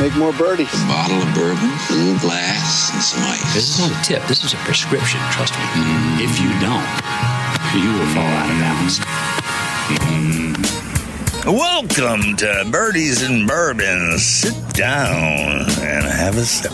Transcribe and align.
make 0.00 0.16
more 0.16 0.32
birdies. 0.32 0.72
A 0.72 0.86
bottle 0.86 1.18
of 1.18 1.34
bourbon, 1.34 1.68
a 1.90 1.92
little 1.92 2.18
glass, 2.20 2.90
and 2.94 3.02
some 3.02 3.22
ice. 3.22 3.52
This 3.52 3.68
is 3.68 3.80
not 3.80 4.00
a 4.00 4.02
tip. 4.02 4.26
This 4.28 4.42
is 4.42 4.54
a 4.54 4.56
prescription. 4.64 5.20
Trust 5.30 5.52
me. 5.52 5.60
If 6.24 6.40
you 6.40 6.48
don't, 6.58 6.88
you 7.76 7.92
will 7.92 8.06
fall 8.14 8.24
out 8.24 8.48
of 8.48 8.56
balance. 8.64 8.98
Welcome 11.44 12.34
to 12.38 12.66
Birdies 12.70 13.22
and 13.22 13.46
Bourbon. 13.46 14.18
Sit 14.18 14.54
down 14.72 15.68
and 15.82 16.04
have 16.06 16.38
a 16.38 16.46
sip. 16.46 16.72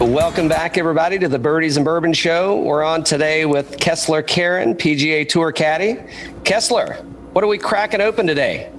Welcome 0.00 0.46
back, 0.48 0.78
everybody, 0.78 1.18
to 1.18 1.26
the 1.26 1.40
Birdies 1.40 1.76
and 1.76 1.84
Bourbon 1.84 2.12
Show. 2.12 2.60
We're 2.60 2.84
on 2.84 3.02
today 3.02 3.44
with 3.44 3.76
Kessler 3.80 4.22
Karain, 4.22 4.76
PGA 4.78 5.28
Tour 5.28 5.50
caddy. 5.50 5.98
Kessler, 6.44 6.94
what 7.32 7.42
are 7.42 7.48
we 7.48 7.58
cracking 7.58 8.00
open 8.00 8.24
today? 8.24 8.70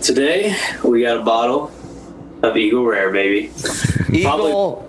Today 0.00 0.56
we 0.82 1.02
got 1.02 1.18
a 1.18 1.22
bottle 1.22 1.70
of 2.42 2.56
Eagle 2.56 2.84
Rare, 2.84 3.12
baby. 3.12 3.50
Eagle. 4.12 4.88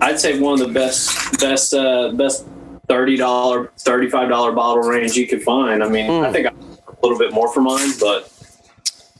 I'd 0.00 0.18
say 0.18 0.38
one 0.40 0.60
of 0.60 0.66
the 0.66 0.72
best, 0.72 1.38
best, 1.40 1.74
uh, 1.74 2.12
best 2.12 2.46
thirty 2.88 3.16
dollar, 3.16 3.70
thirty 3.78 4.08
five 4.08 4.28
dollar 4.28 4.52
bottle 4.52 4.82
range 4.82 5.14
you 5.14 5.26
could 5.26 5.42
find. 5.42 5.82
I 5.82 5.88
mean, 5.88 6.10
I 6.24 6.32
think 6.32 6.46
I 6.46 6.50
a 6.50 7.02
little 7.02 7.18
bit 7.18 7.32
more 7.32 7.52
for 7.52 7.60
mine, 7.60 7.90
but 8.00 8.32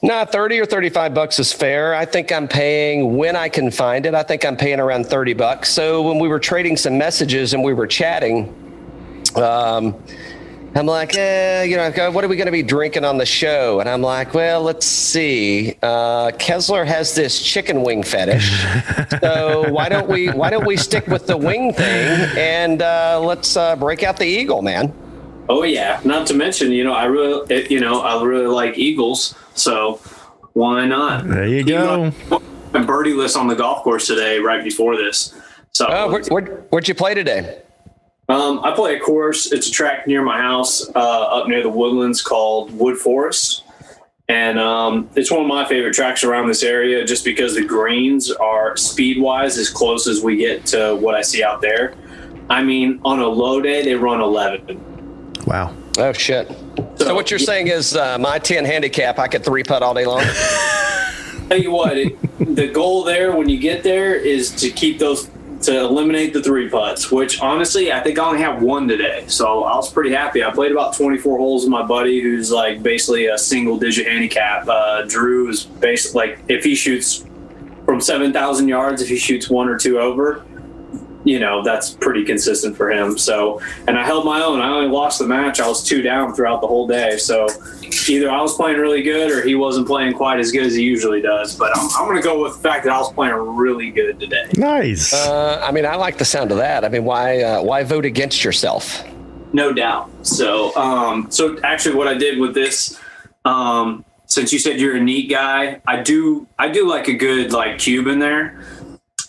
Nah, 0.03 0.25
30 0.25 0.59
or 0.59 0.65
35 0.65 1.13
bucks 1.13 1.39
is 1.39 1.53
fair. 1.53 1.93
I 1.93 2.05
think 2.05 2.31
I'm 2.31 2.47
paying 2.47 3.17
when 3.17 3.35
I 3.35 3.49
can 3.49 3.69
find 3.69 4.07
it. 4.07 4.15
I 4.15 4.23
think 4.23 4.43
I'm 4.43 4.57
paying 4.57 4.79
around 4.79 5.05
30 5.05 5.33
bucks. 5.33 5.69
So 5.69 6.01
when 6.01 6.17
we 6.17 6.27
were 6.27 6.39
trading 6.39 6.75
some 6.75 6.97
messages 6.97 7.53
and 7.53 7.63
we 7.63 7.73
were 7.73 7.85
chatting, 7.85 8.51
um, 9.35 10.03
I'm 10.73 10.85
like, 10.85 11.15
eh, 11.17 11.63
you 11.63 11.75
know, 11.75 12.11
what 12.11 12.23
are 12.23 12.29
we 12.29 12.37
going 12.37 12.45
to 12.45 12.51
be 12.51 12.63
drinking 12.63 13.03
on 13.03 13.17
the 13.17 13.25
show? 13.25 13.81
And 13.81 13.89
I'm 13.89 14.01
like, 14.01 14.33
well, 14.33 14.61
let's 14.61 14.85
see. 14.85 15.75
Uh, 15.81 16.31
Kessler 16.39 16.85
has 16.85 17.13
this 17.13 17.41
chicken 17.41 17.83
wing 17.83 18.03
fetish, 18.03 18.49
so 19.19 19.69
why 19.71 19.89
don't 19.89 20.07
we 20.07 20.29
why 20.29 20.49
don't 20.49 20.65
we 20.65 20.77
stick 20.77 21.07
with 21.07 21.27
the 21.27 21.35
wing 21.35 21.73
thing 21.73 22.29
and 22.37 22.81
uh, 22.81 23.19
let's 23.21 23.57
uh, 23.57 23.75
break 23.75 24.03
out 24.03 24.15
the 24.17 24.25
eagle, 24.25 24.61
man. 24.61 24.93
oh 25.49 25.63
yeah. 25.63 25.99
Not 26.05 26.25
to 26.27 26.33
mention, 26.33 26.71
you 26.71 26.85
know, 26.85 26.93
I 26.93 27.03
really, 27.05 27.53
it- 27.53 27.69
you 27.69 27.81
know, 27.81 27.99
I 28.01 28.23
really 28.23 28.47
like 28.47 28.77
Eagles, 28.77 29.35
so 29.55 29.99
why 30.53 30.85
not? 30.85 31.27
There 31.27 31.47
you 31.47 31.65
go. 31.65 32.11
though 32.29 32.41
I 32.73 32.83
birdie 32.83 33.13
list 33.13 33.35
on 33.35 33.47
the 33.49 33.55
golf 33.55 33.83
course 33.83 34.07
today, 34.07 34.39
right 34.39 34.63
before 34.63 34.95
this. 34.95 35.33
So 35.73 35.87
Oh, 35.89 36.09
where, 36.11 36.23
where, 36.29 36.45
where'd 36.69 36.87
you 36.87 36.95
play 36.95 37.13
today? 37.13 37.61
Um, 38.31 38.63
I 38.63 38.71
play 38.71 38.95
a 38.95 38.99
course. 38.99 39.51
It's 39.51 39.67
a 39.67 39.71
track 39.71 40.07
near 40.07 40.21
my 40.21 40.39
house, 40.39 40.89
uh, 40.95 40.99
up 40.99 41.49
near 41.49 41.61
the 41.61 41.69
woodlands, 41.69 42.21
called 42.21 42.71
Wood 42.71 42.97
Forest, 42.97 43.65
and 44.29 44.57
um, 44.57 45.09
it's 45.17 45.29
one 45.29 45.41
of 45.41 45.47
my 45.47 45.67
favorite 45.67 45.93
tracks 45.93 46.23
around 46.23 46.47
this 46.47 46.63
area, 46.63 47.03
just 47.03 47.25
because 47.25 47.55
the 47.55 47.65
greens 47.65 48.31
are 48.31 48.77
speed 48.77 49.21
wise 49.21 49.57
as 49.57 49.69
close 49.69 50.07
as 50.07 50.23
we 50.23 50.37
get 50.37 50.65
to 50.67 50.95
what 50.95 51.13
I 51.13 51.21
see 51.21 51.43
out 51.43 51.59
there. 51.59 51.93
I 52.49 52.63
mean, 52.63 53.01
on 53.03 53.19
a 53.19 53.27
low 53.27 53.59
day, 53.59 53.83
they 53.83 53.95
run 53.95 54.21
eleven. 54.21 54.81
Wow. 55.45 55.75
Oh 55.97 56.13
shit! 56.13 56.49
So, 56.95 57.13
what 57.13 57.29
you're 57.31 57.37
saying 57.37 57.67
is 57.67 57.97
uh, 57.97 58.17
my 58.17 58.39
10 58.39 58.63
handicap, 58.63 59.19
I 59.19 59.27
could 59.27 59.43
three 59.43 59.63
putt 59.63 59.83
all 59.83 59.93
day 59.93 60.05
long. 60.05 60.23
Tell 61.49 61.59
you 61.59 61.71
what, 61.71 61.97
it, 61.97 62.55
the 62.55 62.69
goal 62.69 63.03
there 63.03 63.35
when 63.35 63.49
you 63.49 63.59
get 63.59 63.83
there 63.83 64.15
is 64.15 64.51
to 64.51 64.69
keep 64.69 64.99
those 64.99 65.29
to 65.63 65.79
eliminate 65.79 66.33
the 66.33 66.41
three 66.41 66.69
putts. 66.69 67.11
Which 67.11 67.41
honestly, 67.41 67.91
I 67.91 68.01
think 68.01 68.19
I 68.19 68.25
only 68.27 68.41
have 68.41 68.61
one 68.61 68.87
today, 68.87 69.25
so 69.27 69.63
I 69.63 69.75
was 69.75 69.91
pretty 69.91 70.11
happy. 70.11 70.43
I 70.43 70.51
played 70.51 70.71
about 70.71 70.95
24 70.95 71.37
holes 71.37 71.63
with 71.63 71.71
my 71.71 71.83
buddy, 71.83 72.21
who's 72.21 72.51
like 72.51 72.81
basically 72.83 73.27
a 73.27 73.37
single 73.37 73.77
digit 73.77 74.07
handicap. 74.07 74.67
Uh, 74.67 75.03
Drew 75.03 75.49
is 75.49 75.63
basically 75.63 76.27
like 76.27 76.39
if 76.47 76.63
he 76.63 76.75
shoots 76.75 77.25
from 77.85 77.99
7,000 77.99 78.67
yards, 78.67 79.01
if 79.01 79.09
he 79.09 79.17
shoots 79.17 79.49
one 79.49 79.67
or 79.67 79.77
two 79.77 79.99
over, 79.99 80.45
you 81.23 81.39
know 81.39 81.63
that's 81.63 81.91
pretty 81.91 82.23
consistent 82.23 82.75
for 82.75 82.91
him. 82.91 83.17
So, 83.17 83.61
and 83.87 83.97
I 83.97 84.05
held 84.05 84.25
my 84.25 84.41
own. 84.41 84.59
I 84.59 84.69
only 84.69 84.89
lost 84.89 85.19
the 85.19 85.27
match. 85.27 85.59
I 85.59 85.67
was 85.67 85.83
two 85.83 86.01
down 86.01 86.33
throughout 86.33 86.61
the 86.61 86.67
whole 86.67 86.87
day. 86.87 87.17
So, 87.17 87.47
either 88.09 88.29
I 88.29 88.41
was 88.41 88.55
playing 88.55 88.77
really 88.77 89.03
good 89.03 89.31
or 89.31 89.45
he 89.45 89.55
wasn't 89.55 89.87
playing 89.87 90.13
quite 90.13 90.39
as 90.39 90.51
good 90.51 90.63
as 90.63 90.75
he 90.75 90.83
usually 90.83 91.21
does. 91.21 91.55
But 91.55 91.75
I'm, 91.77 91.89
I'm 91.97 92.05
going 92.05 92.17
to 92.17 92.23
go 92.23 92.41
with 92.41 92.55
the 92.55 92.59
fact 92.59 92.85
that 92.85 92.93
I 92.93 92.97
was 92.97 93.11
playing 93.13 93.35
really 93.35 93.91
good 93.91 94.19
today. 94.19 94.49
Nice. 94.57 95.13
Uh, 95.13 95.61
I 95.63 95.71
mean, 95.71 95.85
I 95.85 95.95
like 95.95 96.17
the 96.17 96.25
sound 96.25 96.51
of 96.51 96.57
that. 96.57 96.83
I 96.83 96.89
mean, 96.89 97.03
why 97.03 97.41
uh, 97.41 97.61
why 97.61 97.83
vote 97.83 98.05
against 98.05 98.43
yourself? 98.43 99.03
No 99.53 99.73
doubt. 99.73 100.09
So, 100.25 100.75
um, 100.75 101.29
so 101.29 101.59
actually, 101.63 101.95
what 101.95 102.07
I 102.07 102.13
did 102.13 102.39
with 102.39 102.53
this, 102.53 102.97
um, 103.45 104.05
since 104.25 104.53
you 104.53 104.59
said 104.59 104.79
you're 104.79 104.95
a 104.95 104.99
neat 105.01 105.29
guy, 105.29 105.81
I 105.85 106.01
do, 106.01 106.47
I 106.57 106.69
do 106.69 106.87
like 106.87 107.09
a 107.09 107.13
good 107.13 107.51
like 107.51 107.77
cube 107.79 108.07
in 108.07 108.19
there. 108.19 108.63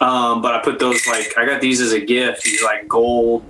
Um, 0.03 0.43
but 0.43 0.53
I 0.53 0.59
put 0.59 0.81
those 0.81 1.07
like 1.07 1.39
I 1.39 1.47
got 1.47 1.61
these 1.61 1.81
as 1.81 1.93
a 1.93 2.01
gift. 2.01 2.43
These 2.43 2.63
like 2.65 2.89
gold. 2.89 3.45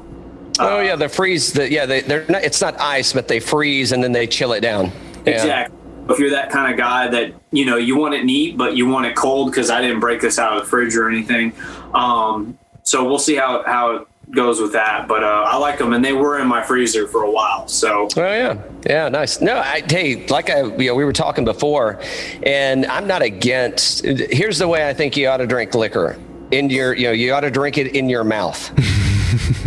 Oh 0.60 0.80
yeah, 0.80 0.96
the 0.96 1.08
freeze. 1.08 1.54
The, 1.54 1.70
yeah, 1.70 1.86
they, 1.86 2.02
they're 2.02 2.26
not. 2.28 2.44
It's 2.44 2.60
not 2.60 2.78
ice, 2.78 3.14
but 3.14 3.26
they 3.26 3.40
freeze 3.40 3.92
and 3.92 4.04
then 4.04 4.12
they 4.12 4.26
chill 4.26 4.52
it 4.52 4.60
down. 4.60 4.92
Yeah. 5.24 5.32
Exactly. 5.32 5.78
If 6.10 6.18
you're 6.18 6.30
that 6.30 6.50
kind 6.50 6.70
of 6.70 6.76
guy 6.76 7.08
that 7.08 7.32
you 7.52 7.64
know 7.64 7.78
you 7.78 7.96
want 7.96 8.12
it 8.14 8.26
neat, 8.26 8.58
but 8.58 8.76
you 8.76 8.86
want 8.86 9.06
it 9.06 9.16
cold, 9.16 9.50
because 9.50 9.70
I 9.70 9.80
didn't 9.80 10.00
break 10.00 10.20
this 10.20 10.38
out 10.38 10.54
of 10.54 10.64
the 10.64 10.68
fridge 10.68 10.94
or 10.94 11.08
anything. 11.08 11.54
Um, 11.94 12.58
so 12.82 13.02
we'll 13.02 13.18
see 13.18 13.36
how 13.36 13.62
how 13.64 13.96
it 13.96 14.08
goes 14.30 14.60
with 14.60 14.72
that. 14.72 15.08
But 15.08 15.24
uh, 15.24 15.44
I 15.48 15.56
like 15.56 15.78
them, 15.78 15.94
and 15.94 16.04
they 16.04 16.12
were 16.12 16.38
in 16.38 16.48
my 16.48 16.62
freezer 16.62 17.08
for 17.08 17.22
a 17.22 17.30
while. 17.30 17.66
So 17.66 18.08
Oh 18.14 18.20
yeah, 18.20 18.60
yeah, 18.84 19.08
nice. 19.08 19.40
No, 19.40 19.56
I, 19.56 19.82
hey, 19.88 20.26
like 20.26 20.50
I, 20.50 20.64
you 20.64 20.88
know, 20.88 20.94
we 20.96 21.04
were 21.04 21.14
talking 21.14 21.46
before, 21.46 22.02
and 22.42 22.84
I'm 22.84 23.06
not 23.06 23.22
against. 23.22 24.04
Here's 24.04 24.58
the 24.58 24.68
way 24.68 24.86
I 24.86 24.92
think 24.92 25.16
you 25.16 25.28
ought 25.28 25.38
to 25.38 25.46
drink 25.46 25.74
liquor 25.74 26.18
in 26.52 26.70
your, 26.70 26.94
you 26.94 27.04
know, 27.04 27.12
you 27.12 27.32
ought 27.32 27.40
to 27.40 27.50
drink 27.50 27.78
it 27.78 27.96
in 27.96 28.08
your 28.08 28.24
mouth. 28.24 28.70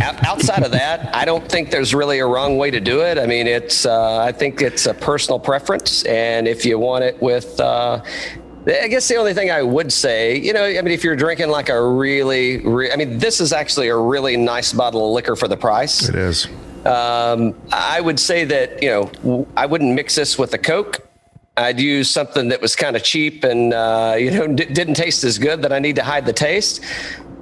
Outside 0.00 0.62
of 0.62 0.70
that, 0.72 1.14
I 1.14 1.24
don't 1.24 1.48
think 1.48 1.70
there's 1.70 1.94
really 1.94 2.20
a 2.20 2.26
wrong 2.26 2.56
way 2.56 2.70
to 2.70 2.80
do 2.80 3.02
it. 3.02 3.18
I 3.18 3.26
mean, 3.26 3.46
it's, 3.46 3.84
uh, 3.84 4.18
I 4.18 4.32
think 4.32 4.62
it's 4.62 4.86
a 4.86 4.94
personal 4.94 5.40
preference, 5.40 6.04
and 6.04 6.46
if 6.46 6.64
you 6.64 6.78
want 6.78 7.04
it 7.04 7.20
with. 7.20 7.58
Uh, 7.60 8.02
I 8.68 8.88
guess 8.88 9.06
the 9.06 9.14
only 9.14 9.32
thing 9.32 9.52
I 9.52 9.62
would 9.62 9.92
say, 9.92 10.36
you 10.36 10.52
know, 10.52 10.64
I 10.64 10.74
mean, 10.82 10.88
if 10.88 11.04
you're 11.04 11.14
drinking 11.14 11.50
like 11.50 11.68
a 11.68 11.80
really, 11.80 12.58
re- 12.58 12.90
I 12.90 12.96
mean, 12.96 13.18
this 13.18 13.40
is 13.40 13.52
actually 13.52 13.88
a 13.88 13.96
really 13.96 14.36
nice 14.36 14.72
bottle 14.72 15.06
of 15.06 15.12
liquor 15.12 15.36
for 15.36 15.46
the 15.46 15.56
price. 15.56 16.08
it 16.08 16.16
is. 16.16 16.48
Um, 16.84 17.54
I 17.72 18.00
would 18.00 18.18
say 18.18 18.44
that 18.44 18.82
you 18.82 18.88
know 18.88 19.46
I 19.56 19.66
wouldn't 19.66 19.94
mix 19.94 20.14
this 20.14 20.38
with 20.38 20.54
a 20.54 20.58
Coke. 20.58 21.05
I'd 21.58 21.80
use 21.80 22.10
something 22.10 22.48
that 22.48 22.60
was 22.60 22.76
kind 22.76 22.96
of 22.96 23.02
cheap 23.02 23.42
and 23.42 23.72
uh, 23.72 24.16
you 24.18 24.30
know 24.30 24.46
d- 24.46 24.66
didn't 24.66 24.94
taste 24.94 25.24
as 25.24 25.38
good 25.38 25.62
that 25.62 25.72
I 25.72 25.78
need 25.78 25.96
to 25.96 26.04
hide 26.04 26.26
the 26.26 26.32
taste. 26.32 26.84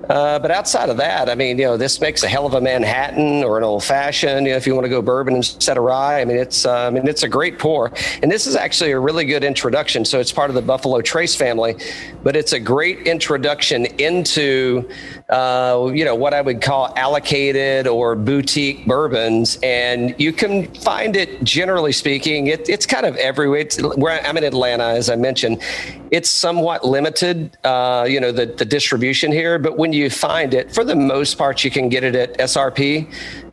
Uh, 0.09 0.39
but 0.39 0.51
outside 0.51 0.91
of 0.91 0.97
that, 0.99 1.29
I 1.29 1.35
mean, 1.35 1.59
you 1.59 1.65
know, 1.65 1.77
this 1.77 2.01
makes 2.01 2.23
a 2.23 2.29
hell 2.29 2.47
of 2.47 2.55
a 2.55 2.61
Manhattan 2.61 3.43
or 3.43 3.57
an 3.59 3.65
old 3.65 3.85
fashioned. 3.85 4.47
You 4.47 4.53
know, 4.53 4.57
if 4.57 4.67
you 4.67 4.75
want 4.75 4.85
to 4.85 4.91
go 4.91 5.01
bourbon 5.01 5.37
instead 5.37 5.79
of 5.79 5.85
rye, 5.85 6.21
I 6.21 6.25
mean, 6.25 6.37
it's 6.37 6.67
uh, 6.67 6.87
I 6.87 6.91
mean, 6.91 7.09
it's 7.09 7.23
a 7.23 7.29
great 7.29 7.59
pour, 7.59 7.93
and 8.23 8.31
this 8.31 8.47
is 8.47 8.57
actually 8.57 8.91
a 8.91 8.99
really 8.99 9.25
good 9.25 9.45
introduction. 9.45 10.05
So 10.05 10.21
it's 10.21 10.33
part 10.33 10.51
of 10.51 10.55
the 10.55 10.63
Buffalo 10.63 11.01
Trace 11.01 11.35
family, 11.35 11.77
but 12.23 12.37
it's 12.37 12.53
a 12.53 12.61
great 12.61 13.07
introduction 13.07 13.87
into 13.99 14.89
uh, 15.31 15.91
you 15.95 16.05
know 16.05 16.15
what 16.15 16.35
I 16.35 16.43
would 16.43 16.61
call 16.61 16.93
allocated 16.97 17.87
or 17.87 18.15
boutique 18.15 18.87
bourbons, 18.87 19.59
and 19.63 20.15
you 20.19 20.33
can 20.33 20.73
find 20.75 21.17
it 21.17 21.43
generally 21.45 21.93
speaking. 21.93 22.49
It, 22.49 22.69
it's 22.69 22.85
kind 22.85 23.07
of 23.07 23.17
everywhere. 23.17 23.61
It's, 23.61 23.79
I'm 23.83 24.37
in 24.37 24.45
Atlanta, 24.45 24.85
as 24.85 25.09
I 25.09 25.17
mentioned, 25.17 25.63
it's 26.11 26.31
somewhat 26.31 26.85
limited. 26.85 27.57
Uh, 27.65 28.07
you 28.09 28.21
know 28.21 28.33
the 28.33 28.47
the 28.47 28.67
distribution 28.67 29.33
here, 29.33 29.59
but 29.59 29.79
when 29.79 29.94
you 29.95 30.11
find 30.11 30.53
it, 30.55 30.73
for 30.73 30.85
the 30.85 30.97
most 30.97 31.39
part, 31.39 31.65
you 31.65 31.71
can 31.71 31.89
get 31.89 32.05
it 32.05 32.15
at 32.15 32.37
SRP. 32.39 33.07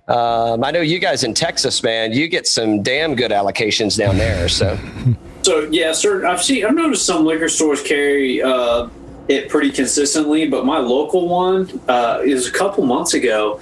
Um, 0.09 0.63
I 0.63 0.71
know 0.71 0.81
you 0.81 0.99
guys 0.99 1.23
in 1.23 1.33
Texas, 1.33 1.83
man. 1.83 2.11
You 2.11 2.27
get 2.27 2.47
some 2.47 2.81
damn 2.81 3.15
good 3.15 3.31
allocations 3.31 3.97
down 3.97 4.17
there. 4.17 4.49
So 4.49 4.77
So 5.43 5.61
yeah, 5.71 5.91
sir. 5.93 6.25
I've 6.25 6.43
seen. 6.43 6.65
I've 6.65 6.75
noticed 6.75 7.05
some 7.05 7.25
liquor 7.25 7.49
stores 7.49 7.81
carry 7.81 8.41
uh, 8.43 8.89
it 9.27 9.49
pretty 9.49 9.71
consistently, 9.71 10.47
but 10.47 10.65
my 10.65 10.77
local 10.77 11.27
one 11.29 11.79
uh, 11.87 12.21
is 12.23 12.47
a 12.47 12.51
couple 12.51 12.85
months 12.85 13.13
ago. 13.13 13.59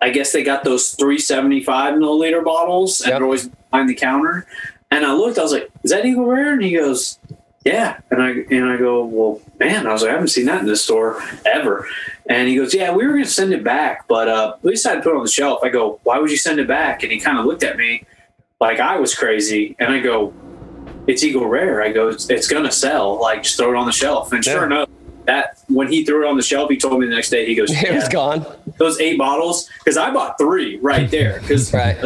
I 0.00 0.10
guess 0.10 0.32
they 0.32 0.42
got 0.42 0.64
those 0.64 0.90
375 0.90 1.94
milliliter 1.94 2.44
bottles, 2.44 3.00
and 3.00 3.10
Yep. 3.10 3.18
they're 3.18 3.24
always 3.24 3.48
behind 3.70 3.88
the 3.88 3.94
counter. 3.94 4.46
And 4.90 5.06
I 5.06 5.12
looked. 5.14 5.38
I 5.38 5.42
was 5.42 5.52
like, 5.52 5.70
"Is 5.84 5.90
that 5.92 6.04
Eagle 6.04 6.26
Rare?" 6.26 6.52
And 6.54 6.62
he 6.62 6.72
goes, 6.72 7.18
"Yeah." 7.64 7.98
And 8.10 8.20
I 8.22 8.30
and 8.50 8.66
I 8.66 8.76
go, 8.76 9.04
"Well, 9.04 9.40
man," 9.58 9.86
I 9.86 9.92
was 9.92 10.02
like, 10.02 10.10
"I 10.10 10.14
haven't 10.14 10.28
seen 10.28 10.46
that 10.46 10.60
in 10.60 10.66
this 10.66 10.82
store 10.84 11.22
ever." 11.46 11.86
And 12.28 12.48
he 12.48 12.54
goes, 12.56 12.72
"Yeah, 12.74 12.92
we 12.94 13.04
were 13.06 13.12
going 13.12 13.24
to 13.24 13.30
send 13.30 13.52
it 13.52 13.64
back, 13.64 14.06
but 14.08 14.28
uh, 14.28 14.54
we 14.62 14.72
decided 14.72 14.98
to 14.98 15.02
put 15.02 15.14
it 15.14 15.16
on 15.18 15.24
the 15.24 15.30
shelf." 15.30 15.60
I 15.62 15.68
go, 15.68 16.00
"Why 16.04 16.18
would 16.18 16.30
you 16.30 16.36
send 16.36 16.60
it 16.60 16.68
back?" 16.68 17.02
And 17.02 17.10
he 17.12 17.18
kind 17.20 17.38
of 17.38 17.44
looked 17.46 17.62
at 17.64 17.76
me 17.76 18.04
like 18.60 18.78
I 18.80 18.98
was 19.00 19.14
crazy, 19.14 19.74
and 19.78 19.92
I 19.92 19.98
go, 20.00 20.32
it's 21.08 21.24
Eagle 21.24 21.46
Rare. 21.46 21.82
I 21.82 21.90
go, 21.90 22.08
it's, 22.08 22.30
it's 22.30 22.46
going 22.46 22.62
to 22.62 22.70
sell. 22.70 23.20
Like, 23.20 23.42
just 23.42 23.56
throw 23.56 23.72
it 23.72 23.76
on 23.76 23.86
the 23.86 23.92
shelf. 23.92 24.30
And 24.32 24.46
Yeah. 24.46 24.52
sure 24.52 24.66
enough, 24.66 24.88
that 25.26 25.58
when 25.68 25.90
he 25.90 26.04
threw 26.04 26.24
it 26.24 26.30
on 26.30 26.36
the 26.36 26.44
shelf, 26.44 26.70
he 26.70 26.76
told 26.76 27.00
me 27.00 27.06
the 27.08 27.14
next 27.14 27.30
day. 27.30 27.44
He 27.44 27.56
goes, 27.56 27.72
yeah, 27.72 27.88
it 27.90 27.94
was 27.94 28.04
"Yeah, 28.04 28.10
gone. 28.10 28.46
those 28.78 29.00
eight 29.00 29.18
bottles 29.18 29.68
because 29.78 29.96
I 29.96 30.12
bought 30.12 30.38
three 30.38 30.78
right 30.78 31.10
there 31.10 31.40
because 31.40 31.72
Right. 31.74 31.96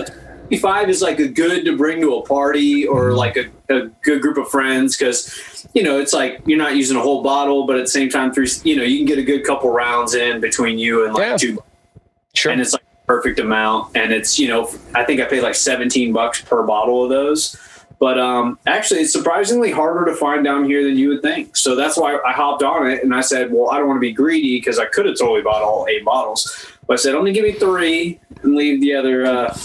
Five 0.61 0.89
is 0.89 1.03
like 1.03 1.19
a 1.19 1.29
good 1.29 1.65
to 1.65 1.77
bring 1.77 2.01
to 2.01 2.15
a 2.17 2.23
party 2.27 2.87
or 2.87 3.07
Mm-hmm. 3.11 3.17
like 3.17 3.37
a, 3.37 3.47
a 3.75 3.87
good 4.03 4.23
group 4.23 4.37
of 4.39 4.49
friends 4.49 4.97
because 4.97 5.67
you 5.75 5.83
know 5.83 5.99
it's 5.99 6.13
like 6.13 6.41
you're 6.47 6.59
not 6.59 6.77
using 6.77 6.97
a 6.97 7.01
whole 7.01 7.23
bottle, 7.23 7.67
but 7.67 7.77
at 7.77 7.83
the 7.83 7.91
same 7.91 8.09
time, 8.09 8.33
through 8.33 8.47
you 8.65 8.77
know 8.77 8.83
you 8.85 8.99
can 8.99 9.07
get 9.07 9.19
a 9.19 9.23
good 9.23 9.45
couple 9.45 9.71
rounds 9.71 10.15
in 10.15 10.41
between 10.41 10.79
you 10.79 11.05
and 11.05 11.15
like 11.15 11.23
Yeah. 11.31 11.37
two, 11.37 11.63
Sure. 12.35 12.53
and 12.53 12.61
it's 12.61 12.73
like 12.73 12.83
perfect 13.07 13.39
amount. 13.41 13.97
And 13.97 14.13
it's 14.13 14.39
you 14.39 14.49
know 14.49 14.71
I 14.95 15.05
think 15.05 15.21
I 15.21 15.25
paid 15.25 15.43
like 15.43 15.55
17 15.57 16.13
bucks 16.13 16.41
per 16.43 16.63
bottle 16.65 17.03
of 17.05 17.11
those. 17.11 17.57
But 17.99 18.19
um, 18.19 18.59
actually, 18.67 19.01
it's 19.01 19.13
surprisingly 19.13 19.71
harder 19.71 20.05
to 20.11 20.15
find 20.15 20.45
down 20.45 20.67
here 20.67 20.85
than 20.85 20.99
you 20.99 21.09
would 21.09 21.23
think. 21.23 21.57
So 21.57 21.75
that's 21.75 21.97
why 21.97 22.19
I 22.27 22.33
hopped 22.33 22.63
on 22.63 22.91
it 22.91 23.03
and 23.03 23.15
I 23.15 23.23
said, 23.23 23.51
well, 23.51 23.71
I 23.71 23.79
don't 23.79 23.87
want 23.89 23.97
to 23.97 24.01
be 24.03 24.13
greedy 24.13 24.59
because 24.59 24.79
I 24.79 24.85
could 24.85 25.07
have 25.07 25.17
totally 25.19 25.41
bought 25.41 25.63
all 25.63 25.87
eight 25.89 26.05
bottles. 26.05 26.67
But 26.87 26.93
I 26.93 26.97
said, 26.97 27.15
only 27.15 27.33
give 27.33 27.43
me 27.45 27.53
three 27.53 28.21
and 28.43 28.55
leave 28.55 28.83
the 28.83 28.93
other 28.95 29.25
uh, 29.25 29.57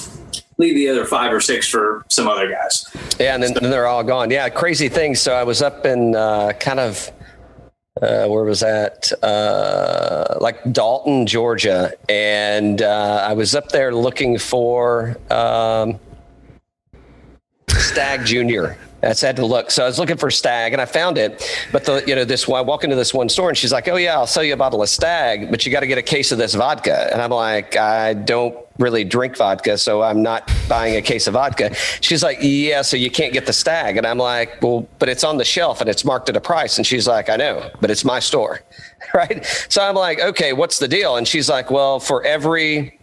leave 0.62 0.76
the 0.76 0.88
other 0.88 1.06
five 1.06 1.34
or 1.34 1.42
six 1.42 1.68
for 1.68 2.06
some 2.10 2.28
other 2.28 2.50
guys. 2.50 2.86
Yeah, 3.20 3.34
and 3.34 3.44
then, 3.44 3.54
then 3.54 3.70
they're 3.72 3.88
all 3.88 4.04
gone. 4.04 4.30
Yeah, 4.30 4.48
crazy 4.50 4.88
thing. 4.88 5.16
So 5.16 5.34
I 5.34 5.44
was 5.44 5.62
up 5.62 5.86
in 5.86 6.16
uh, 6.16 6.54
kind 6.54 6.80
of 6.80 7.12
uh, 8.02 8.28
where 8.28 8.44
was 8.44 8.62
that? 8.62 9.12
Uh, 9.22 10.38
like 10.40 10.60
Dalton, 10.72 11.26
Georgia, 11.26 11.94
and 12.08 12.82
uh, 12.82 13.26
I 13.28 13.34
was 13.34 13.54
up 13.54 13.70
there 13.70 13.94
looking 13.94 14.38
for 14.38 15.18
um, 15.30 16.00
Stagg 17.68 18.26
Junior. 18.26 18.78
That's 19.02 19.20
had 19.22 19.36
to 19.38 19.46
look. 19.46 19.72
So 19.72 19.84
I 19.84 19.88
was 19.88 19.98
looking 19.98 20.18
for 20.18 20.30
Stagg, 20.30 20.74
and 20.74 20.82
I 20.82 20.86
found 20.86 21.18
it. 21.18 21.44
But 21.72 21.86
the 21.86 22.04
you 22.06 22.16
know 22.16 22.24
this 22.24 22.48
I 22.48 22.62
walk 22.62 22.84
into 22.84 22.96
this 22.96 23.14
one 23.14 23.30
store, 23.30 23.50
and 23.50 23.58
she's 23.58 23.72
like, 23.72 23.88
"Oh 23.88 23.96
yeah, 23.96 24.14
I'll 24.14 24.28
sell 24.28 24.44
you 24.44 24.54
a 24.54 24.58
bottle 24.58 24.82
of 24.82 24.90
Stagg, 24.90 25.50
but 25.50 25.66
you 25.66 25.72
got 25.72 25.80
to 25.80 25.88
get 25.88 25.98
a 25.98 26.04
case 26.04 26.32
of 26.32 26.38
this 26.38 26.54
vodka." 26.54 27.10
And 27.12 27.22
I'm 27.22 27.32
like, 27.32 27.76
"I 27.76 28.14
don't 28.14 28.56
really 28.78 29.04
drink 29.04 29.38
vodka, 29.38 29.78
so 29.78 30.04
I'm 30.04 30.22
not 30.22 30.52
buying 30.70 30.96
a 30.96 31.02
case 31.02 31.26
of 31.26 31.34
vodka." 31.34 31.76
She's 32.02 32.22
like, 32.22 32.38
"Yeah, 32.42 32.84
so 32.84 32.96
you 32.96 33.10
can't 33.10 33.34
get 33.34 33.48
the 33.48 33.54
Stagg," 33.54 33.98
and 33.98 34.06
I'm 34.06 34.20
like, 34.20 34.62
"Well, 34.62 34.88
but 35.00 35.10
it's 35.10 35.24
on 35.24 35.38
the 35.38 35.46
shelf 35.46 35.82
and 35.82 35.90
it's 35.90 36.06
marked 36.06 36.30
at 36.30 36.38
a 36.38 36.42
price." 36.42 36.78
And 36.78 36.86
she's 36.86 37.08
like, 37.08 37.28
"I 37.28 37.38
know, 37.38 37.72
but 37.82 37.90
it's 37.90 38.06
my 38.06 38.20
store." 38.20 38.62
Right? 39.14 39.44
So 39.68 39.82
I'm 39.82 39.96
like, 39.96 40.22
"Okay, 40.22 40.54
what's 40.54 40.80
the 40.80 40.88
deal?" 40.88 41.18
And 41.18 41.28
she's 41.28 41.50
like, 41.50 41.70
"Well, 41.70 42.00
for 42.00 42.24
every 42.24 42.98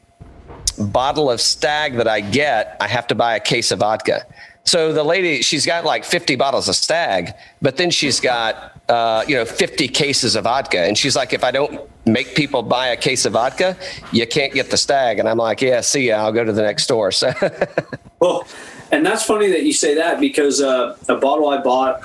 bottle 0.78 1.30
of 1.30 1.40
stagg 1.40 1.96
that 1.96 2.08
I 2.08 2.20
get, 2.20 2.76
I 2.80 2.86
have 2.86 3.06
to 3.08 3.14
buy 3.14 3.36
a 3.36 3.40
case 3.40 3.70
of 3.72 3.80
vodka. 3.80 4.24
So 4.68 4.92
the 4.92 5.02
lady, 5.02 5.40
she's 5.40 5.64
got 5.64 5.86
like 5.86 6.04
50 6.04 6.36
bottles 6.36 6.68
of 6.68 6.76
stagg, 6.76 7.32
but 7.62 7.78
then 7.78 7.90
she's 7.90 8.20
got, 8.20 8.78
uh, 8.90 9.24
you 9.26 9.34
know, 9.34 9.46
50 9.46 9.88
cases 9.88 10.36
of 10.36 10.44
vodka. 10.44 10.80
And 10.80 10.96
she's 10.98 11.16
like, 11.16 11.32
if 11.32 11.42
I 11.42 11.50
don't 11.50 11.88
make 12.04 12.34
people 12.34 12.62
buy 12.62 12.88
a 12.88 12.96
case 12.96 13.24
of 13.24 13.32
vodka, 13.32 13.78
you 14.12 14.26
can't 14.26 14.52
get 14.52 14.70
the 14.70 14.76
stagg. 14.76 15.20
And 15.20 15.26
I'm 15.26 15.38
like, 15.38 15.62
yeah, 15.62 15.80
see 15.80 16.08
ya. 16.08 16.18
I'll 16.18 16.32
go 16.32 16.44
to 16.44 16.52
the 16.52 16.60
next 16.60 16.82
store. 16.84 17.10
So 17.12 17.32
Well, 18.20 18.46
and 18.92 19.06
that's 19.06 19.22
funny 19.22 19.48
that 19.52 19.62
you 19.62 19.72
say 19.72 19.94
that 19.94 20.20
because 20.20 20.60
uh, 20.60 20.98
a 21.08 21.16
bottle 21.16 21.48
I 21.48 21.62
bought 21.62 22.02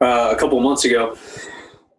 uh, 0.00 0.32
a 0.34 0.36
couple 0.36 0.56
of 0.56 0.64
months 0.64 0.86
ago 0.86 1.18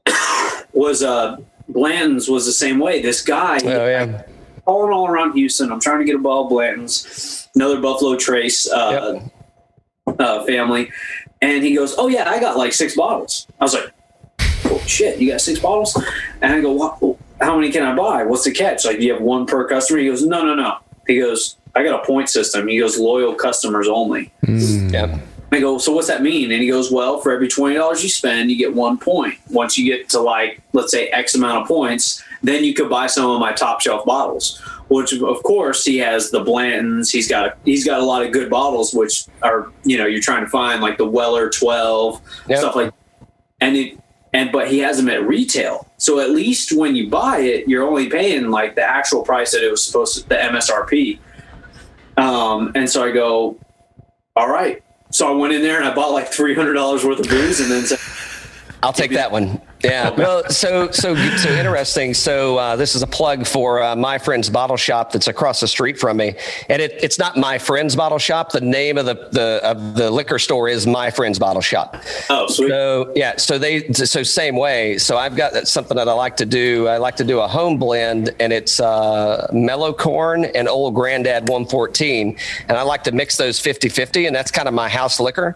was 0.74 1.04
uh, 1.04 1.38
Blanton's 1.68 2.28
was 2.28 2.48
the 2.48 2.52
same 2.54 2.80
way. 2.80 3.04
This 3.04 3.22
guy, 3.22 3.60
Oh, 3.64 3.88
yeah. 3.88 4.24
calling 4.66 4.92
all 4.92 5.08
around 5.08 5.34
Houston. 5.34 5.72
I'm 5.72 5.80
trying 5.80 6.00
to 6.00 6.06
get 6.06 6.16
a 6.16 6.20
bottle 6.20 6.46
of 6.46 6.50
Blanton's, 6.50 7.48
another 7.54 7.80
Buffalo 7.80 8.16
Trace 8.16 8.68
uh, 8.68 9.22
uh, 10.20 10.44
family. 10.46 10.92
And 11.42 11.64
he 11.64 11.76
goes, 11.76 11.96
Oh, 11.98 12.08
yeah, 12.08 12.30
I 12.30 12.40
got 12.40 12.58
like 12.58 12.74
six 12.74 12.96
bottles. 12.96 13.48
I 13.60 13.64
was 13.64 13.74
like, 13.74 13.92
Oh, 14.66 14.82
shit, 14.86 15.20
you 15.20 15.32
got 15.32 15.42
six 15.42 15.60
bottles? 15.60 15.96
And 16.42 16.54
I 16.54 16.62
go, 16.62 16.72
what, 16.72 17.18
How 17.42 17.56
many 17.56 17.72
can 17.72 17.84
I 17.84 17.96
buy? 17.96 18.24
What's 18.24 18.44
the 18.44 18.52
catch? 18.52 18.86
Like, 18.86 18.98
do 19.00 19.06
you 19.06 19.14
have 19.14 19.22
one 19.22 19.46
per 19.46 19.68
customer? 19.68 20.00
He 20.00 20.08
goes, 20.08 20.26
No, 20.26 20.44
no, 20.44 20.56
no. 20.56 20.78
He 21.08 21.20
goes, 21.20 21.56
I 21.76 21.84
got 21.84 22.04
a 22.04 22.06
point 22.06 22.30
system. 22.30 22.68
He 22.68 22.80
goes, 22.80 23.00
Loyal 23.00 23.34
customers 23.36 23.88
only. 23.88 24.32
yeah. 24.44 25.20
I 25.52 25.60
go, 25.60 25.80
so 25.80 25.92
what's 25.94 26.08
that 26.10 26.22
mean? 26.22 26.52
And 26.52 26.62
he 26.62 26.68
goes, 26.70 26.92
well, 26.92 27.20
for 27.22 27.32
every 27.32 27.48
twenty 27.48 27.76
dollars 27.76 28.04
you 28.04 28.10
spend, 28.10 28.52
you 28.52 28.56
get 28.56 28.76
one 28.76 29.00
point. 29.00 29.34
Once 29.50 29.80
you 29.80 29.86
get 29.92 30.08
to 30.10 30.20
like, 30.20 30.62
let's 30.74 30.92
say 30.92 31.08
X 31.08 31.34
amount 31.34 31.64
of 31.64 31.68
points, 31.68 32.24
then 32.44 32.64
you 32.64 32.76
could 32.76 32.88
buy 32.88 33.08
some 33.08 33.28
of 33.32 33.40
my 33.40 33.52
top 33.52 33.82
shelf 33.82 34.06
bottles. 34.06 34.62
Which 34.90 35.14
of 35.14 35.44
course 35.44 35.86
he 35.86 35.98
has 36.00 36.32
the 36.32 36.44
Blantons. 36.44 37.12
He's 37.12 37.28
got 37.28 37.58
he's 37.64 37.86
got 37.86 38.00
a 38.00 38.04
lot 38.04 38.26
of 38.26 38.32
good 38.32 38.50
bottles, 38.50 38.94
which 38.94 39.26
are 39.44 39.72
you 39.84 39.98
know 39.98 40.06
you're 40.06 40.22
trying 40.22 40.44
to 40.44 40.50
find 40.50 40.82
like 40.82 40.98
the 40.98 41.06
Weller 41.06 41.50
twelve 41.50 42.22
Yep. 42.48 42.60
stuff 42.60 42.76
like, 42.76 42.94
and 43.62 43.78
it 43.78 44.00
and 44.34 44.52
but 44.52 44.68
he 44.68 44.80
has 44.80 44.98
them 44.98 45.10
at 45.10 45.28
retail. 45.28 45.88
So 45.98 46.20
at 46.20 46.32
least 46.32 46.76
when 46.76 46.96
you 46.96 47.10
buy 47.10 47.40
it, 47.40 47.68
you're 47.68 47.88
only 47.88 48.10
paying 48.10 48.50
like 48.50 48.76
the 48.76 48.84
actual 48.84 49.22
price 49.24 49.52
that 49.52 49.64
it 49.64 49.70
was 49.70 49.84
supposed 49.84 50.24
to, 50.24 50.30
the 50.30 50.36
MSRP. 50.36 51.20
Um, 52.18 52.72
and 52.76 52.90
so 52.90 53.04
I 53.04 53.12
go, 53.12 53.58
all 54.36 54.50
right. 54.50 54.84
So 55.12 55.28
I 55.32 55.36
went 55.36 55.54
in 55.54 55.62
there 55.62 55.78
and 55.78 55.88
I 55.88 55.94
bought 55.94 56.12
like 56.12 56.28
three 56.32 56.56
hundred 56.56 56.74
dollars 56.74 57.04
worth 57.04 57.20
of 57.20 57.28
booze, 57.28 57.60
and 57.60 57.70
then 57.72 57.84
said, 57.84 58.00
I'll 58.84 58.94
take 58.94 59.12
that 59.12 59.32
one. 59.32 59.62
Yeah. 59.84 60.10
Well, 60.10 60.50
so 60.50 60.92
so 60.92 61.16
so 61.16 61.50
interesting. 61.50 62.14
So 62.14 62.58
uh, 62.58 62.76
this 62.76 62.96
is 62.96 63.02
a 63.02 63.08
plug 63.08 63.48
for 63.48 63.82
uh, 63.82 63.96
my 63.96 64.18
friend's 64.18 64.50
bottle 64.50 64.76
shop 64.76 65.12
that's 65.12 65.28
across 65.28 65.62
the 65.62 65.68
street 65.68 65.98
from 65.98 66.18
me, 66.18 66.36
and 66.68 66.82
it, 66.82 67.00
it's 67.02 67.18
not 67.18 67.38
my 67.38 67.58
friend's 67.58 67.96
bottle 67.96 68.18
shop. 68.18 68.52
The 68.52 68.62
name 68.62 68.98
of 68.98 69.06
the 69.06 69.30
the 69.32 69.62
of 69.64 69.96
the 69.96 70.12
liquor 70.12 70.38
store 70.38 70.68
is 70.68 70.86
my 70.86 71.12
friend's 71.12 71.40
bottle 71.40 71.62
shop. 71.62 71.96
"Oh, 72.30 72.48
sweet." 72.48 72.70
So 72.70 73.14
yeah, 73.16 73.38
so 73.38 73.58
they 73.58 73.92
so 73.94 74.22
same 74.24 74.58
way. 74.58 74.98
So 74.98 75.18
I've 75.18 75.38
got 75.38 75.54
that 75.54 75.68
something 75.68 75.96
that 75.96 76.10
I 76.10 76.14
like 76.14 76.36
to 76.38 76.46
do. 76.46 76.88
I 76.88 76.98
like 76.98 77.16
to 77.18 77.24
do 77.24 77.40
a 77.40 77.48
home 77.48 77.78
blend, 77.78 78.36
and 78.40 78.52
it's 78.52 78.82
uh, 78.82 79.48
mellow 79.54 79.94
corn 79.94 80.46
and 80.46 80.68
old 80.68 80.94
granddad 80.96 81.48
114, 81.48 82.38
and 82.68 82.78
I 82.78 82.82
like 82.82 83.04
to 83.06 83.12
mix 83.12 83.38
those 83.38 83.60
50-50, 83.60 84.28
and 84.28 84.36
that's 84.36 84.52
kind 84.52 84.68
of 84.68 84.74
my 84.74 84.90
house 84.90 85.20
liquor. 85.20 85.56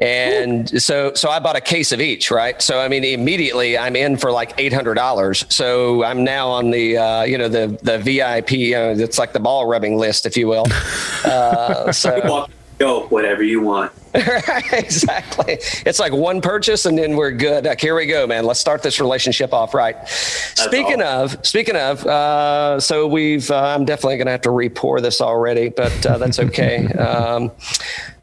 And 0.00 0.82
so 0.82 1.12
so 1.14 1.28
I 1.28 1.38
bought 1.40 1.56
a 1.56 1.60
case 1.60 1.92
of 1.92 2.00
each, 2.00 2.30
right? 2.30 2.60
So 2.62 2.80
I 2.80 2.88
mean, 2.88 3.04
immediately 3.04 3.76
I'm 3.76 3.96
in 3.96 4.16
for 4.16 4.32
like 4.32 4.54
eight 4.58 4.72
hundred 4.72 4.94
dollars. 4.94 5.44
So 5.48 6.04
I'm 6.04 6.24
now 6.24 6.48
on 6.48 6.70
the 6.70 6.96
uh, 6.96 7.22
you 7.24 7.36
know 7.36 7.48
the 7.48 7.78
the 7.82 7.98
VIP. 7.98 8.52
You 8.52 8.74
know, 8.74 8.90
it's 8.92 9.18
like 9.18 9.32
the 9.32 9.40
ball 9.40 9.66
rubbing 9.66 9.96
list, 9.96 10.26
if 10.26 10.36
you 10.36 10.48
will. 10.48 10.64
Uh, 11.22 11.92
so. 11.92 12.48
Go 12.78 13.06
whatever 13.08 13.42
you 13.42 13.60
want. 13.60 13.92
exactly. 14.14 15.58
It's 15.84 16.00
like 16.00 16.12
one 16.12 16.40
purchase 16.40 16.86
and 16.86 16.96
then 16.98 17.14
we're 17.14 17.30
good. 17.30 17.64
Like, 17.66 17.78
here 17.78 17.94
we 17.94 18.06
go, 18.06 18.26
man. 18.26 18.44
Let's 18.44 18.58
start 18.58 18.82
this 18.82 18.98
relationship 19.00 19.52
off 19.52 19.74
right. 19.74 19.96
speaking 20.08 21.02
of, 21.02 21.46
speaking 21.46 21.76
of, 21.76 22.04
uh, 22.06 22.80
so 22.80 23.06
we've, 23.06 23.50
uh, 23.50 23.60
I'm 23.60 23.84
definitely 23.84 24.16
going 24.16 24.26
to 24.26 24.32
have 24.32 24.40
to 24.42 24.50
re-pour 24.50 25.00
this 25.02 25.20
already, 25.20 25.68
but 25.68 26.06
uh, 26.06 26.16
that's 26.16 26.40
okay. 26.40 26.86
um, 26.94 27.52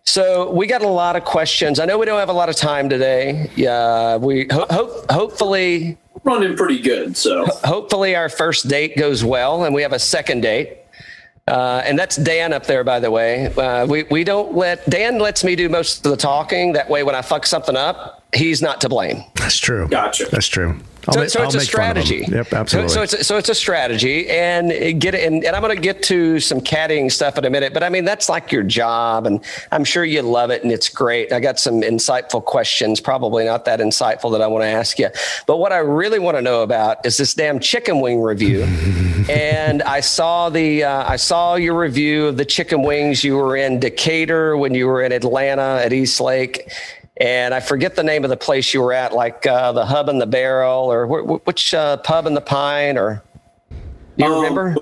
so 0.08 0.50
we 0.52 0.68
got 0.68 0.82
a 0.82 0.88
lot 0.88 1.18
of 1.18 1.26
questions. 1.26 1.80
I 1.82 1.86
know 1.86 1.98
we 1.98 2.06
don't 2.06 2.20
have 2.20 2.30
a 2.30 2.34
lot 2.34 2.48
of 2.48 2.56
time 2.56 2.88
today. 2.88 3.50
Yeah, 3.58 4.16
we 4.16 4.48
ho- 4.50 4.66
ho- 4.70 5.06
hopefully 5.10 5.98
Running 6.24 6.56
pretty 6.56 6.80
good. 6.82 7.16
So 7.18 7.46
hopefully 7.64 8.16
our 8.16 8.30
first 8.30 8.68
date 8.68 8.98
goes 8.98 9.24
well 9.24 9.66
and 9.66 9.76
we 9.76 9.82
have 9.82 9.94
a 9.94 10.00
second 10.00 10.42
date. 10.42 10.78
Uh, 11.48 11.82
and 11.86 11.98
that's 11.98 12.16
Dan 12.18 12.52
up 12.54 12.66
there, 12.66 12.84
by 12.84 13.00
the 13.00 13.10
way. 13.12 13.48
Uh, 13.56 13.86
we, 13.86 14.04
we 14.04 14.24
don't 14.24 14.54
let 14.56 14.90
Dan 14.90 15.20
lets 15.20 15.44
me 15.44 15.56
do 15.56 15.70
most 15.70 16.06
of 16.06 16.12
the 16.12 16.18
talking. 16.18 16.74
That 16.74 16.90
way, 16.90 17.04
when 17.04 17.16
I 17.16 17.22
fuck 17.22 17.46
something 17.46 17.76
up, 17.78 18.24
he's 18.34 18.62
not 18.62 18.82
to 18.82 18.90
blame. 18.90 19.24
That's 19.36 19.58
true. 19.58 19.88
Gotcha. 19.88 20.26
That's 20.32 20.48
true. 20.48 20.78
So, 21.14 21.22
ma- 21.22 21.28
so 21.28 21.40
I'll 21.42 21.46
it's 21.48 21.56
a 21.56 21.58
make 21.60 21.70
fun 21.70 21.92
of 21.92 21.98
him. 21.98 22.04
strategy. 22.06 22.26
Yep, 22.32 22.48
So, 22.50 22.58
absolutely. 22.58 22.90
so 22.94 23.02
it's 23.02 23.14
a, 23.14 23.24
so 23.24 23.38
it's 23.38 23.50
a 23.50 23.56
strategy, 23.56 24.30
and 24.30 25.00
get 25.00 25.16
it. 25.16 25.26
And, 25.26 25.44
and 25.46 25.56
I'm 25.56 25.62
going 25.62 25.76
to 25.76 25.82
get 25.82 26.04
to 26.04 26.40
some 26.40 26.60
caddying 26.60 27.12
stuff 27.12 27.38
in 27.38 27.46
a 27.46 27.50
minute. 27.50 27.74
But 27.74 27.84
I 27.84 27.90
mean, 27.90 28.04
that's 28.06 28.28
like 28.30 28.52
your 28.52 28.64
job, 28.64 29.26
and 29.26 29.44
I'm 29.72 29.84
sure 29.84 30.04
you 30.04 30.22
love 30.22 30.50
it, 30.50 30.64
and 30.64 30.72
it's 30.72 30.90
great. 30.90 31.32
I 31.32 31.40
got 31.40 31.60
some 31.60 31.82
insightful 31.82 32.44
questions, 32.44 33.00
probably 33.00 33.46
not 33.46 33.66
that 33.66 33.80
insightful 33.80 34.32
that 34.34 34.42
I 34.42 34.48
want 34.48 34.64
to 34.64 34.68
ask 34.68 35.00
you. 35.00 35.10
But 35.46 35.58
what 35.58 35.72
I 35.72 35.78
really 35.78 36.20
want 36.20 36.38
to 36.38 36.42
know 36.42 36.62
about 36.64 37.06
is 37.06 37.18
this 37.18 37.34
damn 37.34 37.60
chicken 37.60 38.02
wing 38.02 38.22
review. 38.22 38.64
and 39.30 39.82
I 39.84 40.00
saw 40.02 40.50
the 40.50 40.84
uh, 40.84 41.10
I 41.10 41.16
saw 41.16 41.56
your 41.56 41.78
review 41.78 42.28
of 42.28 42.38
the 42.38 42.46
chicken 42.46 42.84
wings. 42.84 43.24
You 43.24 43.36
were 43.36 43.56
in 43.58 43.80
Decatur 43.80 44.58
when 44.58 44.74
you 44.74 44.88
were 44.88 45.02
in 45.04 45.12
Atlanta 45.12 45.82
at 45.84 45.92
East 45.94 46.20
Lake 46.22 46.72
and 47.20 47.54
I 47.54 47.60
forget 47.60 47.96
the 47.96 48.04
name 48.04 48.24
of 48.24 48.30
the 48.30 48.38
place 48.38 48.74
you 48.74 48.82
were 48.82 48.94
at, 48.94 49.14
like 49.14 49.46
uh, 49.48 49.72
the 49.72 49.86
Hub 49.86 50.10
and 50.10 50.22
the 50.22 50.28
Barrel, 50.28 50.92
or 50.92 51.08
wh- 51.08 51.26
wh- 51.42 51.48
which 51.48 51.74
uh, 51.74 51.98
Pub 51.98 52.28
and 52.28 52.36
the 52.38 52.42
Pine, 52.42 52.98
or 52.98 53.24
do 54.18 54.26
you 54.26 54.26
Um, 54.26 54.36
remember? 54.44 54.76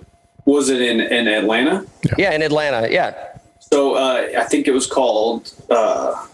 was 0.46 0.70
it 0.70 0.82
in 0.82 1.00
in 1.02 1.28
Atlanta? 1.28 1.86
Yeah, 2.18 2.32
in 2.34 2.42
Atlanta. 2.42 2.88
Yeah, 2.92 3.14
So 3.60 3.96
uh, 3.96 4.28
I 4.38 4.44
think 4.44 4.68
it 4.68 4.72
was 4.74 4.86
called 4.88 5.52
uh, 5.70 6.28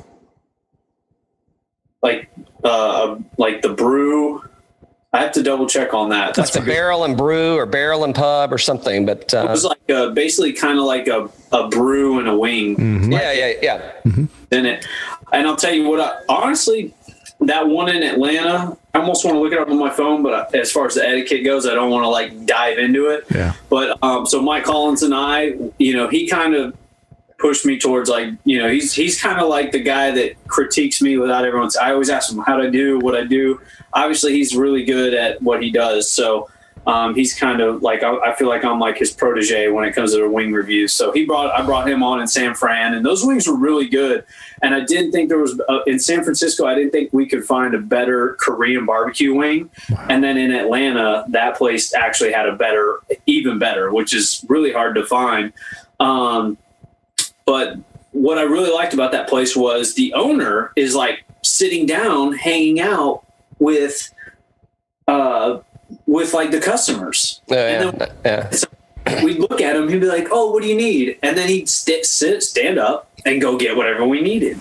like 2.02 2.30
uh, 2.64 3.18
like 3.38 3.62
the 3.62 3.70
brew. 3.70 4.44
I 5.14 5.22
have 5.22 5.34
to 5.34 5.44
double 5.44 5.68
check 5.68 5.94
on 5.94 6.08
that. 6.10 6.36
that's 6.36 6.56
a 6.56 6.62
Barrel 6.62 7.04
and 7.04 7.18
Brew 7.18 7.56
or 7.58 7.66
Barrel 7.66 8.06
and 8.06 8.16
Pub 8.16 8.54
or 8.54 8.58
something. 8.58 9.06
But 9.06 9.24
It 9.24 9.34
uh, 9.34 9.48
was 9.50 9.66
like 9.66 9.90
uh 9.90 10.10
basically 10.12 10.54
kind 10.54 10.80
of 10.80 10.86
like 10.86 11.08
a, 11.08 11.30
a 11.52 11.68
brew 11.68 12.20
and 12.20 12.30
a 12.30 12.38
wing 12.38 12.78
Mm-hmm. 12.78 13.12
yeah, 13.12 13.32
yeah, 13.34 13.54
yeah. 13.62 13.92
In 14.52 14.66
it. 14.66 14.86
And 15.34 15.48
I'll 15.48 15.56
tell 15.56 15.74
you 15.74 15.88
what, 15.88 16.00
I, 16.00 16.20
honestly, 16.28 16.94
that 17.42 17.68
one 17.68 17.90
in 17.90 18.04
Atlanta, 18.04 18.78
I 18.94 19.00
almost 19.00 19.26
want 19.26 19.36
to 19.36 19.40
look 19.40 19.54
it 19.54 19.60
up 19.60 19.70
on 19.70 19.80
my 19.80 19.90
phone, 19.90 20.22
but 20.22 20.54
as 20.54 20.72
far 20.72 20.86
as 20.86 20.96
the 20.96 21.08
etiquette 21.08 21.44
goes, 21.44 21.66
I 21.66 21.74
don't 21.74 21.90
want 21.90 22.04
to 22.04 22.10
like 22.10 22.46
dive 22.46 22.78
into 22.78 23.08
it. 23.08 23.26
yeah. 23.34 23.54
But 23.70 23.98
um, 24.04 24.26
so 24.26 24.42
Mike 24.42 24.66
Collins 24.66 25.04
and 25.04 25.14
I, 25.14 25.56
you 25.80 25.96
know, 25.96 26.08
he 26.08 26.28
kind 26.28 26.54
of 26.54 26.78
pushed 27.42 27.66
me 27.66 27.80
towards 27.80 28.08
like 28.08 28.30
you 28.46 28.60
know 28.60 28.70
he's 28.70 28.94
he's 28.94 29.20
kind 29.20 29.40
of 29.40 29.50
like 29.50 29.72
the 29.72 29.80
guy 29.80 30.12
that 30.12 30.36
critiques 30.48 31.02
me 31.02 31.18
without 31.18 31.44
everyone's. 31.44 31.76
I 31.76 31.92
always 31.92 32.12
ask 32.12 32.32
him 32.32 32.38
how 32.40 32.58
to 32.58 32.70
do 32.70 33.00
what 33.00 33.16
I 33.16 33.24
do. 33.24 33.60
Obviously, 33.94 34.34
he's 34.34 34.56
really 34.56 34.86
good 34.86 35.16
at 35.16 35.42
what 35.42 35.64
he 35.64 35.72
does. 35.72 36.12
So 36.12 36.51
um, 36.88 37.14
he's 37.14 37.34
kind 37.34 37.62
of 37.62 37.84
like 37.84 38.02
I, 38.02 38.18
I 38.18 38.36
feel 38.36 38.48
like 38.48 38.66
I'm 38.66 38.80
like 38.80 38.98
his 38.98 39.12
protege 39.12 39.70
when 39.70 39.86
it 39.86 39.94
comes 39.94 40.14
to 40.14 40.20
the 40.20 40.30
wing 40.30 40.52
reviews. 40.52 40.94
So 40.94 41.12
he 41.12 41.26
brought 41.26 41.52
I 41.52 41.64
brought 41.64 41.88
him 41.88 42.02
on 42.02 42.22
in 42.22 42.28
San 42.28 42.56
Fran, 42.56 42.96
and 42.96 43.06
those 43.06 43.24
wings 43.24 43.48
were 43.48 43.58
really 43.58 43.88
good. 43.88 44.26
And 44.64 44.74
I 44.74 44.84
didn't 44.84 45.12
think 45.12 45.30
there 45.30 45.38
was 45.38 45.60
uh, 45.70 45.80
in 45.86 46.00
San 46.00 46.24
Francisco. 46.24 46.66
I 46.66 46.74
didn't 46.74 46.92
think 46.92 47.14
we 47.14 47.28
could 47.28 47.46
find 47.46 47.76
a 47.76 47.80
better 47.80 48.36
Korean 48.40 48.86
barbecue 48.86 49.34
wing. 49.34 49.70
And 50.10 50.24
then 50.24 50.38
in 50.38 50.52
Atlanta, 50.52 51.26
that 51.30 51.56
place 51.56 51.94
actually 51.94 52.32
had 52.32 52.48
a 52.48 52.56
better, 52.56 53.00
even 53.26 53.60
better, 53.60 53.92
which 53.92 54.14
is 54.14 54.44
really 54.50 54.72
hard 54.72 54.96
to 54.96 55.06
find. 55.06 55.54
Um, 56.00 56.58
but 57.46 57.78
what 58.12 58.38
I 58.38 58.44
really 58.44 58.72
liked 58.72 58.94
about 58.94 59.12
that 59.12 59.30
place 59.30 59.56
was 59.56 59.94
the 59.94 60.14
owner 60.14 60.74
is 60.76 60.96
like 60.96 61.26
sitting 61.44 61.86
down, 61.86 62.34
hanging 62.34 62.80
out 62.80 63.26
with, 63.60 64.12
uh, 65.08 65.60
with 66.12 66.34
like 66.34 66.52
the 66.52 66.60
customers. 66.60 67.42
Oh, 67.50 67.56
yeah, 67.56 67.92
then 67.92 68.12
yeah. 68.26 69.24
we'd 69.24 69.40
look 69.40 69.62
at 69.62 69.78
him, 69.78 69.88
he'd 69.88 70.02
be 70.02 70.08
like, 70.08 70.28
"Oh, 70.30 70.52
what 70.52 70.62
do 70.62 70.68
you 70.68 70.76
need?" 70.76 71.18
And 71.24 71.38
then 71.38 71.48
he'd 71.48 71.70
st- 71.70 72.06
sit, 72.06 72.44
stand 72.44 72.78
up, 72.78 73.10
and 73.26 73.42
go 73.42 73.58
get 73.58 73.78
whatever 73.78 74.06
we 74.06 74.22
needed. 74.22 74.60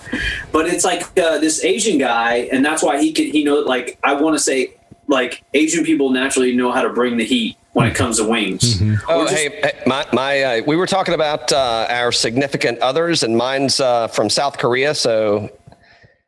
But 0.53 0.67
it's 0.67 0.85
like 0.85 1.01
uh, 1.19 1.39
this 1.39 1.63
Asian 1.63 1.97
guy, 1.97 2.47
and 2.51 2.63
that's 2.63 2.81
why 2.81 3.01
he 3.01 3.11
could. 3.11 3.25
He 3.25 3.43
know, 3.43 3.59
like 3.59 3.99
I 4.01 4.13
want 4.13 4.37
to 4.37 4.39
say, 4.41 4.73
like 5.07 5.43
Asian 5.53 5.83
people 5.83 6.09
naturally 6.09 6.55
know 6.55 6.71
how 6.71 6.81
to 6.83 6.89
bring 6.89 7.17
the 7.17 7.25
heat 7.25 7.57
when 7.73 7.85
it 7.85 7.95
comes 7.95 8.17
to 8.17 8.23
wings. 8.23 8.81
Oh, 9.09 9.25
just- 9.25 9.35
hey, 9.35 9.49
hey, 9.61 9.83
my, 9.85 10.07
my 10.13 10.41
uh, 10.41 10.61
we 10.65 10.77
were 10.77 10.87
talking 10.87 11.13
about 11.13 11.51
uh, 11.51 11.87
our 11.89 12.13
significant 12.13 12.79
others, 12.79 13.23
and 13.23 13.35
mine's 13.35 13.81
uh, 13.81 14.07
from 14.07 14.29
South 14.29 14.57
Korea. 14.57 14.95
So 14.95 15.49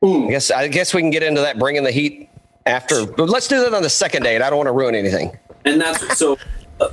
I 0.03 0.27
guess 0.30 0.51
I 0.51 0.68
guess 0.68 0.94
we 0.94 1.01
can 1.01 1.12
get 1.12 1.24
into 1.24 1.39
that, 1.42 1.58
bringing 1.58 1.86
the 1.86 1.92
heat 1.92 2.30
after. 2.65 3.05
But 3.05 3.29
let's 3.29 3.48
do 3.48 3.60
that 3.62 3.74
on 3.74 3.84
the 3.84 3.89
second 3.89 4.24
date. 4.24 4.41
I 4.41 4.50
don't 4.50 4.58
want 4.58 4.67
to 4.67 4.74
ruin 4.74 4.96
anything. 4.96 5.38
and 5.65 5.79
that's 5.79 6.17
so. 6.17 6.38
Uh, 6.79 6.89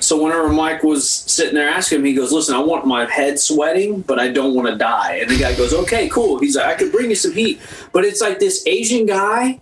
so 0.00 0.22
whenever 0.22 0.48
Mike 0.48 0.84
was 0.84 1.08
sitting 1.10 1.54
there 1.54 1.68
asking 1.68 1.98
him, 2.00 2.04
he 2.04 2.14
goes, 2.14 2.32
"Listen, 2.32 2.54
I 2.54 2.60
want 2.60 2.86
my 2.86 3.04
head 3.06 3.38
sweating, 3.38 4.02
but 4.02 4.18
I 4.18 4.28
don't 4.28 4.54
want 4.54 4.68
to 4.68 4.76
die." 4.76 5.16
And 5.16 5.30
the 5.30 5.38
guy 5.38 5.54
goes, 5.56 5.74
"Okay, 5.74 6.08
cool." 6.08 6.38
He's 6.38 6.56
like, 6.56 6.66
"I 6.66 6.74
could 6.74 6.92
bring 6.92 7.10
you 7.10 7.16
some 7.16 7.32
heat," 7.32 7.60
but 7.92 8.04
it's 8.04 8.20
like 8.20 8.38
this 8.38 8.64
Asian 8.66 9.06
guy 9.06 9.60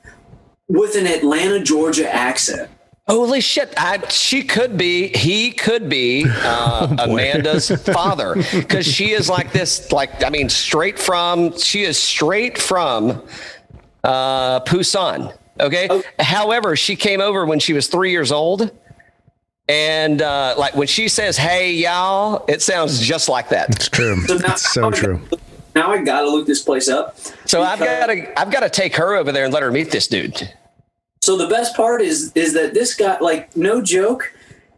with 0.69 0.95
an 0.97 1.07
Atlanta, 1.07 1.61
Georgia 1.61 2.13
accent. 2.13 2.71
Holy 3.09 3.41
shit! 3.41 3.73
I, 3.77 4.07
she 4.09 4.43
could 4.43 4.77
be. 4.77 5.09
He 5.17 5.53
could 5.53 5.89
be 5.89 6.27
uh, 6.29 6.95
Amanda's 6.99 7.71
father 7.71 8.35
because 8.53 8.85
she 8.85 9.13
is 9.13 9.31
like 9.31 9.53
this. 9.53 9.93
Like 9.93 10.25
I 10.25 10.29
mean, 10.29 10.49
straight 10.49 10.99
from. 10.99 11.57
She 11.57 11.85
is 11.85 11.99
straight 11.99 12.59
from 12.59 13.23
uh, 14.05 14.61
Busan. 14.61 15.37
Okay. 15.61 15.87
Oh. 15.91 16.03
However, 16.19 16.77
she 16.77 16.97
came 16.97 17.21
over 17.21 17.47
when 17.47 17.59
she 17.59 17.73
was 17.73 17.87
three 17.89 18.11
years 18.11 18.31
old, 18.33 18.71
and 19.69 20.23
uh, 20.23 20.55
like 20.59 20.75
when 20.77 20.87
she 20.87 21.09
says 21.09 21.37
"Hey 21.37 21.73
y'all," 21.73 22.45
it 22.49 22.63
sounds 22.63 23.01
just 23.01 23.29
like 23.29 23.49
that. 23.51 23.71
It's 23.71 23.89
true. 23.89 24.21
So 24.27 24.37
now- 24.37 24.53
It's 24.53 24.73
so 24.73 24.91
true. 24.91 25.21
Now 25.75 25.91
I 25.93 26.03
got 26.03 26.23
to 26.23 26.31
look 26.31 26.47
this 26.47 26.63
place 26.63 26.89
up. 26.89 27.19
So 27.45 27.63
I've 27.63 27.79
got 27.79 28.07
to. 28.07 28.41
I've 28.41 28.51
got 28.51 28.61
to 28.61 28.71
take 28.71 28.97
her 28.97 29.15
over 29.15 29.31
there 29.33 29.45
and 29.45 29.53
let 29.53 29.63
her 29.63 29.71
meet 29.71 29.91
this 29.91 30.09
dude. 30.09 30.51
So 31.23 31.37
the 31.37 31.49
best 31.49 31.77
part 31.77 32.01
is 32.03 32.33
is 32.35 32.55
that 32.55 32.73
this 32.73 32.95
guy, 32.95 33.19
like, 33.21 33.55
no 33.57 33.83
joke, 33.83 34.33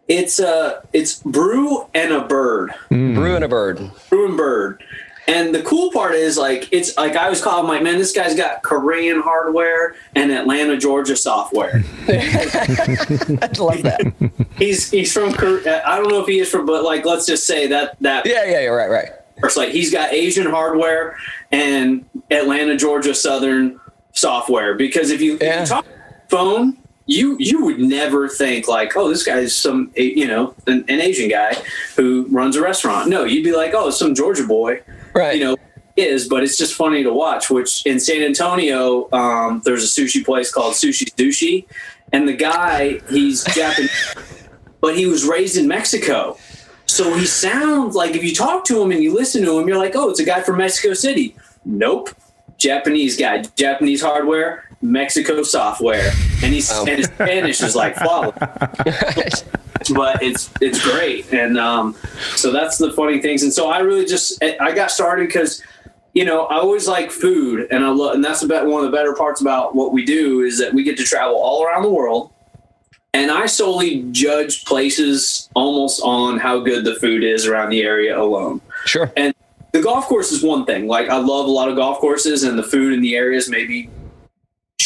it's 0.09 0.41
uh 0.41 0.81
it's 0.93 1.23
brew 1.23 1.87
and 1.95 2.13
a 2.13 2.23
bird, 2.23 2.73
Brew 2.89 3.35
and 3.37 3.45
a 3.45 3.49
bird. 3.49 3.79
brew 4.09 4.27
and 4.29 4.37
bird. 4.37 4.83
And 5.29 5.55
the 5.55 5.63
cool 5.63 5.93
part 5.93 6.15
is 6.15 6.37
like 6.39 6.69
it's 6.73 6.97
like 6.97 7.15
I 7.15 7.29
was 7.29 7.41
calling 7.43 7.65
him 7.65 7.69
like, 7.69 7.83
man, 7.83 7.99
this 7.99 8.13
guy's 8.13 8.35
got 8.35 8.63
Korean 8.63 9.21
hardware 9.21 9.95
and 10.17 10.33
Atlanta, 10.33 10.77
Georgia 10.79 11.15
software. 11.17 11.85
I 12.09 13.51
love 13.59 13.83
that. 13.83 14.33
he's 14.57 14.91
he's 14.91 15.13
from 15.13 15.35
Kor- 15.35 15.61
I 15.69 15.97
don't 15.99 16.09
know 16.09 16.21
if 16.21 16.27
he 16.27 16.39
is 16.41 16.51
from, 16.51 16.67
but 16.67 16.83
like 16.83 17.05
let's 17.05 17.27
just 17.27 17.47
say 17.47 17.67
that 17.69 17.97
that 18.01 18.27
yeah, 18.27 18.45
yeah, 18.45 18.61
yeah, 18.61 18.67
right, 18.69 18.91
right. 18.91 19.11
It's 19.45 19.57
like 19.57 19.69
he's 19.71 19.93
got 19.93 20.13
Asian 20.13 20.47
hardware 20.51 21.17
and 21.53 22.05
Atlanta, 22.31 22.77
Georgia 22.77 23.15
Southern 23.15 23.79
software. 24.13 24.75
Because 24.75 25.11
if 25.11 25.21
you, 25.21 25.35
if 25.35 25.43
Yeah. 25.43 25.61
you 25.61 25.67
talk 25.67 25.87
phone, 26.29 26.77
you 27.07 27.37
you 27.39 27.65
would 27.65 27.79
never 27.79 28.29
think 28.29 28.67
like, 28.67 28.97
oh, 28.97 29.09
this 29.09 29.25
guy's 29.25 29.55
some 29.55 29.91
you 29.95 30.27
know 30.27 30.55
an, 30.67 30.85
an 30.89 31.01
Asian 31.01 31.29
guy 31.29 31.55
who 31.97 32.27
runs 32.31 32.57
a 32.57 32.63
restaurant. 32.63 33.09
No, 33.09 33.25
you'd 33.25 33.45
be 33.45 33.53
like, 33.55 33.75
oh, 33.75 33.89
it's 33.89 33.99
some 33.99 34.15
Georgia 34.15 34.45
boy, 34.45 34.81
Right. 35.19 35.39
you 35.39 35.45
know. 35.45 35.57
Is 35.97 36.29
but 36.29 36.45
it's 36.45 36.57
just 36.57 36.75
funny 36.75 37.03
to 37.03 37.13
watch. 37.13 37.51
Which 37.51 37.85
in 37.85 37.99
San 37.99 38.23
Antonio, 38.23 39.11
um, 39.13 39.63
there's 39.65 39.83
a 39.83 40.01
sushi 40.01 40.25
place 40.25 40.53
called 40.53 40.75
Sushi 40.75 41.13
Sushi, 41.17 41.67
and 42.13 42.29
the 42.29 42.35
guy 42.35 43.01
he's 43.11 43.43
Japanese, 43.47 44.15
but 44.81 44.97
he 44.97 45.07
was 45.07 45.27
raised 45.27 45.57
in 45.57 45.67
Mexico. 45.67 46.39
So 46.87 47.15
he 47.15 47.27
sounds 47.27 47.97
like 47.97 48.15
if 48.15 48.23
you 48.23 48.33
talk 48.33 48.65
to 48.67 48.81
him 48.81 48.93
and 48.93 49.03
you 49.03 49.13
listen 49.13 49.45
to 49.45 49.59
him, 49.59 49.67
you're 49.67 49.77
like, 49.77 49.97
oh, 49.97 50.09
it's 50.09 50.21
a 50.21 50.25
guy 50.25 50.41
from 50.41 50.59
Mexico 50.59 50.95
City. 50.95 51.35
Nope. 51.65 52.11
Japanese 52.57 53.17
guy, 53.17 53.43
Japanese 53.57 54.01
hardware, 54.01 54.68
Mexico 54.83 55.43
software. 55.43 56.11
And 56.43 56.55
he's 56.55 56.71
Wow. 56.71 56.85
and 56.89 56.99
his 56.99 57.07
Spanish 57.07 57.61
is 57.63 57.75
like 57.75 57.97
flawless. 57.97 58.35
but 59.95 60.23
it's 60.23 60.51
it's 60.61 60.83
great. 60.83 61.33
And 61.33 61.59
um, 61.59 61.97
so 62.37 62.53
that's 62.53 62.79
the 62.79 62.93
funny 62.93 63.21
things. 63.21 63.43
And 63.43 63.53
so 63.53 63.71
I 63.71 63.79
really 63.81 64.05
just 64.07 64.43
I 64.43 64.75
got 64.75 64.91
started 64.91 65.27
because 65.27 65.63
you 66.15 66.25
know, 66.25 66.47
I 66.47 66.57
always 66.57 66.89
like 66.89 67.13
food, 67.13 67.69
and 67.71 67.85
I 67.85 67.91
love, 67.91 68.15
and 68.15 68.25
that's 68.25 68.43
about 68.43 68.67
one 68.67 68.85
of 68.85 68.91
the 68.91 68.97
better 68.97 69.15
parts 69.15 69.41
about 69.41 69.77
what 69.77 69.93
we 69.93 70.05
do 70.05 70.41
is 70.41 70.59
that 70.59 70.73
we 70.73 70.83
get 70.83 70.97
to 70.97 71.05
travel 71.05 71.37
all 71.37 71.63
around 71.63 71.83
the 71.83 71.91
world, 71.91 72.33
and 73.13 73.31
I 73.31 73.47
solely 73.47 74.03
judge 74.11 74.65
places 74.65 75.49
almost 75.55 76.01
on 76.03 76.39
how 76.39 76.59
good 76.61 76.85
the 76.85 76.97
food 76.97 77.23
is 77.23 77.47
around 77.47 77.71
the 77.71 77.83
area 77.83 78.19
alone. 78.21 78.61
Sure. 78.85 79.13
And 79.17 79.33
the 79.73 79.81
golf 79.83 80.07
course 80.07 80.33
is 80.33 80.43
one 80.43 80.65
thing. 80.65 80.89
Like 80.89 81.09
I 81.09 81.19
love 81.19 81.47
a 81.47 81.51
lot 81.51 81.69
of 81.69 81.77
golf 81.77 81.99
courses, 81.99 82.43
and 82.43 82.59
the 82.59 82.65
food 82.65 82.95
in 82.95 83.01
the 83.01 83.15
areas 83.15 83.49
maybe 83.49 83.89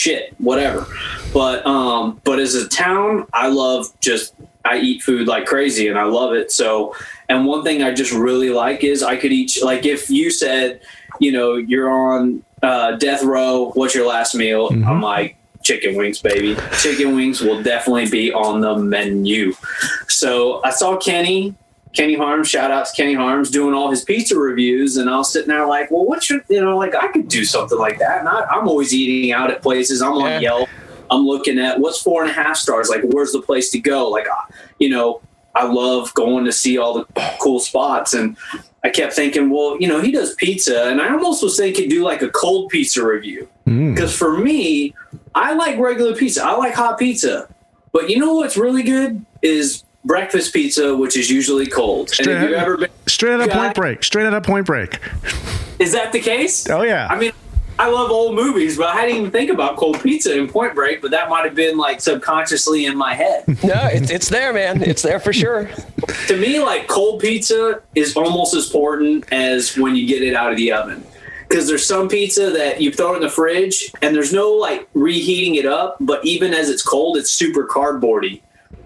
shit, 0.03 0.35
whatever. 0.39 0.87
But 1.33 1.65
um, 1.67 2.21
but 2.25 2.39
as 2.39 2.55
a 2.55 2.69
town, 2.69 3.27
I 3.33 3.49
love 3.49 3.87
just 4.01 4.35
I 4.65 4.79
eat 4.79 5.03
food 5.03 5.29
like 5.29 5.47
crazy, 5.47 5.89
and 5.89 5.99
I 5.99 6.05
love 6.05 6.35
it. 6.35 6.51
So, 6.51 6.95
and 7.29 7.47
one 7.47 7.63
thing 7.63 7.83
I 7.83 7.93
just 7.93 8.13
really 8.13 8.51
like 8.51 8.85
is 8.85 9.03
I 9.03 9.17
could 9.17 9.33
eat 9.33 9.57
like 9.63 9.87
if 9.87 10.11
you 10.11 10.31
said, 10.31 10.81
you 11.21 11.33
know, 11.33 11.55
you're 11.55 11.91
on 11.91 12.45
uh, 12.63 12.93
death 12.93 13.23
row, 13.23 13.71
what's 13.75 13.95
your 13.95 14.07
last 14.07 14.35
meal? 14.35 14.69
I'm 14.87 15.01
like 15.01 15.37
chicken 15.63 15.97
wings, 15.97 16.21
baby. 16.21 16.57
Chicken 16.81 17.15
wings 17.15 17.41
will 17.41 17.63
definitely 17.63 18.11
be 18.11 18.33
on 18.33 18.61
the 18.61 18.77
menu. 18.77 19.55
So 20.09 20.61
I 20.65 20.71
saw 20.71 20.97
Kenny. 20.97 21.55
Kenny 21.93 22.15
Harms, 22.15 22.49
shout 22.49 22.71
out 22.71 22.87
to 22.87 22.93
Kenny 22.95 23.15
Harms, 23.15 23.51
doing 23.51 23.75
all 23.75 23.91
his 23.91 24.03
pizza 24.03 24.37
reviews, 24.37 24.97
and 24.97 25.11
I 25.11 25.19
was 25.19 25.33
sitting 25.33 25.49
there 25.49 25.67
like, 25.67 25.91
well, 25.91 26.07
what 26.07 26.23
should 26.23 26.43
you 26.49 26.61
know? 26.61 26.77
Like, 26.77 26.95
I 26.95 27.09
could 27.09 27.29
do 27.29 27.45
something 27.45 27.79
like 27.79 27.99
that. 27.99 28.21
And 28.21 28.29
I, 28.29 28.45
I'm 28.47 28.67
always 28.67 28.95
eating 28.95 29.33
out 29.33 29.51
at 29.51 29.63
places. 29.63 30.01
I'm 30.01 30.15
on 30.15 30.31
Yeah. 30.31 30.41
Yelp. 30.41 30.69
I'm 31.11 31.27
looking 31.27 31.59
at 31.59 31.79
what's 31.79 32.01
four 32.01 32.23
and 32.23 32.31
a 32.31 32.35
half 32.35 32.57
stars. 32.57 32.89
Like, 32.89 33.03
where's 33.05 33.33
the 33.33 33.43
place 33.43 33.69
to 33.71 33.79
go? 33.79 34.09
Like, 34.09 34.27
you 34.79 34.89
know, 34.89 35.21
I 35.55 35.67
love 35.67 36.15
going 36.15 36.47
to 36.47 36.53
see 36.53 36.79
all 36.79 36.95
the 36.95 37.37
cool 37.39 37.61
spots. 37.61 38.15
And 38.15 38.39
I 38.83 38.89
kept 38.89 39.13
thinking, 39.13 39.51
well, 39.51 39.77
you 39.79 39.87
know, 39.87 40.01
he 40.01 40.11
does 40.11 40.35
pizza, 40.35 40.89
and 40.89 41.01
I 41.01 41.13
almost 41.13 41.43
was 41.43 41.57
thinking 41.57 41.89
do 41.89 42.03
like 42.03 42.23
a 42.23 42.31
cold 42.31 42.71
pizza 42.71 43.07
review 43.07 43.49
mm. 43.67 43.95
because 43.95 44.17
for 44.17 44.39
me, 44.39 44.95
I 45.35 45.53
like 45.53 45.79
regular 45.79 46.17
pizza. 46.17 46.45
I 46.45 46.57
like 46.57 46.75
hot 46.75 46.99
pizza, 46.99 47.53
but 47.93 48.11
you 48.11 48.19
know 48.19 48.35
what's 48.35 48.57
really 48.57 48.83
good 48.83 49.25
is 49.43 49.85
breakfast 50.05 50.53
pizza, 50.53 50.95
which 50.97 51.17
is 51.17 51.31
usually 51.31 51.67
cold. 51.67 52.09
And 52.09 52.15
Straight 52.15 52.37
if 52.37 52.43
you've 52.51 52.53
out- 52.59 52.63
ever 52.67 52.77
been, 52.79 52.91
Straight 53.07 53.33
out 53.35 53.41
of 53.43 53.51
Point 53.51 53.75
Break. 53.75 54.03
Straight 54.05 54.27
out 54.27 54.35
of 54.35 54.43
Point 54.43 54.67
Break. 54.67 54.99
is 55.79 55.93
that 55.93 56.13
the 56.13 56.21
case? 56.21 56.69
Oh 56.71 56.83
yeah. 56.83 57.07
I 57.11 57.19
mean, 57.19 57.33
I 57.79 57.89
love 57.89 58.11
old 58.11 58.35
movies, 58.37 58.77
but 58.77 58.89
I 58.89 58.97
hadn't 59.01 59.17
even 59.17 59.31
think 59.31 59.51
about 59.51 59.77
cold 59.77 60.01
pizza 60.03 60.37
in 60.37 60.47
Point 60.49 60.75
Break. 60.75 61.01
But 61.03 61.11
that 61.13 61.29
might 61.29 61.45
have 61.45 61.55
been 61.55 61.77
like 61.79 62.01
subconsciously 62.01 62.85
in 62.87 62.97
my 62.97 63.15
head. 63.15 63.45
No, 63.65 63.75
it's 63.91 64.11
it's 64.11 64.29
there, 64.29 64.53
man. 64.53 64.83
It's 64.83 65.03
there 65.03 65.19
for 65.21 65.33
sure. 65.33 65.71
to 66.29 66.37
me, 66.37 66.61
like 66.61 66.89
cold 66.89 67.21
pizza 67.21 67.81
is 67.95 68.17
almost 68.17 68.55
as 68.55 68.67
important 68.67 69.33
as 69.33 69.77
when 69.77 69.95
you 69.97 70.07
get 70.07 70.23
it 70.23 70.35
out 70.35 70.51
of 70.51 70.57
the 70.57 70.73
oven. 70.73 71.05
Because 71.49 71.67
there's 71.69 71.85
some 71.85 72.09
pizza 72.09 72.51
that 72.51 72.81
you 72.81 72.91
throw 72.91 73.15
in 73.15 73.21
the 73.21 73.29
fridge 73.29 73.91
and 74.01 74.15
there's 74.17 74.33
no 74.33 74.51
like 74.53 74.89
reheating 74.95 75.55
it 75.57 75.67
up, 75.67 75.97
but 76.01 76.25
even 76.25 76.55
as 76.55 76.71
it's 76.71 76.83
cold, 76.83 77.17
it's 77.19 77.31
super 77.31 77.67
cardboardy. 77.67 78.41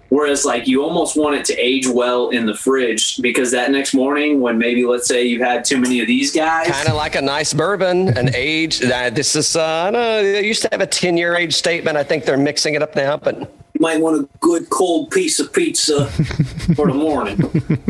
Whereas 0.09 0.45
like 0.45 0.67
you 0.67 0.83
almost 0.83 1.17
want 1.17 1.35
it 1.35 1.45
to 1.45 1.55
age 1.55 1.87
well 1.87 2.29
in 2.29 2.45
the 2.45 2.53
fridge 2.53 3.21
because 3.21 3.51
that 3.51 3.71
next 3.71 3.93
morning, 3.93 4.39
when 4.39 4.57
maybe 4.57 4.85
let's 4.85 5.07
say 5.07 5.25
you 5.25 5.43
had 5.43 5.65
too 5.65 5.77
many 5.77 5.99
of 5.99 6.07
these 6.07 6.31
guys, 6.31 6.67
Kind 6.67 6.87
of 6.87 6.95
like 6.95 7.15
a 7.15 7.21
nice 7.21 7.53
bourbon, 7.53 8.17
an 8.17 8.33
age. 8.33 8.81
Uh, 8.83 9.09
this 9.09 9.35
is, 9.35 9.55
uh, 9.55 9.63
I 9.63 9.91
don't 9.91 9.93
know, 9.93 10.23
they 10.23 10.45
used 10.45 10.61
to 10.61 10.69
have 10.71 10.81
a 10.81 10.87
10 10.87 11.17
year 11.17 11.35
age 11.35 11.53
statement. 11.53 11.97
I 11.97 12.03
think 12.03 12.25
they're 12.25 12.37
mixing 12.37 12.75
it 12.75 12.81
up 12.81 12.95
now, 12.95 13.17
but 13.17 13.39
you 13.77 13.81
might 13.81 13.99
want 13.99 14.21
a 14.21 14.29
good 14.39 14.69
cold 14.69 15.11
piece 15.11 15.39
of 15.39 15.53
pizza 15.53 16.05
for 16.75 16.87
the 16.87 16.93
morning. 16.95 17.39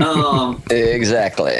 Um, 0.03 0.61
exactly. 0.69 1.59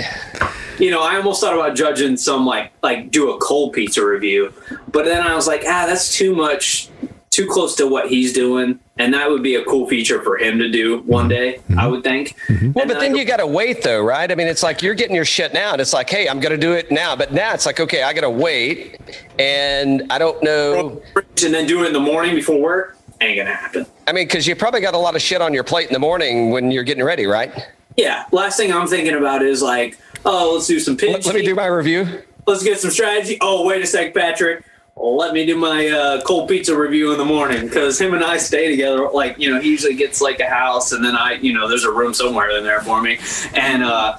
you 0.80 0.92
know, 0.92 1.02
I 1.02 1.16
almost 1.16 1.40
thought 1.40 1.54
about 1.54 1.76
judging 1.76 2.18
some 2.18 2.46
like 2.46 2.72
like 2.84 3.12
do 3.12 3.32
a 3.32 3.38
cold 3.38 3.74
pizza 3.74 4.06
review, 4.06 4.52
but 4.92 5.06
then 5.06 5.26
I 5.26 5.34
was 5.36 5.48
like, 5.48 5.62
ah, 5.66 5.86
that's 5.88 6.14
too 6.14 6.36
much, 6.36 6.90
too 7.38 7.48
close 7.48 7.76
to 7.76 7.88
what 7.88 8.10
he's 8.10 8.34
doing, 8.34 8.80
and 8.98 9.14
that 9.14 9.30
would 9.30 9.44
be 9.44 9.56
a 9.56 9.64
cool 9.66 9.88
feature 9.88 10.24
for 10.24 10.38
him 10.38 10.58
to 10.58 10.70
do 10.70 11.00
one 11.02 11.28
day. 11.28 11.56
I 11.56 11.60
mm-hmm. 11.60 11.92
would 11.92 12.04
think. 12.04 12.36
Mm-hmm. 12.48 12.72
Well, 12.72 12.88
but 12.88 13.00
then 13.00 13.16
you 13.16 13.26
got 13.26 13.38
to 13.38 13.46
wait 13.46 13.84
though, 13.84 14.02
right? 14.02 14.32
I 14.32 14.34
mean, 14.34 14.48
it's 14.48 14.64
like 14.64 14.82
you're 14.82 14.96
getting 14.96 15.16
your 15.16 15.26
shit 15.26 15.54
now, 15.54 15.72
and 15.74 15.80
it's 15.80 15.94
like, 15.94 16.10
hey, 16.10 16.28
I'm 16.28 16.40
going 16.40 16.52
to 16.52 16.58
do 16.58 16.74
it 16.74 16.92
now. 16.92 17.16
But 17.16 17.32
now 17.32 17.54
it's 17.54 17.68
like, 17.68 17.80
okay, 17.80 18.02
I 18.02 18.12
got 18.14 18.22
to 18.22 18.30
wait, 18.30 19.00
and 19.38 20.12
I 20.12 20.18
don't 20.18 20.42
know. 20.42 21.02
and 21.16 21.54
then 21.54 21.68
do 21.68 21.84
it 21.84 21.88
in 21.88 21.94
the 21.94 22.00
morning 22.00 22.34
before 22.34 22.60
work 22.60 22.98
ain't 23.22 23.38
gonna 23.38 23.54
happen. 23.54 23.86
I 24.08 24.14
mean, 24.14 24.28
because 24.28 24.48
you 24.48 24.56
probably 24.56 24.82
got 24.82 24.94
a 24.94 24.98
lot 24.98 25.16
of 25.16 25.22
shit 25.22 25.42
on 25.42 25.54
your 25.54 25.64
plate 25.64 25.88
in 25.88 25.94
the 25.94 26.00
morning 26.00 26.52
when 26.52 26.72
you're 26.72 26.84
getting 26.84 27.04
ready, 27.04 27.26
right? 27.26 27.52
Yeah. 27.96 28.26
Last 28.32 28.58
thing 28.58 28.72
I'm 28.72 28.88
thinking 28.88 29.16
about 29.16 29.42
is 29.42 29.62
like, 29.62 29.98
oh, 30.26 30.54
let's 30.54 30.68
do 30.68 30.80
some 30.80 30.98
pitch. 30.98 31.12
Let, 31.14 31.26
let 31.26 31.36
me 31.36 31.44
do 31.44 31.56
my 31.56 31.66
review. 31.66 32.22
let's 32.46 32.64
get 32.64 32.80
some 32.80 32.92
strategy. 32.92 33.38
Oh, 33.42 33.66
wait 33.66 33.82
a 33.82 33.88
sec, 33.88 34.14
Patrick. 34.14 34.64
Let 35.00 35.34
me 35.34 35.46
do 35.46 35.56
my 35.56 35.88
uh, 35.90 36.22
cold 36.22 36.50
pizza 36.50 36.76
review 36.78 37.12
in 37.12 37.18
the 37.18 37.26
morning 37.26 37.68
because 37.68 38.00
him 38.02 38.14
and 38.16 38.24
I 38.24 38.38
stay 38.38 38.70
together. 38.70 39.10
Like, 39.10 39.38
you 39.38 39.52
know, 39.54 39.60
he 39.62 39.70
usually 39.70 39.94
gets 39.96 40.22
like 40.22 40.40
a 40.40 40.50
house, 40.50 40.92
and 40.92 41.04
then 41.06 41.16
I, 41.16 41.34
you 41.34 41.54
know, 41.54 41.68
there's 41.68 41.84
a 41.84 41.92
room 41.92 42.14
somewhere 42.14 42.50
in 42.58 42.64
there 42.64 42.82
for 42.82 43.02
me. 43.02 43.20
And, 43.54 43.84
uh, 43.84 44.18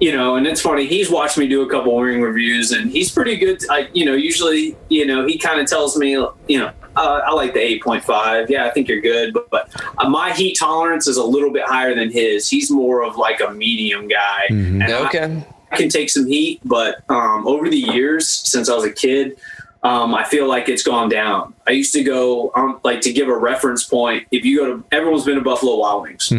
you 0.00 0.12
know, 0.16 0.36
and 0.36 0.46
it's 0.46 0.60
funny. 0.62 0.86
He's 0.86 1.10
watched 1.10 1.36
me 1.38 1.46
do 1.46 1.62
a 1.62 1.70
couple 1.70 1.94
wing 1.94 2.22
reviews, 2.22 2.72
and 2.72 2.90
he's 2.90 3.12
pretty 3.12 3.36
good. 3.36 3.60
I, 3.70 3.88
you 3.92 4.04
know, 4.06 4.14
usually, 4.14 4.76
you 4.88 5.04
know, 5.06 5.26
he 5.26 5.38
kind 5.38 5.60
of 5.60 5.66
tells 5.66 5.96
me, 5.96 6.12
you 6.12 6.58
know, 6.58 6.70
uh, 6.96 7.20
I 7.26 7.32
like 7.32 7.52
the 7.54 7.60
8.5. 7.80 8.48
Yeah, 8.48 8.66
I 8.66 8.70
think 8.70 8.88
you're 8.88 9.00
good, 9.00 9.34
but, 9.34 9.50
but 9.50 9.68
uh, 9.98 10.08
my 10.08 10.32
heat 10.32 10.54
tolerance 10.54 11.06
is 11.06 11.16
a 11.16 11.24
little 11.24 11.50
bit 11.52 11.64
higher 11.66 11.94
than 11.94 12.10
his. 12.10 12.48
He's 12.48 12.70
more 12.70 13.04
of 13.04 13.16
like 13.16 13.40
a 13.40 13.50
medium 13.52 14.08
guy. 14.08 14.46
I- 14.82 15.06
Okay. 15.06 15.44
I 15.72 15.76
can 15.76 15.88
take 15.88 16.08
some 16.08 16.26
heat, 16.28 16.60
but 16.64 17.02
um, 17.10 17.48
over 17.48 17.68
the 17.68 17.76
years, 17.78 18.28
since 18.28 18.68
I 18.68 18.76
was 18.76 18.84
a 18.84 18.92
kid, 18.92 19.36
um, 19.84 20.14
I 20.14 20.24
feel 20.24 20.48
like 20.48 20.68
it's 20.68 20.82
gone 20.82 21.08
down. 21.08 21.54
I 21.66 21.72
used 21.72 21.92
to 21.92 22.02
go, 22.02 22.50
um, 22.56 22.80
like, 22.82 23.00
to 23.02 23.12
give 23.12 23.28
a 23.28 23.36
reference 23.36 23.84
point. 23.84 24.26
If 24.30 24.44
you 24.44 24.58
go 24.58 24.66
to, 24.76 24.84
everyone's 24.90 25.24
been 25.24 25.36
to 25.36 25.42
Buffalo 25.42 25.76
Wild 25.76 26.02
Wings, 26.02 26.32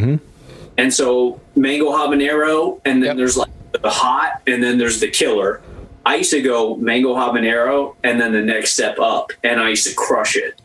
and 0.78 0.94
so 0.94 1.40
mango 1.56 1.92
habanero, 1.92 2.82
and 2.86 3.02
then 3.02 3.10
Yep. 3.10 3.18
there's 3.18 3.38
like 3.38 3.50
the 3.82 3.90
hot, 3.90 4.42
and 4.48 4.62
then 4.64 4.78
there's 4.78 5.00
the 5.00 5.08
killer. 5.10 5.62
I 6.06 6.16
used 6.16 6.32
to 6.32 6.42
go 6.42 6.76
mango 6.76 7.16
habanero, 7.16 7.96
and 8.04 8.20
then 8.20 8.32
the 8.34 8.42
next 8.42 8.74
step 8.74 9.00
up, 9.00 9.32
and 9.44 9.60
I 9.60 9.70
used 9.70 9.88
to 9.88 9.96
crush 9.96 10.36
it. 10.36 10.60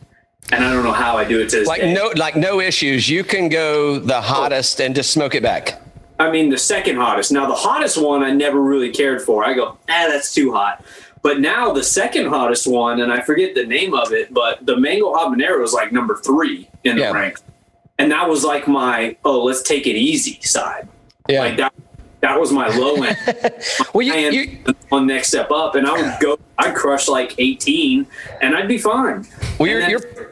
And 0.51 0.65
I 0.65 0.73
don't 0.73 0.83
know 0.83 0.91
how 0.91 1.17
I 1.17 1.23
do 1.23 1.39
it 1.39 1.49
to 1.49 1.59
this 1.59 1.67
Like 1.67 1.81
day. 1.81 1.93
no, 1.93 2.11
like 2.17 2.35
no 2.35 2.59
issues. 2.59 3.07
You 3.09 3.23
can 3.23 3.47
go 3.47 3.99
the 3.99 4.19
hottest 4.19 4.81
and 4.81 4.93
just 4.93 5.11
smoke 5.11 5.33
it 5.33 5.41
back. 5.41 5.81
I 6.19 6.29
mean, 6.29 6.49
the 6.49 6.57
second 6.57 6.97
hottest. 6.97 7.31
Now, 7.31 7.47
the 7.47 7.55
hottest 7.55 7.97
one 8.01 8.21
I 8.21 8.31
never 8.31 8.61
really 8.61 8.89
cared 8.91 9.21
for. 9.21 9.45
I 9.45 9.53
go, 9.53 9.77
ah, 9.89 10.07
that's 10.09 10.33
too 10.33 10.51
hot. 10.51 10.83
But 11.23 11.39
now 11.39 11.71
the 11.71 11.83
second 11.83 12.27
hottest 12.27 12.65
one, 12.67 13.01
and 13.01 13.11
I 13.13 13.21
forget 13.21 13.53
the 13.53 13.65
name 13.65 13.93
of 13.93 14.11
it, 14.11 14.33
but 14.33 14.65
the 14.65 14.75
mango 14.77 15.13
habanero 15.13 15.63
is 15.63 15.73
like 15.73 15.91
number 15.91 16.15
three 16.17 16.69
in 16.83 16.95
the 16.95 17.03
Yeah. 17.03 17.11
ranks. 17.11 17.43
And 17.99 18.11
that 18.11 18.27
was 18.27 18.43
like 18.43 18.67
my, 18.67 19.15
oh, 19.23 19.43
let's 19.43 19.61
take 19.61 19.85
it 19.85 19.95
easy 19.95 20.39
side. 20.41 20.87
Yeah. 21.29 21.41
Like 21.41 21.57
that, 21.57 21.73
that 22.21 22.39
was 22.39 22.51
my 22.51 22.67
low 22.75 22.95
end. 23.03 23.17
well, 23.93 24.01
you, 24.01 24.13
you 24.13 24.57
on 24.91 25.05
next 25.05 25.27
step 25.27 25.51
up, 25.51 25.75
and 25.75 25.85
I 25.87 25.93
would 25.93 26.19
go, 26.19 26.39
I'd 26.57 26.73
crush 26.75 27.07
like 27.07 27.35
18, 27.37 28.07
and 28.41 28.55
I'd 28.55 28.67
be 28.67 28.79
fine. 28.79 29.27
well, 29.59 29.69
you're, 29.69 29.81
then- 29.81 29.89
you're 29.91 30.30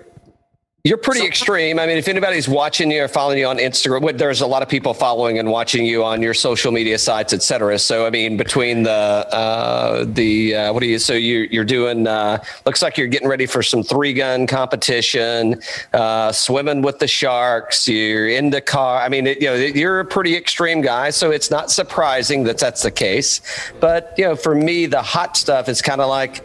you're 0.85 0.97
pretty 0.97 1.25
extreme. 1.25 1.77
I 1.77 1.85
mean, 1.85 1.97
if 1.97 2.07
anybody's 2.07 2.47
watching 2.47 2.89
you 2.89 3.03
or 3.03 3.09
following 3.09 3.37
you 3.37 3.47
on 3.47 3.57
Instagram, 3.57 4.17
there's 4.17 4.39
a 4.39 4.47
lot 4.47 4.63
of 4.63 4.69
people 4.69 4.93
following 4.93 5.37
and 5.37 5.51
watching 5.51 5.85
you 5.85 6.05
on 6.05 6.21
your 6.21 6.33
social 6.33 6.71
media 6.71 6.97
sites, 6.97 7.33
et 7.33 7.43
cetera. 7.43 7.77
So, 7.77 8.05
I 8.05 8.09
mean, 8.09 8.37
between 8.37 8.83
the 8.83 8.91
uh, 8.91 10.05
the 10.07 10.55
uh, 10.55 10.73
what 10.73 10.81
are 10.81 10.85
you? 10.85 10.97
So 10.97 11.13
you 11.13 11.49
you're 11.51 11.65
doing? 11.65 12.07
Uh, 12.07 12.41
looks 12.65 12.81
like 12.81 12.97
you're 12.97 13.07
getting 13.07 13.27
ready 13.27 13.45
for 13.45 13.61
some 13.61 13.83
three 13.83 14.13
gun 14.13 14.47
competition, 14.47 15.61
uh, 15.91 16.31
swimming 16.31 16.81
with 16.81 16.99
the 16.99 17.07
sharks. 17.07 17.85
You're 17.85 18.29
in 18.29 18.49
the 18.49 18.61
car. 18.61 19.01
I 19.01 19.09
mean, 19.09 19.27
it, 19.27 19.41
you 19.41 19.47
know, 19.47 19.55
you're 19.55 19.99
a 19.99 20.05
pretty 20.05 20.37
extreme 20.37 20.81
guy, 20.81 21.09
so 21.09 21.29
it's 21.29 21.51
not 21.51 21.71
surprising 21.71 22.45
that 22.45 22.57
that's 22.57 22.83
the 22.83 22.91
case. 22.91 23.41
But 23.81 24.13
you 24.17 24.23
know, 24.23 24.35
for 24.37 24.55
me, 24.55 24.85
the 24.85 25.01
hot 25.01 25.35
stuff 25.35 25.67
is 25.67 25.81
kind 25.81 25.99
of 25.99 26.07
like 26.07 26.41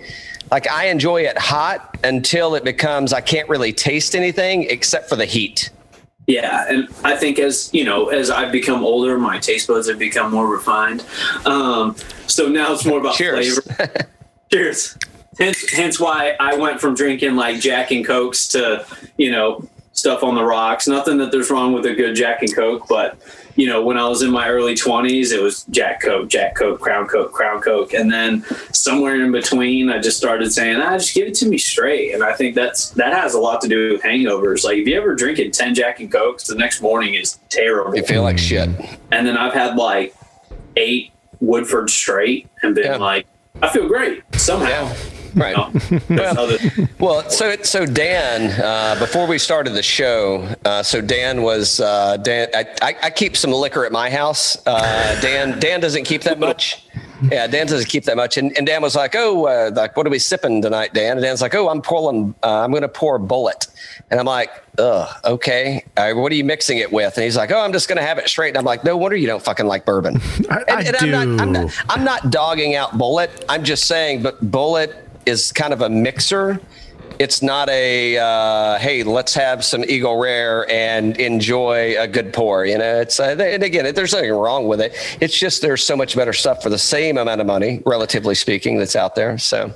like 0.55 0.71
I 0.71 0.85
enjoy 0.85 1.23
it 1.23 1.37
hot 1.37 1.99
until 2.05 2.55
it 2.55 2.63
becomes 2.63 3.13
I 3.13 3.21
can't 3.21 3.49
really 3.49 3.73
taste 3.73 4.15
anything 4.15 4.71
except 4.71 5.09
for 5.09 5.17
the 5.17 5.25
heat. 5.25 5.71
Yeah, 6.29 6.67
and 6.69 6.89
I 7.03 7.17
think 7.17 7.41
as 7.41 7.75
you 7.75 7.83
know, 7.83 8.11
as 8.11 8.31
I've 8.31 8.53
become 8.53 8.85
older, 8.85 9.19
my 9.19 9.41
taste 9.41 9.67
buds 9.67 9.89
have 9.89 9.99
become 9.99 10.31
more 10.31 10.47
refined. 10.47 11.05
Um, 11.45 11.97
so 12.29 12.49
now 12.49 12.73
it's 12.73 12.85
more 12.85 13.01
about 13.01 13.17
Cheers. 13.17 13.59
flavor. 13.59 14.09
Cheers. 14.53 14.97
Hence, 15.41 15.69
hence 15.73 15.99
why 15.99 16.37
I 16.39 16.55
went 16.55 16.81
from 16.81 16.95
drinking 16.95 17.35
like 17.35 17.59
Jack 17.59 17.91
and 17.91 18.07
Cokes 18.07 18.47
to 18.49 18.87
you 19.17 19.33
know 19.33 19.69
stuff 19.95 20.23
on 20.23 20.35
the 20.35 20.45
rocks. 20.45 20.87
Nothing 20.87 21.17
that 21.19 21.31
there's 21.33 21.51
wrong 21.51 21.73
with 21.73 21.87
a 21.87 21.95
good 21.95 22.15
Jack 22.15 22.43
and 22.43 22.55
Coke, 22.55 22.87
but 22.89 23.17
you 23.57 23.67
know 23.69 23.85
when 23.85 23.97
I 23.97 24.07
was 24.09 24.23
in 24.23 24.31
my 24.31 24.49
early 24.49 24.75
20s, 24.75 25.33
it 25.33 25.41
was 25.41 25.63
Jack 25.71 26.03
Coke, 26.03 26.29
Jack 26.29 26.57
Coke, 26.57 26.81
Crown 26.81 27.07
Coke, 27.07 27.33
Crown 27.33 27.61
Coke, 27.63 27.95
and 27.95 28.13
then 28.13 28.45
somewhere 28.73 29.15
in 29.25 29.31
between, 29.33 29.89
I 29.91 30.01
just 30.01 30.17
started 30.17 30.53
saying, 30.53 30.77
"Ah, 30.81 30.99
just 30.99 31.15
give 31.15 31.29
it 31.29 31.35
to 31.37 31.47
me 31.49 31.57
straight." 31.59 32.13
And 32.15 32.23
I 32.25 32.33
think 32.35 32.55
that's 32.57 32.91
that 32.91 33.13
has 33.13 33.35
a 33.35 33.39
lot 33.39 33.61
to 33.63 33.69
do 33.69 33.93
with 33.93 34.03
hangovers. 34.03 34.65
Like 34.65 34.79
if 34.79 34.87
you 34.89 34.97
ever 34.97 35.15
drinking 35.15 35.53
10 35.53 35.75
Jack 35.75 36.01
and 36.01 36.11
Cokes, 36.13 36.45
the 36.49 36.57
next 36.57 36.81
morning 36.83 37.15
is 37.15 37.39
terrible. 37.49 37.95
You 37.97 38.03
feel 38.05 38.23
like 38.23 38.39
shit. 38.39 38.69
And 39.13 39.27
then 39.27 39.37
I've 39.39 39.55
had 39.55 39.77
like 39.77 40.15
eight 40.77 41.13
Woodford 41.41 41.91
straight 41.91 42.49
and 42.63 42.75
been 42.75 42.85
Yeah. 42.85 42.97
like, 42.97 43.27
I 43.63 43.69
feel 43.69 43.87
great 43.87 44.23
somehow. 44.35 44.93
Right. 45.35 45.57
You 46.09 46.17
know? 46.17 46.57
Well, 46.99 47.29
so 47.31 47.57
so 47.63 47.87
Dan, 47.87 48.61
uh, 48.61 48.99
before 48.99 49.27
we 49.27 49.39
started 49.39 49.75
the 49.75 49.83
show, 49.83 50.55
uh, 50.65 50.83
so 50.83 51.01
Dan 51.01 51.43
was 51.43 51.81
uh, 51.81 52.17
Dan. 52.19 52.49
I, 52.55 52.67
I, 52.83 52.97
I 53.05 53.11
keep 53.11 53.37
some 53.37 53.53
liquor 53.53 53.85
at 53.85 53.93
my 53.93 54.11
house. 54.11 54.57
Uh, 54.67 55.21
Dan 55.21 55.59
Dan 55.59 55.81
doesn't 55.81 56.05
keep 56.05 56.23
that 56.23 56.39
much. 56.39 56.87
Yeah, 57.31 57.47
Dan 57.47 57.67
doesn't 57.67 57.89
keep 57.89 58.05
that 58.05 58.17
much. 58.17 58.37
And, 58.37 58.57
and 58.57 58.67
Dan 58.67 58.83
was 58.83 58.95
like, 58.95 59.15
"Oh, 59.17 59.47
uh, 59.47 59.71
like 59.75 59.97
what 59.97 60.07
are 60.07 60.11
we 60.11 60.19
sipping 60.19 60.63
tonight, 60.63 60.95
Dan?" 60.95 61.13
And 61.13 61.23
Dan's 61.23 61.41
like, 61.41 61.55
"Oh, 61.55 61.69
I'm 61.69 61.81
pouring. 61.81 62.35
Uh, 62.43 62.61
I'm 62.61 62.71
going 62.71 62.83
to 62.83 62.89
pour 62.89 63.19
Bulleit." 63.19 63.69
And 64.11 64.21
I'm 64.21 64.27
like, 64.27 64.51
"Ugh, 64.79 65.09
okay. 65.25 65.85
Uh, 65.97 66.13
what 66.15 66.33
are 66.33 66.35
you 66.35 66.45
mixing 66.45 66.79
it 66.79 66.93
with?" 66.93 67.17
And 67.17 67.25
he's 67.25 67.37
like, 67.37 67.51
"Oh, 67.51 67.61
I'm 67.61 67.73
just 67.73 67.89
going 67.89 67.99
to 67.99 68.05
have 68.05 68.19
it 68.19 68.29
straight." 68.29 68.49
And 68.49 68.59
I'm 68.59 68.65
like, 68.65 68.85
"No 68.85 68.97
wonder 68.97 69.17
you 69.17 69.27
don't 69.27 69.43
fucking 69.43 69.67
like 69.67 69.85
bourbon." 69.85 70.21
I, 70.51 70.65
I 70.69 70.79
and, 70.81 70.89
and 70.89 70.99
do. 70.99 71.15
I'm 71.15 71.37
not, 71.37 71.43
I'm 71.43 71.53
not 71.53 71.85
I'm 71.89 72.05
not 72.05 72.31
dogging 72.31 72.75
out 72.75 72.93
Bulleit. 72.93 73.45
I'm 73.49 73.65
just 73.65 73.85
saying, 73.85 74.23
but 74.23 74.45
Bulleit 74.51 74.95
is 75.27 75.53
kind 75.53 75.73
of 75.73 75.81
a 75.81 75.89
mixer. 75.89 76.61
It's 77.19 77.43
not 77.43 77.69
a 77.69 78.19
uh, 78.19 78.79
hey, 78.79 79.05
let's 79.05 79.35
have 79.35 79.65
some 79.65 79.85
Eagle 79.85 80.17
Rare 80.17 80.69
and 80.71 81.17
enjoy 81.19 81.95
a 81.99 82.09
good 82.09 82.33
pour. 82.33 82.67
You 82.67 82.79
know, 82.79 83.01
it's 83.01 83.21
uh, 83.21 83.37
and 83.39 83.63
again, 83.63 83.95
there's 83.95 84.13
nothing 84.13 84.33
wrong 84.33 84.67
with 84.67 84.81
it. 84.81 84.95
It's 85.21 85.39
just 85.39 85.63
there's 85.63 85.85
so 85.85 85.97
much 85.97 86.17
better 86.17 86.33
stuff 86.33 86.63
for 86.63 86.71
the 86.71 86.79
same 86.79 87.17
amount 87.17 87.41
of 87.41 87.47
money, 87.47 87.83
relatively 87.87 88.35
speaking, 88.35 88.79
that's 88.79 88.97
out 88.97 89.15
there. 89.15 89.39
So 89.39 89.73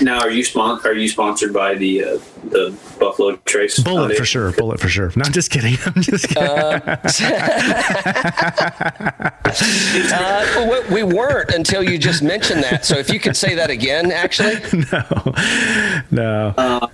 now, 0.00 0.20
are 0.20 0.30
you 0.30 0.42
spon- 0.44 0.80
Are 0.84 0.94
you 0.94 1.08
sponsored 1.08 1.52
by 1.52 1.74
the 1.74 2.04
uh, 2.04 2.18
the 2.44 2.74
Buffalo 2.98 3.36
Trace? 3.44 3.78
Bulleit 3.78 4.16
for 4.16 4.24
sure. 4.24 4.52
Bulleit 4.52 4.80
for 4.80 4.88
sure. 4.88 5.12
No, 5.16 5.22
I'm 5.24 5.32
just 5.32 5.50
kidding. 5.50 5.76
I'm 5.86 6.00
just 6.02 6.28
kidding. 6.28 6.42
uh, 10.12 10.80
we 10.90 11.02
we 11.02 11.14
weren't 11.14 11.50
until 11.50 11.82
you 11.82 11.98
just 11.98 12.22
mentioned 12.22 12.62
that. 12.64 12.84
So 12.84 12.96
if 12.96 13.10
you 13.12 13.20
could 13.20 13.36
say 13.36 13.54
that 13.54 13.70
again, 13.70 14.10
actually, 14.12 14.54
No, 14.92 15.34
no. 16.10 16.90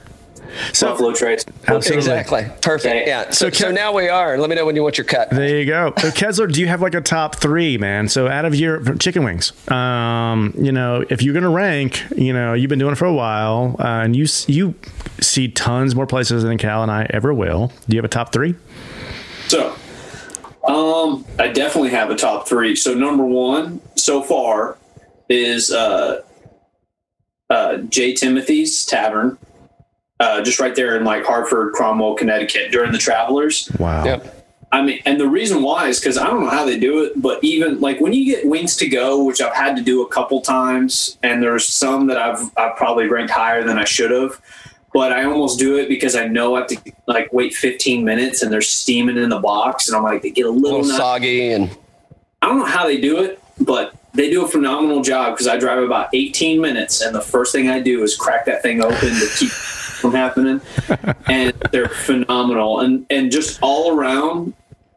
So 0.73 0.89
Buffalo 0.89 1.13
Trace. 1.13 1.45
Absolutely. 1.67 1.97
exactly, 1.97 2.47
perfect. 2.63 2.87
Okay. 2.95 3.05
Yeah. 3.07 3.31
So, 3.31 3.51
So 3.51 3.67
so 3.67 3.71
now 3.71 3.93
we 3.93 4.09
are. 4.09 4.39
Let 4.39 4.51
me 4.51 4.57
know 4.57 4.67
when 4.67 4.75
you 4.77 4.83
want 4.83 4.99
your 4.99 5.05
cut. 5.05 5.31
there 5.31 5.59
you 5.59 5.67
go. 5.67 5.93
So 5.99 6.11
Kessler, 6.11 6.47
do 6.47 6.61
you 6.61 6.67
have 6.69 6.83
like 6.83 6.95
a 6.95 7.01
top 7.01 7.37
three, 7.37 7.79
man? 7.79 8.09
So 8.09 8.29
out 8.29 8.45
of 8.45 8.55
your 8.55 8.95
chicken 8.97 9.25
wings, 9.25 9.53
um, 9.71 10.53
you 10.59 10.73
know, 10.73 11.05
if 11.09 11.23
you're 11.23 11.35
gonna 11.35 11.51
rank, 11.51 12.03
you 12.17 12.33
know, 12.33 12.55
you've 12.55 12.69
been 12.71 12.79
doing 12.79 12.93
it 12.93 12.97
for 12.99 13.07
a 13.07 13.13
while, 13.15 13.77
uh, 13.79 14.03
and 14.05 14.17
you 14.17 14.27
you 14.47 14.75
see 15.21 15.49
tons 15.49 15.95
more 15.95 16.07
places 16.07 16.43
than 16.43 16.59
Cal 16.59 16.83
and 16.83 16.91
I 16.91 17.07
ever 17.11 17.33
will. 17.35 17.73
Do 17.89 17.97
you 17.97 17.99
have 17.99 18.05
a 18.05 18.09
top 18.09 18.33
three? 18.33 18.55
So, 19.49 19.75
um, 20.67 21.25
I 21.39 21.49
definitely 21.49 21.91
have 21.91 22.11
a 22.11 22.17
top 22.17 22.47
three. 22.49 22.77
So, 22.77 22.95
number 22.95 23.25
one 23.25 23.81
so 23.97 24.23
far 24.23 24.77
is 25.29 25.71
uh, 25.73 26.23
uh, 27.51 27.79
J. 27.79 28.13
Timothy's 28.15 28.85
Taverne, 28.87 29.39
uh, 30.21 30.43
just 30.43 30.59
right 30.61 30.75
there 30.75 30.97
in 30.97 31.05
like 31.05 31.25
Hartford, 31.25 31.73
Cromwell, 31.75 32.15
Connecticut 32.15 32.71
during 32.73 32.93
the 32.93 32.99
Travelers. 32.99 33.71
Wow. 33.79 34.05
Yep. 34.05 34.35
I 34.71 34.83
mean, 34.83 35.01
and 35.07 35.19
the 35.19 35.27
reason 35.27 35.63
why 35.63 35.89
is 35.89 35.99
because 35.99 36.19
I 36.19 36.27
don't 36.27 36.41
know 36.45 36.51
how 36.51 36.67
they 36.67 36.79
do 36.79 37.03
it, 37.05 37.13
but 37.17 37.43
even 37.43 37.81
like 37.81 38.01
when 38.01 38.13
you 38.13 38.27
get 38.27 38.47
wings 38.47 38.77
to 38.77 38.89
go, 38.89 39.25
which 39.25 39.41
I've 39.41 39.55
had 39.55 39.77
to 39.77 39.83
do 39.83 40.03
a 40.03 40.09
couple 40.09 40.43
times, 40.43 41.17
and 41.23 41.43
there's 41.43 41.67
some 41.67 42.07
that 42.09 42.19
I've 42.19 42.51
I've 42.57 42.77
probably 42.77 43.07
ranked 43.09 43.33
higher 43.33 43.65
than 43.65 43.79
I 43.79 43.85
should 43.85 44.11
have, 44.11 44.39
but 44.93 45.11
I 45.11 45.25
almost 45.25 45.59
do 45.59 45.79
it 45.79 45.89
because 45.89 46.15
I 46.15 46.27
know 46.27 46.55
I 46.55 46.59
have 46.59 46.69
to 46.69 46.93
like 47.07 47.33
wait 47.33 47.55
15 47.55 48.05
minutes 48.05 48.43
and 48.43 48.53
they're 48.53 48.61
steaming 48.61 49.17
in 49.17 49.31
the 49.31 49.39
box, 49.41 49.89
and 49.89 49.97
I'm 49.97 50.03
like 50.03 50.21
they 50.21 50.31
get 50.31 50.45
a 50.45 50.49
A 50.49 50.51
little. 50.51 50.81
little 50.81 50.97
soggy 50.99 51.51
and 51.53 51.71
I 52.43 52.49
don't 52.49 52.59
know 52.59 52.67
how 52.67 52.85
they 52.87 53.01
do 53.01 53.21
it, 53.25 53.43
but 53.61 53.95
they 54.13 54.29
do 54.29 54.45
a 54.45 54.49
phenomenal 54.49 55.01
job 55.03 55.33
because 55.33 55.47
I 55.47 55.57
drive 55.57 55.83
about 55.83 56.11
18 56.13 56.61
minutes, 56.61 57.01
and 57.01 57.15
the 57.15 57.23
first 57.23 57.53
thing 57.53 57.71
I 57.71 57.81
do 57.81 58.03
is 58.03 58.15
crack 58.17 58.45
that 58.45 58.61
thing 58.61 58.83
open 58.83 58.99
to 58.99 59.29
keep 59.39 59.51
from 60.01 60.13
happening. 60.13 60.61
And 61.27 61.53
they're 61.73 61.89
phenomenal, 61.89 62.81
and 62.81 63.07
and 63.11 63.31
just 63.31 63.59
all 63.63 63.97
around. 63.99 64.55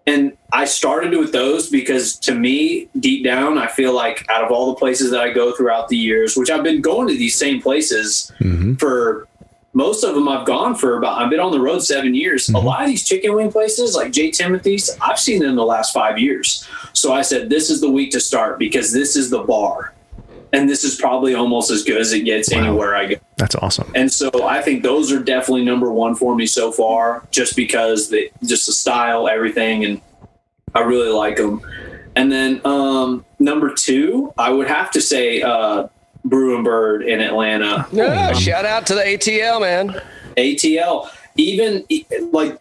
And 0.08 0.36
I 0.52 0.66
started 0.66 1.12
with 1.18 1.32
those 1.32 1.70
because 1.70 2.18
to 2.20 2.34
me, 2.34 2.90
deep 3.00 3.24
down, 3.24 3.58
I 3.58 3.68
feel 3.68 3.94
like 3.94 4.28
out 4.30 4.44
of 4.44 4.52
all 4.52 4.74
the 4.74 4.80
places 4.80 5.12
that 5.12 5.22
I 5.22 5.32
go 5.32 5.56
throughout 5.56 5.90
the 5.90 5.98
years, 5.98 6.36
which 6.36 6.50
I've 6.50 6.64
been 6.64 6.82
going 6.82 7.08
to 7.08 7.14
these 7.14 7.36
same 7.36 7.62
places 7.62 8.32
mm-hmm. 8.40 8.76
for 8.76 9.28
most 9.74 10.04
of 10.04 10.16
them 10.16 10.28
I've 10.28 10.46
gone 10.46 10.76
for 10.76 10.98
about 10.98 11.22
I've 11.22 11.30
been 11.30 11.40
on 11.40 11.52
the 11.52 11.60
road 11.60 11.80
seven 11.80 12.14
years. 12.14 12.50
A 12.50 12.54
mm-hmm. 12.54 12.66
lot 12.66 12.82
of 12.82 12.88
these 12.88 13.08
chicken 13.08 13.34
wing 13.36 13.52
places 13.52 13.96
like 13.96 14.12
J. 14.12 14.32
Timothy's, 14.32 14.90
I've 15.00 15.20
seen 15.20 15.40
them 15.40 15.52
in 15.52 15.56
the 15.56 15.66
last 15.66 15.94
five 15.94 16.20
years. 16.20 16.68
So 16.94 17.14
I 17.14 17.22
said 17.22 17.50
this 17.50 17.70
is 17.70 17.80
the 17.80 17.90
week 17.90 18.12
to 18.12 18.20
start 18.20 18.60
because 18.60 18.92
this 18.92 19.16
is 19.16 19.30
the 19.30 19.44
bar. 19.44 19.94
And 20.54 20.70
this 20.70 20.84
is 20.84 20.96
probably 20.96 21.34
almost 21.34 21.72
as 21.72 21.84
good 21.84 22.02
as 22.02 22.12
it 22.12 22.22
gets 22.26 22.52
anywhere 22.52 22.96
I 22.96 23.06
go. 23.08 23.16
That's 23.38 23.56
awesome. 23.56 23.90
And 23.96 24.12
so 24.12 24.30
I 24.46 24.62
think 24.62 24.84
those 24.84 25.12
are 25.12 25.20
definitely 25.24 25.64
number 25.64 25.92
one 25.92 26.14
for 26.14 26.36
me 26.36 26.46
so 26.46 26.72
far, 26.74 27.26
just 27.32 27.56
because 27.56 28.10
they 28.10 28.32
just 28.44 28.66
the 28.66 28.74
style, 28.74 29.30
everything, 29.30 29.86
and 29.86 30.02
I 30.76 30.82
really 30.82 31.10
like 31.10 31.38
them. 31.38 31.62
And 32.18 32.30
then 32.30 32.60
um, 32.66 33.24
number 33.40 33.74
two, 33.74 34.34
I 34.38 34.50
would 34.50 34.68
have 34.68 34.92
to 34.92 35.00
say 35.02 35.42
uh, 35.42 35.88
Brew 36.26 36.56
and 36.56 36.66
Bird 36.66 37.04
in 37.04 37.22
Atlanta. 37.22 37.88
Yeah, 37.94 38.34
shout 38.34 38.66
out 38.66 38.86
to 38.88 38.96
the 38.96 39.02
ATL, 39.04 39.62
man. 39.62 40.02
ATL, 40.36 41.10
even 41.38 41.86
like 42.34 42.60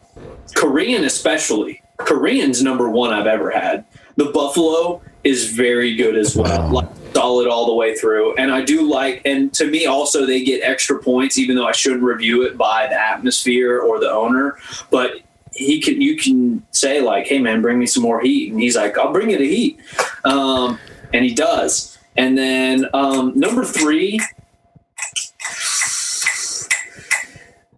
Korean, 0.55 1.03
especially 1.05 1.83
Korean's 1.99 2.63
number 2.63 2.89
one 2.89 3.13
I've 3.13 3.27
ever 3.27 3.51
had. 3.51 3.85
The 4.17 4.27
Buffalo 4.27 5.03
is 5.25 5.53
very 5.53 5.97
good 5.97 6.17
as 6.17 6.37
well, 6.37 6.63
Wow. 6.63 6.73
like 6.73 6.89
solid 7.13 7.49
all 7.49 7.67
the 7.67 7.75
way 7.75 7.95
through. 7.95 8.35
And 8.37 8.53
I 8.53 8.63
do 8.63 8.89
like, 8.89 9.23
and 9.25 9.53
to 9.55 9.67
me 9.67 9.87
also, 9.87 10.27
they 10.27 10.43
get 10.43 10.63
extra 10.63 10.99
points, 10.99 11.39
even 11.39 11.57
though 11.57 11.67
I 11.67 11.73
shouldn't 11.73 12.03
review 12.03 12.43
it 12.43 12.57
by 12.57 12.87
the 12.87 12.99
atmosphere 12.99 13.81
or 13.81 14.01
the 14.01 14.11
owner. 14.11 14.59
But 14.91 15.21
he 15.53 15.81
can, 15.81 16.01
you 16.01 16.17
can 16.17 16.65
say 16.71 17.01
like, 17.01 17.27
"Hey 17.27 17.39
man, 17.39 17.61
bring 17.61 17.79
me 17.79 17.87
some 17.87 18.03
more 18.03 18.21
heat," 18.21 18.53
and 18.53 18.61
he's 18.61 18.77
like, 18.77 18.97
"I'll 18.99 19.13
bring 19.13 19.31
you 19.31 19.39
the 19.39 19.49
heat," 19.49 19.81
um, 20.25 20.79
and 21.13 21.25
he 21.25 21.35
does. 21.35 21.99
And 22.17 22.37
then 22.37 22.87
um, 22.93 23.33
number 23.35 23.65
three, 23.65 24.21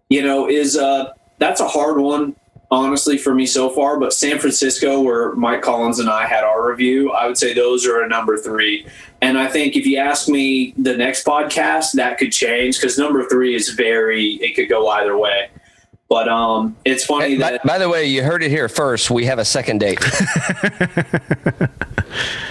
you 0.09 0.21
know, 0.21 0.49
is 0.49 0.77
uh, 0.77 1.13
that's 1.39 1.61
a 1.61 1.67
hard 1.67 1.97
one, 1.97 2.35
honestly, 2.69 3.17
for 3.17 3.33
me 3.33 3.45
so 3.45 3.69
far. 3.69 3.99
But 3.99 4.13
San 4.13 4.39
Francisco, 4.39 5.01
where 5.01 5.33
Mike 5.33 5.61
Collins 5.61 5.99
and 5.99 6.09
I 6.09 6.27
had 6.27 6.43
our 6.43 6.69
review, 6.69 7.11
I 7.11 7.27
would 7.27 7.37
say 7.37 7.53
those 7.53 7.85
are 7.85 8.01
a 8.01 8.07
number 8.07 8.37
three. 8.37 8.85
And 9.23 9.37
I 9.37 9.47
think 9.47 9.77
if 9.77 9.85
you 9.85 9.99
ask 9.99 10.27
me 10.27 10.73
the 10.77 10.97
next 10.97 11.25
podcast, 11.25 11.93
that 11.93 12.17
could 12.17 12.33
change 12.33 12.77
because 12.77 12.97
number 12.97 13.23
three 13.29 13.55
is 13.55 13.69
very, 13.69 14.33
it 14.33 14.53
could 14.53 14.67
go 14.67 14.89
either 14.89 15.17
way. 15.17 15.49
But 16.09 16.27
um, 16.27 16.75
it's 16.83 17.05
funny 17.05 17.37
By, 17.37 17.51
that 17.51 17.63
by 17.63 17.77
the 17.77 17.87
way, 17.87 18.05
you 18.05 18.21
heard 18.21 18.43
it 18.43 18.49
here 18.49 18.67
first. 18.67 19.09
We 19.09 19.23
have 19.25 19.39
a 19.39 19.45
second 19.45 19.79
date. 19.79 19.99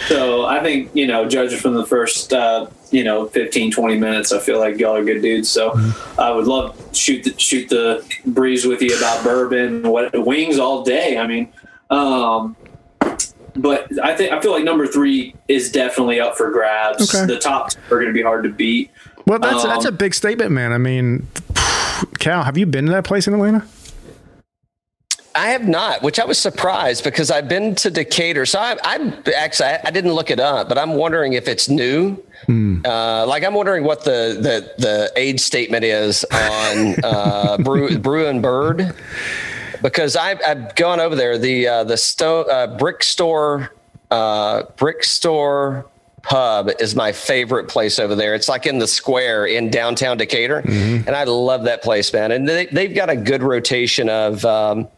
So 0.08 0.44
I 0.44 0.60
think, 0.60 0.90
you 0.94 1.06
know, 1.06 1.28
judging 1.28 1.58
from 1.58 1.74
the 1.74 1.86
first, 1.86 2.32
uh, 2.32 2.66
you 2.90 3.04
know, 3.04 3.28
15, 3.28 3.70
20 3.70 3.98
minutes, 3.98 4.32
I 4.32 4.40
feel 4.40 4.58
like 4.58 4.78
y'all 4.78 4.96
are 4.96 5.04
good 5.04 5.22
dudes. 5.22 5.48
So 5.48 5.72
I 6.18 6.30
would 6.30 6.46
love 6.46 6.76
to 6.76 6.94
shoot 6.94 7.24
the, 7.24 7.38
shoot 7.38 7.68
the 7.68 8.04
breeze 8.26 8.66
with 8.66 8.82
you 8.82 8.96
about 8.98 9.24
bourbon, 9.24 9.88
what 9.88 10.12
wings 10.26 10.58
all 10.58 10.82
day. 10.82 11.16
I 11.16 11.26
mean, 11.26 11.52
um, 11.88 12.56
but 13.56 13.88
I 14.02 14.14
think, 14.16 14.32
I 14.32 14.40
feel 14.40 14.52
like 14.52 14.64
number 14.64 14.86
three 14.86 15.34
is 15.48 15.70
definitely 15.70 16.20
up 16.20 16.36
for 16.36 16.50
grabs. 16.50 17.14
Okay. 17.14 17.26
The 17.26 17.38
top 17.38 17.70
two 17.70 17.78
are 17.90 17.98
going 17.98 18.06
to 18.06 18.12
be 18.12 18.22
hard 18.22 18.44
to 18.44 18.50
beat. 18.50 18.90
Well, 19.26 19.38
that's 19.38 19.62
that's 19.62 19.84
a 19.84 19.88
Um, 19.88 19.96
big 19.96 20.14
statement, 20.14 20.50
man. 20.50 20.72
I 20.72 20.78
mean, 20.78 21.28
Cal, 22.18 22.42
have 22.42 22.58
you 22.58 22.66
been 22.66 22.86
to 22.86 22.92
that 22.92 23.04
place 23.04 23.26
in 23.28 23.34
Atlanta? 23.34 23.64
I 25.34 25.48
have 25.48 25.66
not, 25.66 26.02
which 26.02 26.20
I 26.20 26.26
was 26.26 26.38
surprised 26.38 27.04
because 27.04 27.30
I've 27.30 27.48
been 27.48 27.74
to 27.76 27.90
Decatur. 27.90 28.44
So 28.44 28.58
I, 28.58 28.76
I 28.84 29.14
actually 29.34 29.68
I, 29.70 29.80
I 29.86 29.90
didn't 29.90 30.12
look 30.12 30.30
it 30.30 30.40
up, 30.40 30.68
but 30.68 30.76
I'm 30.76 30.94
wondering 30.94 31.32
if 31.32 31.48
it's 31.48 31.68
new. 31.70 32.22
Uh, 32.84 33.24
like 33.26 33.44
I'm 33.44 33.54
wondering 33.54 33.84
what 33.84 34.04
the 34.04 34.36
the 34.38 34.82
the 34.82 35.12
age 35.16 35.40
statement 35.40 35.84
is 35.84 36.24
on 36.32 36.96
uh, 37.04 37.56
Brew, 37.58 37.96
Brew 37.98 38.26
and 38.26 38.42
Bird 38.42 38.94
because 39.82 40.16
I've, 40.16 40.40
I've 40.46 40.74
gone 40.74 41.00
over 41.00 41.14
there. 41.16 41.38
The 41.38 41.68
uh, 41.68 41.84
the 41.84 41.96
stone 41.96 42.46
uh, 42.50 42.66
brick 42.78 43.02
store 43.02 43.74
uh, 44.10 44.64
brick 44.76 45.04
store 45.04 45.86
pub 46.22 46.70
is 46.78 46.94
my 46.94 47.12
favorite 47.12 47.68
place 47.68 47.98
over 47.98 48.14
there. 48.14 48.34
It's 48.34 48.48
like 48.48 48.66
in 48.66 48.78
the 48.78 48.86
square 48.86 49.46
in 49.46 49.70
downtown 49.70 50.16
Decatur, 50.16 50.62
and 51.06 51.10
I 51.10 51.24
love 51.24 51.64
that 51.64 51.82
place, 51.82 52.12
man. 52.12 52.32
And 52.32 52.48
they, 52.48 52.66
they've 52.66 52.94
got 52.94 53.10
a 53.10 53.16
good 53.16 53.42
rotation 53.42 54.08
of. 54.08 54.44
Um, 54.44 54.88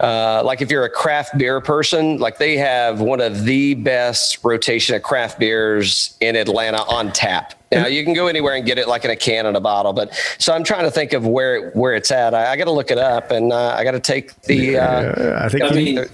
uh, 0.00 0.42
like 0.44 0.60
if 0.60 0.70
you're 0.70 0.84
a 0.84 0.90
craft 0.90 1.38
beer 1.38 1.60
person, 1.60 2.18
like 2.18 2.36
they 2.38 2.56
have 2.56 3.00
one 3.00 3.20
of 3.20 3.44
the 3.44 3.74
best 3.74 4.38
rotation 4.44 4.94
of 4.94 5.02
craft 5.02 5.38
beers 5.38 6.16
in 6.20 6.36
Atlanta 6.36 6.82
on 6.82 7.12
tap. 7.12 7.54
Now 7.72 7.86
you 7.86 8.04
can 8.04 8.12
go 8.12 8.26
anywhere 8.26 8.54
and 8.54 8.64
get 8.64 8.78
it 8.78 8.88
like 8.88 9.04
in 9.04 9.10
a 9.10 9.16
can 9.16 9.46
and 9.46 9.56
a 9.56 9.60
bottle, 9.60 9.92
but 9.92 10.14
so 10.38 10.52
I'm 10.52 10.64
trying 10.64 10.84
to 10.84 10.90
think 10.90 11.14
of 11.14 11.26
where 11.26 11.56
it, 11.68 11.76
where 11.76 11.94
it's 11.94 12.10
at. 12.10 12.34
I, 12.34 12.52
I 12.52 12.56
got 12.56 12.64
to 12.64 12.72
look 12.72 12.90
it 12.90 12.98
up 12.98 13.30
and 13.30 13.52
uh, 13.52 13.74
I 13.76 13.84
got 13.84 13.92
to 13.92 14.00
take 14.00 14.40
the. 14.42 14.78
Uh, 14.78 15.44
I 15.44 15.48
think 15.48 15.64
I 15.64 15.68
you- 15.74 15.94
mean, 15.96 16.04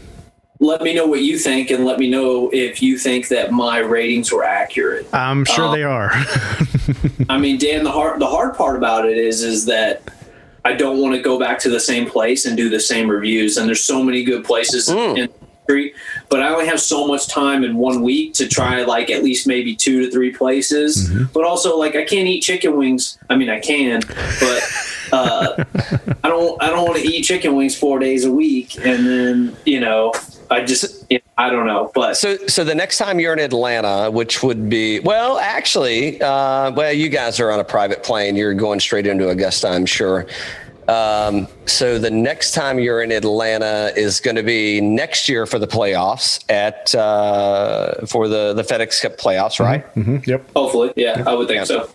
let 0.61 0.81
me 0.83 0.95
know 0.95 1.07
what 1.07 1.23
you 1.23 1.37
think 1.39 1.71
and 1.71 1.85
let 1.85 1.99
me 1.99 2.09
know 2.09 2.49
if 2.53 2.81
you 2.81 2.97
think 2.97 3.27
that 3.29 3.51
my 3.51 3.79
ratings 3.79 4.31
were 4.31 4.45
accurate. 4.45 5.13
I'm 5.13 5.45
sure 5.45 5.67
um, 5.67 5.75
they 5.75 5.83
are. 5.83 6.13
I 7.29 7.37
mean, 7.37 7.59
Dan, 7.59 7.83
the 7.83 7.91
hard 7.91 8.21
the 8.21 8.29
hard 8.29 8.55
part 8.55 8.77
about 8.77 9.07
it 9.09 9.19
is 9.19 9.43
is 9.43 9.65
that 9.67 10.03
I 10.65 10.75
don't 10.75 10.99
want 11.01 11.15
to 11.17 11.21
go 11.23 11.39
back 11.39 11.59
to 11.61 11.69
the 11.71 11.81
same 11.81 12.09
place 12.09 12.45
and 12.47 12.57
do 12.57 12.69
the 12.69 12.81
same 12.81 13.09
reviews. 13.09 13.57
And 13.57 13.67
there's 13.69 13.85
so 13.85 14.03
many 14.03 14.23
good 14.25 14.45
places 14.45 14.89
in 15.17 15.27
the 15.27 15.33
street, 15.65 15.95
but 16.29 16.41
I 16.43 16.49
only 16.49 16.67
have 16.67 16.81
so 16.81 17.07
much 17.07 17.27
time 17.27 17.65
in 17.65 17.77
one 17.77 18.03
week 18.03 18.35
to 18.35 18.49
try 18.49 18.83
like 18.85 19.11
at 19.11 19.23
least 19.25 19.47
maybe 19.47 19.75
two 19.75 20.05
to 20.05 20.11
three 20.11 20.33
places. 20.33 21.11
But 21.33 21.45
also 21.45 21.77
like 21.77 21.97
I 21.97 22.05
can't 22.05 22.29
eat 22.29 22.43
chicken 22.43 22.77
wings. 22.77 23.19
I 23.29 23.37
mean 23.37 23.51
I 23.51 23.61
can, 23.61 24.03
but 24.41 24.63
uh, 25.13 25.65
I 26.25 26.29
don't 26.29 26.63
I 26.63 26.69
don't 26.71 26.85
want 26.87 26.99
to 27.01 27.07
eat 27.07 27.23
chicken 27.23 27.55
wings 27.57 27.77
four 27.77 27.99
days 27.99 28.25
a 28.25 28.33
week 28.33 28.77
and 28.77 29.07
then, 29.07 29.57
you 29.65 29.81
know, 29.81 30.13
I 30.53 30.63
just 30.63 31.07
I 31.39 31.49
don't 31.49 31.67
know. 31.67 31.91
But 31.95 32.17
So, 32.17 32.37
so 32.47 32.63
the 32.63 32.75
next 32.75 32.99
time 32.99 33.19
you're 33.19 33.33
in 33.33 33.39
Atlanta, 33.39 34.11
which 34.11 34.43
would 34.43 34.69
be 34.69 35.01
well, 35.01 35.39
actually, 35.39 36.21
uh, 36.21 36.71
well, 36.73 36.93
you 36.93 37.09
guys 37.09 37.41
are 37.41 37.51
on 37.51 37.59
a 37.59 37.65
private 37.65 38.03
plane. 38.03 38.37
You're 38.37 38.55
going 38.55 38.79
straight 38.79 39.07
into 39.07 39.31
Augusta, 39.31 39.69
I'm 39.69 39.87
sure. 39.87 40.27
Um, 40.89 41.49
so 41.67 41.99
the 41.99 42.11
next 42.11 42.53
time 42.53 42.79
you're 42.79 43.03
in 43.03 43.13
Atlanta 43.13 43.93
is 43.97 44.21
going 44.21 44.37
to 44.37 44.43
be 44.43 44.81
next 44.81 45.29
year 45.29 45.47
for 45.47 45.59
the 45.59 45.67
playoffs 45.67 46.45
at 46.51 46.95
uh, 46.95 48.05
for 48.07 48.29
the 48.29 48.53
the 48.53 48.63
FedEx 48.63 49.01
Cup 49.01 49.17
playoffs, 49.17 49.59
right? 49.59 49.87
Mm-hmm. 49.95 50.29
Yep. 50.29 50.51
hopefully, 50.55 50.93
yeah, 50.97 51.25
I 51.27 51.35
would 51.35 51.49
think 51.49 51.65
so. 51.67 51.89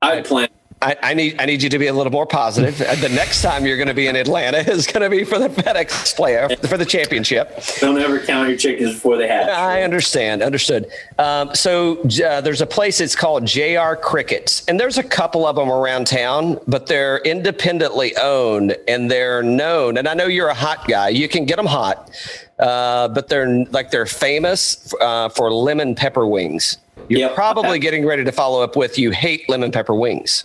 I 0.00 0.22
plan 0.22 0.48
I, 0.82 0.96
I 1.02 1.14
need 1.14 1.40
I 1.40 1.46
need 1.46 1.62
you 1.62 1.68
to 1.68 1.78
be 1.78 1.86
a 1.86 1.92
little 1.92 2.10
more 2.12 2.26
positive. 2.26 2.80
Uh, 2.82 2.96
the 2.96 3.08
next 3.08 3.40
time 3.40 3.64
you're 3.64 3.76
going 3.76 3.88
to 3.88 3.94
be 3.94 4.08
in 4.08 4.16
Atlanta 4.16 4.58
is 4.70 4.86
going 4.86 5.02
to 5.02 5.08
be 5.10 5.22
for 5.24 5.38
the 5.38 5.48
FedEx 5.48 6.14
player 6.16 6.48
for 6.68 6.76
the 6.76 6.84
championship. 6.84 7.62
don't 7.80 7.98
ever 7.98 8.18
count 8.18 8.48
your 8.48 8.58
chickens 8.58 8.94
before 8.94 9.16
they 9.16 9.28
hatch. 9.28 9.48
I 9.48 9.82
understand. 9.82 10.42
Understood. 10.42 10.90
Um, 11.18 11.54
so 11.54 12.00
uh, 12.24 12.40
there's 12.40 12.60
a 12.60 12.66
place. 12.66 13.00
It's 13.00 13.14
called 13.14 13.46
JR 13.46 13.94
Crickets, 13.94 14.64
and 14.66 14.78
there's 14.80 14.98
a 14.98 15.02
couple 15.04 15.46
of 15.46 15.54
them 15.56 15.70
around 15.70 16.06
town, 16.08 16.58
but 16.66 16.86
they're 16.88 17.18
independently 17.18 18.16
owned 18.16 18.76
and 18.88 19.10
they're 19.10 19.42
known. 19.42 19.96
And 19.98 20.08
I 20.08 20.14
know 20.14 20.26
you're 20.26 20.48
a 20.48 20.54
hot 20.54 20.88
guy. 20.88 21.10
You 21.10 21.28
can 21.28 21.44
get 21.44 21.56
them 21.56 21.66
hot, 21.66 22.10
uh, 22.58 23.06
but 23.08 23.28
they're 23.28 23.64
like 23.66 23.90
they're 23.92 24.04
famous 24.06 24.92
uh, 25.00 25.28
for 25.28 25.52
lemon 25.52 25.94
pepper 25.94 26.26
wings. 26.26 26.78
You're 27.08 27.20
Yep. 27.20 27.34
probably 27.34 27.78
getting 27.78 28.04
ready 28.06 28.24
to 28.24 28.32
follow 28.32 28.62
up 28.62 28.76
with 28.76 28.98
you 28.98 29.10
hate 29.12 29.48
lemon 29.48 29.70
pepper 29.72 29.94
wings. 29.94 30.44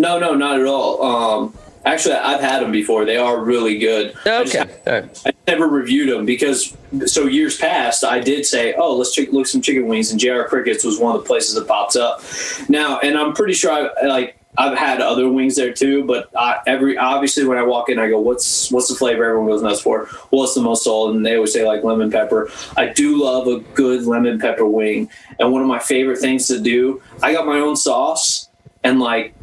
No, 0.00 0.18
no, 0.18 0.34
not 0.34 0.58
at 0.58 0.66
all. 0.66 1.02
Um, 1.02 1.54
actually, 1.84 2.14
I've 2.14 2.40
had 2.40 2.62
them 2.62 2.72
before. 2.72 3.04
They 3.04 3.16
are 3.18 3.38
really 3.38 3.78
good. 3.78 4.14
I 4.24 4.44
just- 4.44 4.56
Okay. 4.56 4.70
All 4.86 4.92
right. 4.94 5.22
I 5.26 5.32
never 5.46 5.68
reviewed 5.68 6.08
them 6.08 6.24
because 6.24 6.74
so 7.06 7.24
years 7.26 7.56
past 7.58 8.02
I 8.04 8.18
did 8.20 8.46
say, 8.46 8.72
oh, 8.74 8.96
let's 8.96 9.12
check, 9.14 9.32
look 9.32 9.46
some 9.46 9.60
chicken 9.60 9.86
wings, 9.86 10.10
and 10.10 10.18
JR 10.20 10.42
Crickets 10.44 10.84
was 10.84 10.98
one 10.98 11.14
of 11.14 11.22
the 11.22 11.26
places 11.26 11.54
that 11.54 11.68
pops 11.68 11.96
up. 11.96 12.22
Now, 12.68 12.98
and 13.00 13.18
I'm 13.18 13.32
pretty 13.34 13.52
sure 13.54 13.70
I 13.72 14.06
like 14.06 14.36
I've 14.58 14.76
had 14.76 15.00
other 15.00 15.28
wings 15.28 15.54
there 15.54 15.72
too, 15.72 16.02
but 16.04 16.28
I, 16.36 16.58
every 16.66 16.96
obviously 16.98 17.44
when 17.44 17.56
I 17.56 17.62
walk 17.62 17.88
in, 17.88 17.98
I 18.00 18.08
go, 18.08 18.18
what's 18.20 18.70
what's 18.72 18.88
the 18.88 18.94
flavor 18.96 19.24
everyone 19.24 19.48
goes 19.48 19.62
nuts 19.62 19.80
for? 19.80 20.06
What's 20.30 20.54
the 20.54 20.60
most 20.60 20.82
sold? 20.82 21.14
And 21.14 21.24
they 21.24 21.36
always 21.36 21.52
say 21.52 21.64
like 21.66 21.84
lemon 21.84 22.10
pepper. 22.10 22.50
I 22.76 22.86
do 22.86 23.22
love 23.22 23.46
a 23.46 23.60
good 23.74 24.04
lemon 24.06 24.38
pepper 24.40 24.66
wing, 24.66 25.08
and 25.38 25.52
one 25.52 25.62
of 25.62 25.68
my 25.68 25.78
favorite 25.78 26.18
things 26.18 26.48
to 26.48 26.58
do. 26.60 27.00
I 27.22 27.32
got 27.32 27.46
my 27.46 27.58
own 27.60 27.76
sauce, 27.76 28.48
and 28.82 28.98
like 28.98 29.34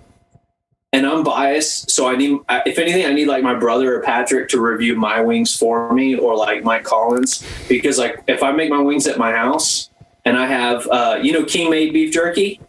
and 0.98 1.06
I'm 1.06 1.24
biased, 1.24 1.92
so 1.92 2.08
I 2.08 2.16
need, 2.16 2.40
if 2.66 2.80
anything, 2.80 3.06
I 3.06 3.14
need 3.14 3.28
like 3.28 3.44
my 3.44 3.54
brother 3.54 3.96
or 3.96 4.02
Patrick 4.02 4.50
to 4.50 4.60
review 4.60 4.96
my 4.96 5.22
wings 5.22 5.56
for 5.56 5.94
me, 5.94 6.16
or 6.18 6.36
like 6.36 6.64
Mike 6.64 6.84
Collins, 6.84 7.46
because 7.70 8.00
like 8.00 8.24
if 8.28 8.42
I 8.42 8.52
make 8.52 8.72
my 8.72 8.82
wings 8.82 9.06
at 9.06 9.20
my 9.20 9.32
house 9.32 9.92
and 10.26 10.36
I 10.36 10.48
have 10.48 10.88
uh, 10.88 11.20
you 11.22 11.32
know 11.34 11.46
King 11.46 11.70
made 11.70 11.94
beef 11.94 12.12
jerky. 12.12 12.60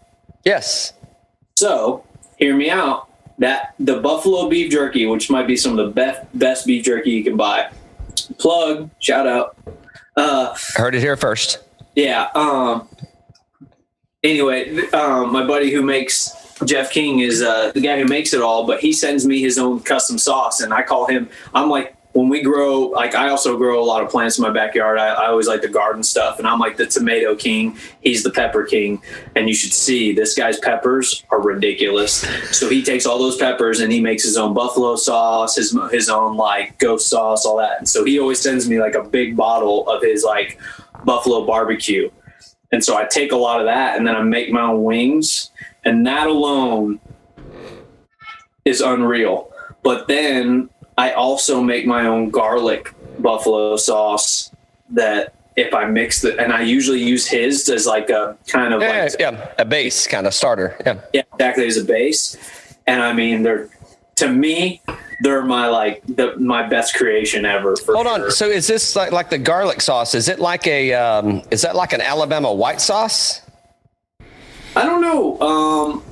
Yes. 0.44 0.92
So 1.56 2.04
hear 2.36 2.54
me 2.54 2.68
out. 2.70 3.08
That 3.38 3.74
the 3.78 4.00
buffalo 4.00 4.48
beef 4.50 4.70
jerky, 4.70 5.06
which 5.06 5.30
might 5.30 5.46
be 5.46 5.56
some 5.56 5.78
of 5.78 5.86
the 5.86 5.90
best 5.92 6.26
best 6.38 6.66
beef 6.66 6.84
jerky 6.84 7.12
you 7.12 7.24
can 7.24 7.36
buy. 7.36 7.70
Plug, 8.38 8.90
shout 8.98 9.26
out. 9.26 9.56
Uh, 10.16 10.54
Heard 10.74 10.94
it 10.96 11.00
here 11.00 11.16
first. 11.16 11.60
yeah. 11.94 12.28
Um. 12.34 12.88
Anyway, 14.24 14.76
um, 14.90 15.32
my 15.32 15.46
buddy 15.46 15.70
who 15.70 15.82
makes 15.82 16.32
Jeff 16.64 16.90
King 16.90 17.20
is 17.20 17.42
uh, 17.42 17.72
the 17.72 17.80
guy 17.80 17.98
who 17.98 18.04
makes 18.04 18.34
it 18.34 18.40
all, 18.40 18.66
but 18.66 18.80
he 18.80 18.92
sends 18.92 19.26
me 19.26 19.40
his 19.40 19.58
own 19.58 19.80
custom 19.80 20.18
sauce, 20.18 20.60
and 20.60 20.72
I 20.72 20.82
call 20.82 21.06
him. 21.06 21.28
I'm 21.54 21.70
like 21.70 21.96
when 22.12 22.28
we 22.28 22.42
grow, 22.42 22.86
like 22.86 23.14
I 23.14 23.28
also 23.28 23.56
grow 23.56 23.80
a 23.80 23.84
lot 23.84 24.02
of 24.02 24.10
plants 24.10 24.38
in 24.38 24.42
my 24.42 24.50
backyard. 24.50 24.98
I, 24.98 25.08
I 25.08 25.26
always 25.26 25.46
like 25.46 25.62
the 25.62 25.68
garden 25.68 26.02
stuff, 26.02 26.38
and 26.38 26.48
I'm 26.48 26.58
like 26.58 26.76
the 26.76 26.86
tomato 26.86 27.36
king. 27.36 27.76
He's 28.00 28.22
the 28.22 28.30
pepper 28.30 28.64
king, 28.64 29.00
and 29.36 29.48
you 29.48 29.54
should 29.54 29.72
see 29.72 30.12
this 30.12 30.34
guy's 30.34 30.58
peppers 30.58 31.22
are 31.30 31.40
ridiculous. 31.40 32.26
So 32.50 32.68
he 32.68 32.82
takes 32.82 33.06
all 33.06 33.18
those 33.18 33.36
peppers 33.36 33.80
and 33.80 33.92
he 33.92 34.00
makes 34.00 34.24
his 34.24 34.36
own 34.36 34.54
buffalo 34.54 34.96
sauce, 34.96 35.56
his 35.56 35.78
his 35.92 36.08
own 36.08 36.36
like 36.36 36.78
ghost 36.78 37.08
sauce, 37.08 37.46
all 37.46 37.58
that. 37.58 37.78
And 37.78 37.88
so 37.88 38.04
he 38.04 38.18
always 38.18 38.40
sends 38.40 38.68
me 38.68 38.80
like 38.80 38.94
a 38.94 39.04
big 39.04 39.36
bottle 39.36 39.88
of 39.88 40.02
his 40.02 40.24
like 40.24 40.58
buffalo 41.04 41.46
barbecue. 41.46 42.10
And 42.72 42.84
so 42.84 42.96
I 42.96 43.04
take 43.04 43.32
a 43.32 43.36
lot 43.36 43.60
of 43.60 43.66
that 43.66 43.96
and 43.96 44.06
then 44.06 44.14
I 44.14 44.22
make 44.22 44.50
my 44.50 44.62
own 44.62 44.82
wings. 44.82 45.50
And 45.88 46.07
that 46.07 46.27
alone 46.27 47.01
is 48.66 48.83
unreal. 48.83 49.51
But 49.83 50.07
then 50.07 50.68
I 50.98 51.12
also 51.12 51.62
make 51.62 51.87
my 51.87 52.05
own 52.05 52.29
garlic 52.29 52.94
buffalo 53.18 53.74
sauce 53.79 54.51
that 54.90 55.33
if 55.57 55.72
I 55.72 55.87
mix 55.87 56.20
the, 56.20 56.38
and 56.38 56.53
I 56.53 56.61
usually 56.61 57.03
use 57.03 57.27
his 57.27 57.70
as 57.70 57.87
like 57.87 58.11
a 58.11 58.37
kind 58.48 58.74
of 58.74 58.83
Yeah, 58.83 59.05
like, 59.05 59.16
yeah, 59.18 59.48
a 59.59 59.64
base 59.64 60.07
kind 60.07 60.27
of 60.27 60.35
starter. 60.35 60.77
Yeah. 60.85 61.01
yeah, 61.14 61.22
exactly 61.33 61.66
as 61.66 61.79
a 61.79 61.85
base. 61.85 62.37
And 62.87 63.03
I 63.03 63.14
mean, 63.14 63.42
they're, 63.42 63.70
to 64.16 64.29
me, 64.29 64.83
they're 65.22 65.42
my 65.42 65.68
like 65.68 66.03
the 66.07 66.37
my 66.37 66.68
best 66.68 66.96
creation 66.96 67.46
ever. 67.46 67.77
For 67.77 67.94
Hold 67.94 68.07
on. 68.07 68.20
sure. 68.20 68.31
So 68.31 68.46
is 68.46 68.66
this 68.66 68.94
like 68.94 69.11
like 69.11 69.31
the 69.31 69.38
garlic 69.38 69.81
sauce? 69.81 70.14
Is 70.14 70.29
it 70.29 70.38
like 70.38 70.66
a 70.66 70.92
um, 70.92 71.42
is 71.51 71.62
that 71.62 71.74
like 71.74 71.92
an 71.94 72.03
Alabama 72.03 72.53
white 72.53 72.81
sauce? 72.81 73.40
I 74.76 74.85
don't 74.85 75.00
know. 75.00 75.40
Um, 75.40 76.02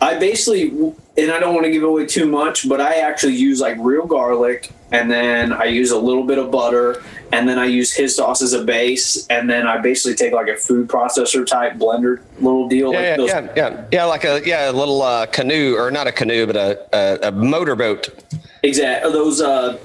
I 0.00 0.18
basically, 0.18 0.70
and 0.70 1.30
I 1.30 1.38
don't 1.38 1.54
want 1.54 1.66
to 1.66 1.70
give 1.70 1.82
away 1.82 2.06
too 2.06 2.26
much, 2.26 2.68
but 2.68 2.80
I 2.80 3.00
actually 3.00 3.34
use 3.34 3.60
like 3.60 3.76
real 3.80 4.06
garlic, 4.06 4.72
and 4.92 5.10
then 5.10 5.52
I 5.52 5.64
use 5.64 5.90
a 5.90 5.98
little 5.98 6.24
bit 6.24 6.38
of 6.38 6.50
butter, 6.50 7.02
and 7.32 7.46
then 7.48 7.58
I 7.58 7.66
use 7.66 7.92
his 7.92 8.16
sauce 8.16 8.40
as 8.40 8.54
a 8.54 8.64
base, 8.64 9.26
and 9.28 9.48
then 9.48 9.66
I 9.66 9.78
basically 9.78 10.14
take 10.14 10.32
like 10.32 10.48
a 10.48 10.56
food 10.56 10.88
processor 10.88 11.46
type 11.46 11.74
blender 11.74 12.22
little 12.40 12.68
deal. 12.68 12.92
Yeah, 12.92 12.98
like 12.98 13.06
yeah, 13.06 13.16
those, 13.16 13.28
yeah, 13.28 13.52
yeah, 13.56 13.84
yeah, 13.92 14.04
like 14.04 14.24
a 14.24 14.40
yeah, 14.44 14.70
a 14.70 14.72
little 14.72 15.02
uh, 15.02 15.26
canoe 15.26 15.76
or 15.76 15.90
not 15.90 16.06
a 16.06 16.12
canoe, 16.12 16.46
but 16.46 16.56
a 16.56 16.88
a, 16.92 17.28
a 17.28 17.32
motorboat. 17.32 18.24
Exact. 18.62 19.04
Those. 19.04 19.40
Uh, 19.40 19.78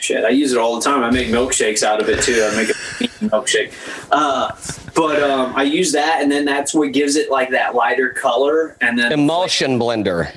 shit, 0.00 0.24
I 0.24 0.30
use 0.30 0.52
it 0.52 0.58
all 0.58 0.76
the 0.76 0.82
time. 0.82 1.02
I 1.02 1.10
make 1.10 1.28
milkshakes 1.28 1.82
out 1.82 2.00
of 2.00 2.08
it 2.08 2.22
too. 2.22 2.46
I 2.50 2.56
make 2.56 2.70
a 2.70 2.72
milkshake. 3.24 3.72
Uh, 4.10 4.52
but 4.94 5.22
um, 5.22 5.54
I 5.56 5.64
use 5.64 5.92
that, 5.92 6.22
and 6.22 6.30
then 6.30 6.44
that's 6.44 6.74
what 6.74 6.92
gives 6.92 7.16
it 7.16 7.30
like 7.30 7.50
that 7.50 7.74
lighter 7.74 8.10
color, 8.10 8.76
and 8.80 8.98
then 8.98 9.12
Emulsion 9.12 9.78
blender. 9.78 10.36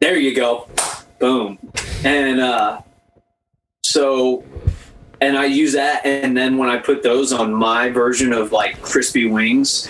There 0.00 0.16
you 0.16 0.34
go. 0.34 0.68
Boom. 1.18 1.58
And 2.04 2.40
uh, 2.40 2.82
so, 3.82 4.44
and 5.24 5.38
I 5.38 5.46
use 5.46 5.72
that, 5.72 6.04
and 6.04 6.36
then 6.36 6.58
when 6.58 6.68
I 6.68 6.76
put 6.76 7.02
those 7.02 7.32
on 7.32 7.52
my 7.54 7.88
version 7.88 8.32
of 8.32 8.52
like 8.52 8.80
crispy 8.82 9.26
wings, 9.26 9.88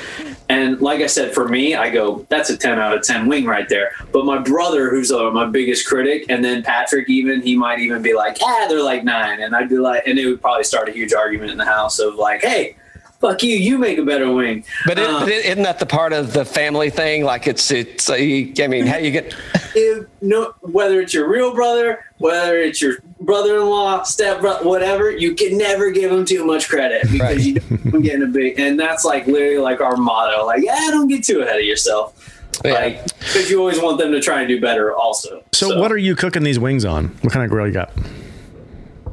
and 0.49 0.81
like 0.81 1.01
I 1.01 1.07
said, 1.07 1.35
for 1.35 1.49
me, 1.49 1.75
I 1.75 1.91
go, 1.91 2.27
that's 2.29 2.51
a 2.51 2.57
10 2.57 2.79
out 2.79 2.97
of 2.97 3.03
10 3.03 3.27
wing 3.27 3.45
right 3.47 3.69
there. 3.69 3.93
But 4.13 4.25
my 4.27 4.39
brother, 4.39 4.91
who's 4.91 5.11
uh, 5.11 5.31
my 5.31 5.47
biggest 5.47 5.87
critic, 5.87 6.27
and 6.29 6.45
then 6.45 6.63
Patrick, 6.63 7.09
even, 7.09 7.43
he 7.43 7.57
might 7.57 7.81
even 7.81 8.03
be 8.03 8.15
like, 8.15 8.37
ah, 8.43 8.67
they're 8.69 8.83
like 8.83 9.05
nine. 9.05 9.41
And 9.41 9.57
I'd 9.57 9.69
be 9.69 9.79
like, 9.79 10.07
and 10.07 10.19
it 10.19 10.27
would 10.27 10.41
probably 10.41 10.65
start 10.65 10.89
a 10.89 10.93
huge 10.93 11.13
argument 11.13 11.51
in 11.51 11.59
the 11.59 11.65
house 11.65 11.99
of 11.99 12.15
like, 12.17 12.43
hey, 12.43 12.77
fuck 13.21 13.43
you, 13.43 13.57
you 13.57 13.79
make 13.79 13.99
a 13.99 14.05
better 14.05 14.31
wing. 14.31 14.65
But, 14.87 14.99
it, 14.99 15.09
Uh, 15.09 15.21
but 15.21 15.29
it, 15.31 15.47
isn't 15.47 15.63
that 15.63 15.79
the 15.79 15.87
part 15.87 16.13
of 16.13 16.33
the 16.33 16.45
family 16.45 16.91
thing? 16.91 17.25
Like 17.25 17.47
it's 17.47 17.71
it's. 17.71 18.11
Uh, 18.11 18.15
I 18.15 18.67
mean, 18.69 18.87
how 18.87 18.99
you 18.99 19.11
get? 19.11 19.35
if 19.75 20.07
no 20.21 20.55
whether 20.61 21.01
it's 21.01 21.15
your 21.15 21.29
real 21.29 21.55
brother, 21.55 22.05
whether 22.19 22.59
it's 22.59 22.83
your 22.83 22.99
brother-in-law, 23.25 24.03
step 24.05 24.41
whatever, 24.63 25.11
you 25.11 25.35
can 25.35 25.57
never 25.59 25.91
give 25.91 26.11
them 26.11 26.25
too 26.25 26.45
much 26.45 26.69
credit 26.69 27.03
because 27.11 27.21
Right. 27.21 27.39
you 27.41 27.55
don't 27.91 28.03
get 28.03 28.23
a 28.23 28.27
big. 28.27 28.59
And 28.59 28.79
that's 28.79 29.05
like 29.05 29.27
literally 29.27 29.59
like 29.59 29.81
our 29.81 29.97
motto. 29.97 30.47
Like, 30.47 30.63
yeah, 30.63 30.77
don't 30.91 31.09
get 31.09 31.25
too 31.25 31.41
ahead 31.41 31.57
of 31.59 31.65
yourself. 31.65 32.31
Yeah. 32.65 32.73
Like, 32.75 33.05
because 33.19 33.51
you 33.51 33.59
always 33.59 33.81
want 33.81 33.99
them 33.99 34.13
to 34.13 34.21
try 34.21 34.41
and 34.41 34.49
do 34.49 34.61
better, 34.61 34.95
also. 34.95 35.43
So, 35.53 35.81
what 35.81 35.91
are 35.91 35.97
you 35.99 36.15
cooking 36.15 36.45
these 36.45 36.59
wings 36.59 36.85
on? 36.85 37.09
What 37.23 37.33
kind 37.33 37.45
of 37.45 37.51
grill 37.51 37.67
you 37.67 37.73
got? 37.73 37.91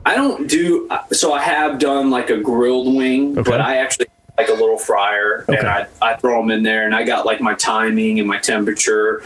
I 0.06 0.15
don't 0.15 0.47
do. 0.50 0.88
Uh, 0.89 1.00
so 1.12 1.34
I 1.34 1.41
have 1.41 1.80
done 1.80 2.10
like 2.10 2.30
a 2.30 2.38
grilled 2.38 2.95
wing, 2.95 3.38
Okay. 3.38 3.50
but 3.50 3.62
I 3.62 3.78
actually 3.78 4.08
like 4.38 4.48
a 4.50 4.54
little 4.54 4.78
fryer, 4.78 5.46
Okay. 5.48 5.58
and 5.60 5.67
I 5.67 5.88
I 6.02 6.15
throw 6.15 6.41
them 6.41 6.52
in 6.52 6.63
there, 6.63 6.86
and 6.86 6.96
I 6.96 7.04
got 7.04 7.26
like 7.26 7.41
my 7.41 7.54
timing 7.56 8.20
and 8.20 8.28
my 8.28 8.38
temperature. 8.38 9.22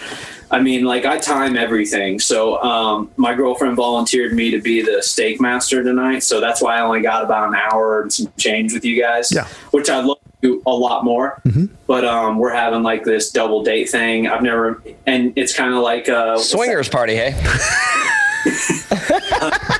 I 0.52 0.60
mean, 0.60 0.84
like 0.86 1.06
I 1.06 1.18
time 1.18 1.58
everything. 1.58 2.20
So 2.20 2.62
um, 2.62 3.10
my 3.18 3.34
girlfriend 3.34 3.76
volunteered 3.76 4.34
me 4.34 4.52
to 4.52 4.62
be 4.62 4.82
the 4.82 5.02
steak 5.02 5.42
master 5.42 5.84
tonight, 5.84 6.20
so 6.20 6.40
that's 6.40 6.62
why 6.62 6.78
I 6.78 6.82
only 6.82 7.02
got 7.02 7.24
about 7.24 7.48
an 7.50 7.56
hour 7.56 8.02
and 8.02 8.14
some 8.14 8.32
change 8.38 8.74
with 8.74 8.86
you 8.86 9.02
guys. 9.02 9.32
Yeah. 9.32 9.48
which 9.72 9.90
I'd 9.90 10.06
love 10.06 10.18
to 10.20 10.32
do 10.42 10.62
a 10.66 10.72
lot 10.74 11.04
more. 11.04 11.42
But 11.88 12.06
um, 12.06 12.38
we're 12.38 12.54
having 12.54 12.84
like 12.84 13.04
this 13.04 13.32
double 13.32 13.64
date 13.64 13.90
thing. 13.90 14.28
I've 14.28 14.44
never, 14.44 14.82
and 15.08 15.34
it's 15.36 15.54
kind 15.56 15.74
of 15.74 15.82
like 15.82 16.10
uh, 16.10 16.34
what's 16.36 16.52
that? 16.52 16.58
Swingers 16.58 16.90
party, 16.90 17.16
hey? 17.16 17.34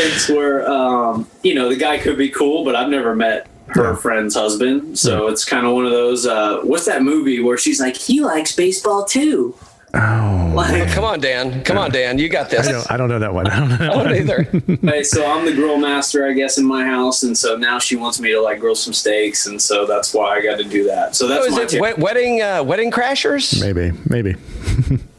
it's 0.00 0.28
where 0.28 0.68
um, 0.70 1.26
you 1.42 1.54
know 1.54 1.68
the 1.68 1.76
guy 1.76 1.98
could 1.98 2.16
be 2.18 2.28
cool, 2.30 2.64
but 2.64 2.74
I've 2.76 2.88
never 2.90 3.14
met 3.14 3.46
her 3.68 3.94
friend's 3.94 4.34
husband, 4.34 4.98
so 4.98 5.28
it's 5.28 5.44
kind 5.44 5.66
of 5.66 5.74
one 5.74 5.84
of 5.86 5.92
those. 5.92 6.26
Uh, 6.26 6.60
what's 6.62 6.86
that 6.86 7.02
movie 7.02 7.40
where 7.40 7.56
she's 7.56 7.80
like, 7.80 7.96
he 7.96 8.20
likes 8.20 8.54
baseball 8.54 9.04
too? 9.04 9.54
Oh, 9.92 10.52
Like, 10.54 10.88
Come 10.92 11.02
on, 11.04 11.18
Dan. 11.18 11.64
Come 11.64 11.76
on, 11.76 11.90
Dan. 11.90 12.16
You 12.18 12.28
got 12.28 12.48
this. 12.48 12.68
I 12.68 12.70
don't, 12.72 12.90
I 12.92 12.96
don't 12.96 13.08
know 13.08 13.18
that 13.18 13.34
one. 13.34 13.46
I 13.50 13.58
don't 13.58 13.68
know. 13.70 13.90
I 13.92 14.04
don't 14.04 14.14
either. 14.16 14.48
okay, 14.88 15.02
so 15.04 15.26
I'm 15.28 15.44
the 15.44 15.52
grill 15.52 15.78
master, 15.78 16.26
I 16.28 16.32
guess, 16.32 16.58
in 16.58 16.64
my 16.66 16.84
house, 16.84 17.24
and 17.24 17.36
so 17.36 17.56
now 17.56 17.78
she 17.80 17.96
wants 17.96 18.20
me 18.20 18.30
to 18.32 18.40
like 18.40 18.60
grill 18.60 18.76
some 18.76 18.92
steaks, 18.92 19.46
and 19.46 19.60
so 19.60 19.86
that's 19.86 20.14
why 20.14 20.36
I 20.36 20.42
got 20.42 20.58
to 20.58 20.64
do 20.64 20.84
that. 20.84 21.16
So 21.16 21.26
that's 21.26 21.46
So 21.46 21.50
my 21.56 21.62
is 21.62 21.74
it 21.74 21.80
tip. 21.82 21.98
wedding 21.98 22.40
uh, 22.42 22.62
wedding 22.62 22.90
crashers? 22.92 23.60
Maybe, 23.60 23.96
maybe. 24.08 24.36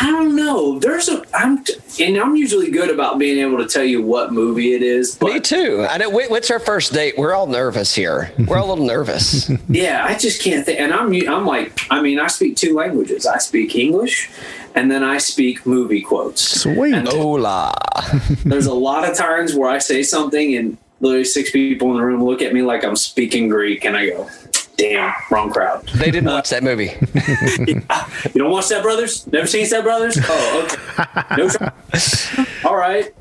I 0.00 0.10
don't 0.10 0.34
know. 0.34 0.78
There's 0.80 1.08
a 1.08 1.22
I'm 1.34 1.64
and 2.00 2.16
I'm 2.18 2.34
usually 2.34 2.70
good 2.70 2.90
about 2.90 3.18
being 3.18 3.38
able 3.38 3.58
to 3.58 3.66
tell 3.68 3.84
you 3.84 4.02
what 4.02 4.32
movie 4.32 4.74
it 4.74 4.82
is, 4.82 5.20
Me 5.20 5.38
too. 5.38 5.86
I 5.88 5.98
know. 5.98 6.10
What's 6.10 6.50
our 6.50 6.58
first 6.58 6.92
date? 6.92 7.14
We're 7.16 7.32
all 7.32 7.46
nervous 7.46 7.94
here. 7.94 8.32
We're 8.46 8.58
all 8.58 8.66
a 8.66 8.70
little 8.70 8.86
nervous. 8.86 9.50
Yeah, 9.68 10.04
I 10.04 10.16
just 10.16 10.42
can't 10.42 10.64
think. 10.64 10.78
And 10.78 10.92
I'm 10.92 11.12
I'm 11.28 11.46
like, 11.46 11.80
I 11.90 12.00
mean, 12.00 12.18
I 12.20 12.26
speak 12.28 12.56
two 12.56 12.74
languages. 12.74 13.26
I 13.26 13.38
speak 13.38 13.74
English, 13.74 14.30
and 14.74 14.90
then 14.90 15.02
I 15.02 15.18
speak 15.18 15.64
movie 15.66 16.00
quotes. 16.00 16.60
Sweet. 16.62 17.08
Hola. 17.08 17.74
There's 18.44 18.66
a 18.66 18.74
lot 18.74 19.08
of 19.08 19.16
times 19.16 19.54
where 19.54 19.70
I 19.70 19.78
say 19.78 20.02
something, 20.02 20.54
and 20.56 20.76
literally 21.00 21.24
six 21.24 21.50
people 21.50 21.90
in 21.92 21.96
the 21.96 22.02
room 22.02 22.22
look 22.22 22.42
at 22.42 22.52
me 22.52 22.62
like 22.62 22.84
I'm 22.84 22.96
speaking 22.96 23.48
Greek, 23.48 23.84
and 23.84 23.96
I 23.96 24.10
go, 24.10 24.28
"Damn, 24.76 25.12
wrong 25.30 25.50
crowd." 25.50 25.86
They 25.94 26.10
didn't 26.10 26.30
watch 26.30 26.50
that 26.50 26.62
movie. 26.62 26.92
You 28.34 28.40
don't 28.40 28.50
watch 28.50 28.64
Step 28.66 28.82
Brothers? 28.82 29.26
Never 29.28 29.46
seen 29.46 29.66
Step 29.66 29.84
Brothers? 29.84 30.18
Oh, 30.22 30.66
okay. 30.66 31.36
No. 31.36 31.48
try. 31.48 31.72
All 32.64 32.76
right. 32.76 33.14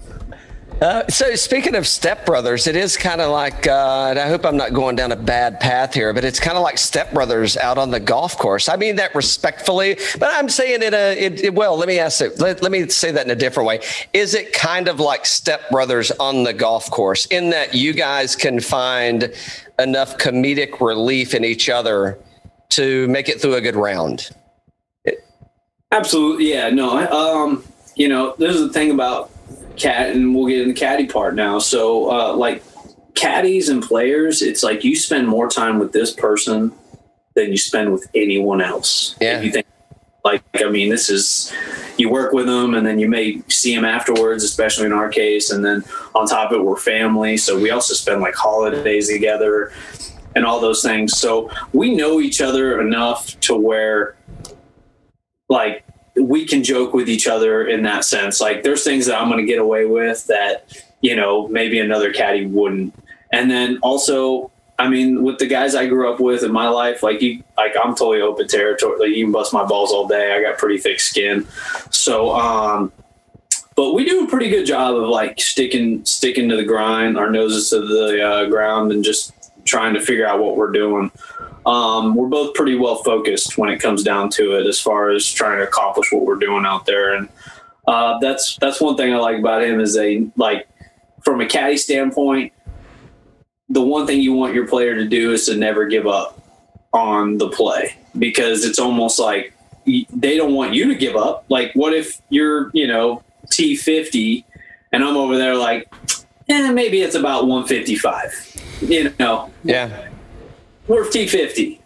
Uh, 0.82 1.08
so 1.08 1.34
speaking 1.36 1.76
of 1.76 1.88
Step 1.88 2.26
Brothers, 2.26 2.68
it 2.68 2.76
is 2.76 2.98
kind 2.98 3.22
of 3.22 3.32
like, 3.32 3.68
uh, 3.68 4.08
and 4.10 4.20
I 4.20 4.28
hope 4.28 4.46
I'm 4.46 4.58
not 4.58 4.74
going 4.74 4.98
down 4.98 5.14
a 5.14 5.16
bad 5.16 5.60
path 5.60 5.94
here, 5.94 6.14
but 6.14 6.26
it's 6.26 6.40
kind 6.42 6.58
of 6.58 6.64
like 6.64 6.78
Step 6.78 7.14
Brothers 7.14 7.56
out 7.56 7.78
on 7.78 7.92
the 7.92 8.02
golf 8.02 8.38
course. 8.38 8.68
I 8.68 8.76
mean 8.76 8.98
that 8.98 9.16
respectfully, 9.16 9.98
but 10.20 10.30
I'm 10.34 10.50
saying 10.50 10.82
it. 10.82 10.94
Uh, 10.94 11.16
it, 11.18 11.42
it 11.42 11.56
well, 11.56 11.78
let 11.78 11.88
me 11.88 12.00
ask 12.00 12.20
it. 12.22 12.38
Let, 12.40 12.62
let 12.62 12.72
me 12.72 12.90
say 12.90 13.12
that 13.12 13.26
in 13.26 13.32
a 13.32 13.36
different 13.36 13.68
way. 13.68 13.80
Is 14.12 14.34
it 14.34 14.52
kind 14.52 14.88
of 14.90 15.00
like 15.00 15.26
Step 15.26 15.70
Brothers 15.70 16.12
on 16.12 16.44
the 16.44 16.54
golf 16.54 16.90
course 16.92 17.28
in 17.28 17.52
that 17.52 17.74
you 17.74 17.94
guys 17.94 18.36
can 18.36 18.60
find 18.60 19.32
enough 19.80 20.18
comedic 20.18 20.80
relief 20.80 21.34
in 21.34 21.44
each 21.44 21.70
other 21.70 22.20
to 22.70 23.08
make 23.08 23.30
it 23.30 23.42
through 23.42 23.56
a 23.56 23.62
good 23.62 23.76
round? 23.76 24.30
Absolutely, 25.92 26.52
yeah. 26.52 26.70
No, 26.70 26.98
um, 27.12 27.64
you 27.96 28.08
know, 28.08 28.36
there's 28.40 28.60
the 28.60 28.70
thing 28.70 28.92
about 28.92 29.30
cat, 29.76 30.10
and 30.16 30.34
we'll 30.34 30.48
get 30.48 30.62
in 30.62 30.70
the 30.70 30.74
caddy 30.74 31.06
part 31.06 31.36
now. 31.36 31.60
So, 31.60 32.10
uh, 32.12 32.36
like 32.36 32.64
caddies 33.14 33.70
and 33.70 33.82
players, 33.82 34.42
it's 34.42 34.64
like 34.64 34.84
you 34.84 34.96
spend 34.96 35.28
more 35.28 35.48
time 35.48 35.78
with 35.78 35.92
this 35.92 36.12
person 36.12 36.74
than 37.36 37.52
you 37.52 37.58
spend 37.58 37.92
with 37.92 38.08
anyone 38.16 38.62
else. 38.62 39.16
Yeah. 39.22 39.42
You 39.42 39.52
think, 39.52 39.68
like, 40.24 40.44
I 40.56 40.70
mean, 40.70 40.90
this 40.90 41.10
is 41.10 41.54
you 41.98 42.10
work 42.10 42.34
with 42.34 42.46
them, 42.46 42.74
and 42.74 42.86
then 42.86 43.00
you 43.00 43.08
may 43.08 43.42
see 43.48 43.76
them 43.76 43.86
afterwards, 43.86 44.44
especially 44.44 44.86
in 44.86 44.94
our 44.94 45.10
case, 45.10 45.52
and 45.52 45.64
then 45.64 45.84
on 46.16 46.28
top 46.28 46.52
of 46.52 46.60
it, 46.60 46.64
we're 46.64 46.78
family, 46.78 47.38
so 47.38 47.60
we 47.60 47.70
also 47.72 47.94
spend 47.94 48.22
like 48.22 48.36
holidays 48.36 49.10
together. 49.10 49.72
and 50.36 50.46
all 50.46 50.60
those 50.60 50.82
things. 50.82 51.18
So 51.18 51.50
we 51.74 51.96
know 51.96 52.20
each 52.20 52.42
other 52.42 52.82
enough 52.82 53.40
to 53.42 53.56
where, 53.56 54.16
like, 55.50 55.86
we 56.16 56.46
can 56.46 56.64
joke 56.64 56.94
with 56.94 57.10
each 57.10 57.28
other 57.28 57.68
in 57.68 57.84
that 57.84 58.06
sense. 58.06 58.40
Like, 58.40 58.64
there's 58.64 58.84
things 58.84 59.06
that 59.08 59.20
I'm 59.20 59.30
going 59.30 59.40
to 59.40 59.52
get 59.52 59.60
away 59.60 59.86
with 59.86 60.26
that, 60.28 60.84
you 61.02 61.16
know, 61.16 61.48
maybe 61.48 61.80
another 61.80 62.14
caddy 62.14 62.46
wouldn't. 62.46 62.94
And 63.32 63.50
then 63.50 63.80
also, 63.82 64.52
I 64.80 64.90
mean, 64.90 65.24
with 65.24 65.38
the 65.38 65.46
guys 65.46 65.76
I 65.76 65.86
grew 65.86 66.12
up 66.12 66.20
with 66.20 66.44
in 66.44 66.52
my 66.52 66.68
life, 66.68 67.04
like 67.04 67.22
you, 67.22 67.44
like 67.58 67.74
I'm 67.82 67.96
totally 67.96 68.22
open 68.22 68.48
territory. 68.48 69.00
Like 69.00 69.16
you 69.16 69.26
can 69.26 69.32
bust 69.32 69.54
my 69.54 69.64
balls 69.64 69.92
all 69.92 70.08
day. 70.08 70.34
I 70.34 70.42
got 70.42 70.58
pretty 70.58 70.80
thick 70.80 71.00
skin. 71.00 71.48
So, 71.92 72.36
um, 72.36 72.92
but 73.76 73.94
we 73.94 74.06
do 74.06 74.26
a 74.26 74.28
pretty 74.28 74.50
good 74.50 74.66
job 74.66 74.96
of 74.96 75.08
like 75.08 75.40
sticking 75.40 76.04
sticking 76.06 76.50
to 76.50 76.56
the 76.56 76.64
grind, 76.64 77.18
our 77.18 77.30
noses 77.30 77.70
to 77.70 77.82
the 77.82 78.24
uh, 78.28 78.46
ground, 78.50 78.92
and 78.92 79.04
just 79.04 79.34
trying 79.66 79.94
to 79.94 80.02
figure 80.02 80.28
out 80.28 80.40
what 80.40 80.58
we're 80.58 80.72
doing. 80.72 81.12
Um, 81.66 82.16
we're 82.16 82.28
both 82.28 82.54
pretty 82.54 82.76
well 82.76 82.98
focused 83.04 83.58
when 83.58 83.70
it 83.70 83.80
comes 83.80 84.04
down 84.04 84.30
to 84.32 84.58
it, 84.58 84.68
as 84.68 84.80
far 84.80 85.12
as 85.12 85.30
trying 85.32 85.58
to 85.60 85.64
accomplish 85.64 86.12
what 86.12 86.26
we're 86.26 86.36
doing 86.36 86.66
out 86.66 86.86
there, 86.86 87.16
and 87.16 87.30
uh, 87.88 88.20
that's 88.20 88.58
that's 88.58 88.82
one 88.82 88.98
thing 88.98 89.14
I 89.14 89.18
like 89.18 89.40
about 89.40 89.64
him 89.64 89.80
is 89.80 89.98
a 89.98 90.28
like 90.36 90.68
from 91.24 91.42
a 91.42 91.46
caddy 91.46 91.78
standpoint. 91.78 92.54
The 93.74 93.82
one 93.82 94.06
thing 94.06 94.22
you 94.22 94.34
want 94.34 94.54
your 94.54 94.68
player 94.68 94.94
to 94.94 95.06
do 95.06 95.32
is 95.32 95.48
to 95.48 95.56
never 95.58 95.86
give 95.88 96.06
up 96.06 96.40
on 96.94 97.40
the 97.40 97.50
play 97.50 97.96
because 98.20 98.64
it's 98.64 98.78
almost 98.78 99.18
like 99.20 99.52
they 99.86 100.38
don't 100.38 100.54
want 100.54 100.74
you 100.76 100.88
to 100.90 100.96
give 100.96 101.16
up. 101.16 101.46
Like, 101.50 101.72
what 101.74 101.92
if 101.92 102.22
you're, 102.30 102.70
you 102.76 102.86
know, 102.86 103.24
T50 103.48 104.44
and 104.92 105.04
I'm 105.04 105.18
over 105.18 105.38
there 105.40 105.56
like, 105.56 105.92
eh, 106.50 106.72
maybe 106.72 107.02
it's 107.02 107.16
about 107.16 107.48
155. 107.48 108.80
You 108.84 109.12
know, 109.18 109.52
Yeah. 109.64 110.08
we're 110.88 111.06
T50. 111.06 111.80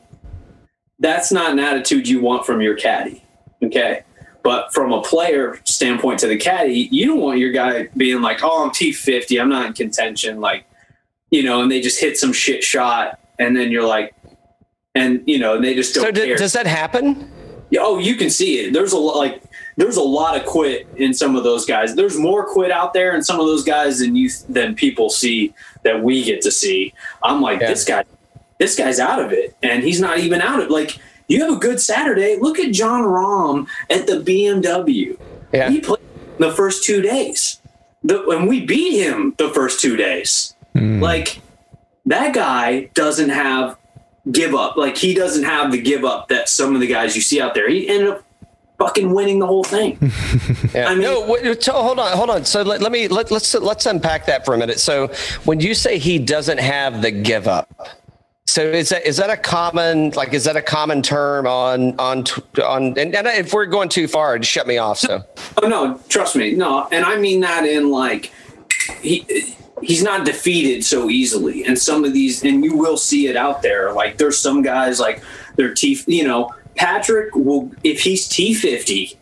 That's 0.99 1.31
not 1.31 1.51
an 1.53 1.59
attitude 1.59 2.05
you 2.07 2.19
want 2.19 2.45
from 2.45 2.59
your 2.59 2.75
caddy. 2.75 3.23
Okay. 3.63 4.03
But 4.43 4.73
from 4.73 4.91
a 4.91 5.01
player 5.01 5.59
standpoint 5.63 6.19
to 6.19 6.27
the 6.27 6.37
caddy, 6.37 6.89
you 6.91 7.05
don't 7.07 7.21
want 7.21 7.39
your 7.39 7.51
guy 7.51 7.87
being 7.95 8.21
like, 8.21 8.43
oh, 8.43 8.65
I'm 8.65 8.71
T50. 8.71 9.39
I'm 9.41 9.47
not 9.49 9.67
in 9.67 9.73
contention. 9.73 10.41
Like, 10.41 10.65
you 11.31 11.43
know, 11.43 11.61
and 11.61 11.71
they 11.71 11.81
just 11.81 11.99
hit 11.99 12.17
some 12.17 12.33
shit 12.33 12.63
shot. 12.63 13.19
And 13.39 13.55
then 13.55 13.71
you're 13.71 13.85
like, 13.87 14.13
and, 14.95 15.21
you 15.25 15.37
know, 15.39 15.55
and 15.55 15.63
they 15.63 15.75
just 15.75 15.93
don't 15.93 16.03
So 16.05 16.11
care. 16.11 16.25
d- 16.25 16.35
does 16.35 16.53
that 16.53 16.65
happen? 16.67 17.31
Oh, 17.79 17.99
you 17.99 18.15
can 18.15 18.29
see 18.29 18.59
it. 18.59 18.73
There's 18.73 18.93
a 18.93 18.97
lot 18.97 19.17
like 19.17 19.43
there's 19.75 19.97
a 19.97 20.01
lot 20.01 20.37
of 20.39 20.45
quit 20.45 20.87
in 20.95 21.13
some 21.13 21.35
of 21.35 21.43
those 21.43 21.65
guys. 21.65 21.93
There's 21.95 22.17
more 22.17 22.45
quit 22.45 22.71
out 22.71 22.93
there 22.93 23.13
in 23.15 23.21
some 23.23 23.39
of 23.39 23.45
those 23.45 23.63
guys 23.63 23.99
than 23.99 24.15
you 24.15 24.29
than 24.49 24.73
people 24.73 25.09
see 25.09 25.53
that 25.83 26.01
we 26.01 26.23
get 26.23 26.41
to 26.43 26.51
see. 26.51 26.93
I'm 27.23 27.41
like 27.41 27.59
Yeah. 27.59 27.67
this 27.67 27.83
guy, 27.83 28.05
this 28.57 28.75
guy's 28.77 28.99
out 28.99 29.19
of 29.21 29.33
it, 29.33 29.55
and 29.61 29.83
he's 29.83 29.99
not 29.99 30.19
even 30.19 30.41
out 30.41 30.61
of 30.61 30.69
like. 30.69 30.97
You 31.29 31.41
have 31.45 31.57
a 31.57 31.59
good 31.59 31.81
Saturday. 31.81 32.37
Look 32.39 32.57
at 32.57 32.71
Jon 32.71 33.03
Rahm 33.03 33.67
at 33.89 34.07
the 34.07 34.13
BMW. 34.21 35.19
Yeah. 35.51 35.69
He 35.69 35.81
played 35.81 35.99
the 36.39 36.53
first 36.53 36.85
two 36.85 37.01
days, 37.01 37.59
the, 38.01 38.25
and 38.29 38.47
we 38.47 38.65
beat 38.65 38.97
him 38.97 39.35
the 39.37 39.49
first 39.49 39.81
two 39.81 39.97
days. 39.97 40.55
Hmm. 40.77 41.01
Like 41.01 41.41
that 42.05 42.33
guy 42.33 42.89
doesn't 42.93 43.29
have 43.29 43.77
give 44.31 44.53
up. 44.53 44.77
Like 44.77 44.97
he 44.97 45.13
doesn't 45.13 45.43
have 45.43 45.71
the 45.71 45.81
give 45.81 46.03
up 46.05 46.27
that 46.29 46.49
some 46.49 46.75
of 46.75 46.81
the 46.81 46.87
guys 46.87 47.15
you 47.15 47.21
see 47.21 47.41
out 47.41 47.53
there. 47.53 47.69
He 47.69 47.87
ended 47.87 48.09
up 48.09 48.23
fucking 48.77 49.11
winning 49.13 49.39
the 49.39 49.47
whole 49.47 49.63
thing. 49.63 49.97
Yeah. 50.73 50.89
I 50.89 50.93
mean- 50.95 51.03
no, 51.03 51.25
wait, 51.25 51.63
so 51.63 51.73
hold 51.73 51.97
on, 51.97 52.15
hold 52.15 52.29
on. 52.29 52.43
So 52.45 52.61
let, 52.61 52.81
let 52.81 52.91
me 52.91 53.07
let, 53.07 53.31
let's 53.31 53.53
let's 53.55 53.85
unpack 53.85 54.25
that 54.25 54.45
for 54.45 54.53
a 54.53 54.57
minute. 54.57 54.79
So 54.79 55.07
when 55.45 55.59
you 55.59 55.73
say 55.73 55.97
he 55.97 56.19
doesn't 56.19 56.59
have 56.59 57.01
the 57.01 57.09
give 57.09 57.47
up, 57.47 57.69
so 58.45 58.61
is 58.63 58.89
that 58.89 59.05
is 59.05 59.17
that 59.17 59.29
a 59.29 59.37
common 59.37 60.11
like 60.11 60.33
is 60.33 60.43
that 60.43 60.55
a 60.57 60.61
common 60.61 61.01
term 61.01 61.47
on 61.47 61.97
on 61.99 62.25
on 62.63 62.97
and, 62.99 63.15
and 63.15 63.27
if 63.27 63.53
we're 63.53 63.65
going 63.65 63.89
too 63.89 64.07
far, 64.07 64.37
just 64.39 64.51
shut 64.51 64.67
me 64.67 64.77
off. 64.77 64.99
So 64.99 65.23
oh 65.63 65.67
no, 65.67 65.99
trust 66.09 66.35
me, 66.35 66.53
no, 66.53 66.87
and 66.91 67.05
I 67.05 67.17
mean 67.17 67.39
that 67.41 67.65
in 67.65 67.89
like 67.89 68.31
he. 69.01 69.25
He's 69.81 70.01
not 70.03 70.25
defeated 70.25 70.83
so 70.83 71.09
easily, 71.09 71.63
and 71.65 71.77
some 71.77 72.03
of 72.03 72.13
these, 72.13 72.43
and 72.43 72.63
you 72.63 72.75
will 72.77 72.97
see 72.97 73.27
it 73.27 73.35
out 73.35 73.61
there. 73.61 73.91
Like 73.93 74.17
there's 74.17 74.39
some 74.39 74.61
guys 74.61 74.99
like 74.99 75.23
they're 75.55 75.73
T, 75.73 75.99
you 76.07 76.23
know, 76.27 76.53
Patrick 76.75 77.35
will 77.35 77.71
if 77.83 78.01
he's 78.01 78.27
T 78.27 78.53
fifty, 78.53 79.17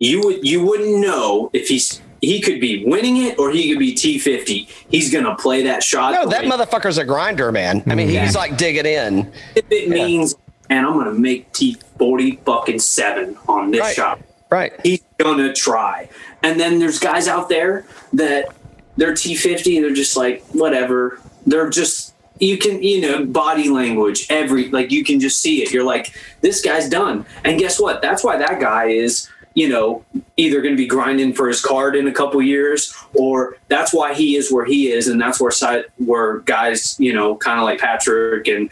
you 0.00 0.20
would 0.22 0.46
you 0.46 0.64
wouldn't 0.64 1.00
know 1.00 1.50
if 1.52 1.68
he's 1.68 2.00
he 2.20 2.40
could 2.40 2.58
be 2.60 2.84
winning 2.86 3.18
it 3.18 3.38
or 3.38 3.50
he 3.50 3.68
could 3.70 3.78
be 3.78 3.92
T 3.92 4.18
fifty. 4.18 4.68
He's 4.88 5.12
gonna 5.12 5.34
play 5.36 5.62
that 5.64 5.82
shot. 5.82 6.12
no, 6.14 6.26
that 6.30 6.44
motherfucker's 6.44 6.96
a 6.98 7.04
grinder, 7.04 7.52
man. 7.52 7.82
I 7.86 7.94
mean, 7.94 8.08
he's 8.08 8.34
like 8.34 8.56
digging 8.56 8.86
in. 8.86 9.30
if 9.54 9.64
it 9.70 9.88
means, 9.90 10.34
and 10.70 10.86
I'm 10.86 10.94
gonna 10.94 11.12
make 11.12 11.52
T 11.52 11.76
forty 11.98 12.36
fucking 12.46 12.78
seven 12.78 13.36
on 13.48 13.70
this 13.70 13.80
Right. 13.82 13.94
shot. 13.94 14.20
Right. 14.50 14.72
He's 14.82 15.02
gonna 15.18 15.52
try. 15.52 16.08
And 16.42 16.58
then 16.60 16.78
there's 16.78 16.98
guys 16.98 17.28
out 17.28 17.48
there 17.48 17.84
that 18.14 18.54
they're 18.96 19.14
T 19.14 19.34
fifty. 19.34 19.80
They're 19.80 19.94
just 19.94 20.16
like 20.16 20.44
whatever. 20.52 21.20
They're 21.46 21.70
just 21.70 22.14
you 22.40 22.58
can 22.58 22.82
you 22.82 23.00
know 23.00 23.24
body 23.24 23.68
language 23.68 24.26
every 24.30 24.68
like 24.70 24.90
you 24.90 25.04
can 25.04 25.20
just 25.20 25.40
see 25.40 25.62
it. 25.62 25.72
You're 25.72 25.84
like 25.84 26.14
this 26.40 26.60
guy's 26.62 26.88
done. 26.88 27.26
And 27.44 27.58
guess 27.58 27.80
what? 27.80 28.02
That's 28.02 28.24
why 28.24 28.36
that 28.38 28.60
guy 28.60 28.86
is 28.86 29.28
you 29.54 29.68
know 29.68 30.04
either 30.36 30.60
going 30.60 30.74
to 30.74 30.76
be 30.76 30.86
grinding 30.86 31.32
for 31.32 31.48
his 31.48 31.60
card 31.60 31.96
in 31.96 32.06
a 32.08 32.12
couple 32.12 32.42
years 32.42 32.92
or 33.14 33.56
that's 33.68 33.94
why 33.94 34.12
he 34.12 34.36
is 34.36 34.52
where 34.52 34.64
he 34.64 34.90
is 34.90 35.08
and 35.08 35.20
that's 35.20 35.40
where 35.40 35.50
side 35.50 35.84
where 35.98 36.40
guys 36.40 36.98
you 36.98 37.12
know 37.12 37.36
kind 37.36 37.58
of 37.58 37.64
like 37.64 37.78
patrick 37.78 38.48
and 38.48 38.70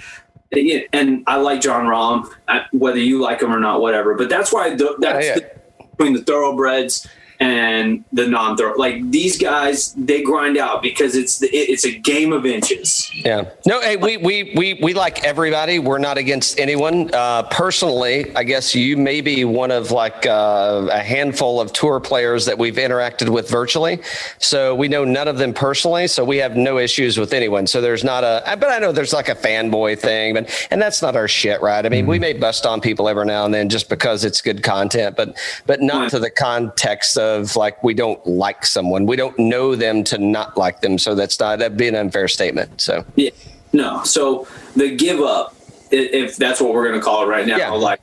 and 0.92 1.22
i 1.26 1.36
like 1.36 1.60
Jon 1.60 1.86
Rahm, 1.86 2.28
uh, 2.48 2.60
whether 2.72 2.98
you 2.98 3.20
like 3.20 3.40
him 3.40 3.52
or 3.52 3.60
not 3.60 3.80
whatever 3.80 4.14
but 4.14 4.28
that's 4.28 4.52
why 4.52 4.74
the, 4.74 4.96
that's 4.98 5.26
yeah. 5.26 5.34
The, 5.34 5.50
between 5.96 6.14
the 6.14 6.22
thoroughbreds 6.22 7.06
and 7.40 8.04
the 8.12 8.26
non-thorough 8.26 8.76
like 8.76 9.10
these 9.10 9.36
guys 9.38 9.92
they 9.94 10.22
grind 10.22 10.56
out 10.56 10.82
because 10.82 11.14
it's 11.16 11.38
the, 11.38 11.46
it- 11.48 11.68
it's 11.70 11.84
a 11.84 11.92
game 11.98 12.32
of 12.32 12.44
inches 12.46 13.10
Yeah. 13.24 13.50
No, 13.66 13.80
hey, 13.80 13.96
we, 13.96 14.16
we, 14.16 14.52
we, 14.56 14.74
we 14.82 14.94
like 14.94 15.24
everybody. 15.24 15.78
We're 15.78 15.98
not 15.98 16.18
against 16.18 16.58
anyone. 16.58 17.10
Uh, 17.14 17.44
personally, 17.44 18.34
I 18.36 18.42
guess 18.44 18.74
you 18.74 18.96
may 18.96 19.20
be 19.20 19.44
one 19.44 19.70
of 19.70 19.90
like 19.90 20.26
uh, 20.26 20.88
a 20.90 20.98
handful 20.98 21.60
of 21.60 21.72
tour 21.72 22.00
players 22.00 22.44
that 22.46 22.58
we've 22.58 22.74
interacted 22.74 23.28
with 23.28 23.48
virtually. 23.48 24.00
So 24.38 24.74
we 24.74 24.88
know 24.88 25.04
none 25.04 25.28
of 25.28 25.38
them 25.38 25.52
personally. 25.54 26.06
So 26.08 26.24
we 26.24 26.36
have 26.38 26.56
no 26.56 26.78
issues 26.78 27.18
with 27.18 27.32
anyone. 27.32 27.66
So 27.66 27.80
there's 27.80 28.04
not 28.04 28.24
a, 28.24 28.42
but 28.58 28.70
I 28.70 28.78
know 28.78 28.92
there's 28.92 29.12
like 29.12 29.28
a 29.28 29.34
fanboy 29.36 29.98
thing, 29.98 30.34
but, 30.34 30.68
and 30.70 30.80
that's 30.82 31.00
not 31.02 31.14
our 31.16 31.28
shit, 31.28 31.60
right? 31.62 31.84
I 31.84 31.88
mean, 31.88 32.06
we 32.06 32.18
may 32.18 32.32
bust 32.32 32.66
on 32.66 32.80
people 32.80 33.08
every 33.08 33.24
now 33.26 33.44
and 33.44 33.54
then 33.54 33.68
just 33.68 33.88
because 33.88 34.24
it's 34.24 34.40
good 34.40 34.62
content, 34.62 35.16
but, 35.16 35.36
but 35.66 35.80
not 35.80 36.10
to 36.10 36.18
the 36.18 36.30
context 36.30 37.16
of 37.16 37.31
like 37.56 37.82
we 37.82 37.94
don't 37.94 38.24
like 38.26 38.64
someone. 38.66 39.06
We 39.06 39.16
don't 39.16 39.38
know 39.38 39.74
them 39.74 40.04
to 40.04 40.18
not 40.18 40.56
like 40.56 40.80
them. 40.80 40.98
So 40.98 41.14
that's 41.14 41.38
not, 41.40 41.58
that'd 41.58 41.76
be 41.78 41.88
an 41.88 41.94
unfair 41.94 42.28
statement. 42.28 42.80
So. 42.80 43.04
Yeah. 43.16 43.30
No. 43.72 44.02
So 44.04 44.46
the 44.76 44.94
give 44.96 45.20
up, 45.20 45.54
if 45.90 46.36
that's 46.36 46.60
what 46.60 46.72
we're 46.74 46.86
going 46.88 46.98
to 46.98 47.04
call 47.04 47.24
it 47.24 47.26
right 47.26 47.46
now, 47.46 47.56
Yeah. 47.56 47.70
like 47.70 48.00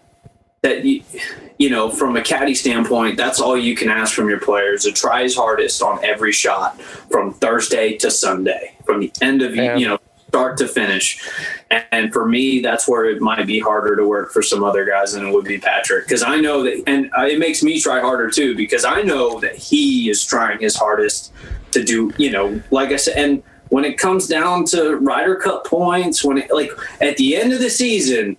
that, 0.61 0.83
you, 0.83 1.03
you 1.57 1.69
know, 1.69 1.89
from 1.89 2.15
a 2.17 2.21
caddy 2.21 2.53
standpoint, 2.55 3.17
that's 3.17 3.39
all 3.39 3.57
you 3.57 3.75
can 3.75 3.89
ask 3.89 4.13
from 4.13 4.29
your 4.29 4.39
players 4.39 4.83
to 4.83 4.91
try 4.91 5.23
his 5.23 5.35
hardest 5.35 5.81
on 5.81 6.03
every 6.03 6.31
shot 6.31 6.79
from 6.81 7.33
Thursday 7.33 7.95
to 7.97 8.09
Sunday, 8.11 8.75
from 8.85 8.99
the 9.01 9.11
end 9.21 9.41
of, 9.41 9.55
Yeah. 9.55 9.75
you 9.77 9.87
know, 9.87 9.97
start 10.29 10.57
to 10.57 10.67
finish. 10.67 11.19
And, 11.91 12.13
for 12.13 12.25
me, 12.27 12.61
that's 12.61 12.87
where 12.87 13.05
it 13.05 13.19
might 13.21 13.45
be 13.45 13.59
harder 13.59 13.95
to 13.95 14.07
work 14.07 14.31
for 14.31 14.41
some 14.41 14.63
other 14.63 14.85
guys 14.85 15.13
than 15.13 15.25
it 15.27 15.33
would 15.33 15.45
be 15.45 15.57
Patrick. 15.57 16.05
Because 16.07 16.23
I 16.23 16.37
know 16.37 16.63
that, 16.63 16.83
and 16.87 17.11
uh, 17.17 17.25
it 17.25 17.39
makes 17.39 17.61
me 17.63 17.79
try 17.79 17.99
harder 17.99 18.29
too, 18.29 18.55
because 18.55 18.85
I 18.85 19.01
know 19.01 19.39
that 19.39 19.55
he 19.55 20.09
is 20.09 20.23
trying 20.23 20.59
his 20.59 20.75
hardest 20.75 21.33
to 21.71 21.83
do, 21.83 22.11
you 22.17 22.31
know, 22.31 22.61
like 22.71 22.89
I 22.91 22.95
said, 22.95 23.17
and 23.17 23.43
when 23.69 23.85
it 23.85 23.97
comes 23.99 24.27
down 24.27 24.65
to 24.65 24.95
Ryder 24.97 25.35
Cup 25.35 25.65
points, 25.65 26.23
when 26.23 26.37
it 26.39 26.51
like 26.51 26.71
at 27.01 27.17
the 27.17 27.35
end 27.35 27.53
of 27.53 27.59
the 27.59 27.69
season, 27.69 28.37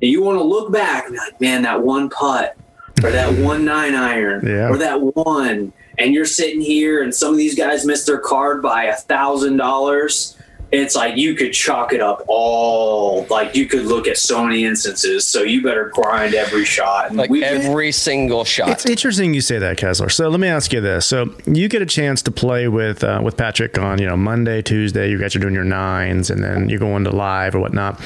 and 0.00 0.10
you 0.10 0.22
want 0.22 0.38
to 0.38 0.42
look 0.42 0.72
back 0.72 1.04
and 1.04 1.12
be 1.12 1.18
like, 1.18 1.40
man, 1.40 1.62
that 1.62 1.80
one 1.82 2.08
putt 2.08 2.56
or 3.04 3.10
that 3.12 3.32
one 3.44 3.64
nine 3.64 3.94
iron 3.94 4.44
Yeah. 4.44 4.68
or 4.68 4.76
that 4.78 5.00
one, 5.00 5.72
and 5.98 6.12
you're 6.14 6.24
sitting 6.24 6.60
here 6.60 7.02
and 7.02 7.14
some 7.14 7.30
of 7.30 7.36
these 7.36 7.54
guys 7.56 7.84
missed 7.86 8.06
their 8.08 8.18
card 8.18 8.60
by 8.62 8.84
a 8.84 8.96
thousand 8.96 9.56
dollars. 9.58 10.36
It's 10.72 10.96
like 10.96 11.18
you 11.18 11.34
could 11.34 11.52
chalk 11.52 11.92
it 11.92 12.00
up 12.00 12.24
all 12.28 13.26
like 13.28 13.54
you 13.54 13.66
could 13.66 13.84
look 13.84 14.08
at 14.08 14.16
so 14.16 14.42
many 14.42 14.64
instances. 14.64 15.28
So 15.28 15.42
you 15.42 15.62
better 15.62 15.90
grind 15.94 16.34
every 16.34 16.64
shot. 16.64 17.08
And 17.08 17.16
like 17.16 17.28
we- 17.28 17.44
every 17.44 17.92
single 17.92 18.44
shot. 18.44 18.70
It's 18.70 18.86
interesting 18.86 19.34
you 19.34 19.42
say 19.42 19.58
that, 19.58 19.76
Kessler. 19.76 20.08
So 20.08 20.28
let 20.30 20.40
me 20.40 20.48
ask 20.48 20.72
you 20.72 20.80
this: 20.80 21.04
So 21.06 21.34
you 21.46 21.68
get 21.68 21.82
a 21.82 21.86
chance 21.86 22.22
to 22.22 22.30
play 22.30 22.68
with 22.68 23.04
uh, 23.04 23.20
with 23.22 23.36
Patrick 23.36 23.78
on 23.78 24.00
you 24.00 24.06
know 24.06 24.16
Monday, 24.16 24.62
Tuesday. 24.62 25.10
You 25.10 25.18
guys 25.18 25.36
are 25.36 25.40
doing 25.40 25.54
your 25.54 25.64
nines, 25.64 26.30
and 26.30 26.42
then 26.42 26.68
you 26.68 26.78
go 26.78 26.96
into 26.96 27.10
live 27.10 27.54
or 27.54 27.60
whatnot. 27.60 28.00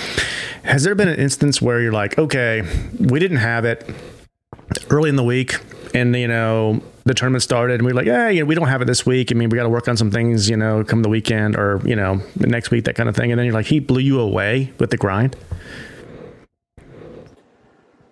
Has 0.64 0.82
there 0.82 0.94
been 0.96 1.08
an 1.08 1.18
instance 1.20 1.62
where 1.62 1.80
you're 1.80 1.92
like, 1.92 2.18
okay, 2.18 2.62
we 2.98 3.20
didn't 3.20 3.36
have 3.38 3.64
it 3.64 3.88
early 4.90 5.08
in 5.08 5.16
the 5.16 5.22
week, 5.24 5.56
and 5.94 6.14
you 6.16 6.26
know 6.26 6.82
the 7.06 7.14
tournament 7.14 7.42
started 7.42 7.74
and 7.74 7.86
we 7.86 7.92
are 7.92 7.94
like, 7.94 8.04
yeah, 8.04 8.28
you 8.28 8.40
know, 8.40 8.46
we 8.46 8.56
don't 8.56 8.66
have 8.66 8.82
it 8.82 8.86
this 8.86 9.06
week. 9.06 9.30
I 9.30 9.34
mean, 9.36 9.48
we 9.48 9.56
got 9.56 9.62
to 9.62 9.68
work 9.68 9.86
on 9.86 9.96
some 9.96 10.10
things, 10.10 10.50
you 10.50 10.56
know, 10.56 10.82
come 10.82 11.02
the 11.02 11.08
weekend 11.08 11.56
or, 11.56 11.80
you 11.84 11.94
know, 11.94 12.20
next 12.34 12.72
week, 12.72 12.84
that 12.84 12.96
kind 12.96 13.08
of 13.08 13.14
thing. 13.14 13.30
And 13.30 13.38
then 13.38 13.46
you're 13.46 13.54
like, 13.54 13.66
he 13.66 13.78
blew 13.78 14.00
you 14.00 14.20
away 14.20 14.72
with 14.78 14.90
the 14.90 14.96
grind. 14.96 15.36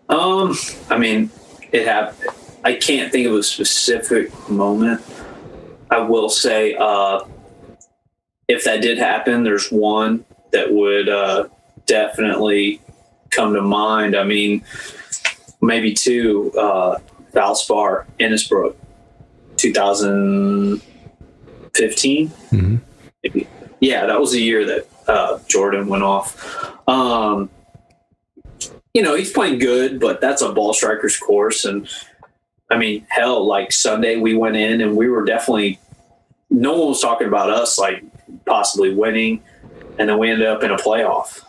Um, 0.09 0.55
I 0.89 0.97
mean, 0.97 1.31
it 1.73 1.87
happened. 1.87 2.31
I 2.63 2.75
can't 2.75 3.11
think 3.11 3.27
of 3.27 3.35
a 3.35 3.43
specific 3.43 4.31
moment. 4.49 5.03
I 5.91 5.99
will 5.99 6.29
say, 6.29 6.77
uh, 6.77 7.25
if 8.47 8.63
that 8.65 8.81
did 8.81 8.99
happen, 8.99 9.43
there's 9.43 9.71
one 9.71 10.25
that 10.53 10.73
would 10.73 11.09
uh, 11.09 11.49
definitely 11.87 12.81
come 13.31 13.55
to 13.55 13.61
mind. 13.61 14.15
I 14.15 14.23
mean, 14.23 14.63
maybe 15.61 15.93
two. 15.93 16.53
Uh, 16.57 16.99
Valspar, 17.35 18.07
Innisbrook, 18.21 18.77
2015. 19.65 22.29
Mm-hmm. 22.29 22.77
Maybe. 23.23 23.47
Yeah, 23.81 24.07
that 24.07 24.21
was 24.21 24.33
the 24.33 24.41
year 24.41 24.65
that 24.67 24.89
uh, 25.09 25.39
Jordan 25.49 25.89
went 25.89 26.03
off. 26.03 26.89
Um, 26.89 27.51
you 28.93 29.03
know, 29.03 29.17
he's 29.17 29.33
playing 29.33 29.59
good, 29.59 29.99
but 30.01 30.21
that's 30.21 30.43
a 30.43 30.53
ball 30.53 30.75
striker's 30.75 31.19
course. 31.19 31.65
And 31.65 31.89
I 32.71 32.77
mean, 32.77 33.07
hell, 33.09 33.47
like 33.47 33.73
Sunday 33.73 34.17
we 34.17 34.37
went 34.37 34.57
in 34.57 34.81
and 34.81 34.97
we 34.97 35.09
were 35.09 35.25
definitely, 35.25 35.81
no 36.51 36.79
one 36.79 36.89
was 36.89 37.01
talking 37.01 37.27
about 37.27 37.51
us 37.51 37.79
like 37.79 38.05
possibly 38.45 38.95
winning. 38.95 39.43
And 39.99 40.09
then 40.09 40.19
we 40.19 40.31
ended 40.31 40.47
up 40.47 40.63
in 40.63 40.71
a 40.71 40.77
playoff. 40.77 41.41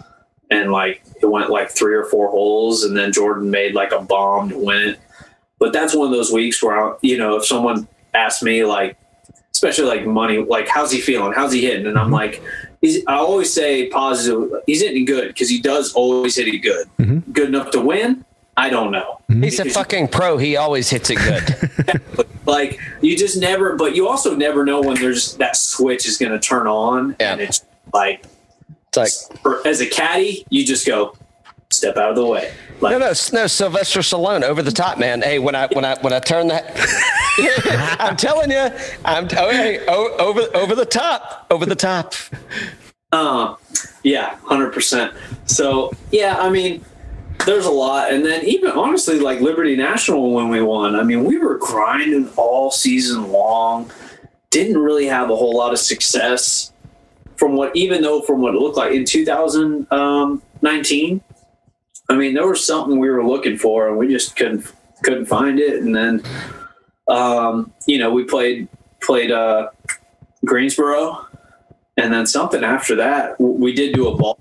And 0.51 0.71
like 0.71 1.03
it 1.21 1.25
went 1.25 1.49
like 1.49 1.71
three 1.71 1.95
or 1.95 2.05
four 2.05 2.29
holes, 2.29 2.83
and 2.83 2.95
then 2.95 3.11
Jordan 3.11 3.49
made 3.49 3.73
like 3.73 3.91
a 3.91 4.01
bomb 4.01 4.49
to 4.49 4.57
win 4.57 4.89
it. 4.89 4.99
But 5.57 5.73
that's 5.73 5.95
one 5.95 6.07
of 6.07 6.13
those 6.13 6.31
weeks 6.31 6.61
where, 6.61 6.77
I, 6.77 6.95
you 7.01 7.17
know, 7.17 7.37
if 7.37 7.45
someone 7.45 7.87
asks 8.15 8.41
me, 8.41 8.63
like, 8.63 8.97
especially 9.51 9.85
like 9.85 10.05
money, 10.05 10.39
like, 10.39 10.67
how's 10.67 10.91
he 10.91 11.01
feeling? 11.01 11.33
How's 11.33 11.51
he 11.51 11.61
hitting? 11.61 11.87
And 11.87 11.97
I'm 11.97 12.05
mm-hmm. 12.05 12.13
like, 12.13 12.43
he's, 12.81 13.05
I 13.07 13.15
always 13.15 13.53
say 13.53 13.89
positive. 13.89 14.51
He's 14.65 14.81
hitting 14.81 15.05
good 15.05 15.27
because 15.29 15.49
he 15.49 15.61
does 15.61 15.93
always 15.93 16.35
hit 16.35 16.47
it 16.47 16.59
good. 16.59 16.87
Mm-hmm. 16.99 17.31
Good 17.31 17.49
enough 17.49 17.71
to 17.71 17.81
win? 17.81 18.25
I 18.57 18.69
don't 18.69 18.91
know. 18.91 19.21
Mm-hmm. 19.29 19.43
He's 19.43 19.59
a 19.59 19.65
fucking 19.65 20.09
pro. 20.09 20.37
He 20.37 20.55
always 20.55 20.89
hits 20.89 21.09
it 21.09 21.17
good. 21.17 22.27
like 22.45 22.79
you 23.01 23.17
just 23.17 23.37
never, 23.37 23.75
but 23.75 23.95
you 23.95 24.07
also 24.07 24.35
never 24.35 24.63
know 24.63 24.81
when 24.81 24.95
there's 24.95 25.35
that 25.37 25.57
switch 25.57 26.07
is 26.07 26.17
going 26.17 26.31
to 26.31 26.39
turn 26.39 26.67
on, 26.67 27.15
yeah. 27.19 27.33
and 27.33 27.41
it's 27.41 27.65
like, 27.93 28.25
it's 28.87 29.29
like 29.33 29.65
as 29.65 29.81
a 29.81 29.87
caddy, 29.87 30.45
you 30.49 30.65
just 30.65 30.87
go 30.87 31.17
step 31.71 31.97
out 31.97 32.11
of 32.11 32.15
the 32.15 32.25
way. 32.25 32.53
Like, 32.81 32.91
no, 32.91 32.99
no, 32.99 33.07
no, 33.07 33.47
Sylvester 33.47 34.01
Stallone, 34.01 34.43
over 34.43 34.61
the 34.61 34.71
top, 34.71 34.97
man. 34.97 35.21
Hey, 35.21 35.39
when 35.39 35.55
I 35.55 35.67
when 35.67 35.85
I 35.85 35.97
when 36.01 36.13
I 36.13 36.19
turn 36.19 36.47
that, 36.47 36.71
I'm 37.99 38.17
telling 38.17 38.51
you, 38.51 38.69
I'm 39.05 39.27
oh, 39.37 39.51
hey, 39.51 39.85
over 39.85 40.41
over 40.55 40.75
the 40.75 40.85
top, 40.85 41.47
over 41.49 41.65
the 41.65 41.75
top. 41.75 42.13
Uh, 43.11 43.55
yeah, 44.03 44.35
hundred 44.43 44.73
percent. 44.73 45.13
So 45.45 45.93
yeah, 46.11 46.37
I 46.37 46.49
mean, 46.49 46.83
there's 47.45 47.65
a 47.65 47.71
lot, 47.71 48.11
and 48.11 48.25
then 48.25 48.43
even 48.45 48.71
honestly, 48.71 49.19
like 49.19 49.39
Liberty 49.39 49.75
National 49.75 50.33
when 50.33 50.49
we 50.49 50.61
won, 50.61 50.95
I 50.95 51.03
mean, 51.03 51.23
we 51.23 51.37
were 51.37 51.57
grinding 51.57 52.29
all 52.35 52.71
season 52.71 53.31
long. 53.31 53.91
Didn't 54.49 54.77
really 54.77 55.07
have 55.07 55.29
a 55.29 55.35
whole 55.35 55.55
lot 55.55 55.73
of 55.73 55.79
success 55.79 56.71
from 57.35 57.55
what, 57.55 57.75
even 57.75 58.01
though 58.01 58.21
from 58.21 58.41
what 58.41 58.55
it 58.55 58.59
looked 58.59 58.77
like 58.77 58.93
in 58.93 59.05
2019. 59.05 61.21
I 62.09 62.15
mean, 62.15 62.33
there 62.33 62.47
was 62.47 62.65
something 62.65 62.99
we 62.99 63.09
were 63.09 63.25
looking 63.25 63.57
for, 63.57 63.87
and 63.87 63.97
we 63.97 64.07
just 64.07 64.35
couldn't 64.35 64.71
couldn't 65.03 65.25
find 65.25 65.59
it. 65.59 65.81
And 65.81 65.95
then, 65.95 66.23
um, 67.07 67.73
you 67.87 67.97
know, 67.97 68.11
we 68.11 68.23
played 68.23 68.67
played 69.01 69.31
uh, 69.31 69.69
Greensboro, 70.43 71.27
and 71.97 72.13
then 72.13 72.25
something 72.25 72.63
after 72.63 72.95
that. 72.95 73.39
We 73.39 73.73
did 73.73 73.93
do 73.93 74.07
a 74.07 74.15
ball, 74.15 74.39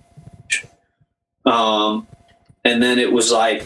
um, 1.47 2.07
and 2.65 2.83
then 2.83 2.99
it 2.99 3.13
was 3.13 3.33
like, 3.33 3.65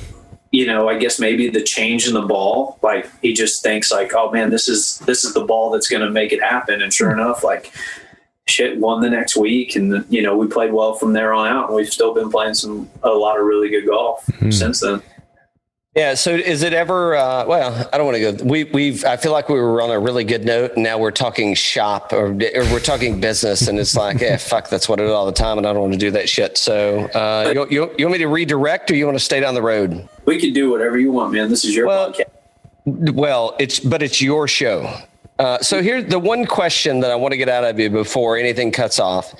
you 0.53 0.67
know, 0.67 0.89
I 0.89 0.99
guess 0.99 1.19
maybe 1.19 1.49
the 1.49 1.63
change 1.63 2.07
in 2.07 2.15
the 2.15 2.23
ball. 2.23 2.79
Like 2.83 3.11
he 3.21 3.33
just 3.33 3.63
thinks 3.63 3.91
like, 3.91 4.15
oh 4.15 4.31
man, 4.31 4.51
this 4.51 4.69
is 4.69 4.99
this 5.01 5.25
is 5.25 5.35
the 5.35 5.45
ball 5.45 5.71
that's 5.71 5.89
going 5.89 6.03
to 6.03 6.11
make 6.11 6.33
it 6.33 6.43
happen. 6.43 6.83
And 6.83 6.93
sure 6.93 7.13
enough, 7.13 7.43
like 7.43 7.73
shit 8.49 8.79
won 8.79 9.01
the 9.01 9.11
next 9.11 9.37
week 9.37 9.77
and 9.77 10.05
you 10.09 10.23
know 10.23 10.37
we 10.37 10.47
played 10.47 10.73
well 10.73 10.95
from 10.95 11.13
there 11.13 11.33
on 11.33 11.47
out. 11.47 11.69
And 11.69 11.77
we've 11.77 11.93
still 11.93 12.15
been 12.15 12.31
playing 12.31 12.55
some 12.55 12.89
a 13.03 13.11
lot 13.11 13.39
of 13.39 13.47
really 13.47 13.69
good 13.69 13.87
golf 13.87 14.25
mm-hmm. 14.27 14.51
since 14.51 14.81
then. 14.81 15.03
Yeah 15.95 16.15
so 16.15 16.33
is 16.33 16.63
it 16.63 16.73
ever 16.73 17.17
uh, 17.17 17.45
well 17.47 17.89
i 17.93 17.97
don't 17.97 18.07
want 18.07 18.17
to 18.19 18.33
go 18.33 18.45
we 18.45 18.65
we've 18.65 19.05
i 19.05 19.17
feel 19.17 19.33
like 19.33 19.49
we 19.49 19.57
were 19.57 19.83
on 19.83 19.91
a 19.91 19.99
really 19.99 20.23
good 20.23 20.45
note 20.45 20.75
and 20.75 20.85
now 20.85 20.97
we're 20.97 21.11
talking 21.11 21.55
shop 21.55 22.13
or, 22.13 22.27
or 22.27 22.65
we're 22.71 22.79
talking 22.79 23.21
business 23.21 23.67
and 23.67 23.81
it's 23.81 23.97
like 23.97 24.21
yeah 24.21 24.37
fuck 24.37 24.69
that's 24.69 24.89
what 24.89 25.01
it 25.01 25.07
is 25.07 25.11
all 25.11 25.27
the 25.27 25.33
time 25.33 25.59
and 25.59 25.67
i 25.67 25.73
don't 25.73 25.83
want 25.83 25.93
to 25.93 25.99
do 25.99 26.13
that 26.13 26.29
shit. 26.29 26.57
So 26.57 27.07
uh, 27.07 27.53
you, 27.53 27.67
you, 27.69 27.95
you 27.99 28.07
want 28.07 28.13
me 28.13 28.19
to 28.19 28.29
redirect 28.29 28.91
or 28.93 28.95
you 28.95 29.07
want 29.07 29.19
to 29.19 29.25
stay 29.25 29.41
down 29.41 29.55
the 29.55 29.63
road? 29.63 30.09
We 30.25 30.39
can 30.39 30.53
do 30.53 30.71
whatever 30.71 30.99
you 30.99 31.11
want 31.11 31.33
man. 31.33 31.49
This 31.49 31.65
is 31.65 31.75
your 31.75 31.89
well, 31.89 32.13
podcast. 32.13 33.15
well 33.15 33.57
it's 33.59 33.81
but 33.81 34.01
it's 34.03 34.23
your 34.23 34.47
show 34.47 34.95
uh, 35.39 35.59
so 35.61 35.83
here's 35.83 36.05
the 36.07 36.19
one 36.19 36.45
question 36.45 37.01
that 37.01 37.11
I 37.11 37.15
want 37.15 37.33
to 37.33 37.39
get 37.39 37.49
out 37.49 37.65
of 37.65 37.79
you 37.79 37.91
before 37.91 38.37
anything 38.37 38.73
cuts 38.73 38.99
off 38.99 39.35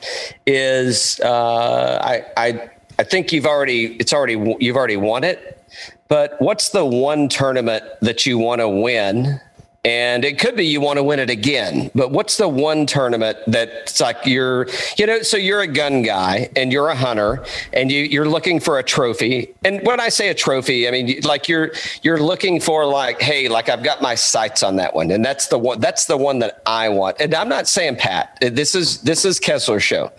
is 0.47 1.19
uh, 1.21 1.99
I, 2.01 2.25
I 2.37 2.71
I 3.01 3.05
think 3.05 3.33
you've 3.33 3.47
already 3.47 3.97
it's 3.97 4.13
already 4.13 4.57
you've 4.61 4.77
already 4.77 4.97
won 4.97 5.25
it, 5.25 5.65
but 6.09 6.41
what's 6.41 6.71
the 6.71 6.85
one 6.85 7.29
tournament 7.29 7.85
that 8.01 8.27
you 8.27 8.39
want 8.39 8.61
to 8.61 8.69
win 8.69 9.41
and 9.89 10.23
it 10.23 10.39
could 10.39 10.55
be 10.55 10.67
you 10.67 10.83
want 10.83 10.99
to 10.99 11.03
win 11.03 11.19
it 11.19 11.31
again. 11.31 11.91
But 11.95 12.11
what's 12.11 12.37
the 12.37 12.47
one 12.47 12.85
tournament 12.85 13.39
that's 13.47 14.01
like 14.03 14.19
you're 14.27 14.69
you 14.99 15.07
know 15.07 15.23
so 15.23 15.39
you're 15.39 15.63
a 15.63 15.67
gun 15.67 16.03
guy 16.03 16.51
and 16.57 16.71
you're 16.71 16.91
a 16.91 16.95
hunter 16.95 17.43
and 17.73 17.91
you 17.91 18.03
you're 18.03 18.29
looking 18.29 18.61
for 18.61 18.79
a 18.79 18.83
trophy. 18.83 19.55
And 19.65 19.81
when 19.87 19.99
i 19.99 20.11
say 20.11 20.29
a 20.29 20.35
trophy 20.35 20.87
i 20.87 20.91
mean 20.91 21.21
like 21.25 21.49
you're 21.49 21.73
you're 22.03 22.23
looking 22.23 22.61
for 22.61 22.85
like 22.85 23.23
hey 23.23 23.49
like 23.49 23.71
i've 23.71 23.83
got 23.83 24.03
my 24.03 24.15
sights 24.15 24.63
on 24.63 24.77
that 24.77 24.95
one. 24.95 25.11
And 25.11 25.25
that's 25.25 25.47
the 25.47 25.59
one 25.59 25.81
that's 25.81 26.05
the 26.05 26.19
one 26.19 26.39
that 26.41 26.61
i 26.67 26.91
want. 26.91 27.17
And 27.19 27.35
i'm 27.35 27.49
not 27.49 27.67
saying 27.67 27.97
pat 27.97 28.37
this 28.43 28.75
is 28.75 29.01
this 29.01 29.25
is 29.25 29.41
kessler 29.41 29.81
show 29.81 30.13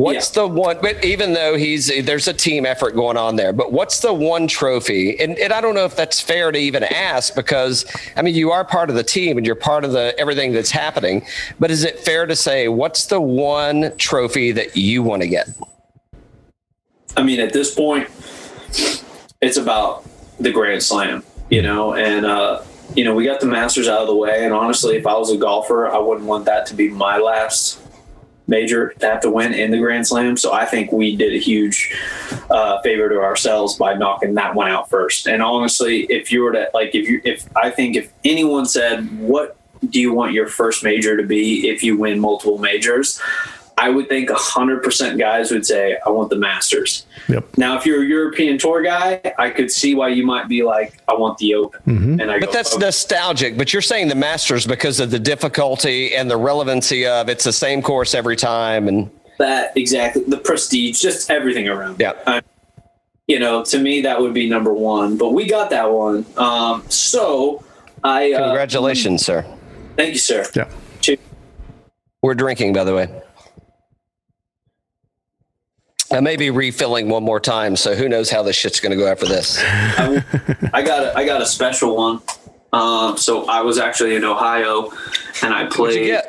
What's 0.00 0.34
yeah. 0.34 0.42
the 0.42 0.48
one? 0.48 0.78
But 0.80 1.04
even 1.04 1.34
though 1.34 1.58
he's 1.58 1.88
there's 2.06 2.26
a 2.26 2.32
team 2.32 2.64
effort 2.64 2.94
going 2.94 3.18
on 3.18 3.36
there, 3.36 3.52
but 3.52 3.70
what's 3.70 4.00
the 4.00 4.14
one 4.14 4.46
trophy? 4.46 5.20
And, 5.20 5.38
and 5.38 5.52
I 5.52 5.60
don't 5.60 5.74
know 5.74 5.84
if 5.84 5.94
that's 5.94 6.18
fair 6.18 6.50
to 6.50 6.58
even 6.58 6.84
ask 6.84 7.34
because 7.34 7.84
I 8.16 8.22
mean 8.22 8.34
you 8.34 8.50
are 8.50 8.64
part 8.64 8.88
of 8.88 8.96
the 8.96 9.04
team 9.04 9.36
and 9.36 9.44
you're 9.44 9.54
part 9.54 9.84
of 9.84 9.92
the 9.92 10.18
everything 10.18 10.54
that's 10.54 10.70
happening. 10.70 11.26
But 11.58 11.70
is 11.70 11.84
it 11.84 11.98
fair 11.98 12.24
to 12.24 12.34
say 12.34 12.66
what's 12.68 13.06
the 13.06 13.20
one 13.20 13.94
trophy 13.98 14.52
that 14.52 14.74
you 14.74 15.02
want 15.02 15.20
to 15.20 15.28
get? 15.28 15.50
I 17.14 17.22
mean, 17.22 17.38
at 17.38 17.52
this 17.52 17.74
point, 17.74 18.08
it's 19.42 19.58
about 19.58 20.08
the 20.38 20.50
Grand 20.50 20.82
Slam, 20.82 21.22
you 21.50 21.60
know, 21.60 21.92
and 21.92 22.24
uh, 22.24 22.62
you 22.96 23.04
know 23.04 23.14
we 23.14 23.26
got 23.26 23.40
the 23.40 23.46
Masters 23.46 23.86
out 23.86 24.00
of 24.00 24.06
the 24.06 24.16
way. 24.16 24.46
And 24.46 24.54
honestly, 24.54 24.96
if 24.96 25.06
I 25.06 25.18
was 25.18 25.30
a 25.30 25.36
golfer, 25.36 25.90
I 25.90 25.98
wouldn't 25.98 26.26
want 26.26 26.46
that 26.46 26.64
to 26.68 26.74
be 26.74 26.88
my 26.88 27.18
last 27.18 27.78
major 28.50 28.90
to 28.98 29.06
have 29.06 29.20
to 29.22 29.30
win 29.30 29.54
in 29.54 29.70
the 29.70 29.78
Grand 29.78 30.06
Slam. 30.06 30.36
So 30.36 30.52
I 30.52 30.66
think 30.66 30.92
we 30.92 31.16
did 31.16 31.32
a 31.32 31.38
huge 31.38 31.96
uh, 32.50 32.82
favor 32.82 33.08
to 33.08 33.20
ourselves 33.20 33.76
by 33.76 33.94
knocking 33.94 34.34
that 34.34 34.54
one 34.54 34.68
out 34.70 34.90
first. 34.90 35.26
And 35.26 35.42
honestly, 35.42 36.02
if 36.10 36.30
you 36.30 36.42
were 36.42 36.52
to 36.52 36.68
like, 36.74 36.94
if 36.94 37.08
you, 37.08 37.22
if 37.24 37.48
I 37.56 37.70
think 37.70 37.96
if 37.96 38.12
anyone 38.24 38.66
said, 38.66 39.18
what 39.18 39.56
do 39.88 39.98
you 39.98 40.12
want 40.12 40.32
your 40.32 40.46
first 40.46 40.84
major 40.84 41.16
to 41.16 41.22
be 41.22 41.70
if 41.70 41.82
you 41.82 41.96
win 41.96 42.20
multiple 42.20 42.58
majors? 42.58 43.20
I 43.80 43.88
would 43.88 44.10
think 44.10 44.28
100% 44.28 45.18
guys 45.18 45.50
would 45.50 45.64
say, 45.64 45.96
I 46.04 46.10
want 46.10 46.28
the 46.28 46.36
Masters. 46.36 47.06
Yep. 47.28 47.56
Now, 47.56 47.78
if 47.78 47.86
you're 47.86 48.02
a 48.02 48.06
European 48.06 48.58
tour 48.58 48.82
guy, 48.82 49.22
I 49.38 49.48
could 49.48 49.70
see 49.70 49.94
why 49.94 50.08
you 50.08 50.24
might 50.24 50.48
be 50.48 50.62
like, 50.62 51.00
I 51.08 51.14
want 51.14 51.38
the 51.38 51.54
Open. 51.54 51.80
Mm-hmm. 51.86 52.20
And 52.20 52.30
I 52.30 52.40
but 52.40 52.46
go, 52.46 52.52
that's 52.52 52.74
okay. 52.74 52.84
nostalgic. 52.84 53.56
But 53.56 53.72
you're 53.72 53.80
saying 53.80 54.08
the 54.08 54.14
Masters 54.14 54.66
because 54.66 55.00
of 55.00 55.10
the 55.10 55.18
difficulty 55.18 56.14
and 56.14 56.30
the 56.30 56.36
relevancy 56.36 57.06
of 57.06 57.30
it's 57.30 57.44
the 57.44 57.54
same 57.54 57.80
course 57.80 58.14
every 58.14 58.36
time. 58.36 58.86
And 58.86 59.10
that 59.38 59.74
exactly 59.78 60.24
the 60.24 60.36
prestige, 60.36 61.00
just 61.00 61.30
everything 61.30 61.66
around. 61.66 61.98
Yeah. 61.98 62.42
You 63.28 63.38
know, 63.38 63.64
to 63.64 63.78
me, 63.78 64.02
that 64.02 64.20
would 64.20 64.34
be 64.34 64.46
number 64.46 64.74
one. 64.74 65.16
But 65.16 65.32
we 65.32 65.48
got 65.48 65.70
that 65.70 65.90
one. 65.90 66.26
Um, 66.36 66.84
so 66.90 67.64
I. 68.04 68.32
Uh, 68.32 68.44
Congratulations, 68.48 69.22
uh, 69.22 69.24
sir. 69.24 69.56
Thank 69.96 70.12
you, 70.12 70.18
sir. 70.18 70.44
Yeah. 70.54 70.68
We're 72.22 72.34
drinking, 72.34 72.74
by 72.74 72.84
the 72.84 72.94
way. 72.94 73.08
I 76.12 76.20
may 76.20 76.36
be 76.36 76.50
refilling 76.50 77.08
one 77.08 77.22
more 77.22 77.38
time, 77.38 77.76
so 77.76 77.94
who 77.94 78.08
knows 78.08 78.30
how 78.30 78.42
this 78.42 78.56
shit's 78.56 78.80
going 78.80 78.90
to 78.90 78.96
go 78.96 79.06
after 79.06 79.26
this. 79.26 79.58
I, 79.60 80.24
I, 80.72 80.82
got 80.82 81.04
a, 81.04 81.16
I 81.16 81.24
got 81.24 81.40
a 81.40 81.46
special 81.46 81.96
one. 81.96 82.20
Um, 82.72 83.16
so 83.16 83.48
I 83.48 83.60
was 83.60 83.78
actually 83.78 84.16
in 84.16 84.24
Ohio, 84.24 84.92
and 85.42 85.54
I 85.54 85.66
played 85.66 86.20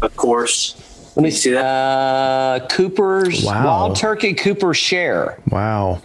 a 0.00 0.08
course. 0.08 0.76
Let 1.16 1.22
me 1.22 1.30
see 1.30 1.50
that. 1.50 1.64
Uh, 1.64 2.66
Cooper's 2.68 3.44
wow. 3.44 3.64
Wild 3.64 3.96
Turkey 3.96 4.34
Cooper 4.34 4.74
Share. 4.74 5.38
Wow. 5.48 6.02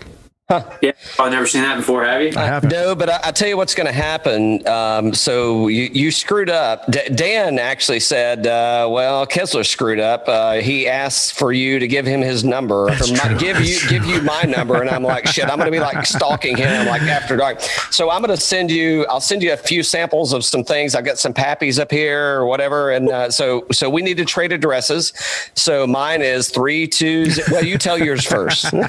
Yeah, 0.50 0.94
I've 1.20 1.32
never 1.34 1.46
seen 1.46 1.64
that 1.64 1.76
before. 1.76 2.06
Have 2.06 2.22
you? 2.22 2.32
I 2.38 2.46
haven't. 2.46 2.70
No, 2.72 2.96
but 2.96 3.10
I, 3.10 3.20
I 3.26 3.32
tell 3.32 3.50
you 3.50 3.58
what's 3.58 3.76
going 3.76 3.88
to 3.88 3.92
happen. 3.92 4.66
Um, 4.66 5.14
so 5.14 5.68
you, 5.68 5.90
you 5.92 6.10
screwed 6.10 6.50
up. 6.50 6.90
D- 6.90 7.02
Dan 7.14 7.60
actually 7.60 8.00
said, 8.00 8.48
uh, 8.48 8.88
"Well, 8.90 9.26
Kessler 9.26 9.66
screwed 9.66 10.00
up. 10.00 10.24
Uh, 10.30 10.54
he 10.62 10.88
asked 10.88 11.38
for 11.38 11.52
you 11.52 11.80
to 11.80 11.88
give 11.88 12.06
him 12.06 12.22
his 12.22 12.46
number, 12.46 12.84
or 12.86 12.88
my, 12.88 12.96
true. 13.28 13.38
give 13.38 13.60
you 13.60 13.78
give 13.90 14.06
you 14.06 14.22
my 14.22 14.44
number." 14.44 14.80
And 14.80 14.90
I'm 14.90 15.04
like, 15.04 15.28
"Shit, 15.28 15.50
I'm 15.50 15.58
going 15.58 15.66
to 15.68 15.72
be 15.72 15.82
like 15.82 16.06
stalking 16.06 16.56
him 16.56 16.88
like 16.88 17.02
after 17.02 17.36
dark." 17.36 17.60
So 17.92 18.10
I'm 18.10 18.22
going 18.22 18.34
to 18.34 18.42
send 18.42 18.72
you. 18.72 19.06
I'll 19.08 19.20
send 19.20 19.44
you 19.44 19.52
a 19.52 19.58
few 19.58 19.84
samples 19.84 20.32
of 20.32 20.46
some 20.46 20.64
things. 20.64 20.96
I've 20.96 21.04
got 21.04 21.18
some 21.18 21.34
pappies 21.34 21.78
up 21.78 21.92
here 21.92 22.40
or 22.40 22.46
whatever, 22.46 22.92
and 22.92 23.10
uh, 23.10 23.30
so 23.32 23.66
so 23.74 23.90
we 23.90 24.02
need 24.02 24.16
to 24.16 24.24
trade 24.26 24.54
addresses. 24.54 25.12
So 25.56 25.86
mine 25.86 26.22
is 26.22 26.48
three 26.48 26.88
two. 26.88 27.26
z- 27.26 27.44
Well, 27.52 27.66
you 27.66 27.78
tell 27.78 27.98
yours 28.00 28.24
first. 28.24 28.72
no, 28.74 28.88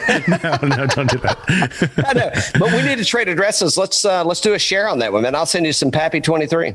no, 0.63 0.87
don't 0.87 1.11
do 1.11 1.19
that. 1.19 1.47
I 1.49 2.13
know, 2.15 2.31
but 2.59 2.73
we 2.73 2.83
need 2.83 2.99
to 2.99 3.05
trade 3.05 3.29
addresses. 3.29 3.77
Let's 3.79 4.05
uh, 4.05 4.25
let's 4.25 4.41
do 4.41 4.55
a 4.55 4.59
share 4.59 4.89
on 4.89 4.99
that 5.01 5.13
one, 5.13 5.23
man. 5.23 5.35
I'll 5.35 5.47
send 5.47 5.67
you 5.67 5.73
some 5.73 5.91
Pappy 5.91 6.21
twenty 6.21 6.47
three. 6.47 6.75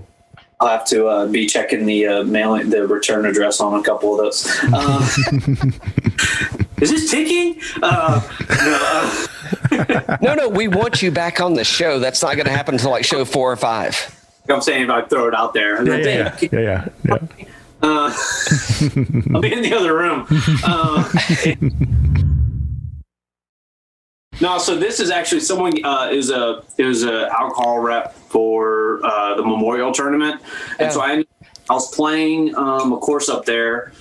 I'll 0.60 0.70
have 0.70 0.86
to 0.88 1.08
uh, 1.08 1.26
be 1.28 1.46
checking 1.46 1.86
the 1.86 2.08
uh, 2.08 2.24
mailing, 2.24 2.70
the 2.70 2.88
return 2.88 3.26
address 3.26 3.60
on 3.60 3.80
a 3.80 3.84
couple 3.84 4.14
of 4.14 4.20
those. 4.20 4.48
Uh, 4.72 5.10
is 6.82 6.90
this 6.92 7.12
ticking? 7.12 7.60
Uh, 7.82 8.22
no, 8.50 9.28
uh, 9.78 10.18
No, 10.22 10.36
no, 10.36 10.48
we 10.48 10.68
want 10.70 11.02
you 11.02 11.12
back 11.12 11.42
on 11.42 11.54
the 11.54 11.64
show. 11.66 12.00
That's 12.00 12.22
not 12.22 12.36
going 12.36 12.46
to 12.46 12.52
happen 12.52 12.76
until 12.76 12.92
like 12.92 13.04
show 13.04 13.26
four 13.26 13.52
or 13.52 13.58
five. 13.58 13.96
I'm 14.48 14.62
saying 14.62 14.84
if 14.84 14.90
I 14.90 15.02
throw 15.02 15.28
it 15.28 15.34
out 15.34 15.54
there, 15.54 15.84
Yeah, 15.86 15.98
yeah, 15.98 16.38
yeah, 16.42 16.60
yeah, 16.60 16.88
yeah. 17.06 17.18
Uh, 17.82 18.14
I'll 19.34 19.42
be 19.42 19.52
in 19.52 19.62
the 19.64 19.74
other 19.74 19.94
room. 19.98 20.26
No, 24.42 24.58
so 24.58 24.76
this 24.76 25.00
is 25.00 25.12
actually 25.12 25.42
someone 25.42 25.74
uh, 25.86 26.10
is 26.12 26.30
a 26.30 26.64
is 26.78 27.04
a 27.04 27.30
alcohol 27.30 27.80
rep 27.80 28.14
for 28.14 29.00
uh, 29.06 29.36
the 29.36 29.44
Memorial 29.44 29.92
Tournament, 29.92 30.42
and 30.80 30.92
so 30.92 31.02
I 31.02 31.24
I 31.70 31.74
was 31.74 31.94
playing 31.96 32.56
um, 32.56 32.92
a 32.94 32.98
course 32.98 33.30
up 33.30 33.46
there, 33.46 33.94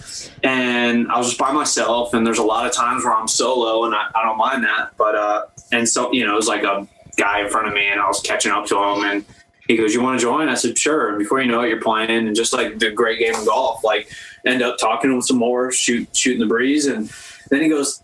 and 0.42 1.10
I 1.10 1.18
was 1.18 1.28
just 1.28 1.38
by 1.38 1.52
myself. 1.52 2.14
And 2.14 2.26
there's 2.26 2.38
a 2.38 2.44
lot 2.44 2.66
of 2.66 2.72
times 2.72 3.04
where 3.04 3.14
I'm 3.14 3.28
solo, 3.28 3.84
and 3.84 3.94
I, 3.94 4.08
I 4.14 4.24
don't 4.24 4.38
mind 4.38 4.64
that. 4.64 4.96
But 4.96 5.14
uh, 5.14 5.42
and 5.70 5.88
so 5.88 6.12
you 6.12 6.26
know, 6.26 6.32
it 6.32 6.36
was 6.36 6.48
like 6.48 6.64
a 6.64 6.88
guy 7.16 7.40
in 7.42 7.50
front 7.50 7.68
of 7.68 7.74
me, 7.74 7.86
and 7.86 8.00
I 8.00 8.06
was 8.06 8.20
catching 8.20 8.52
up 8.52 8.66
to 8.66 8.76
him, 8.76 9.04
and 9.04 9.24
he 9.68 9.76
goes, 9.76 9.94
"You 9.94 10.02
want 10.02 10.18
to 10.18 10.22
join?" 10.22 10.48
I 10.48 10.54
said, 10.54 10.76
"Sure." 10.76 11.10
And 11.10 11.18
before 11.18 11.40
you 11.40 11.50
know 11.50 11.60
it, 11.60 11.68
you're 11.68 11.80
playing, 11.80 12.10
and 12.10 12.34
just 12.34 12.52
like 12.52 12.78
the 12.78 12.90
great 12.90 13.18
game 13.18 13.34
of 13.34 13.46
golf, 13.46 13.84
like 13.84 14.10
end 14.44 14.62
up 14.62 14.78
talking 14.78 15.10
to 15.10 15.16
him 15.16 15.22
some 15.22 15.38
more, 15.38 15.70
shoot 15.70 16.08
shooting 16.16 16.40
the 16.40 16.46
breeze, 16.46 16.86
and 16.86 17.12
then 17.50 17.60
he 17.60 17.68
goes, 17.68 18.02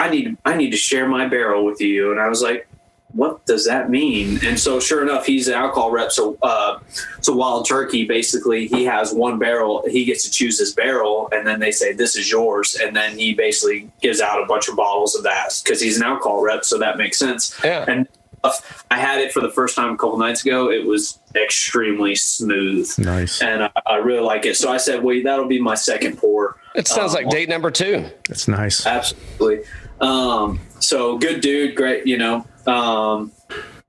"I 0.00 0.08
need 0.10 0.36
I 0.44 0.56
need 0.56 0.70
to 0.70 0.76
share 0.76 1.06
my 1.08 1.26
barrel 1.28 1.64
with 1.64 1.80
you," 1.80 2.10
and 2.12 2.20
I 2.20 2.28
was 2.28 2.42
like. 2.42 2.66
What 3.12 3.44
does 3.44 3.66
that 3.66 3.90
mean? 3.90 4.38
And 4.44 4.56
so, 4.56 4.78
sure 4.78 5.02
enough, 5.02 5.26
he's 5.26 5.48
an 5.48 5.54
alcohol 5.54 5.90
rep. 5.90 6.12
So, 6.12 6.38
uh, 6.44 6.78
so 7.20 7.34
Wild 7.34 7.66
Turkey 7.66 8.04
basically 8.06 8.68
he 8.68 8.84
has 8.84 9.12
one 9.12 9.36
barrel. 9.36 9.82
He 9.90 10.04
gets 10.04 10.22
to 10.26 10.30
choose 10.30 10.60
his 10.60 10.72
barrel, 10.72 11.28
and 11.32 11.44
then 11.44 11.58
they 11.58 11.72
say 11.72 11.92
this 11.92 12.14
is 12.14 12.30
yours, 12.30 12.76
and 12.80 12.94
then 12.94 13.18
he 13.18 13.34
basically 13.34 13.90
gives 14.00 14.20
out 14.20 14.40
a 14.40 14.46
bunch 14.46 14.68
of 14.68 14.76
bottles 14.76 15.16
of 15.16 15.24
that 15.24 15.60
because 15.64 15.80
he's 15.80 15.96
an 15.96 16.04
alcohol 16.04 16.40
rep. 16.40 16.64
So 16.64 16.78
that 16.78 16.98
makes 16.98 17.18
sense. 17.18 17.58
Yeah. 17.64 17.84
And 17.88 18.06
uh, 18.44 18.52
I 18.92 18.98
had 18.98 19.18
it 19.20 19.32
for 19.32 19.40
the 19.40 19.50
first 19.50 19.74
time 19.74 19.92
a 19.92 19.96
couple 19.96 20.16
nights 20.16 20.44
ago. 20.44 20.70
It 20.70 20.86
was 20.86 21.18
extremely 21.34 22.14
smooth, 22.14 22.96
Nice. 22.96 23.42
and 23.42 23.64
I, 23.64 23.70
I 23.86 23.96
really 23.96 24.22
like 24.22 24.46
it. 24.46 24.56
So 24.56 24.70
I 24.70 24.76
said, 24.76 25.02
"Wait, 25.02 25.24
that'll 25.24 25.48
be 25.48 25.60
my 25.60 25.74
second 25.74 26.16
pour." 26.16 26.58
It 26.76 26.86
sounds 26.86 27.12
like 27.12 27.28
date 27.28 27.48
number 27.48 27.72
two. 27.72 28.06
That's 28.28 28.46
nice. 28.46 28.86
Absolutely. 28.86 29.64
Um, 30.00 30.60
so 30.78 31.18
good 31.18 31.40
dude, 31.40 31.74
great. 31.76 32.06
You 32.06 32.18
know, 32.18 32.46
um, 32.66 33.32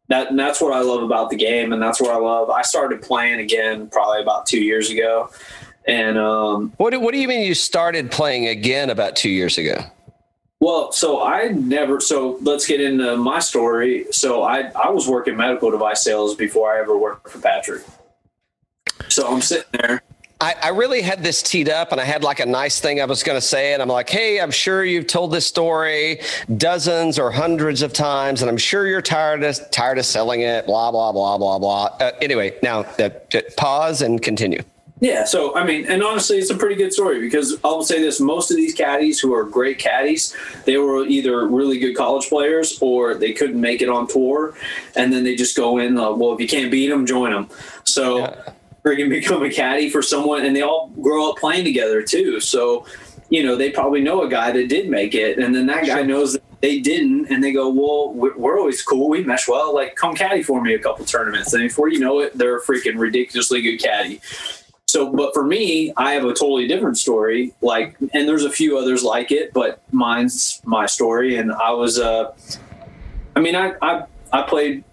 that 0.09 0.29
and 0.29 0.39
that's 0.39 0.59
what 0.61 0.73
I 0.73 0.81
love 0.81 1.03
about 1.03 1.29
the 1.29 1.37
game, 1.37 1.71
and 1.73 1.81
that's 1.81 2.01
what 2.01 2.11
I 2.11 2.17
love. 2.17 2.49
I 2.49 2.63
started 2.63 3.01
playing 3.01 3.39
again 3.39 3.87
probably 3.87 4.21
about 4.21 4.45
two 4.45 4.61
years 4.61 4.89
ago, 4.89 5.29
and 5.87 6.17
um, 6.17 6.73
What 6.77 6.91
do, 6.91 6.99
what 6.99 7.13
do 7.13 7.19
you 7.19 7.27
mean 7.27 7.45
you 7.45 7.55
started 7.55 8.11
playing 8.11 8.47
again 8.47 8.89
about 8.89 9.15
two 9.15 9.29
years 9.29 9.57
ago? 9.57 9.77
well, 10.59 10.91
so 10.91 11.23
I 11.23 11.47
never. 11.47 11.99
So 11.99 12.37
let's 12.41 12.67
get 12.67 12.81
into 12.81 13.17
my 13.17 13.39
story. 13.39 14.05
So 14.11 14.43
I 14.43 14.71
I 14.75 14.89
was 14.89 15.07
working 15.07 15.35
medical 15.37 15.71
device 15.71 16.03
sales 16.03 16.35
before 16.35 16.73
I 16.75 16.79
ever 16.79 16.97
worked 16.97 17.29
for 17.29 17.39
Patrick. 17.39 17.83
So 19.09 19.31
I'm 19.31 19.41
sitting 19.41 19.69
there. 19.71 20.03
I, 20.41 20.55
I 20.63 20.69
really 20.69 21.03
had 21.03 21.21
this 21.21 21.43
teed 21.43 21.69
up 21.69 21.91
and 21.91 22.01
I 22.01 22.03
had 22.03 22.23
like 22.23 22.39
a 22.39 22.45
nice 22.45 22.79
thing 22.79 22.99
I 22.99 23.05
was 23.05 23.21
going 23.21 23.37
to 23.37 23.45
say. 23.45 23.73
And 23.73 23.81
I'm 23.81 23.87
like, 23.87 24.09
hey, 24.09 24.41
I'm 24.41 24.49
sure 24.49 24.83
you've 24.83 25.05
told 25.05 25.31
this 25.31 25.45
story 25.45 26.19
dozens 26.57 27.19
or 27.19 27.31
hundreds 27.31 27.83
of 27.83 27.93
times. 27.93 28.41
And 28.41 28.49
I'm 28.49 28.57
sure 28.57 28.87
you're 28.87 29.03
tired 29.03 29.43
of, 29.43 29.69
tired 29.69 29.99
of 29.99 30.05
selling 30.05 30.41
it, 30.41 30.65
blah, 30.65 30.91
blah, 30.91 31.11
blah, 31.11 31.37
blah, 31.37 31.59
blah. 31.59 31.85
Uh, 31.99 32.11
anyway, 32.21 32.57
now 32.63 32.79
uh, 32.97 33.09
uh, 33.35 33.41
pause 33.55 34.01
and 34.01 34.19
continue. 34.19 34.63
Yeah, 34.99 35.25
so 35.25 35.55
I 35.55 35.65
mean, 35.65 35.87
and 35.87 36.03
honestly, 36.03 36.37
it's 36.37 36.51
a 36.51 36.55
pretty 36.55 36.75
good 36.75 36.93
story 36.93 37.19
because 37.19 37.57
I'll 37.63 37.81
say 37.81 37.99
this: 37.99 38.19
most 38.19 38.51
of 38.51 38.57
these 38.57 38.75
caddies 38.75 39.19
who 39.19 39.33
are 39.33 39.43
great 39.43 39.79
caddies, 39.79 40.37
they 40.65 40.77
were 40.77 41.03
either 41.07 41.47
really 41.47 41.79
good 41.79 41.95
college 41.95 42.29
players 42.29 42.77
or 42.83 43.15
they 43.15 43.33
couldn't 43.33 43.59
make 43.59 43.81
it 43.81 43.89
on 43.89 44.07
tour, 44.07 44.53
and 44.95 45.11
then 45.11 45.23
they 45.23 45.35
just 45.35 45.57
go 45.57 45.79
in. 45.79 45.97
Uh, 45.97 46.11
well, 46.11 46.33
if 46.33 46.39
you 46.39 46.47
can't 46.47 46.69
beat 46.69 46.89
them, 46.89 47.07
join 47.07 47.31
them. 47.31 47.49
So, 47.83 48.19
Yeah. 48.19 48.53
Freaking 48.83 49.09
become 49.09 49.43
a 49.43 49.49
caddy 49.49 49.89
for 49.89 50.01
someone, 50.01 50.45
and 50.45 50.55
they 50.55 50.61
all 50.61 50.89
grow 51.01 51.29
up 51.29 51.37
playing 51.37 51.65
together 51.65 52.01
too. 52.01 52.39
So, 52.39 52.85
you 53.29 53.43
know, 53.43 53.55
they 53.55 53.71
probably 53.71 54.01
know 54.01 54.23
a 54.23 54.29
guy 54.29 54.51
that 54.51 54.67
did 54.69 54.89
make 54.89 55.15
it, 55.15 55.37
and 55.37 55.53
then 55.55 55.65
that 55.67 55.85
guy 55.85 56.01
knows 56.01 56.33
that 56.33 56.43
they 56.61 56.79
didn't, 56.79 57.31
and 57.31 57.43
they 57.43 57.51
go, 57.53 57.69
"Well, 57.69 58.13
we're, 58.13 58.37
we're 58.37 58.59
always 58.59 58.81
cool. 58.81 59.09
We 59.09 59.23
mesh 59.23 59.47
well. 59.47 59.73
Like, 59.73 59.95
come 59.95 60.15
caddy 60.15 60.43
for 60.43 60.61
me 60.61 60.73
a 60.73 60.79
couple 60.79 61.05
tournaments." 61.05 61.53
And 61.53 61.63
before 61.63 61.89
you 61.89 61.99
know 61.99 62.19
it, 62.19 62.37
they're 62.37 62.57
a 62.57 62.61
freaking 62.61 62.99
ridiculously 62.99 63.61
good 63.61 63.77
caddy. 63.77 64.21
So, 64.91 65.09
but 65.09 65.33
for 65.33 65.45
me, 65.45 65.93
I 65.95 66.11
have 66.11 66.25
a 66.25 66.33
totally 66.33 66.67
different 66.67 66.97
story. 66.97 67.53
Like, 67.61 67.95
and 68.13 68.27
there's 68.27 68.43
a 68.43 68.49
few 68.49 68.77
others 68.77 69.03
like 69.03 69.31
it, 69.31 69.53
but 69.53 69.81
mine's 69.93 70.61
my 70.65 70.85
story. 70.85 71.37
And 71.37 71.53
I 71.53 71.71
was, 71.71 71.97
uh, 71.97 72.33
I 73.37 73.39
mean, 73.39 73.55
I, 73.55 73.73
I, 73.81 74.03
I 74.33 74.41
played 74.41 74.83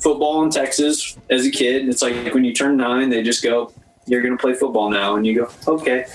football 0.00 0.42
in 0.42 0.50
Texas 0.50 1.16
as 1.28 1.46
a 1.46 1.50
kid. 1.50 1.88
It's 1.88 2.02
like 2.02 2.34
when 2.34 2.44
you 2.44 2.54
turn 2.54 2.76
nine, 2.76 3.10
they 3.10 3.22
just 3.22 3.42
go, 3.42 3.72
you're 4.06 4.22
going 4.22 4.36
to 4.36 4.40
play 4.40 4.54
football 4.54 4.90
now. 4.90 5.16
And 5.16 5.26
you 5.26 5.36
go, 5.36 5.50
okay. 5.68 6.06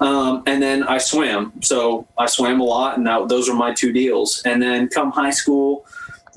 Um, 0.00 0.42
and 0.46 0.62
then 0.62 0.84
I 0.84 0.98
swam. 0.98 1.52
So 1.62 2.06
I 2.16 2.26
swam 2.26 2.60
a 2.60 2.64
lot 2.64 2.96
and 2.96 3.06
that, 3.06 3.28
those 3.28 3.48
are 3.48 3.54
my 3.54 3.74
two 3.74 3.92
deals. 3.92 4.42
And 4.44 4.62
then 4.62 4.88
come 4.88 5.10
high 5.10 5.30
school, 5.30 5.86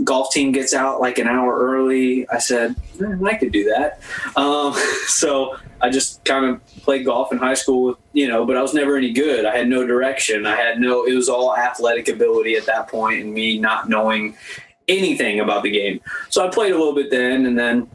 golf 0.04 0.32
team 0.32 0.52
gets 0.52 0.74
out 0.74 1.02
like 1.02 1.20
an 1.20 1.28
hour 1.28 1.56
early. 1.56 2.28
I 2.30 2.40
said, 2.40 2.76
"Eh, 3.00 3.26
I 3.26 3.36
could 3.36 3.52
do 3.52 3.66
that. 3.66 4.00
Um, 4.36 4.74
so 5.08 5.58
I 5.82 5.90
just 5.90 6.24
kind 6.26 6.46
of 6.46 6.66
played 6.78 7.06
golf 7.06 7.32
in 7.32 7.38
high 7.38 7.54
school, 7.54 7.98
you 8.14 8.28
know, 8.28 8.46
but 8.46 8.58
I 8.58 8.62
was 8.62 8.74
never 8.74 8.98
any 8.98 9.12
good. 9.12 9.46
I 9.46 9.56
had 9.56 9.68
no 9.68 9.86
direction. 9.86 10.46
I 10.46 10.56
had 10.56 10.80
no, 10.80 11.06
it 11.06 11.14
was 11.14 11.30
all 11.30 11.56
athletic 11.56 12.08
ability 12.08 12.56
at 12.56 12.66
that 12.66 12.88
point 12.88 13.22
and 13.22 13.34
me 13.34 13.60
not 13.60 13.90
knowing 13.90 14.36
anything 14.88 15.40
about 15.40 15.64
the 15.64 15.72
game. 15.72 16.02
So 16.30 16.46
I 16.46 16.50
played 16.50 16.72
a 16.72 16.78
little 16.78 16.94
bit 16.94 17.10
then. 17.10 17.46
And 17.46 17.58
then 17.58 17.90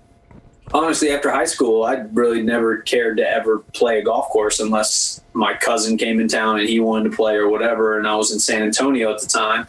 honestly, 0.72 1.10
after 1.10 1.30
high 1.30 1.44
school, 1.44 1.84
I 1.84 1.94
really 2.12 2.42
never 2.42 2.78
cared 2.78 3.16
to 3.18 3.28
ever 3.28 3.60
play 3.60 3.98
a 3.98 4.02
golf 4.02 4.28
course 4.28 4.60
unless 4.60 5.20
my 5.32 5.54
cousin 5.54 5.96
came 5.96 6.20
in 6.20 6.28
town 6.28 6.58
and 6.58 6.68
he 6.68 6.80
wanted 6.80 7.10
to 7.10 7.16
play 7.16 7.34
or 7.34 7.48
whatever. 7.48 7.98
And 7.98 8.06
I 8.06 8.16
was 8.16 8.32
in 8.32 8.40
San 8.40 8.62
Antonio 8.62 9.12
at 9.12 9.20
the 9.20 9.26
time. 9.26 9.66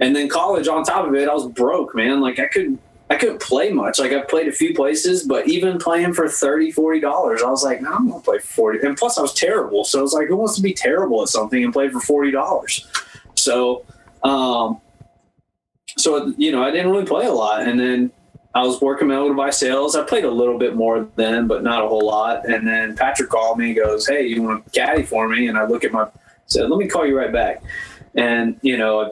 And 0.00 0.14
then 0.14 0.28
college 0.28 0.68
on 0.68 0.84
top 0.84 1.06
of 1.06 1.14
it, 1.14 1.28
I 1.28 1.34
was 1.34 1.46
broke, 1.46 1.94
man. 1.94 2.20
Like 2.20 2.38
I 2.38 2.46
couldn't 2.46 2.80
I 3.10 3.16
couldn't 3.16 3.40
play 3.40 3.70
much. 3.70 3.98
Like 3.98 4.12
I 4.12 4.20
played 4.20 4.48
a 4.48 4.52
few 4.52 4.74
places, 4.74 5.22
but 5.22 5.48
even 5.48 5.78
playing 5.78 6.12
for 6.12 6.28
30 6.28 7.00
dollars, 7.00 7.42
I 7.42 7.48
was 7.48 7.64
like, 7.64 7.80
no, 7.80 7.90
I'm 7.92 8.08
gonna 8.08 8.20
play 8.20 8.38
40. 8.38 8.86
And 8.86 8.96
plus 8.96 9.18
I 9.18 9.22
was 9.22 9.32
terrible. 9.32 9.84
So 9.84 10.04
it's 10.04 10.12
like, 10.12 10.28
who 10.28 10.36
wants 10.36 10.56
to 10.56 10.62
be 10.62 10.74
terrible 10.74 11.22
at 11.22 11.28
something 11.28 11.64
and 11.64 11.72
play 11.72 11.88
for 11.88 12.00
forty 12.00 12.30
dollars? 12.30 12.86
So 13.34 13.84
um 14.22 14.80
so 15.96 16.32
you 16.36 16.52
know, 16.52 16.62
I 16.62 16.70
didn't 16.70 16.90
really 16.90 17.06
play 17.06 17.26
a 17.26 17.32
lot. 17.32 17.66
And 17.66 17.78
then 17.78 18.10
I 18.54 18.62
was 18.62 18.80
working 18.80 19.08
medical 19.08 19.28
device 19.28 19.58
sales. 19.58 19.94
I 19.94 20.04
played 20.04 20.24
a 20.24 20.30
little 20.30 20.58
bit 20.58 20.74
more 20.74 21.08
then, 21.16 21.46
but 21.46 21.62
not 21.62 21.84
a 21.84 21.88
whole 21.88 22.06
lot. 22.06 22.48
And 22.48 22.66
then 22.66 22.96
Patrick 22.96 23.30
called 23.30 23.58
me 23.58 23.66
and 23.66 23.76
goes, 23.76 24.06
Hey, 24.06 24.26
you 24.26 24.42
want 24.42 24.64
to 24.64 24.70
caddy 24.70 25.02
for 25.02 25.28
me? 25.28 25.48
And 25.48 25.56
I 25.56 25.66
look 25.66 25.84
at 25.84 25.92
my 25.92 26.08
said, 26.46 26.68
Let 26.68 26.78
me 26.78 26.88
call 26.88 27.06
you 27.06 27.16
right 27.16 27.32
back. 27.32 27.62
And, 28.14 28.58
you 28.62 28.76
know, 28.76 29.00
I 29.00 29.10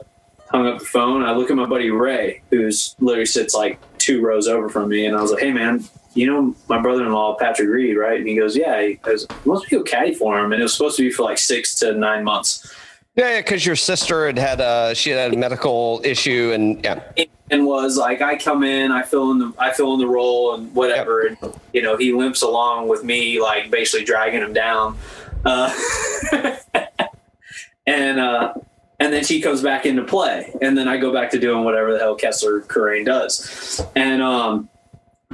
hung 0.49 0.67
up 0.67 0.79
the 0.79 0.85
phone. 0.85 1.23
I 1.23 1.33
look 1.33 1.49
at 1.49 1.55
my 1.55 1.65
buddy 1.65 1.91
Ray, 1.91 2.41
who's 2.49 2.95
literally 2.99 3.25
sits 3.25 3.53
like 3.53 3.79
two 3.97 4.21
rows 4.21 4.47
over 4.47 4.69
from 4.69 4.89
me, 4.89 5.05
and 5.05 5.15
I 5.15 5.21
was 5.21 5.31
like, 5.31 5.41
Hey 5.41 5.51
man, 5.51 5.83
you 6.13 6.25
know 6.25 6.55
my 6.67 6.81
brother 6.81 7.05
in 7.05 7.11
law, 7.11 7.35
Patrick 7.35 7.69
Reed, 7.69 7.95
right? 7.95 8.19
And 8.19 8.27
he 8.27 8.35
goes, 8.35 8.55
Yeah, 8.55 8.81
he 8.81 8.95
goes, 8.95 9.27
Most 9.45 9.67
people 9.67 9.83
caddy 9.83 10.13
for 10.13 10.39
him, 10.39 10.51
and 10.51 10.59
it 10.59 10.63
was 10.63 10.73
supposed 10.73 10.97
to 10.97 11.03
be 11.03 11.11
for 11.11 11.23
like 11.23 11.37
six 11.37 11.75
to 11.75 11.93
nine 11.93 12.23
months. 12.23 12.73
Yeah, 13.17 13.31
yeah, 13.31 13.39
because 13.39 13.65
your 13.65 13.75
sister 13.75 14.27
had 14.27 14.37
had 14.37 14.61
a 14.61 14.93
she 14.93 15.09
had 15.09 15.33
a 15.33 15.37
medical 15.37 16.01
issue, 16.03 16.51
and 16.53 16.83
yeah, 16.83 17.01
and 17.49 17.65
was 17.65 17.97
like, 17.97 18.21
I 18.21 18.37
come 18.37 18.61
in, 18.61 18.91
I 18.91 19.01
fill 19.01 19.31
in 19.31 19.39
the, 19.39 19.53
I 19.57 19.73
fill 19.73 19.95
in 19.95 19.99
the 19.99 20.07
role 20.07 20.53
and 20.53 20.73
whatever, 20.75 21.25
and 21.25 21.37
you 21.73 21.81
know, 21.81 21.97
he 21.97 22.13
limps 22.13 22.43
along 22.43 22.89
with 22.89 23.03
me, 23.03 23.41
like 23.41 23.71
basically 23.71 24.05
dragging 24.05 24.41
him 24.41 24.53
down, 24.53 24.99
uh, 25.45 25.75
and 27.87 28.19
uh, 28.19 28.53
and 28.99 29.11
then 29.11 29.23
she 29.23 29.41
comes 29.41 29.63
back 29.63 29.87
into 29.87 30.03
play, 30.03 30.53
and 30.61 30.77
then 30.77 30.87
I 30.87 30.97
go 30.97 31.11
back 31.11 31.31
to 31.31 31.39
doing 31.39 31.63
whatever 31.63 31.93
the 31.93 31.99
hell 31.99 32.13
Kessler 32.13 32.61
Karain 32.61 33.03
does, 33.03 33.83
and 33.95 34.21
um, 34.21 34.69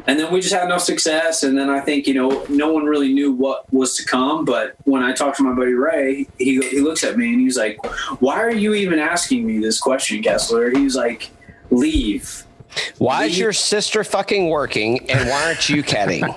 and 0.07 0.19
then 0.19 0.33
we 0.33 0.41
just 0.41 0.53
had 0.53 0.67
no 0.67 0.77
success, 0.77 1.43
and 1.43 1.57
then 1.57 1.69
I 1.69 1.79
think 1.79 2.07
you 2.07 2.13
know 2.13 2.45
no 2.49 2.73
one 2.73 2.85
really 2.85 3.13
knew 3.13 3.31
what 3.31 3.71
was 3.73 3.95
to 3.97 4.05
come. 4.05 4.43
But 4.43 4.75
when 4.83 5.03
I 5.03 5.13
talked 5.13 5.37
to 5.37 5.43
my 5.43 5.53
buddy 5.53 5.73
Ray, 5.73 6.27
he 6.37 6.59
he 6.67 6.81
looks 6.81 7.03
at 7.03 7.17
me 7.17 7.31
and 7.33 7.41
he's 7.41 7.57
like, 7.57 7.77
"Why 8.19 8.41
are 8.41 8.51
you 8.51 8.73
even 8.73 8.99
asking 8.99 9.45
me 9.45 9.59
this 9.59 9.79
question, 9.79 10.21
Kessler?" 10.21 10.71
He's 10.71 10.95
like, 10.95 11.29
"Leave." 11.71 12.43
Why 12.97 13.25
is 13.25 13.37
your 13.37 13.53
sister 13.53 14.03
fucking 14.03 14.49
working 14.49 15.07
and 15.11 15.29
why 15.29 15.43
aren't 15.45 15.69
you 15.69 15.83
caddying? 15.83 16.27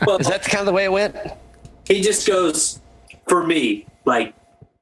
Well, 0.06 0.16
Is 0.18 0.26
that 0.26 0.42
kind 0.42 0.58
of 0.58 0.66
the 0.66 0.72
way 0.72 0.84
it 0.84 0.92
went? 0.92 1.14
he 1.88 2.00
just 2.02 2.26
goes 2.26 2.80
for 3.28 3.46
me 3.46 3.86
like 4.04 4.34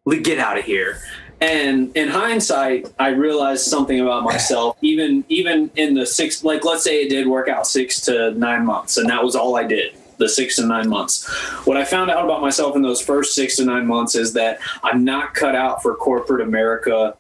"Le- 0.07 0.17
get 0.21 0.39
out 0.39 0.57
of 0.59 0.65
here 0.65 1.01
and 1.41 1.97
in 1.97 2.09
hindsight 2.09 2.87
i 2.99 3.09
realized 3.09 3.65
something 3.65 4.01
about 4.01 4.23
myself 4.23 4.77
even 4.83 5.25
even 5.29 5.71
in 5.77 5.95
the 5.95 6.07
six 6.07 6.45
like 6.45 6.65
let's 6.65 6.85
say 6.85 7.03
it 7.03 7.09
did 7.09 7.27
work 7.27 7.49
out 7.49 7.67
six 7.67 8.01
to 8.01 8.31
nine 8.33 8.65
months 8.65 8.97
and 8.97 9.09
that 9.09 9.23
was 9.23 9.35
all 9.35 9.57
i 9.57 9.65
did 9.65 9.97
the 10.17 10.29
six 10.29 10.55
to 10.55 10.65
nine 10.65 10.89
months. 10.89 11.29
What 11.67 11.77
i 11.77 11.85
found 11.85 12.09
out 12.09 12.25
about 12.25 12.41
myself 12.41 12.77
in 12.77 12.83
those 12.83 13.01
first 13.01 13.35
six 13.35 13.57
to 13.57 13.65
nine 13.65 13.85
months 13.85 14.15
is 14.15 14.33
that 14.35 14.61
i'm 14.85 15.03
not 15.03 15.35
cut 15.35 15.57
out 15.57 15.83
for 15.83 15.97
corporate 15.97 16.41
america 16.41 17.17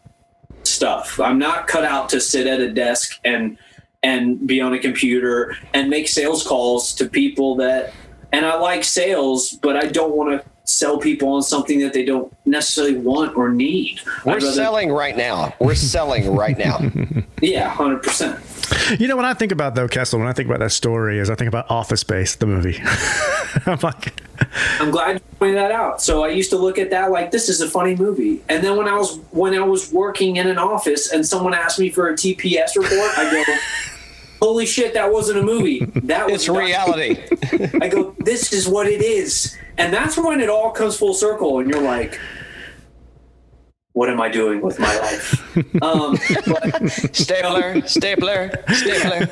stuff. 0.66 1.20
I'm 1.20 1.38
not 1.38 1.66
cut 1.66 1.84
out 1.84 2.08
to 2.10 2.20
sit 2.20 2.46
at 2.46 2.60
a 2.60 2.72
desk 2.72 3.20
and 3.24 3.58
and 4.02 4.46
be 4.46 4.60
on 4.60 4.74
a 4.74 4.78
computer 4.78 5.56
and 5.72 5.88
make 5.88 6.08
sales 6.08 6.46
calls 6.46 6.94
to 6.94 7.08
people 7.08 7.56
that 7.56 7.92
and 8.32 8.44
I 8.44 8.58
like 8.58 8.82
sales, 8.84 9.52
but 9.52 9.76
I 9.76 9.86
don't 9.86 10.14
want 10.14 10.42
to 10.42 10.50
sell 10.66 10.98
people 10.98 11.28
on 11.34 11.42
something 11.42 11.78
that 11.80 11.92
they 11.92 12.04
don't 12.04 12.34
necessarily 12.46 12.96
want 12.96 13.36
or 13.36 13.50
need. 13.50 14.00
We're 14.24 14.32
I'd 14.32 14.42
rather- 14.42 14.52
selling 14.52 14.90
right 14.92 15.16
now. 15.16 15.54
We're 15.60 15.74
selling 15.74 16.34
right 16.34 16.56
now. 16.56 16.80
yeah, 17.42 17.68
hundred 17.68 18.02
percent. 18.02 18.40
You 18.98 19.08
know 19.08 19.16
what 19.16 19.26
I 19.26 19.34
think 19.34 19.52
about 19.52 19.74
though, 19.74 19.88
Kessel? 19.88 20.18
When 20.18 20.26
I 20.26 20.32
think 20.32 20.48
about 20.48 20.60
that 20.60 20.70
story, 20.72 21.18
is 21.18 21.28
I 21.28 21.34
think 21.34 21.48
about 21.48 21.70
Office 21.70 22.00
Space, 22.00 22.36
the 22.36 22.46
movie. 22.46 22.80
I'm 23.66 23.78
like, 23.80 24.20
I'm 24.80 24.90
glad 24.90 25.16
you 25.16 25.20
pointed 25.38 25.58
that 25.58 25.70
out. 25.70 26.00
So 26.00 26.24
I 26.24 26.28
used 26.28 26.48
to 26.50 26.56
look 26.56 26.78
at 26.78 26.88
that 26.90 27.10
like 27.10 27.30
this 27.30 27.48
is 27.50 27.60
a 27.60 27.68
funny 27.68 27.94
movie, 27.94 28.42
and 28.48 28.64
then 28.64 28.76
when 28.78 28.88
I 28.88 28.96
was 28.96 29.18
when 29.32 29.54
I 29.54 29.60
was 29.60 29.92
working 29.92 30.36
in 30.36 30.48
an 30.48 30.58
office 30.58 31.12
and 31.12 31.26
someone 31.26 31.52
asked 31.54 31.78
me 31.78 31.90
for 31.90 32.08
a 32.08 32.14
TPS 32.14 32.74
report, 32.76 33.18
I 33.18 33.30
go. 33.44 33.54
Holy 34.44 34.66
shit, 34.66 34.92
that 34.92 35.10
wasn't 35.10 35.38
a 35.38 35.42
movie. 35.42 35.86
That 36.02 36.26
was 36.30 36.34
It's 36.34 36.48
reality. 36.50 37.16
I 37.80 37.88
go, 37.88 38.14
this 38.18 38.52
is 38.52 38.68
what 38.68 38.86
it 38.86 39.00
is. 39.00 39.56
And 39.78 39.90
that's 39.90 40.18
when 40.18 40.38
it 40.38 40.50
all 40.50 40.70
comes 40.70 40.98
full 40.98 41.14
circle 41.14 41.60
and 41.60 41.70
you're 41.70 41.80
like, 41.80 42.20
what 43.94 44.10
am 44.10 44.20
I 44.20 44.28
doing 44.28 44.60
with 44.60 44.78
my 44.78 44.94
life? 44.98 45.56
um, 45.82 46.18
but 46.44 46.90
Stapler, 47.16 47.80
stapler, 47.86 48.50
stapler. 48.68 49.26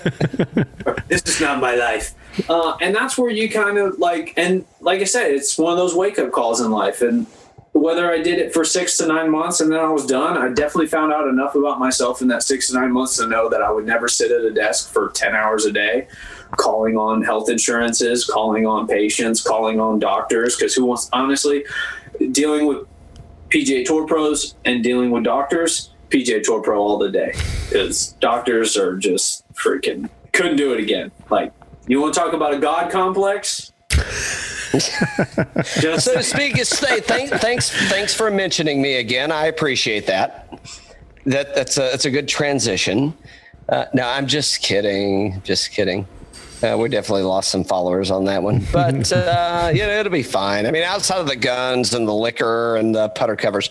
this 1.08 1.22
is 1.26 1.42
not 1.42 1.60
my 1.60 1.74
life. 1.74 2.14
Uh, 2.48 2.78
and 2.80 2.94
that's 2.96 3.18
where 3.18 3.30
you 3.30 3.50
kind 3.50 3.76
of 3.76 3.98
like, 3.98 4.32
and 4.38 4.64
like 4.80 5.02
I 5.02 5.04
said, 5.04 5.30
it's 5.30 5.58
one 5.58 5.72
of 5.72 5.76
those 5.76 5.94
wake 5.94 6.18
up 6.18 6.32
calls 6.32 6.58
in 6.58 6.70
life. 6.70 7.02
And 7.02 7.26
whether 7.73 8.11
I 8.11 8.20
did 8.20 8.39
it 8.39 8.53
for 8.53 8.64
six 8.64 8.99
to 8.99 9.07
nine 9.07 9.31
months 9.31 9.61
and 9.61 9.73
then 9.73 9.81
I 9.81 9.89
was 9.89 10.05
done, 10.05 10.37
I 10.37 10.49
definitely 10.49 10.89
found 10.89 11.12
out 11.12 11.27
enough 11.27 11.55
about 11.55 11.79
myself 11.79 12.20
in 12.20 12.29
that 12.29 12.43
six 12.43 12.68
to 12.68 12.75
nine 12.75 12.93
months 12.93 13.16
to 13.16 13.27
know 13.27 13.49
that 13.49 13.62
I 13.62 13.70
would 13.73 13.87
never 13.87 14.09
sit 14.09 14.31
at 14.31 14.45
a 14.45 14.51
desk 14.51 14.91
for 14.93 15.09
10 15.09 15.35
hours 15.35 15.64
a 15.64 15.73
day, 15.73 16.07
calling 16.57 16.99
on 16.99 17.23
health 17.23 17.49
insurances, 17.49 18.27
calling 18.27 18.66
on 18.66 18.87
patients, 18.87 19.43
calling 19.43 19.81
on 19.81 19.99
doctors. 19.99 20.55
Because 20.55 20.75
who 20.75 20.85
wants, 20.85 21.09
honestly, 21.14 21.64
dealing 22.33 22.66
with 22.66 22.87
PGA 23.49 23.87
Tour 23.87 24.07
pros 24.07 24.55
and 24.66 24.85
dealing 24.85 25.11
with 25.11 25.25
doctors, 25.25 25.91
PGA 26.11 26.43
Tour 26.43 26.61
pro 26.61 26.79
all 26.79 26.99
the 26.99 27.11
day. 27.11 27.33
Because 27.70 28.09
doctors 28.20 28.77
are 28.77 28.99
just 28.99 29.51
freaking, 29.55 30.11
couldn't 30.33 30.57
do 30.57 30.75
it 30.75 30.81
again. 30.81 31.11
Like, 31.31 31.53
you 31.87 32.03
want 32.03 32.12
to 32.12 32.20
talk 32.20 32.35
about 32.35 32.53
a 32.53 32.59
God 32.59 32.93
complex? 32.93 33.73
just 35.81 36.05
So 36.07 36.14
to 36.14 36.23
speak, 36.23 36.59
is 36.59 36.68
stay, 36.68 37.01
thank, 37.01 37.31
thanks, 37.31 37.70
thanks 37.91 38.14
for 38.14 38.31
mentioning 38.31 38.81
me 38.81 38.97
again. 38.97 39.31
I 39.31 39.47
appreciate 39.47 40.07
that. 40.07 40.59
That 41.27 41.55
that's 41.55 41.77
a 41.77 41.83
that's 41.83 42.05
a 42.05 42.11
good 42.11 42.27
transition. 42.27 43.14
Uh, 43.68 43.85
no, 43.95 44.09
I'm 44.09 44.27
just 44.27 44.61
kidding. 44.61 45.41
Just 45.45 45.70
kidding. 45.70 46.07
Uh, 46.62 46.77
we 46.79 46.89
definitely 46.89 47.23
lost 47.23 47.51
some 47.51 47.64
followers 47.64 48.11
on 48.11 48.25
that 48.25 48.43
one, 48.43 48.64
but 48.73 49.12
uh, 49.12 49.70
you 49.73 49.81
know 49.83 50.01
it'll 50.01 50.11
be 50.11 50.23
fine. 50.23 50.66
I 50.66 50.70
mean, 50.70 50.83
outside 50.85 51.18
of 51.18 51.29
the 51.29 51.37
guns 51.37 51.93
and 51.95 52.09
the 52.09 52.14
liquor 52.14 52.77
and 52.77 52.95
the 52.95 53.09
putter 53.11 53.37
covers, 53.37 53.68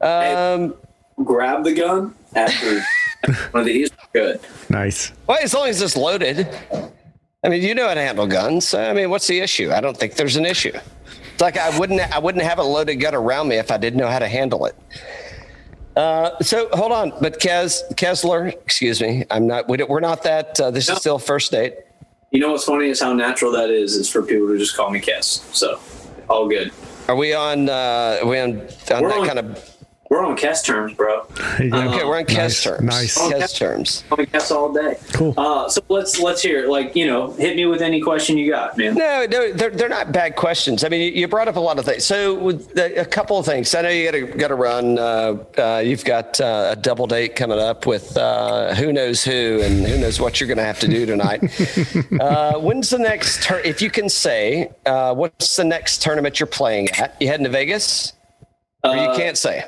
um, 0.00 0.74
grab 1.24 1.64
the 1.64 1.72
gun 1.72 2.14
after 2.34 2.82
one 3.52 3.60
of 3.60 3.66
these. 3.66 3.90
Good. 4.12 4.40
nice. 4.68 5.12
well, 5.26 5.38
as 5.40 5.54
long 5.54 5.68
as 5.68 5.80
it's 5.80 5.96
loaded. 5.96 6.48
I 7.44 7.48
mean, 7.48 7.62
you 7.62 7.74
know 7.74 7.88
how 7.88 7.94
to 7.94 8.00
handle 8.00 8.26
guns. 8.26 8.72
I 8.72 8.92
mean, 8.92 9.10
what's 9.10 9.26
the 9.26 9.40
issue? 9.40 9.72
I 9.72 9.80
don't 9.80 9.96
think 9.96 10.14
there's 10.14 10.36
an 10.36 10.46
issue. 10.46 10.72
It's 11.32 11.40
like 11.40 11.56
I 11.56 11.76
wouldn't 11.76 12.00
I 12.14 12.18
wouldn't 12.20 12.44
have 12.44 12.58
a 12.58 12.62
loaded 12.62 12.96
gun 12.96 13.14
around 13.14 13.48
me 13.48 13.56
if 13.56 13.70
I 13.72 13.78
didn't 13.78 13.98
know 13.98 14.08
how 14.08 14.20
to 14.20 14.28
handle 14.28 14.66
it. 14.66 14.76
Uh, 15.96 16.38
so 16.40 16.68
hold 16.72 16.92
on, 16.92 17.12
but 17.20 17.38
Kez 17.40 17.82
Kessler, 17.96 18.46
excuse 18.48 19.00
me, 19.02 19.24
I'm 19.30 19.46
not. 19.46 19.68
we 19.68 19.76
We're 19.82 20.00
not 20.00 20.22
that. 20.22 20.58
Uh, 20.60 20.70
this 20.70 20.88
No. 20.88 20.94
is 20.94 21.00
still 21.00 21.18
first 21.18 21.50
date. 21.50 21.74
You 22.30 22.40
know 22.40 22.52
what's 22.52 22.64
funny 22.64 22.88
is 22.88 23.00
how 23.00 23.12
natural 23.12 23.50
that 23.52 23.70
is. 23.70 23.96
Is 23.96 24.08
for 24.08 24.22
people 24.22 24.46
to 24.48 24.56
just 24.56 24.76
call 24.76 24.90
me 24.90 25.00
Kess. 25.00 25.42
So 25.54 25.80
all 26.30 26.48
good. 26.48 26.70
Are 27.08 27.16
we 27.16 27.34
on? 27.34 27.68
Uh, 27.68 28.20
are 28.22 28.26
we 28.26 28.38
on, 28.38 28.50
on 28.50 28.56
We're 29.02 29.08
that 29.08 29.18
on- 29.18 29.26
kind 29.26 29.38
of? 29.40 29.71
We're 30.12 30.26
on 30.26 30.36
Kess 30.36 30.62
terms, 30.62 30.92
bro. 30.92 31.26
There 31.56 31.64
you. 31.68 31.74
Okay, 31.74 32.04
we're 32.04 32.18
on 32.18 32.24
Kez 32.26 32.36
nice, 32.36 32.62
terms. 32.62 32.82
nice. 32.82 33.18
Kez 33.18 33.56
terms. 33.56 34.04
On 34.10 34.18
Kess 34.18 34.50
all 34.50 34.70
day. 34.70 34.98
Cool. 35.14 35.32
Uh, 35.38 35.70
so 35.70 35.80
let's 35.88 36.20
let's 36.20 36.42
hear. 36.42 36.64
it. 36.64 36.68
Like 36.68 36.94
you 36.94 37.06
know, 37.06 37.32
hit 37.32 37.56
me 37.56 37.64
with 37.64 37.80
any 37.80 37.98
question 38.02 38.36
you 38.36 38.50
got, 38.50 38.76
man. 38.76 38.92
No, 38.94 39.24
no, 39.30 39.52
they're, 39.54 39.70
they're 39.70 39.88
not 39.88 40.12
bad 40.12 40.36
questions. 40.36 40.84
I 40.84 40.90
mean, 40.90 41.00
you- 41.00 41.22
you 41.22 41.28
brought 41.28 41.48
up 41.48 41.56
a 41.56 41.60
lot 41.60 41.78
of 41.78 41.86
things. 41.86 42.04
So, 42.04 42.34
with 42.34 42.74
the, 42.74 43.00
a 43.00 43.06
couple 43.06 43.38
of 43.38 43.46
things. 43.46 43.74
I 43.74 43.80
know 43.80 43.88
you 43.88 44.04
got 44.12 44.18
to 44.18 44.26
got 44.36 44.48
to 44.48 44.54
run. 44.54 44.98
Uh, 44.98 45.36
uh, 45.56 45.82
you've 45.82 46.04
got 46.04 46.38
uh, 46.42 46.68
a 46.72 46.76
double 46.76 47.06
date 47.06 47.34
coming 47.34 47.58
up 47.58 47.86
with 47.86 48.14
uh, 48.18 48.74
who 48.74 48.92
knows 48.92 49.24
who, 49.24 49.60
and 49.62 49.86
who 49.86 49.96
knows 49.96 50.20
what 50.20 50.40
you're 50.40 50.46
going 50.48 50.58
to 50.58 50.64
have 50.64 50.80
to 50.80 50.88
do 50.88 51.06
tonight. 51.06 51.42
uh, 52.20 52.58
when's 52.58 52.90
the 52.90 52.98
next? 52.98 53.44
Tur- 53.44 53.60
if 53.64 53.80
you 53.80 53.88
can 53.88 54.10
say, 54.10 54.70
uh, 54.84 55.14
what's 55.14 55.56
the 55.56 55.64
next 55.64 56.02
tournament 56.02 56.38
you're 56.38 56.46
playing 56.46 56.90
at? 56.90 57.16
You 57.18 57.28
heading 57.28 57.44
to 57.44 57.50
Vegas? 57.50 58.12
Or 58.84 58.94
you 58.96 59.08
can't 59.16 59.38
say. 59.38 59.64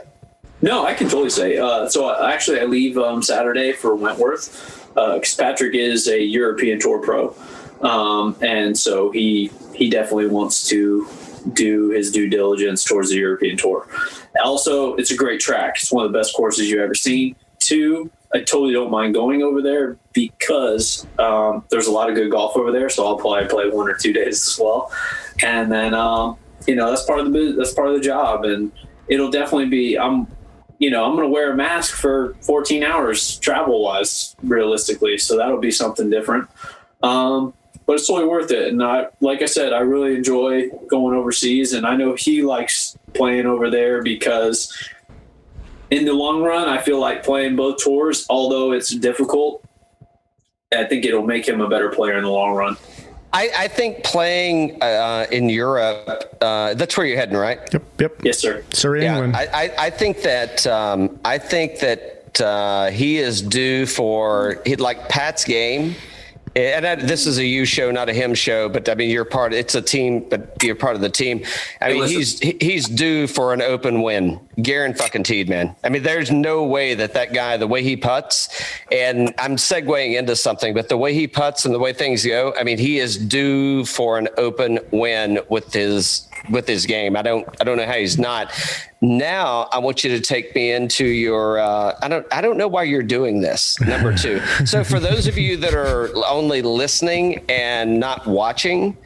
No, 0.65 0.87
I 0.87 0.95
can 0.95 1.11
totally 1.11 1.29
say. 1.29 1.59
Uh, 1.59 1.91
so 1.91 2.07
I, 2.07 2.33
actually, 2.33 2.59
I 2.59 2.65
leave 2.65 2.97
um, 2.97 3.23
Saturday 3.23 3.73
for 3.73 3.95
Wentworth 3.95 4.89
because 4.95 5.35
Patrick 5.35 5.75
is 5.75 6.09
a 6.09 6.19
European 6.19 6.81
Tour 6.81 7.03
pro, 7.03 7.37
um, 7.83 8.35
and 8.41 8.77
so 8.77 9.11
he 9.11 9.51
he 9.75 9.91
definitely 9.91 10.29
wants 10.29 10.67
to 10.69 11.07
do 11.53 11.91
his 11.91 12.11
due 12.11 12.31
diligence 12.31 12.83
towards 12.83 13.11
the 13.11 13.17
European 13.17 13.59
Tour. 13.59 13.87
Also, 14.43 14.95
it's 14.95 15.11
a 15.11 15.17
great 15.17 15.39
track. 15.39 15.75
It's 15.77 15.93
one 15.93 16.07
of 16.07 16.13
the 16.13 16.19
best 16.19 16.35
courses 16.35 16.71
you've 16.71 16.81
ever 16.81 16.95
seen. 16.95 17.37
Two, 17.59 18.11
I 18.33 18.39
totally 18.39 18.73
don't 18.73 18.91
mind 18.91 19.13
going 19.13 19.43
over 19.43 19.61
there 19.61 19.99
because 20.15 21.07
um, 21.19 21.63
there's 21.69 21.89
a 21.89 21.93
lot 21.93 22.09
of 22.09 22.15
good 22.15 22.31
golf 22.31 22.57
over 22.57 22.73
there. 22.73 22.89
So 22.89 23.07
I'll 23.07 23.19
probably 23.19 23.49
play 23.49 23.69
one 23.69 23.87
or 23.87 23.95
two 23.97 24.15
days 24.15 24.49
as 24.49 24.59
well, 24.59 24.91
and 25.43 25.71
then 25.71 25.93
um, 25.93 26.39
you 26.67 26.75
know 26.75 26.89
that's 26.89 27.05
part 27.05 27.21
of 27.21 27.31
the 27.31 27.55
that's 27.55 27.75
part 27.75 27.89
of 27.89 27.95
the 27.97 28.01
job, 28.01 28.47
and 28.47 28.73
it'll 29.09 29.31
definitely 29.31 29.69
be. 29.69 29.99
I'm 29.99 30.27
you 30.79 30.91
know, 30.91 31.05
I'm 31.05 31.13
going 31.13 31.27
to 31.27 31.33
wear 31.33 31.53
a 31.53 31.57
mask 31.57 31.95
for 31.95 32.35
14 32.41 32.83
hours 32.83 33.39
travel 33.39 33.83
wise, 33.83 34.35
realistically. 34.43 35.19
So 35.19 35.37
that'll 35.37 35.61
be 35.61 35.71
something 35.71 36.11
different. 36.11 36.49
Um, 37.03 37.55
but 37.87 37.95
it's 37.95 38.07
totally 38.07 38.27
worth 38.27 38.51
it. 38.51 38.73
And 38.73 38.83
I, 38.83 39.09
like 39.21 39.43
I 39.43 39.47
said, 39.47 39.73
I 39.73 39.81
really 39.81 40.15
enjoy 40.15 40.71
going 40.89 41.17
overseas. 41.17 41.73
And 41.75 41.87
I 41.87 41.97
know 41.97 42.15
he 42.15 42.43
likes 42.43 42.97
playing 43.13 43.47
over 43.47 43.71
there 43.71 44.03
because 44.03 44.73
in 45.91 46.05
the 46.05 46.13
long 46.13 46.43
run, 46.43 46.69
I 46.69 46.81
feel 46.81 46.99
like 46.99 47.23
playing 47.23 47.57
both 47.57 47.83
tours, 47.83 48.27
although 48.31 48.73
it's 48.73 48.91
difficult, 48.91 49.63
I 50.73 50.85
think 50.85 51.05
it'll 51.05 51.27
make 51.27 51.47
him 51.47 51.61
a 51.61 51.69
better 51.69 51.91
player 51.91 52.17
in 52.17 52.25
the 52.25 52.31
long 52.31 52.55
run. 52.55 52.77
I, 53.35 53.51
I 53.59 53.69
think 53.69 54.05
playing 54.05 54.81
uh, 54.81 55.27
in 55.33 55.49
Europe, 55.49 56.39
uh, 56.41 56.75
that's 56.75 56.97
where 56.97 57.05
you're 57.05 57.17
heading, 57.19 57.37
right? 57.37 57.59
Yep, 57.73 57.83
yep. 58.01 58.13
Yes, 58.23 58.39
sir. 58.39 58.63
Surrey, 58.73 59.03
Yeah, 59.03 59.15
England. 59.17 59.37
I, 59.37 59.47
I, 59.53 59.87
I 59.87 59.91
think 59.91 60.23
that 60.23 60.65
um, 60.69 61.19
I 61.25 61.39
think 61.39 61.81
that 61.81 62.41
uh, 62.41 62.91
he 62.91 63.19
is 63.19 63.43
due 63.43 63.87
for 63.87 64.63
he'd 64.65 64.81
like 64.81 65.09
Pat's 65.09 65.45
game. 65.45 65.97
And 66.57 66.87
I, 66.87 66.95
this 66.95 67.27
is 67.27 67.39
a 67.39 67.45
you 67.45 67.65
show, 67.65 67.91
not 67.91 68.09
a 68.09 68.13
him 68.13 68.33
show. 68.33 68.69
But 68.69 68.89
I 68.89 68.95
mean, 68.95 69.11
you're 69.11 69.25
part. 69.25 69.53
It's 69.53 69.75
a 69.75 69.83
team, 69.83 70.25
but 70.29 70.57
you're 70.63 70.77
part 70.77 70.95
of 70.95 71.01
the 71.01 71.11
team. 71.11 71.43
I 71.81 71.87
Hey, 71.87 71.93
mean, 71.95 72.01
listen. 72.03 72.17
he's 72.49 72.57
he's 72.61 72.89
due 72.89 73.27
for 73.27 73.53
an 73.53 73.61
open 73.61 74.03
win. 74.03 74.39
Garen 74.63 74.95
fucking 74.95 75.25
Teed, 75.25 75.49
man. 75.49 75.75
I 75.83 75.89
mean, 75.89 76.03
there's 76.03 76.31
no 76.31 76.65
way 76.65 76.95
that 76.95 77.15
that 77.15 77.33
guy, 77.33 77.57
the 77.57 77.67
way 77.67 77.83
he 77.83 77.97
puts, 77.97 78.49
and 78.91 79.35
I'm 79.39 79.57
segueing 79.57 80.19
into 80.19 80.37
something, 80.37 80.75
but 80.75 80.89
the 80.89 80.97
way 80.97 81.15
he 81.15 81.27
puts 81.27 81.65
and 81.65 81.75
the 81.75 81.79
way 81.79 81.93
things 81.93 82.25
go, 82.25 82.55
I 82.59 82.65
mean, 82.65 82.79
he 82.79 82.99
is 82.99 83.17
due 83.17 83.85
for 83.85 84.19
an 84.19 84.29
open 84.37 84.79
win 84.91 85.41
with 85.49 85.73
his 85.73 86.29
with 86.51 86.67
his 86.67 86.87
game. 86.87 87.17
I 87.17 87.23
don't 87.23 87.49
I 87.61 87.65
don't 87.65 87.77
know 87.77 87.87
how 87.87 87.95
he's 87.95 88.19
not. 88.19 88.53
Now 89.01 89.69
I 89.71 89.79
want 89.79 90.03
you 90.05 90.11
to 90.11 90.21
take 90.21 90.55
me 90.55 90.73
into 90.73 91.05
your. 91.05 91.59
Uh, 91.59 91.97
I 92.01 92.09
don't 92.09 92.27
I 92.33 92.41
don't 92.41 92.57
know 92.57 92.69
why 92.69 92.85
you're 92.85 93.03
doing 93.03 93.41
this. 93.41 93.79
Number 93.81 94.15
two. 94.17 94.41
so 94.65 94.85
for 94.85 95.01
those 95.01 95.27
of 95.27 95.37
you 95.37 95.57
that 95.59 95.75
are 95.75 96.11
only 96.27 96.63
listening 96.63 97.45
and 97.49 98.01
not 98.01 98.27
watching, 98.27 98.97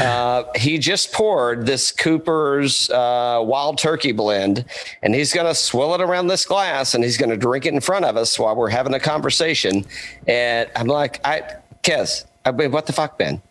uh, 0.00 0.44
he 0.56 0.78
just 0.78 1.12
poured 1.12 1.66
this 1.66 1.92
Cooper's 1.92 2.90
uh, 2.90 3.40
Wild 3.44 3.78
Turkey 3.78 4.12
blend, 4.12 4.64
and 5.02 5.14
he's 5.14 5.32
going 5.32 5.46
to 5.46 5.54
swill 5.54 5.94
it 5.94 6.00
around 6.00 6.26
this 6.28 6.44
glass, 6.44 6.94
and 6.94 7.02
he's 7.04 7.16
going 7.16 7.30
to 7.30 7.36
drink 7.36 7.66
it 7.66 7.74
in 7.74 7.80
front 7.80 8.04
of 8.04 8.16
us 8.16 8.38
while 8.38 8.54
we're 8.56 8.70
having 8.70 8.94
a 8.94 9.00
conversation. 9.00 9.84
And 10.26 10.70
I'm 10.76 10.86
like, 10.86 11.20
I, 11.24 11.42
Kez, 11.82 12.24
I 12.44 12.50
what 12.50 12.86
the 12.86 12.92
fuck, 12.92 13.18
Ben? 13.18 13.42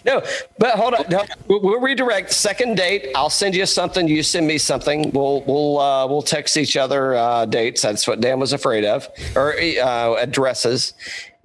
no, 0.06 0.22
but 0.58 0.76
hold 0.76 0.94
on. 0.94 1.06
No, 1.10 1.24
we'll, 1.48 1.62
we'll 1.62 1.80
redirect. 1.80 2.32
Second 2.32 2.76
date. 2.76 3.10
I'll 3.16 3.30
send 3.30 3.56
you 3.56 3.66
something. 3.66 4.08
You 4.08 4.22
send 4.22 4.48
me 4.48 4.58
something. 4.58 5.12
We'll 5.12 5.42
we'll 5.44 5.80
uh, 5.80 6.08
we'll 6.08 6.22
text 6.22 6.58
each 6.58 6.76
other 6.76 7.16
uh, 7.16 7.46
dates. 7.46 7.82
That's 7.82 8.06
what 8.06 8.20
Dan 8.20 8.40
was 8.40 8.52
afraid 8.52 8.84
of, 8.84 9.08
or 9.36 9.54
uh, 9.54 10.16
addresses, 10.16 10.94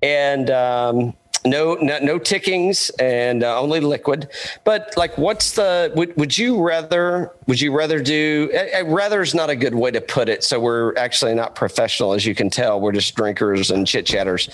and. 0.03 0.51
Um, 0.51 1.15
no, 1.47 1.75
no, 1.75 1.99
no 1.99 2.19
tickings 2.19 2.91
and 2.99 3.43
uh, 3.43 3.61
only 3.61 3.81
liquid. 3.81 4.29
But 4.65 4.95
like, 4.97 5.17
what's 5.19 5.53
the? 5.53 5.93
Would, 5.95 6.17
would 6.17 6.37
you 6.37 6.63
rather? 6.63 7.33
Would 7.47 7.61
you 7.61 7.77
rather 7.77 8.03
do? 8.03 8.51
Uh, 8.55 8.81
uh, 8.81 8.85
rather 8.87 9.21
is 9.21 9.35
not 9.35 9.51
a 9.51 9.57
good 9.57 9.75
way 9.75 9.91
to 9.91 10.01
put 10.01 10.29
it. 10.29 10.43
So 10.45 10.59
we're 10.59 10.97
actually 10.97 11.35
not 11.35 11.55
professional, 11.55 12.15
as 12.15 12.25
you 12.25 12.35
can 12.35 12.51
tell. 12.51 12.81
We're 12.81 12.93
just 12.93 13.15
drinkers 13.15 13.71
and 13.71 13.87
chit 13.87 14.07
chatters. 14.07 14.49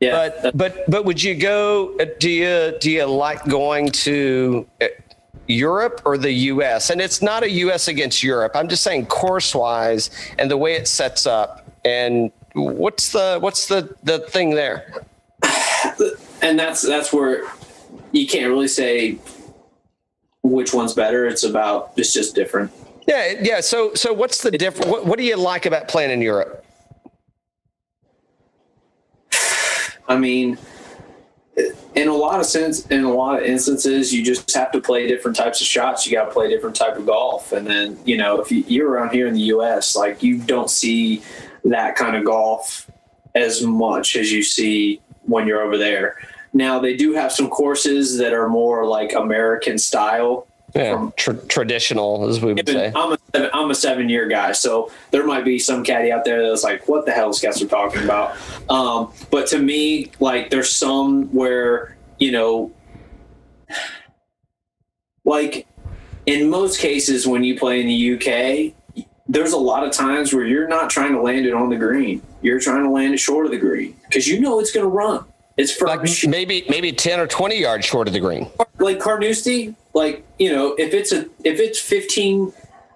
Yeah. 0.00 0.30
But 0.42 0.56
but 0.56 0.90
but 0.90 1.04
would 1.04 1.22
you 1.22 1.34
go? 1.34 1.96
uh, 1.98 2.06
Do 2.20 2.30
you 2.30 2.74
do 2.80 2.90
you 2.90 3.04
like 3.06 3.44
going 3.44 3.90
to? 3.90 4.66
uh, 4.80 4.86
Europe 5.50 6.02
or 6.04 6.18
the 6.18 6.30
US? 6.30 6.90
And 6.90 7.00
it's 7.00 7.22
not 7.22 7.42
a 7.42 7.50
US 7.50 7.88
against 7.88 8.22
Europe. 8.22 8.52
I'm 8.54 8.68
just 8.68 8.84
saying 8.84 9.06
course 9.06 9.54
wise 9.54 10.10
and 10.38 10.50
the 10.50 10.58
way 10.58 10.74
it 10.74 10.86
sets 10.86 11.26
up. 11.26 11.66
And 11.86 12.30
what's 12.52 13.12
the 13.12 13.38
what's 13.40 13.66
the 13.66 13.96
the 14.02 14.20
thing 14.20 14.50
there? 14.50 15.02
and 16.42 16.58
that's 16.58 16.82
that's 16.82 17.12
where 17.12 17.44
you 18.12 18.26
can't 18.26 18.48
really 18.50 18.68
say 18.68 19.18
which 20.42 20.72
one's 20.72 20.94
better. 20.94 21.26
It's 21.26 21.44
about 21.44 21.92
it's 21.96 22.12
just 22.12 22.34
different. 22.34 22.70
Yeah, 23.06 23.34
yeah. 23.40 23.60
So, 23.60 23.94
so 23.94 24.12
what's 24.12 24.42
the 24.42 24.50
difference? 24.50 24.90
What, 24.90 25.06
what 25.06 25.18
do 25.18 25.24
you 25.24 25.36
like 25.36 25.64
about 25.64 25.88
playing 25.88 26.10
in 26.10 26.20
Europe? 26.20 26.64
I 30.06 30.18
mean, 30.18 30.58
in 31.94 32.08
a 32.08 32.14
lot 32.14 32.40
of 32.40 32.46
sense, 32.46 32.86
in 32.88 33.04
a 33.04 33.12
lot 33.12 33.40
of 33.40 33.46
instances, 33.46 34.12
you 34.12 34.22
just 34.22 34.52
have 34.54 34.72
to 34.72 34.80
play 34.80 35.06
different 35.06 35.36
types 35.36 35.60
of 35.60 35.66
shots. 35.66 36.06
You 36.06 36.16
got 36.16 36.26
to 36.26 36.30
play 36.30 36.48
different 36.48 36.76
type 36.76 36.96
of 36.96 37.06
golf, 37.06 37.52
and 37.52 37.66
then 37.66 37.98
you 38.04 38.16
know 38.16 38.40
if 38.40 38.52
you, 38.52 38.62
you're 38.66 38.90
around 38.90 39.10
here 39.10 39.26
in 39.26 39.34
the 39.34 39.40
U.S., 39.40 39.96
like 39.96 40.22
you 40.22 40.38
don't 40.38 40.70
see 40.70 41.22
that 41.64 41.96
kind 41.96 42.14
of 42.14 42.24
golf 42.24 42.90
as 43.34 43.62
much 43.62 44.16
as 44.16 44.30
you 44.32 44.42
see 44.42 45.00
when 45.28 45.46
you're 45.46 45.62
over 45.62 45.78
there. 45.78 46.16
Now 46.52 46.78
they 46.78 46.96
do 46.96 47.12
have 47.12 47.30
some 47.30 47.48
courses 47.48 48.18
that 48.18 48.32
are 48.32 48.48
more 48.48 48.86
like 48.86 49.12
American 49.12 49.78
style. 49.78 50.46
Yeah, 50.74 51.10
tr- 51.16 51.32
traditional, 51.48 52.28
as 52.28 52.42
we 52.42 52.52
would 52.52 52.68
say. 52.68 52.92
I'm 52.94 53.12
a 53.12 53.18
seven, 53.32 53.50
I'm 53.54 53.70
a 53.70 53.74
seven 53.74 54.08
year 54.08 54.28
guy, 54.28 54.52
so 54.52 54.90
there 55.12 55.26
might 55.26 55.44
be 55.44 55.58
some 55.58 55.82
caddy 55.82 56.12
out 56.12 56.24
there 56.26 56.46
that's 56.46 56.62
like, 56.62 56.86
"What 56.88 57.06
the 57.06 57.12
hell 57.12 57.30
is 57.30 57.40
guys 57.40 57.62
are 57.62 57.66
talking 57.66 58.02
about?" 58.04 58.36
Um, 58.68 59.10
but 59.30 59.46
to 59.48 59.58
me, 59.58 60.10
like, 60.20 60.50
there's 60.50 60.70
some 60.70 61.26
where 61.34 61.96
you 62.18 62.32
know, 62.32 62.70
like 65.24 65.66
in 66.26 66.50
most 66.50 66.80
cases 66.80 67.26
when 67.26 67.44
you 67.44 67.58
play 67.58 67.80
in 67.80 67.86
the 67.86 68.14
UK, 68.14 69.06
there's 69.26 69.52
a 69.52 69.58
lot 69.58 69.86
of 69.86 69.92
times 69.92 70.34
where 70.34 70.44
you're 70.44 70.68
not 70.68 70.90
trying 70.90 71.12
to 71.12 71.22
land 71.22 71.46
it 71.46 71.54
on 71.54 71.70
the 71.70 71.76
green. 71.76 72.20
You're 72.42 72.60
trying 72.60 72.84
to 72.84 72.90
land 72.90 73.14
it 73.14 73.18
short 73.18 73.46
of 73.46 73.52
the 73.52 73.58
green 73.58 73.96
because 74.08 74.28
you 74.28 74.40
know 74.40 74.60
it's 74.60 74.70
going 74.72 74.84
to 74.84 74.90
run. 74.90 75.24
It's 75.56 75.72
from 75.72 75.88
Like 75.88 76.08
maybe 76.28 76.64
maybe 76.68 76.92
ten 76.92 77.18
or 77.18 77.26
twenty 77.26 77.58
yards 77.60 77.84
short 77.84 78.06
of 78.06 78.14
the 78.14 78.20
green. 78.20 78.48
like 78.78 79.00
Carnoustie, 79.00 79.74
like 79.92 80.24
you 80.38 80.52
know, 80.52 80.74
if 80.78 80.94
it's 80.94 81.10
a 81.12 81.22
if 81.44 81.58
it's 81.58 81.80
15 81.80 82.52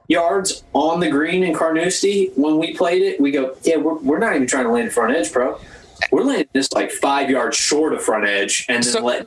yards 0.09 0.62
on 0.72 1.01
the 1.01 1.11
green 1.11 1.43
in 1.43 1.55
Carnoustie, 1.55 2.30
when 2.36 2.59
we 2.59 2.74
played 2.76 3.03
it, 3.03 3.20
we 3.20 3.30
go, 3.32 3.57
yeah, 3.62 3.76
we're, 3.76 3.95
we're 3.95 4.18
not 4.18 4.34
even 4.36 4.47
trying 4.47 4.64
to 4.64 4.70
land 4.70 4.93
front 4.93 5.14
edge, 5.16 5.32
bro. 5.32 5.59
We're 6.12 6.22
landing 6.24 6.49
this 6.53 6.70
like 6.72 6.90
five 6.93 7.30
yards 7.30 7.57
short 7.57 7.95
of 7.95 8.03
front 8.03 8.26
edge, 8.26 8.66
and 8.68 8.82
then 8.84 8.93
So- 8.93 9.05
let. 9.05 9.26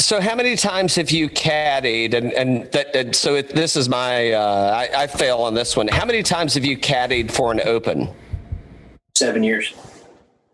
So, 0.00 0.20
how 0.20 0.34
many 0.34 0.54
times 0.54 0.96
have 0.96 1.10
you 1.10 1.30
caddied? 1.30 2.12
And 2.14 2.32
and 2.34 2.70
that 2.72 2.94
and 2.94 3.16
so 3.16 3.36
it, 3.36 3.48
this 3.50 3.74
is 3.74 3.88
my 3.88 4.32
uh, 4.32 4.86
I, 4.92 5.04
I 5.04 5.06
fail 5.06 5.38
on 5.38 5.54
this 5.54 5.76
one. 5.76 5.88
How 5.88 6.04
many 6.04 6.22
times 6.22 6.52
have 6.54 6.64
you 6.64 6.76
caddied 6.76 7.30
for 7.30 7.50
an 7.52 7.60
open? 7.64 8.08
Seven 9.16 9.44
years. 9.44 9.72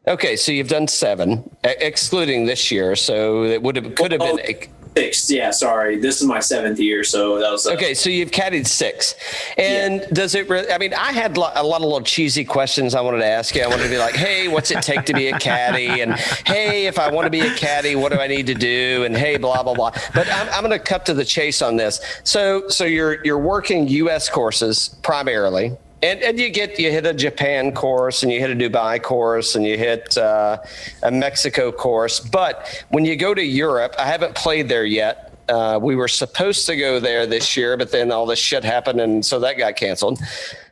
Okay, 0.06 0.36
so 0.36 0.52
you've 0.52 0.68
done 0.68 0.86
seven, 0.86 1.48
e- 1.66 1.70
excluding 1.80 2.44
this 2.44 2.70
year. 2.70 2.94
So 2.94 3.44
it 3.44 3.62
would 3.62 3.74
have 3.76 3.94
could 3.94 4.12
have 4.12 4.20
Oh, 4.20 4.36
been. 4.36 4.68
Six. 4.94 5.30
Yeah, 5.30 5.50
sorry. 5.50 5.96
This 5.98 6.20
is 6.20 6.26
my 6.26 6.40
seventh 6.40 6.78
year, 6.78 7.02
so 7.02 7.38
that 7.38 7.50
was 7.50 7.66
uh, 7.66 7.70
Okay, 7.72 7.94
so 7.94 8.10
you've 8.10 8.30
caddied 8.32 8.66
six, 8.66 9.14
and 9.56 10.04
does 10.12 10.34
it? 10.34 10.46
Re- 10.50 10.70
I 10.70 10.76
mean, 10.76 10.92
I 10.92 11.10
had 11.12 11.38
lo- 11.38 11.52
a 11.54 11.62
lot 11.64 11.76
of 11.76 11.84
little 11.84 12.02
cheesy 12.02 12.44
questions 12.44 12.94
I 12.94 13.00
wanted 13.00 13.20
to 13.20 13.26
ask 13.26 13.54
you. 13.54 13.62
I 13.62 13.66
wanted 13.68 13.84
to 13.84 13.88
be 13.88 13.96
like, 13.98 14.14
"Hey, 14.16 14.48
what's 14.48 14.70
it 14.70 14.82
take 14.82 15.06
to 15.06 15.14
be 15.14 15.28
a 15.28 15.38
caddy?" 15.38 16.02
And 16.02 16.14
"Hey, 16.44 16.86
if 16.86 16.98
I 16.98 17.10
want 17.10 17.24
to 17.24 17.30
be 17.30 17.40
a 17.40 17.54
caddy, 17.54 17.94
what 17.96 18.12
do 18.12 18.18
I 18.18 18.26
need 18.26 18.46
to 18.48 18.54
do?" 18.54 19.04
And 19.06 19.16
"Hey, 19.16 19.38
blah 19.38 19.62
blah 19.62 19.72
blah." 19.74 19.92
But 20.12 20.28
I'm, 20.30 20.48
I'm 20.50 20.62
going 20.64 20.78
to 20.78 20.84
cut 20.84 21.06
to 21.06 21.14
the 21.14 21.24
chase 21.24 21.62
on 21.62 21.76
this. 21.76 22.00
So, 22.24 22.68
so 22.68 22.84
you're 22.84 23.24
you're 23.24 23.38
working 23.38 23.88
U.S. 23.88 24.28
courses 24.28 24.90
primarily. 25.02 25.72
And, 26.02 26.22
and 26.22 26.38
you 26.38 26.48
get 26.48 26.78
you 26.78 26.90
hit 26.90 27.04
a 27.04 27.12
Japan 27.12 27.72
course 27.72 28.22
and 28.22 28.32
you 28.32 28.40
hit 28.40 28.50
a 28.50 28.54
Dubai 28.54 29.02
course 29.02 29.54
and 29.54 29.66
you 29.66 29.76
hit 29.76 30.16
uh, 30.16 30.58
a 31.02 31.10
Mexico 31.10 31.70
course. 31.70 32.20
But 32.20 32.84
when 32.88 33.04
you 33.04 33.16
go 33.16 33.34
to 33.34 33.44
Europe, 33.44 33.94
I 33.98 34.06
haven't 34.06 34.34
played 34.34 34.68
there 34.68 34.86
yet. 34.86 35.30
Uh, 35.48 35.78
we 35.82 35.96
were 35.96 36.08
supposed 36.08 36.64
to 36.66 36.76
go 36.76 37.00
there 37.00 37.26
this 37.26 37.56
year, 37.56 37.76
but 37.76 37.90
then 37.90 38.12
all 38.12 38.24
this 38.24 38.38
shit 38.38 38.64
happened, 38.64 39.00
and 39.00 39.26
so 39.26 39.40
that 39.40 39.58
got 39.58 39.74
canceled. 39.74 40.20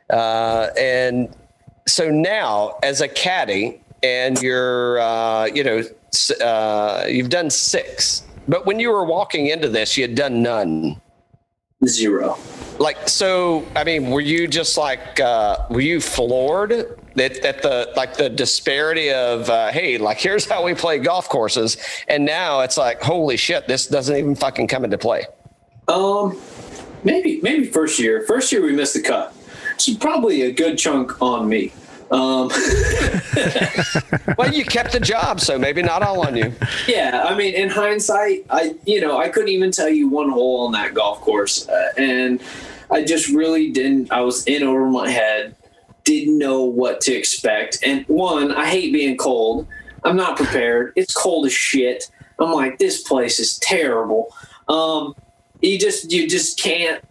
Uh, 0.09 0.69
and 0.79 1.35
so 1.85 2.09
now, 2.09 2.77
as 2.81 3.01
a 3.01 3.07
caddy, 3.07 3.81
and 4.01 4.41
you're, 4.41 4.99
uh, 4.99 5.45
you 5.47 5.63
know, 5.63 5.83
uh, 6.41 7.05
you've 7.07 7.29
done 7.29 7.49
six, 7.49 8.23
but 8.47 8.65
when 8.65 8.79
you 8.79 8.89
were 8.89 9.03
walking 9.03 9.47
into 9.47 9.67
this, 9.67 9.97
you 9.97 10.03
had 10.03 10.15
done 10.15 10.41
none. 10.41 10.99
Zero. 11.85 12.37
Like, 12.77 13.09
so, 13.09 13.65
I 13.75 13.83
mean, 13.83 14.09
were 14.09 14.21
you 14.21 14.47
just 14.47 14.77
like, 14.77 15.19
uh, 15.19 15.65
were 15.69 15.81
you 15.81 15.99
floored 15.99 16.71
that, 17.15 17.41
that 17.41 17.61
the, 17.61 17.91
like 17.95 18.15
the 18.15 18.29
disparity 18.29 19.11
of, 19.11 19.49
uh, 19.49 19.71
hey, 19.71 19.97
like, 19.97 20.17
here's 20.17 20.45
how 20.45 20.63
we 20.63 20.73
play 20.73 20.99
golf 20.99 21.27
courses. 21.27 21.77
And 22.07 22.25
now 22.25 22.61
it's 22.61 22.77
like, 22.77 23.01
holy 23.01 23.37
shit, 23.37 23.67
this 23.67 23.87
doesn't 23.87 24.15
even 24.15 24.35
fucking 24.35 24.67
come 24.67 24.85
into 24.85 24.97
play. 24.97 25.25
Um, 25.87 26.39
maybe 27.03 27.39
maybe 27.41 27.65
first 27.65 27.99
year. 27.99 28.23
First 28.27 28.51
year 28.51 28.61
we 28.61 28.73
missed 28.73 28.93
the 28.93 29.01
cut. 29.01 29.33
So 29.77 29.95
probably 29.95 30.43
a 30.43 30.51
good 30.51 30.77
chunk 30.77 31.21
on 31.21 31.49
me. 31.49 31.73
Um, 32.11 32.49
Well, 34.37 34.53
you 34.53 34.63
kept 34.63 34.93
the 34.93 34.99
job, 34.99 35.39
so 35.39 35.57
maybe 35.59 35.81
not 35.81 36.01
all 36.01 36.25
on 36.25 36.35
you. 36.35 36.53
yeah, 36.87 37.25
I 37.27 37.35
mean, 37.35 37.53
in 37.53 37.69
hindsight, 37.69 38.45
I 38.49 38.75
you 38.85 39.01
know 39.01 39.17
I 39.17 39.29
couldn't 39.29 39.49
even 39.49 39.71
tell 39.71 39.89
you 39.89 40.07
one 40.07 40.29
hole 40.29 40.65
on 40.65 40.71
that 40.73 40.93
golf 40.93 41.19
course, 41.21 41.67
uh, 41.67 41.89
and 41.97 42.41
I 42.91 43.03
just 43.03 43.29
really 43.29 43.71
didn't. 43.71 44.11
I 44.11 44.21
was 44.21 44.45
in 44.47 44.63
over 44.63 44.89
my 44.89 45.09
head, 45.09 45.55
didn't 46.03 46.37
know 46.37 46.63
what 46.63 47.01
to 47.01 47.13
expect. 47.13 47.79
And 47.85 48.05
one, 48.07 48.51
I 48.53 48.65
hate 48.65 48.93
being 48.93 49.17
cold. 49.17 49.67
I'm 50.03 50.15
not 50.15 50.37
prepared. 50.37 50.93
It's 50.95 51.13
cold 51.13 51.45
as 51.45 51.53
shit. 51.53 52.09
I'm 52.39 52.53
like, 52.53 52.79
this 52.79 53.03
place 53.03 53.39
is 53.39 53.59
terrible. 53.59 54.33
Um, 54.69 55.15
you 55.61 55.77
just 55.77 56.11
you 56.11 56.27
just 56.29 56.61
can't 56.61 57.03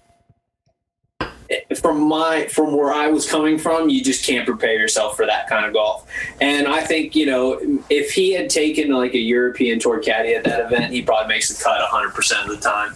from 1.80 2.07
my 2.09 2.46
from 2.46 2.76
where 2.76 2.92
I 2.92 3.09
was 3.09 3.28
coming 3.28 3.59
from, 3.59 3.88
you 3.88 4.03
just 4.03 4.26
can't 4.26 4.46
prepare 4.46 4.74
yourself 4.74 5.16
for 5.16 5.26
that 5.26 5.49
kind 5.49 5.64
of 5.64 5.72
golf. 5.72 6.07
And 6.40 6.66
I 6.66 6.82
think 6.82 7.14
you 7.14 7.26
know 7.26 7.61
if 7.90 8.12
he 8.12 8.32
had 8.32 8.51
taken 8.51 8.90
like 8.90 9.14
a 9.14 9.18
European 9.18 9.78
Tour 9.78 9.99
caddy 10.01 10.34
at 10.34 10.44
that 10.44 10.61
event, 10.61 10.92
he 10.92 11.03
probably 11.03 11.28
makes 11.28 11.49
the 11.49 11.62
cut 11.62 11.80
100 11.80 12.14
percent 12.14 12.49
of 12.49 12.57
the 12.57 12.61
time 12.61 12.94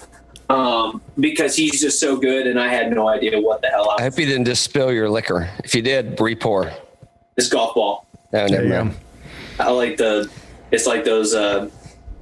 um, 0.48 1.03
because 1.18 1.57
he's 1.57 1.80
just 1.80 1.98
so 1.98 2.16
good. 2.16 2.46
And 2.46 2.61
I 2.61 2.68
had 2.68 2.92
no 2.92 3.09
idea 3.09 3.40
what 3.40 3.62
the 3.62 3.68
hell 3.68 3.90
I 3.90 3.96
I 3.98 4.03
hope 4.03 4.18
you 4.18 4.26
didn't 4.26 4.44
just 4.44 4.62
spill 4.62 4.92
your 4.92 5.09
liquor. 5.09 5.48
If 5.64 5.74
you 5.74 5.82
did, 5.82 6.16
repour. 6.18 6.72
This 7.36 7.48
golf 7.48 7.74
ball, 7.74 8.07
No, 8.32 8.46
never 8.46 8.68
mind. 8.68 8.96
I 9.59 9.70
like 9.70 9.96
the. 9.96 10.30
It's 10.70 10.86
like 10.86 11.05
those 11.05 11.34
uh, 11.34 11.68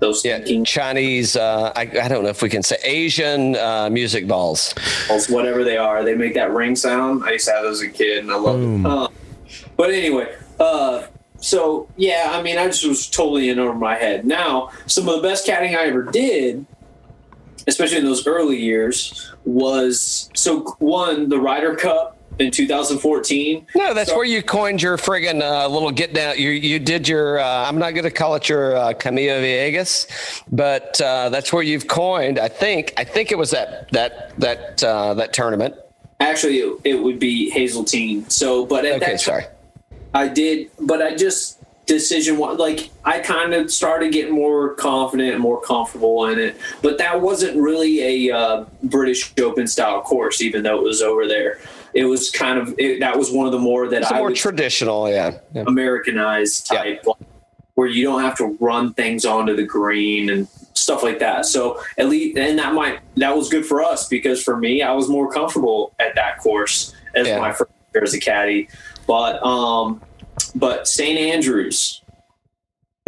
those 0.00 0.24
Yeah, 0.24 0.38
thinking 0.38 0.64
Chinese. 0.64 1.36
Uh, 1.36 1.72
I, 1.76 1.82
I 1.82 2.08
don't 2.08 2.24
know 2.24 2.30
if 2.30 2.42
we 2.42 2.48
can 2.48 2.62
say 2.62 2.76
Asian 2.82 3.54
uh, 3.56 3.88
music 3.90 4.26
balls. 4.26 4.74
whatever 5.28 5.62
they 5.62 5.76
are. 5.76 6.02
They 6.04 6.14
make 6.14 6.34
that 6.34 6.50
ring 6.52 6.74
sound. 6.74 7.22
I 7.24 7.32
used 7.32 7.46
to 7.46 7.52
have 7.52 7.62
those 7.62 7.82
as 7.82 7.88
a 7.88 7.90
kid, 7.90 8.18
and 8.18 8.32
I 8.32 8.36
love 8.36 8.56
Boom. 8.56 8.86
it. 8.86 8.88
Uh, 8.88 9.08
but 9.76 9.90
anyway, 9.90 10.34
uh, 10.58 11.06
so 11.38 11.88
yeah, 11.96 12.30
I 12.32 12.42
mean, 12.42 12.58
I 12.58 12.66
just 12.66 12.86
was 12.86 13.08
totally 13.08 13.48
in 13.48 13.58
over 13.58 13.74
my 13.74 13.94
head. 13.94 14.24
Now, 14.26 14.70
some 14.86 15.08
of 15.08 15.16
the 15.16 15.22
best 15.22 15.46
caddying 15.46 15.76
I 15.76 15.86
ever 15.86 16.02
did, 16.02 16.66
especially 17.66 17.98
in 17.98 18.04
those 18.04 18.26
early 18.26 18.58
years, 18.58 19.32
was 19.44 20.30
so 20.34 20.60
one 20.78 21.28
the 21.28 21.38
Ryder 21.38 21.76
Cup 21.76 22.16
in 22.40 22.50
2014. 22.50 23.66
No, 23.76 23.94
that's 23.94 24.10
So- 24.10 24.16
where 24.16 24.24
you 24.24 24.42
coined 24.42 24.82
your 24.82 24.96
friggin' 24.96 25.42
uh, 25.42 25.68
little 25.68 25.90
get 25.90 26.14
down. 26.14 26.38
You 26.38 26.50
you 26.50 26.78
did 26.78 27.06
your. 27.06 27.38
Uh, 27.38 27.68
I'm 27.68 27.78
not 27.78 27.90
going 27.92 28.04
to 28.04 28.10
call 28.10 28.34
it 28.34 28.48
your 28.48 28.76
uh, 28.76 28.92
Camilo 28.94 29.40
Villegas, 29.40 30.42
but 30.50 31.00
uh, 31.00 31.28
that's 31.28 31.52
where 31.52 31.62
you've 31.62 31.86
coined. 31.86 32.38
I 32.38 32.48
think. 32.48 32.94
I 32.96 33.04
think 33.04 33.30
it 33.30 33.38
was 33.38 33.50
that 33.50 33.90
that 33.92 34.36
that 34.38 34.82
uh, 34.82 35.14
that 35.14 35.32
tournament. 35.32 35.74
Actually, 36.18 36.58
it, 36.58 36.80
it 36.84 36.94
would 37.02 37.18
be 37.18 37.50
Hazeltine. 37.50 38.28
So, 38.28 38.66
but 38.66 38.84
at 38.84 38.96
Okay, 38.96 39.12
that 39.12 39.20
sorry. 39.20 39.44
I 40.12 40.28
did, 40.28 40.70
but 40.80 41.00
I 41.00 41.14
just 41.14 41.58
decision 41.86 42.36
one 42.38 42.56
like 42.56 42.90
I 43.04 43.18
kind 43.20 43.52
of 43.52 43.70
started 43.72 44.12
getting 44.12 44.34
more 44.34 44.74
confident 44.74 45.32
and 45.32 45.40
more 45.40 45.60
comfortable 45.60 46.26
in 46.26 46.38
it. 46.38 46.56
But 46.82 46.98
that 46.98 47.20
wasn't 47.20 47.56
really 47.60 48.28
a 48.30 48.36
uh, 48.36 48.64
British 48.84 49.32
Open 49.40 49.66
style 49.66 50.00
course, 50.02 50.40
even 50.42 50.62
though 50.62 50.76
it 50.78 50.82
was 50.82 51.00
over 51.02 51.26
there. 51.26 51.60
It 51.94 52.04
was 52.04 52.30
kind 52.30 52.58
of 52.58 52.74
it, 52.78 53.00
that 53.00 53.16
was 53.16 53.30
one 53.30 53.46
of 53.46 53.52
the 53.52 53.58
more 53.58 53.88
that 53.88 54.02
It's 54.02 54.12
I 54.12 54.18
more 54.18 54.32
traditional, 54.32 55.08
yeah. 55.08 55.38
yeah. 55.54 55.64
Americanized 55.66 56.68
Yeah. 56.72 56.82
type, 56.82 57.04
where 57.74 57.88
you 57.88 58.04
don't 58.04 58.22
have 58.22 58.36
to 58.38 58.56
run 58.60 58.92
things 58.94 59.24
onto 59.24 59.56
the 59.56 59.62
green 59.64 60.30
and 60.30 60.46
stuff 60.74 61.02
like 61.02 61.18
that. 61.18 61.46
So 61.46 61.80
at 61.98 62.08
least, 62.08 62.36
and 62.38 62.58
that 62.58 62.74
might 62.74 63.00
that 63.16 63.36
was 63.36 63.48
good 63.48 63.66
for 63.66 63.82
us 63.82 64.08
because 64.08 64.42
for 64.42 64.56
me, 64.56 64.82
I 64.82 64.92
was 64.92 65.08
more 65.08 65.30
comfortable 65.32 65.94
at 65.98 66.14
that 66.14 66.38
course 66.38 66.94
as 67.14 67.26
Yeah. 67.26 67.38
my 67.40 67.52
first 67.52 67.70
year 67.94 68.02
as 68.04 68.14
a 68.14 68.20
caddy. 68.20 68.68
But 69.06 69.44
um, 69.44 70.00
but 70.54 70.86
St 70.88 71.18
Andrews, 71.18 72.02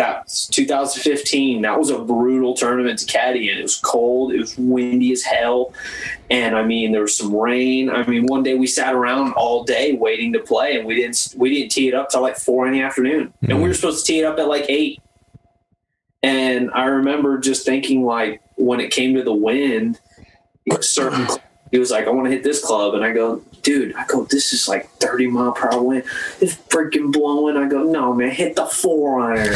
that's 0.03 0.49
2015. 0.49 1.63
That 1.63 1.79
was 1.79 1.91
a 1.91 1.99
brutal 1.99 2.55
tournament 2.55 2.99
to 2.99 3.07
caddy 3.07 3.51
in. 3.51 3.59
It 3.59 3.63
was 3.63 3.79
cold. 3.79 4.33
It 4.33 4.41
was 4.41 4.59
windy 4.59 5.13
as 5.13 5.23
hell. 5.23 5.73
And 6.29 6.57
I 6.57 6.65
mean, 6.65 6.91
there 6.91 7.03
was 7.03 7.17
some 7.17 7.33
rain. 7.33 7.89
I 7.89 8.05
mean, 8.07 8.27
one 8.27 8.43
day 8.43 8.55
we 8.55 8.67
sat 8.67 8.95
around 8.95 9.35
all 9.35 9.63
day 9.63 9.93
waiting 9.93 10.33
to 10.33 10.41
play, 10.41 10.77
and 10.77 10.87
we 10.87 10.97
didn't 10.97 11.35
we 11.37 11.55
didn't 11.55 11.71
tee 11.71 11.87
it 11.87 11.95
up 11.95 12.11
till 12.11 12.21
like 12.21 12.37
four 12.37 12.67
in 12.67 12.73
the 12.73 12.83
afternoon, 12.83 13.33
and 13.43 13.59
we 13.59 13.63
were 13.63 13.69
hmm. 13.69 13.75
supposed 13.75 14.05
to 14.05 14.13
tee 14.13 14.19
it 14.19 14.25
up 14.25 14.39
at 14.41 14.49
like 14.49 14.67
eight. 14.69 15.01
And 16.25 16.71
I 16.73 16.87
remember 16.87 17.39
just 17.39 17.65
thinking, 17.65 18.05
like, 18.05 18.41
when 18.57 18.81
it 18.81 18.93
came 18.93 19.15
to 19.15 19.23
the 19.23 19.35
wind, 19.35 20.01
certain 20.81 21.27
he 21.73 21.79
was 21.79 21.91
like, 21.91 22.07
"I 22.07 22.11
want 22.11 22.27
to 22.27 22.31
hit 22.31 22.45
this 22.45 22.65
club," 22.65 22.95
and 22.95 23.03
I 23.03 23.13
go, 23.13 23.43
"Dude, 23.63 23.95
I 23.97 24.07
go, 24.07 24.25
this 24.25 24.53
is 24.53 24.69
like 24.69 24.89
30 25.01 25.27
mile 25.27 25.53
per 25.53 25.73
hour 25.73 25.83
wind. 25.83 26.05
It's 26.41 26.55
freaking 26.69 27.11
blowing." 27.11 27.57
I 27.57 27.67
go, 27.67 27.83
"No, 27.83 28.15
man, 28.15 28.31
hit 28.31 28.55
the 28.55 28.67
four 28.67 29.21
iron." 29.21 29.53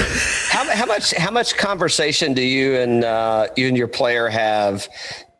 How, 0.49 0.64
how 0.75 0.87
much 0.87 1.12
how 1.12 1.31
much 1.31 1.57
conversation 1.57 2.35
do 2.35 2.43
you 2.43 2.75
and 2.77 3.05
uh, 3.05 3.49
you 3.57 3.69
and 3.69 3.77
your 3.77 3.89
player 3.89 4.29
have? 4.29 4.89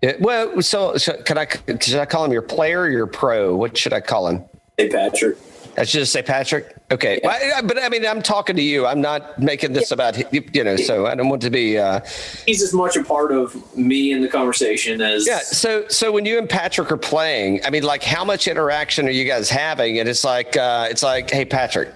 It, 0.03 0.21
well, 0.21 0.61
so, 0.61 0.97
so 0.99 1.21
can 1.23 1.39
I 1.39 1.49
should 1.81 1.99
I 1.99 2.05
call 2.05 2.25
him 2.25 2.33
your 2.33 2.43
player 2.43 2.83
or 2.83 2.91
your 2.91 3.07
pro? 3.07 3.57
What 3.57 3.77
should 3.77 3.95
I 3.95 4.01
call 4.01 4.29
him? 4.29 4.45
Hey, 4.77 4.89
Patrick. 4.89 5.39
I 5.79 5.85
should 5.85 6.01
just 6.01 6.13
say 6.13 6.23
Patrick. 6.23 6.75
Okay, 6.91 7.21
Well, 7.23 7.37
I- 7.57 7.63
but 7.63 7.83
I 7.83 7.89
mean, 7.89 8.07
I'm 8.07 8.23
talking 8.23 8.57
to 8.57 8.63
you. 8.63 8.87
I'm 8.87 9.01
not 9.01 9.39
making 9.41 9.73
this 9.73 9.91
about 9.91 10.17
you 10.33 10.43
you 10.53 10.65
know. 10.65 10.77
So 10.77 11.07
I 11.07 11.15
don't 11.15 11.29
want 11.29 11.43
to 11.43 11.51
be. 11.51 11.79
Uh, 11.79 12.01
He's 12.47 12.63
as 12.63 12.73
much 12.73 12.97
a 12.97 13.03
part 13.05 13.33
of 13.33 13.55
me 13.77 14.13
in 14.13 14.21
the 14.23 14.29
conversation 14.29 15.01
as 15.01 15.27
yeah. 15.27 15.41
So 15.41 15.87
so 15.89 16.13
when 16.13 16.25
you 16.25 16.39
and 16.39 16.49
Patrick 16.49 16.91
are 16.93 16.97
playing, 16.97 17.61
I 17.65 17.71
mean, 17.71 17.83
like, 17.83 18.03
how 18.03 18.25
much 18.25 18.49
interaction 18.49 19.07
are 19.07 19.11
you 19.11 19.25
guys 19.25 19.51
having? 19.51 19.99
And 19.99 20.09
it's 20.09 20.25
like 20.25 20.57
uh, 20.57 20.87
it's 20.91 21.03
like, 21.03 21.31
hey, 21.31 21.45
Patrick. 21.45 21.93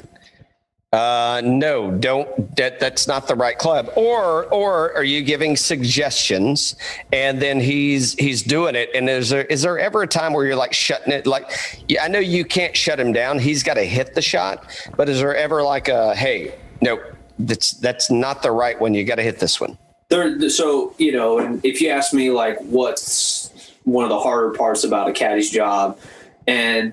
Uh, 0.92 1.40
no, 1.44 1.92
don't. 1.92 2.56
That 2.56 2.80
that's 2.80 3.06
not 3.06 3.28
the 3.28 3.36
right 3.36 3.56
club. 3.56 3.90
Or 3.94 4.46
or 4.46 4.92
are 4.94 5.04
you 5.04 5.22
giving 5.22 5.56
suggestions 5.56 6.74
and 7.12 7.40
then 7.40 7.60
he's 7.60 8.14
he's 8.14 8.42
doing 8.42 8.74
it? 8.74 8.90
And 8.92 9.08
is 9.08 9.28
there 9.28 9.44
is 9.44 9.62
there 9.62 9.78
ever 9.78 10.02
a 10.02 10.08
time 10.08 10.32
where 10.32 10.44
you're 10.44 10.56
like 10.56 10.72
shutting 10.72 11.12
it? 11.12 11.28
Like, 11.28 11.84
yeah, 11.88 12.02
I 12.02 12.08
know 12.08 12.18
you 12.18 12.44
can't 12.44 12.76
shut 12.76 12.98
him 12.98 13.12
down. 13.12 13.38
He's 13.38 13.62
got 13.62 13.74
to 13.74 13.84
hit 13.84 14.14
the 14.16 14.22
shot. 14.22 14.64
But 14.96 15.08
is 15.08 15.20
there 15.20 15.36
ever 15.36 15.62
like 15.62 15.86
a 15.86 16.12
hey, 16.16 16.54
no, 16.82 17.00
that's 17.38 17.70
that's 17.74 18.10
not 18.10 18.42
the 18.42 18.50
right 18.50 18.78
one. 18.80 18.92
You 18.92 19.04
got 19.04 19.16
to 19.16 19.22
hit 19.22 19.38
this 19.38 19.60
one. 19.60 19.78
there 20.08 20.50
so 20.50 20.92
you 20.98 21.12
know 21.12 21.38
and 21.38 21.64
if 21.64 21.80
you 21.80 21.88
ask 21.88 22.12
me 22.12 22.30
like 22.30 22.58
what's 22.62 23.70
one 23.84 24.02
of 24.04 24.10
the 24.10 24.18
harder 24.18 24.50
parts 24.50 24.82
about 24.82 25.08
a 25.08 25.12
caddy's 25.12 25.50
job 25.50 25.96
and 26.48 26.92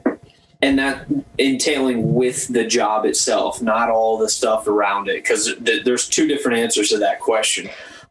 and 0.62 0.80
that 0.80 1.06
entailing 1.38 2.14
with 2.16 2.48
the 2.48 2.66
job 2.66 3.06
itself 3.06 3.62
not 3.62 3.90
all 3.90 4.18
the 4.18 4.30
stuff 4.30 4.68
around 4.68 5.08
it 5.08 5.24
because 5.24 5.54
th- 5.64 5.84
there's 5.86 6.08
two 6.10 6.28
different 6.28 6.58
answers 6.58 6.90
to 6.90 6.98
that 6.98 7.20
question. 7.20 7.70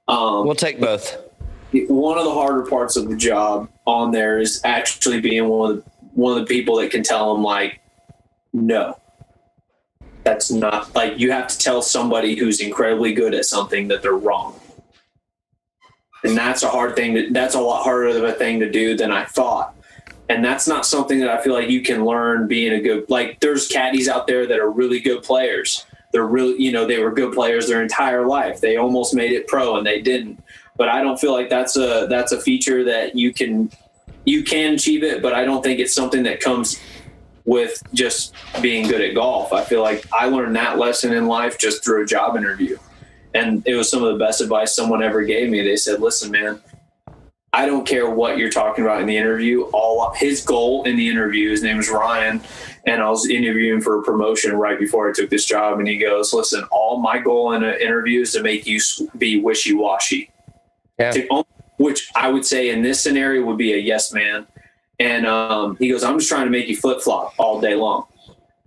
Um, 0.08 0.46
We'll 0.46 0.54
take 0.54 0.80
both. 0.80 1.16
one 1.72 2.18
of 2.18 2.24
the 2.24 2.32
harder 2.32 2.62
parts 2.62 2.96
of 2.96 3.08
the 3.08 3.16
job 3.16 3.68
on 3.86 4.12
there 4.12 4.38
is 4.38 4.60
actually 4.64 5.20
being 5.20 5.48
one 5.48 5.70
of 5.72 5.76
the, 5.78 5.90
one 6.14 6.38
of 6.38 6.46
the 6.46 6.54
people 6.54 6.76
that 6.76 6.90
can 6.90 7.02
tell 7.02 7.34
them 7.34 7.42
like 7.42 7.80
no. 8.52 8.98
That's 10.22 10.50
not 10.50 10.94
like 10.94 11.18
you 11.18 11.30
have 11.30 11.46
to 11.48 11.58
tell 11.58 11.82
somebody 11.82 12.34
who's 12.36 12.60
incredibly 12.60 13.12
good 13.12 13.34
at 13.34 13.44
something 13.44 13.88
that 13.88 14.02
they're 14.02 14.12
wrong. 14.14 14.58
And 16.24 16.36
that's 16.36 16.64
a 16.64 16.68
hard 16.68 16.96
thing 16.96 17.14
to, 17.14 17.30
that's 17.30 17.54
a 17.54 17.60
lot 17.60 17.84
harder 17.84 18.08
of 18.08 18.24
a 18.24 18.32
thing 18.32 18.58
to 18.60 18.68
do 18.70 18.96
than 18.96 19.12
i 19.12 19.24
thought 19.24 19.75
and 20.28 20.44
that's 20.44 20.66
not 20.66 20.84
something 20.84 21.20
that 21.20 21.28
i 21.28 21.40
feel 21.42 21.52
like 21.54 21.68
you 21.68 21.82
can 21.82 22.04
learn 22.04 22.46
being 22.46 22.72
a 22.72 22.80
good 22.80 23.08
like 23.08 23.38
there's 23.40 23.68
caddies 23.68 24.08
out 24.08 24.26
there 24.26 24.46
that 24.46 24.58
are 24.58 24.70
really 24.70 25.00
good 25.00 25.22
players. 25.22 25.86
They're 26.12 26.26
really 26.26 26.60
you 26.62 26.72
know 26.72 26.86
they 26.86 26.98
were 26.98 27.12
good 27.12 27.34
players 27.34 27.68
their 27.68 27.82
entire 27.82 28.26
life. 28.26 28.60
They 28.60 28.76
almost 28.76 29.14
made 29.14 29.32
it 29.32 29.46
pro 29.46 29.76
and 29.76 29.86
they 29.86 30.00
didn't. 30.00 30.42
But 30.76 30.88
i 30.88 31.02
don't 31.02 31.18
feel 31.18 31.32
like 31.32 31.48
that's 31.48 31.76
a 31.76 32.06
that's 32.08 32.32
a 32.32 32.40
feature 32.40 32.84
that 32.84 33.16
you 33.16 33.32
can 33.32 33.70
you 34.24 34.42
can 34.42 34.74
achieve 34.74 35.02
it 35.04 35.22
but 35.22 35.32
i 35.32 35.44
don't 35.44 35.62
think 35.62 35.78
it's 35.78 35.94
something 35.94 36.24
that 36.24 36.40
comes 36.40 36.80
with 37.44 37.80
just 37.94 38.34
being 38.60 38.88
good 38.88 39.00
at 39.00 39.14
golf. 39.14 39.52
I 39.52 39.64
feel 39.64 39.80
like 39.80 40.04
i 40.12 40.26
learned 40.26 40.56
that 40.56 40.78
lesson 40.78 41.12
in 41.12 41.26
life 41.26 41.58
just 41.58 41.84
through 41.84 42.02
a 42.02 42.06
job 42.06 42.36
interview. 42.36 42.76
And 43.34 43.62
it 43.66 43.74
was 43.74 43.90
some 43.90 44.02
of 44.02 44.12
the 44.12 44.18
best 44.18 44.40
advice 44.40 44.74
someone 44.74 45.02
ever 45.02 45.22
gave 45.22 45.50
me. 45.50 45.62
They 45.62 45.76
said 45.76 46.00
listen 46.00 46.30
man 46.30 46.60
I 47.52 47.64
don't 47.64 47.86
care 47.86 48.10
what 48.10 48.36
you're 48.36 48.50
talking 48.50 48.84
about 48.84 49.00
in 49.00 49.06
the 49.06 49.16
interview. 49.16 49.62
All 49.72 50.12
his 50.14 50.44
goal 50.44 50.84
in 50.84 50.96
the 50.96 51.08
interview, 51.08 51.50
his 51.50 51.62
name 51.62 51.78
is 51.78 51.88
Ryan, 51.88 52.42
and 52.86 53.02
I 53.02 53.08
was 53.08 53.28
interviewing 53.28 53.80
for 53.80 53.98
a 53.98 54.02
promotion 54.02 54.54
right 54.56 54.78
before 54.78 55.08
I 55.08 55.12
took 55.14 55.30
this 55.30 55.46
job. 55.46 55.78
And 55.78 55.88
he 55.88 55.96
goes, 55.96 56.34
"Listen, 56.34 56.64
all 56.70 56.98
my 56.98 57.18
goal 57.18 57.52
in 57.52 57.64
an 57.64 57.80
interview 57.80 58.20
is 58.20 58.32
to 58.32 58.42
make 58.42 58.66
you 58.66 58.78
be 59.16 59.40
wishy 59.40 59.72
washy." 59.72 60.30
Yeah. 60.98 61.14
Which 61.78 62.10
I 62.14 62.28
would 62.28 62.44
say 62.44 62.70
in 62.70 62.82
this 62.82 63.00
scenario 63.00 63.44
would 63.46 63.58
be 63.58 63.72
a 63.72 63.78
yes 63.78 64.12
man. 64.12 64.46
And 64.98 65.26
um, 65.26 65.76
he 65.76 65.88
goes, 65.88 66.04
"I'm 66.04 66.18
just 66.18 66.28
trying 66.28 66.44
to 66.44 66.50
make 66.50 66.68
you 66.68 66.76
flip 66.76 67.00
flop 67.00 67.32
all 67.38 67.60
day 67.60 67.74
long. 67.74 68.04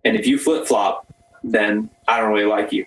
And 0.03 0.15
if 0.15 0.25
you 0.25 0.39
flip 0.39 0.65
flop, 0.65 1.05
then 1.43 1.91
I 2.07 2.19
don't 2.19 2.33
really 2.33 2.45
like 2.45 2.71
you." 2.71 2.85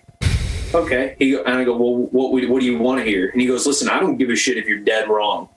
Okay. 0.75 1.15
He 1.21 1.37
and 1.37 1.49
I 1.49 1.65
go, 1.65 1.77
"Well, 1.77 2.09
what 2.11 2.33
what 2.49 2.61
do 2.61 2.67
you 2.67 2.79
want 2.79 2.99
to 2.99 3.05
hear?" 3.05 3.29
And 3.29 3.41
he 3.41 3.47
goes, 3.47 3.67
"Listen, 3.67 3.89
I 3.89 4.01
don't 4.01 4.17
give 4.17 4.31
a 4.31 4.37
shit 4.37 4.57
if 4.57 4.67
you're 4.67 4.79
dead 4.79 5.09
wrong." 5.09 5.49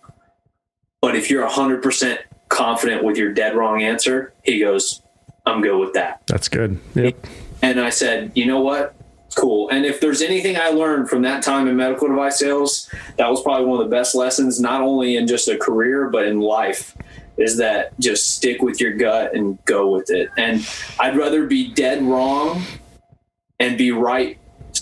But 1.06 1.16
if 1.16 1.30
you're 1.30 1.48
100% 1.48 2.18
confident 2.50 3.04
with 3.04 3.16
your 3.16 3.32
dead 3.32 3.56
wrong 3.56 3.84
answer, 3.84 4.34
he 4.42 4.62
goes, 4.62 5.04
I'm 5.46 5.62
good 5.62 5.78
with 5.78 5.94
that. 5.94 6.24
That's 6.26 6.48
good. 6.48 6.80
Yep. 6.96 7.28
And 7.62 7.80
I 7.80 7.92
said, 7.92 8.32
you 8.34 8.48
know 8.48 8.60
what? 8.60 8.96
Cool. 9.36 9.70
And 9.70 9.86
if 9.86 10.02
there's 10.02 10.24
anything 10.24 10.58
I 10.58 10.70
learned 10.70 11.08
from 11.08 11.22
that 11.22 11.44
time 11.44 11.68
in 11.68 11.76
medical 11.76 12.08
device 12.08 12.40
sales, 12.40 12.90
that 13.20 13.30
was 13.30 13.44
probably 13.44 13.68
one 13.68 13.80
of 13.80 13.88
the 13.88 13.96
best 13.96 14.16
lessons, 14.16 14.60
not 14.60 14.82
only 14.82 15.16
in 15.16 15.28
just 15.28 15.48
a 15.48 15.60
career, 15.60 16.10
but 16.10 16.26
in 16.26 16.40
life, 16.40 16.98
is 17.38 17.56
that 17.58 17.92
just 18.00 18.36
stick 18.36 18.64
with 18.64 18.82
your 18.82 18.94
gut 18.94 19.36
and 19.36 19.64
go 19.66 19.92
with 19.92 20.10
it. 20.10 20.32
And 20.40 20.68
I'd 21.00 21.16
rather 21.16 21.46
be 21.46 21.72
dead 21.72 22.02
wrong 22.02 22.64
and 23.60 23.78
be 23.78 23.92
right 23.92 24.40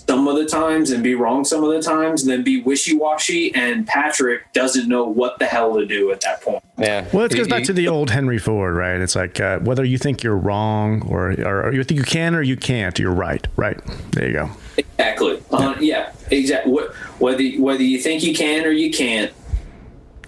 some 0.08 0.28
of 0.28 0.36
the 0.36 0.44
times 0.44 0.90
and 0.90 1.02
be 1.02 1.14
wrong 1.14 1.44
some 1.44 1.64
of 1.64 1.70
the 1.70 1.80
times 1.80 2.22
and 2.22 2.30
then 2.30 2.42
be 2.42 2.60
wishy-washy 2.60 3.54
and 3.54 3.86
Patrick 3.86 4.52
doesn't 4.52 4.88
know 4.88 5.04
what 5.04 5.38
the 5.38 5.46
hell 5.46 5.74
to 5.78 5.86
do 5.86 6.12
at 6.12 6.20
that 6.20 6.42
point. 6.42 6.62
Yeah. 6.78 7.06
Well, 7.12 7.24
it 7.24 7.34
goes 7.34 7.48
back 7.48 7.64
to 7.64 7.72
the 7.72 7.88
old 7.88 8.10
Henry 8.10 8.38
Ford, 8.38 8.74
right? 8.74 9.00
It's 9.00 9.16
like 9.16 9.40
uh, 9.40 9.60
whether 9.60 9.84
you 9.84 9.96
think 9.96 10.22
you're 10.22 10.36
wrong 10.36 11.02
or, 11.08 11.30
or 11.32 11.72
you 11.72 11.82
think 11.84 11.98
you 11.98 12.04
can 12.04 12.34
or 12.34 12.42
you 12.42 12.56
can't, 12.56 12.98
you're 12.98 13.14
right. 13.14 13.46
Right. 13.56 13.80
There 14.12 14.26
you 14.26 14.32
go. 14.34 14.50
Exactly. 14.76 15.42
Uh, 15.50 15.76
yeah, 15.80 16.12
exactly. 16.30 16.72
Whether 17.18 17.48
whether 17.60 17.82
you 17.82 17.98
think 17.98 18.22
you 18.24 18.34
can 18.34 18.64
or 18.64 18.72
you 18.72 18.90
can't, 18.90 19.32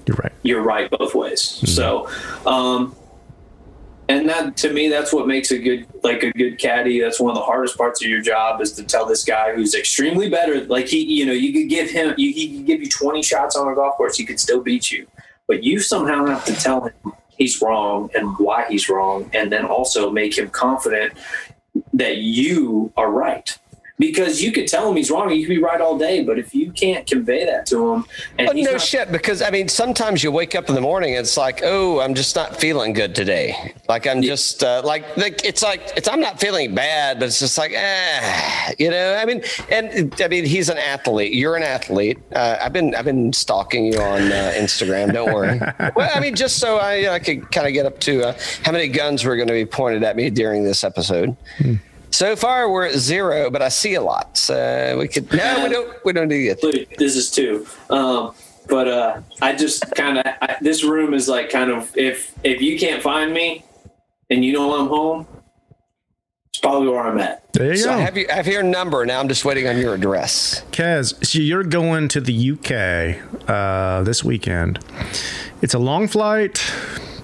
You're 0.07 0.17
right. 0.17 0.33
you're 0.43 0.63
right 0.63 0.89
both 0.89 1.15
ways. 1.15 1.41
Mm-hmm. 1.41 1.67
So, 1.67 2.09
um, 2.49 2.95
and 4.09 4.29
that 4.29 4.57
to 4.59 4.73
me 4.73 4.89
that's 4.89 5.13
what 5.13 5.27
makes 5.27 5.51
a 5.51 5.59
good 5.59 5.87
like 6.03 6.23
a 6.23 6.31
good 6.33 6.59
caddy. 6.59 7.01
That's 7.01 7.21
one 7.21 7.31
of 7.31 7.37
the 7.37 7.45
hardest 7.45 7.77
parts 7.77 8.03
of 8.03 8.09
your 8.09 8.21
job 8.21 8.61
is 8.61 8.73
to 8.73 8.85
tell 8.85 9.07
this 9.07 9.25
guy 9.25 9.55
who's 9.55 9.75
extremely 9.75 10.29
better. 10.29 10.65
Like 10.65 10.87
he 10.87 11.03
you 11.03 11.27
know 11.27 11.33
you 11.33 11.53
could 11.53 11.69
give 11.69 11.91
him 11.91 12.15
you, 12.17 12.33
he 12.33 12.57
could 12.57 12.67
give 12.67 12.81
you 12.81 12.89
20 12.89 13.23
shots 13.23 13.57
on 13.57 13.71
a 13.71 13.75
golf 13.75 13.97
course 13.97 14.17
he 14.17 14.25
could 14.25 14.41
still 14.41 14.63
beat 14.63 14.91
you. 14.91 15.07
But 15.49 15.65
you 15.65 15.81
somehow 15.81 16.27
have 16.27 16.45
to 16.47 16.55
tell 16.55 16.85
him 16.85 17.13
he's 17.37 17.61
wrong 17.61 18.11
and 18.15 18.37
why 18.39 18.67
he's 18.69 18.89
wrong 18.89 19.31
and 19.33 19.53
then 19.53 19.65
also 19.65 20.11
make 20.11 20.39
him 20.39 20.49
confident 20.51 21.13
that 21.93 22.19
you 22.19 22.93
are 22.97 23.11
right 23.11 23.59
because 23.99 24.43
you 24.43 24.53
could 24.53 24.69
tell 24.69 24.89
him 24.91 24.97
he's 24.97 25.11
wrong. 25.11 25.31
He 25.31 25.43
could 25.43 25.49
be 25.51 25.59
right 25.63 25.81
all 25.81 25.97
day, 25.97 26.23
but 26.23 26.39
if 26.39 26.55
you 26.55 26.71
can't 26.73 27.07
convey 27.07 27.45
that 27.47 27.67
to 27.67 27.93
him, 27.95 28.05
and 28.39 28.47
But 28.47 28.57
no 28.57 28.73
not- 28.73 28.81
shit, 28.81 29.11
because 29.11 29.43
I 29.43 29.51
mean, 29.51 29.69
sometimes 29.69 30.23
you 30.23 30.31
wake 30.31 30.55
up 30.55 30.69
in 30.69 30.75
the 30.75 30.81
morning, 30.81 31.15
and 31.15 31.21
it's 31.21 31.37
like, 31.37 31.61
oh, 31.65 32.01
I'm 32.01 32.15
just 32.15 32.37
not 32.37 32.57
feeling 32.61 32.93
good 32.93 33.15
today. 33.15 33.75
Like 33.89 34.07
I'm 34.07 34.23
just 34.23 34.63
uh, 34.63 34.83
like, 34.85 35.17
like 35.17 35.45
it's 35.45 35.63
like 35.63 35.93
it's 35.97 36.09
I'm 36.09 36.21
not 36.21 36.41
feeling 36.41 36.75
bad, 36.75 37.19
but 37.19 37.27
it's 37.27 37.39
just 37.39 37.57
like, 37.59 37.73
eh, 37.75 38.73
you 38.79 38.91
know. 38.91 39.15
I 39.15 39.25
mean, 39.25 39.43
and 39.71 40.15
I 40.21 40.29
mean, 40.29 40.45
he's 40.45 40.69
an 40.69 40.79
athlete. 40.79 41.33
You're 41.35 41.57
an 41.57 41.63
athlete. 41.63 42.19
Uh, 42.35 42.59
I've 42.61 42.73
been 42.73 42.95
I've 42.95 43.05
been 43.05 43.33
stalking 43.33 43.87
you 43.93 43.99
on 44.01 44.23
uh, 44.33 44.53
Instagram. 44.57 45.13
Don't 45.13 45.33
worry. 45.33 45.59
well, 45.97 46.11
I 46.15 46.21
mean, 46.21 46.35
just 46.35 46.59
so 46.59 46.77
I, 46.79 47.15
I 47.15 47.19
could 47.19 47.51
kind 47.51 47.67
of 47.67 47.73
get 47.73 47.87
up 47.87 47.99
to 48.01 48.29
uh, 48.29 48.39
how 48.65 48.73
many 48.73 48.89
guns 48.89 49.25
were 49.25 49.37
going 49.37 49.49
to 49.49 49.55
be 49.55 49.65
pointed 49.65 50.03
at 50.03 50.17
me 50.17 50.31
during 50.31 50.65
this 50.65 50.85
episode. 50.85 51.37
So 52.17 52.35
far, 52.35 52.71
we're 52.71 52.87
at 52.87 52.95
zero, 52.95 53.51
but 53.51 53.61
I 53.61 53.69
see 53.69 53.93
a 53.93 54.01
lot. 54.01 54.39
So 54.39 54.97
we 54.99 55.07
could 55.07 55.31
no, 55.35 55.65
we 55.65 55.69
don't. 55.69 56.05
We 56.07 56.13
don't 56.15 56.29
need 56.29 56.47
it. 56.49 56.97
This 56.97 57.15
is 57.15 57.31
two. 57.31 57.67
Um, 57.91 58.35
but 58.71 58.89
uh, 58.89 59.21
I 59.43 59.55
just 59.55 59.95
kind 59.95 60.17
of 60.17 60.25
this 60.63 60.83
room 60.83 61.13
is 61.13 61.29
like 61.29 61.51
kind 61.51 61.71
of 61.71 61.95
if 61.95 62.33
if 62.43 62.63
you 62.63 62.79
can't 62.79 63.03
find 63.03 63.35
me 63.35 63.67
and 64.31 64.43
you 64.43 64.55
know 64.55 64.81
I'm 64.81 64.89
home, 64.89 65.27
it's 66.49 66.59
probably 66.59 66.89
where 66.89 67.07
I'm 67.07 67.19
at. 67.19 67.53
There 67.53 67.73
you 67.73 67.77
So 67.77 67.91
go. 67.91 67.97
I 67.97 68.01
have, 68.01 68.17
you, 68.17 68.27
I 68.31 68.37
have 68.37 68.47
your 68.47 68.63
number. 68.63 69.05
Now 69.05 69.21
I'm 69.21 69.29
just 69.29 69.45
waiting 69.45 69.69
on 69.69 69.77
your 69.77 69.93
address. 69.93 70.65
Kaz, 70.71 71.23
so 71.23 71.39
you're 71.39 71.65
going 71.65 72.09
to 72.09 72.23
the 72.23 72.53
UK 72.53 73.47
uh, 73.47 74.05
this 74.05 74.25
weekend. 74.25 74.79
It's 75.61 75.75
a 75.75 75.79
long 75.79 76.09
flight. 76.09 76.65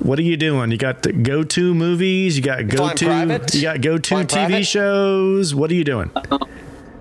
What 0.02 0.18
are 0.18 0.22
you 0.22 0.36
doing? 0.36 0.72
You 0.72 0.78
got 0.78 1.02
the 1.02 1.12
go-to 1.12 1.74
movies. 1.74 2.36
You 2.36 2.42
got 2.42 2.66
go-to. 2.66 3.40
You 3.52 3.62
got 3.62 3.80
go-to 3.80 4.08
Flying 4.08 4.26
TV 4.26 4.46
private? 4.48 4.64
shows. 4.64 5.54
What 5.54 5.70
are 5.70 5.74
you 5.74 5.84
doing? 5.84 6.10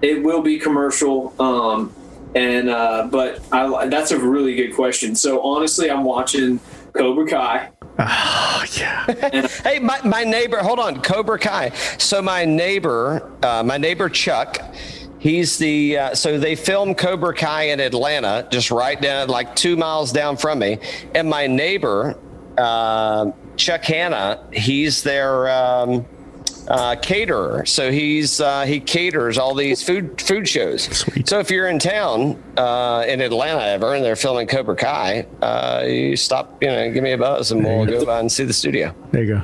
It 0.04 0.22
will 0.24 0.42
be 0.42 0.60
commercial. 0.60 1.34
Um, 1.42 1.94
and 2.36 2.70
uh, 2.70 3.08
but 3.12 3.42
I, 3.52 3.88
that's 3.88 4.12
a 4.12 4.20
really 4.20 4.56
good 4.56 4.76
question. 4.76 5.16
So 5.16 5.42
honestly, 5.42 5.90
I'm 5.90 6.04
watching 6.04 6.60
Cobra 6.94 7.28
Kai. 7.28 7.70
Oh 7.98 8.66
yeah. 8.78 9.48
Hey, 9.64 9.80
my, 9.80 10.00
my 10.04 10.24
neighbor, 10.24 10.58
hold 10.58 10.80
on, 10.80 11.02
Cobra 11.02 11.40
Kai. 11.40 11.70
So 11.98 12.22
my 12.22 12.46
neighbor, 12.46 13.32
uh, 13.42 13.64
my 13.64 13.78
neighbor 13.78 14.10
Chuck, 14.10 14.60
he's 15.18 15.58
the 15.58 15.98
uh, 15.98 16.16
so 16.16 16.38
they 16.38 16.56
filmed 16.56 17.00
Cobra 17.00 17.34
Kai 17.34 17.64
in 17.70 17.80
Atlanta, 17.80 18.48
just 18.52 18.70
right 18.70 19.02
down 19.02 19.28
like 19.28 19.56
two 19.56 19.76
miles 19.76 20.12
down 20.12 20.38
from 20.38 20.60
me, 20.60 20.78
and 21.16 21.28
my 21.28 21.48
neighbor 21.48 22.16
uh, 22.62 23.32
Chuck 23.58 23.84
Hanna, 23.84 24.46
he's 24.54 25.04
their. 25.04 25.50
Um, 25.50 26.06
uh, 26.68 26.96
caterer, 26.96 27.66
so 27.66 27.92
he's 27.92 28.40
uh, 28.40 28.64
he 28.66 28.80
caters 28.80 29.38
all 29.38 29.56
these 29.56 29.84
food 29.84 30.22
food 30.22 30.48
shows. 30.48 30.84
Sweet. 30.84 31.28
So 31.28 31.40
if 31.40 31.50
you're 31.50 31.68
in 31.68 31.80
town 31.80 32.42
uh, 32.56 33.04
in 33.08 33.20
Atlanta 33.20 33.64
ever, 33.64 33.96
and 33.96 34.06
they're 34.06 34.16
filming 34.16 34.48
Cobra 34.48 34.76
Kai, 34.76 35.26
uh, 35.42 35.84
you 35.86 36.16
stop, 36.16 36.62
you 36.62 36.70
know, 36.70 36.92
give 36.92 37.04
me 37.04 37.12
a 37.12 37.18
buzz, 37.18 37.52
and 37.52 37.66
we'll 37.66 37.86
go 37.86 38.06
by 38.06 38.20
and 38.20 38.32
see 38.32 38.44
the 38.44 38.54
studio. 38.54 38.96
There 39.12 39.24
you 39.24 39.36
go. 39.36 39.42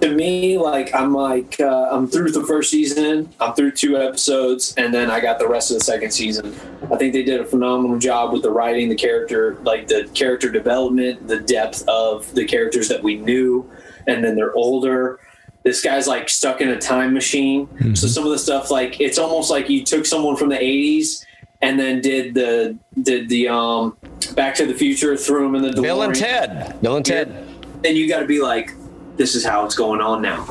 To 0.00 0.14
me, 0.14 0.58
like 0.58 0.94
I'm 0.94 1.14
like 1.14 1.60
uh, 1.60 1.88
I'm 1.90 2.06
through 2.06 2.32
the 2.32 2.44
first 2.44 2.70
season. 2.70 3.28
I'm 3.40 3.54
through 3.54 3.72
two 3.72 3.96
episodes, 3.98 4.74
and 4.76 4.92
then 4.92 5.10
I 5.10 5.20
got 5.20 5.38
the 5.38 5.48
rest 5.48 5.70
of 5.70 5.78
the 5.78 5.84
second 5.84 6.10
season. 6.10 6.54
I 6.90 6.96
think 6.96 7.12
they 7.12 7.22
did 7.22 7.40
a 7.40 7.44
phenomenal 7.44 7.98
job 7.98 8.32
with 8.32 8.42
the 8.42 8.50
writing, 8.50 8.88
the 8.88 8.94
character, 8.94 9.58
like 9.62 9.86
the 9.86 10.08
character 10.14 10.50
development, 10.50 11.28
the 11.28 11.40
depth 11.40 11.86
of 11.88 12.32
the 12.34 12.44
characters 12.44 12.88
that 12.88 13.02
we 13.02 13.16
knew, 13.16 13.70
and 14.06 14.24
then 14.24 14.36
they're 14.36 14.54
older. 14.54 15.20
This 15.62 15.82
guy's 15.82 16.06
like 16.06 16.30
stuck 16.30 16.62
in 16.62 16.70
a 16.70 16.78
time 16.78 17.12
machine. 17.12 17.68
So 17.94 18.06
some 18.06 18.24
of 18.24 18.30
the 18.30 18.38
stuff, 18.38 18.70
like 18.70 19.00
it's 19.00 19.18
almost 19.18 19.50
like 19.50 19.68
you 19.68 19.84
took 19.84 20.06
someone 20.06 20.36
from 20.36 20.48
the 20.48 20.56
'80s 20.56 21.24
and 21.62 21.78
then 21.78 22.00
did 22.00 22.34
the 22.34 22.78
did 23.02 23.28
the 23.28 23.48
um 23.48 23.96
Back 24.34 24.54
to 24.56 24.66
the 24.66 24.74
Future, 24.74 25.16
threw 25.16 25.46
him 25.46 25.54
in 25.54 25.62
the 25.62 25.82
Bill 25.82 26.02
and 26.02 26.14
Ted. 26.14 26.80
Bill 26.80 26.96
and 26.96 27.04
Ted. 27.04 27.46
then 27.82 27.96
you 27.96 28.08
got 28.08 28.20
to 28.20 28.26
be 28.26 28.40
like, 28.40 28.72
this 29.16 29.34
is 29.34 29.44
how 29.44 29.64
it's 29.64 29.74
going 29.74 30.00
on 30.00 30.22
now. 30.22 30.46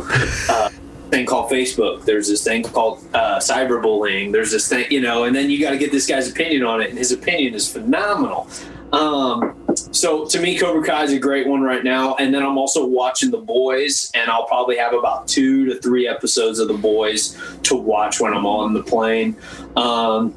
Uh, 0.50 0.70
thing 1.10 1.26
called 1.26 1.52
Facebook. 1.52 2.06
There's 2.06 2.28
this 2.28 2.44
thing 2.44 2.64
called 2.64 3.04
uh, 3.14 3.40
cyberbullying. 3.40 4.32
There's 4.32 4.52
this 4.52 4.68
thing, 4.68 4.86
you 4.92 5.02
know, 5.02 5.24
and 5.24 5.36
then 5.36 5.50
you 5.50 5.60
got 5.60 5.72
to 5.72 5.78
get 5.78 5.92
this 5.92 6.06
guy's 6.06 6.30
opinion 6.30 6.64
on 6.64 6.82
it, 6.82 6.90
and 6.90 6.98
his 6.98 7.12
opinion 7.12 7.56
is 7.56 7.72
phenomenal. 7.72 8.48
Um, 8.92 9.56
so 9.76 10.26
to 10.26 10.40
me, 10.40 10.58
Cobra 10.58 10.84
Kai 10.84 11.04
is 11.04 11.14
a 11.14 11.20
great 11.20 11.48
one 11.48 11.62
right 11.62 11.84
now. 11.84 12.16
And 12.16 12.34
then 12.34 12.44
I'm 12.44 12.58
also 12.58 12.86
watching 12.86 13.32
The 13.32 13.38
Boys, 13.38 14.12
and 14.14 14.30
I'll 14.30 14.48
probably 14.48 14.78
have 14.78 14.94
about 14.94 15.28
two 15.28 15.66
to 15.66 15.80
three 15.80 16.08
episodes 16.08 16.60
of 16.60 16.68
The 16.68 16.74
Boys 16.74 17.38
to 17.64 17.76
watch 17.76 18.20
when 18.20 18.34
I'm 18.34 18.46
on 18.46 18.74
the 18.74 18.84
plane. 18.84 19.36
Um, 19.76 20.34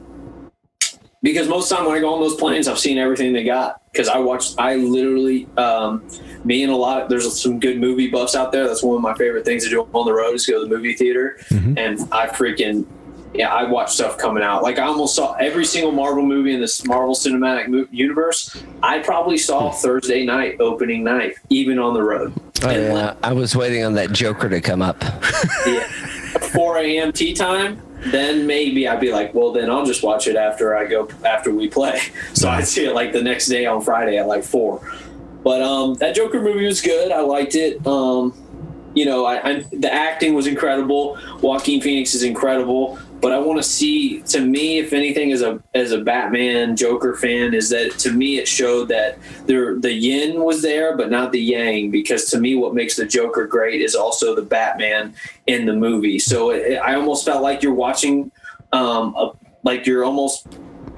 because 1.23 1.49
most 1.49 1.71
time 1.71 1.87
when 1.87 1.97
I 1.97 2.01
go 2.01 2.13
on 2.13 2.21
those 2.21 2.35
planes, 2.35 2.69
I've 2.69 2.79
seen 2.79 2.99
everything 2.99 3.33
they 3.33 3.45
got. 3.45 3.82
Because 3.93 4.09
I 4.09 4.19
watched, 4.19 4.55
I 4.59 4.77
literally, 4.77 5.47
um, 5.59 6.03
me 6.45 6.63
and 6.63 6.73
a 6.73 6.77
lot 6.77 7.03
of 7.03 7.09
there's 7.11 7.41
some 7.41 7.61
good 7.61 7.79
movie 7.79 8.09
buffs 8.09 8.35
out 8.35 8.51
there. 8.51 8.67
That's 8.67 8.83
one 8.83 8.97
of 8.97 9.03
my 9.03 9.13
favorite 9.15 9.45
things 9.45 9.65
to 9.65 9.71
do 9.71 9.87
on 9.93 10.07
the 10.07 10.15
road 10.15 10.33
is 10.35 10.47
go 10.47 10.63
to 10.63 10.67
the 10.67 10.75
movie 10.75 10.95
theater, 10.95 11.37
and 11.77 12.01
I 12.11 12.29
freaking 12.29 12.87
yeah, 13.35 13.53
I 13.53 13.65
watch 13.65 13.93
stuff 13.93 14.19
coming 14.19 14.43
out. 14.43 14.63
Like 14.63 14.79
I 14.79 14.85
almost 14.85 15.15
saw 15.15 15.35
every 15.35 15.65
single 15.65 15.93
Marvel 15.93 16.25
movie 16.25 16.55
in 16.55 16.61
this 16.61 16.85
Marvel 16.87 17.15
Cinematic 17.15 17.89
Universe. 17.91 18.63
I 18.83 18.99
probably 18.99 19.39
saw 19.39 19.71
Thursday 19.71 20.25
night 20.25 20.61
opening 20.61 21.05
night, 21.05 21.37
even 21.49 21.79
on 21.79 21.95
the 21.95 22.03
road. 22.03 22.33
And 22.63 22.95
like, 22.95 23.17
I 23.23 23.33
was 23.33 23.57
waiting 23.57 23.85
on 23.85 23.95
that 23.95 24.13
Joker 24.13 24.49
to 24.49 24.61
come 24.61 24.83
up. 24.83 25.03
yeah, 25.67 25.83
4 26.53 26.79
a.m. 26.79 27.13
tea 27.13 27.33
time. 27.33 27.81
Then 28.07 28.47
maybe 28.47 28.89
I'd 28.89 29.01
be 29.01 29.13
like, 29.13 29.33
well, 29.35 29.53
then 29.53 29.71
I'll 29.71 29.87
just 29.87 30.03
watch 30.03 30.27
it 30.27 30.37
after 30.37 30.77
I 30.77 30.87
go 30.87 31.09
after 31.25 31.53
we 31.53 31.69
play. 31.69 32.01
So 32.35 32.49
I'd 32.49 32.67
see 32.67 32.85
it 32.87 32.95
like 32.95 33.13
the 33.13 33.23
next 33.23 33.47
day 33.47 33.67
on 33.67 33.83
Friday 33.83 34.17
at 34.19 34.27
like 34.27 34.43
four. 34.43 34.81
But 35.45 35.63
um, 35.63 35.95
that 35.95 36.15
Joker 36.15 36.41
movie 36.41 36.67
was 36.67 36.81
good. 36.81 37.13
I 37.13 37.21
liked 37.21 37.55
it. 37.55 37.85
Um, 37.87 38.35
you 38.95 39.05
know, 39.05 39.25
I, 39.25 39.49
I, 39.49 39.65
the 39.73 39.93
acting 39.93 40.35
was 40.35 40.47
incredible. 40.47 41.19
Joaquin 41.41 41.81
Phoenix 41.81 42.15
is 42.15 42.23
incredible. 42.23 42.99
But 43.23 43.33
I 43.33 43.39
want 43.39 43.63
to 43.63 43.63
see, 43.63 44.21
to 44.23 44.41
me, 44.41 44.81
if 44.81 44.93
anything, 44.93 45.31
as 45.31 45.43
a 45.43 45.63
as 45.75 45.93
a 45.93 46.01
Batman 46.01 46.75
Joker 46.75 47.15
fan, 47.15 47.55
is 47.55 47.71
that 47.71 47.93
to 48.01 48.11
me 48.11 48.39
it 48.39 48.49
showed 48.49 48.89
that 48.89 49.17
there 49.47 49.79
the 49.79 49.93
yin 49.93 50.43
was 50.43 50.61
there, 50.61 50.97
but 50.97 51.09
not 51.09 51.31
the 51.31 51.41
yang. 51.41 51.93
Because 51.93 52.29
to 52.33 52.41
me, 52.41 52.57
what 52.57 52.75
makes 52.75 52.97
the 52.97 53.07
Joker 53.07 53.47
great 53.47 53.81
is 53.81 53.95
also 53.95 54.35
the 54.35 54.43
Batman 54.43 55.15
in 55.47 55.67
the 55.67 55.73
movie. 55.73 56.19
So 56.19 56.51
it, 56.51 56.79
I 56.79 56.97
almost 56.97 57.25
felt 57.25 57.45
like 57.45 57.63
you're 57.63 57.73
watching, 57.73 58.33
um, 58.73 59.15
a, 59.15 59.31
like 59.63 59.87
you're 59.87 60.05
almost 60.05 60.49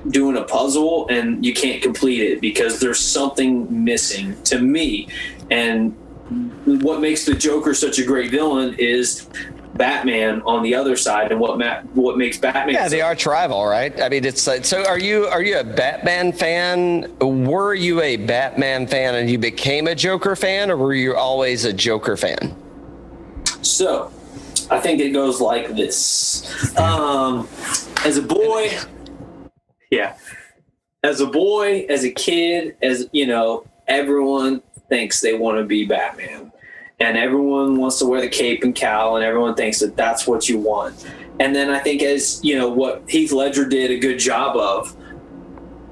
doing 0.09 0.39
a 0.39 0.45
puzzle 0.45 1.07
and 1.09 1.45
you 1.45 1.53
can't 1.53 1.83
complete 1.83 2.23
it 2.23 2.41
because 2.41 2.81
there's 2.81 3.01
something 3.01 3.85
missing 3.85 4.41
to 4.45 4.59
me. 4.59 5.09
And 5.51 5.95
what 6.65 7.01
makes 7.01 7.27
the 7.27 7.35
Joker 7.35 7.75
such 7.75 7.99
a 7.99 8.05
great 8.05 8.31
villain 8.31 8.75
is 8.79 9.29
Batman 9.75 10.41
on 10.43 10.63
the 10.63 10.75
other 10.75 10.97
side, 10.97 11.33
and 11.33 11.41
what 11.41 11.59
ma- 11.59 11.81
what 11.95 12.17
makes 12.17 12.39
Batman. 12.39 12.75
Yeah, 12.75 12.89
they 12.89 13.01
are 13.01 13.17
rival, 13.27 13.67
right? 13.67 14.01
I 14.01 14.09
mean, 14.09 14.25
it's 14.25 14.47
like, 14.47 14.65
so. 14.65 14.85
Are 14.85 14.99
you 14.99 15.27
are 15.27 15.43
you 15.43 15.59
a 15.59 15.65
Batman 15.65 16.33
fan? 16.33 17.13
Were 17.21 17.75
you 17.75 18.01
a 18.01 18.17
Batman 18.17 18.87
fan 18.87 19.17
and 19.17 19.29
you 19.29 19.39
became 19.39 19.87
a 19.89 19.95
Joker 19.95 20.37
fan, 20.37 20.71
or 20.71 20.77
were 20.77 20.95
you 20.95 21.17
always 21.17 21.65
a 21.65 21.73
Joker 21.73 22.17
fan? 22.17 22.55
So, 23.63 24.13
I 24.71 24.79
think 24.79 25.01
it 25.01 25.11
goes 25.11 25.41
like 25.41 25.75
this. 25.75 26.77
Um, 26.79 27.49
as 28.05 28.17
a 28.17 28.23
boy, 28.23 28.79
yeah, 29.91 30.17
as 31.03 31.21
a 31.21 31.27
boy, 31.27 31.87
as 31.89 32.05
a 32.05 32.11
kid, 32.11 32.77
as 32.83 33.09
you 33.13 33.27
know, 33.27 33.67
everyone 33.89 34.63
thinks 34.89 35.21
they 35.21 35.35
want 35.35 35.59
to 35.59 35.65
be 35.65 35.85
Batman, 35.85 36.53
and 37.01 37.17
everyone 37.17 37.77
wants 37.77 37.99
to 37.99 38.07
wear 38.07 38.21
the 38.21 38.29
cape 38.29 38.63
and 38.65 38.75
cowl, 38.75 39.17
and 39.17 39.25
everyone 39.25 39.55
thinks 39.55 39.81
that 39.81 39.97
that's 39.97 40.27
what 40.27 40.49
you 40.49 40.59
want. 40.59 41.07
And 41.41 41.55
then 41.55 41.69
I 41.71 41.79
think, 41.81 42.03
as 42.03 42.41
you 42.45 42.57
know, 42.57 42.69
what 42.69 43.03
Heath 43.09 43.33
Ledger 43.33 43.67
did 43.69 43.91
a 43.91 43.99
good 43.99 44.19
job 44.19 44.57
of, 44.57 44.95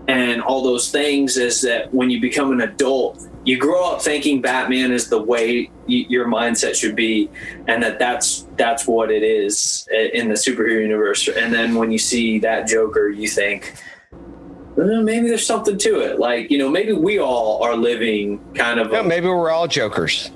and 0.08 0.42
all 0.42 0.62
those 0.62 0.90
things, 0.90 1.36
is 1.36 1.60
that 1.62 1.92
when 1.92 2.10
you 2.10 2.20
become 2.20 2.52
an 2.52 2.60
adult, 2.60 3.26
you 3.44 3.58
grow 3.58 3.84
up 3.92 4.00
thinking 4.02 4.40
Batman 4.40 4.92
is 4.92 5.08
the 5.08 5.20
way 5.20 5.68
y- 5.88 6.06
your 6.08 6.26
mindset 6.26 6.76
should 6.76 6.94
be, 6.94 7.28
and 7.66 7.82
that 7.82 7.98
that's 7.98 8.46
that's 8.56 8.86
what 8.86 9.10
it 9.10 9.24
is 9.24 9.88
in 10.12 10.28
the 10.28 10.34
superhero 10.34 10.80
universe. 10.80 11.26
And 11.28 11.52
then 11.52 11.74
when 11.74 11.90
you 11.90 11.98
see 11.98 12.38
that 12.40 12.68
Joker, 12.68 13.08
you 13.08 13.26
think. 13.28 13.74
"Eh, 14.12 15.00
Maybe 15.02 15.28
there's 15.28 15.44
something 15.46 15.76
to 15.78 16.00
it. 16.00 16.18
Like, 16.20 16.50
you 16.50 16.58
know, 16.58 16.68
maybe 16.68 16.92
we 16.92 17.18
all 17.18 17.62
are 17.62 17.76
living 17.76 18.40
kind 18.54 18.78
of 18.80 18.92
a 18.92 19.02
maybe 19.02 19.26
we're 19.26 19.50
all 19.50 19.66
Jokers. 19.66 20.30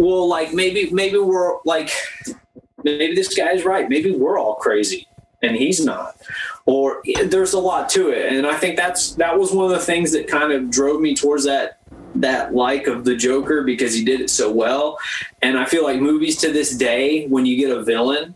Well, 0.00 0.26
like 0.26 0.52
maybe 0.54 0.90
maybe 0.90 1.18
we're 1.18 1.58
like 1.64 1.90
maybe 2.82 3.14
this 3.14 3.34
guy's 3.34 3.64
right. 3.64 3.88
Maybe 3.88 4.12
we're 4.12 4.38
all 4.38 4.54
crazy 4.54 5.06
and 5.42 5.56
he's 5.56 5.84
not. 5.84 6.16
Or 6.66 7.02
there's 7.24 7.52
a 7.52 7.58
lot 7.58 7.88
to 7.90 8.10
it, 8.10 8.32
and 8.32 8.46
I 8.46 8.56
think 8.56 8.76
that's 8.76 9.12
that 9.14 9.38
was 9.38 9.52
one 9.52 9.66
of 9.66 9.72
the 9.72 9.84
things 9.84 10.12
that 10.12 10.26
kind 10.28 10.52
of 10.52 10.70
drove 10.70 11.00
me 11.00 11.14
towards 11.14 11.44
that 11.44 11.78
that 12.14 12.54
like 12.54 12.86
of 12.86 13.04
the 13.04 13.14
Joker 13.14 13.62
because 13.62 13.94
he 13.94 14.04
did 14.04 14.20
it 14.20 14.30
so 14.30 14.50
well. 14.50 14.98
And 15.42 15.58
I 15.58 15.64
feel 15.64 15.84
like 15.84 16.00
movies 16.00 16.36
to 16.38 16.52
this 16.52 16.76
day, 16.76 17.26
when 17.28 17.46
you 17.46 17.56
get 17.56 17.76
a 17.76 17.82
villain, 17.82 18.34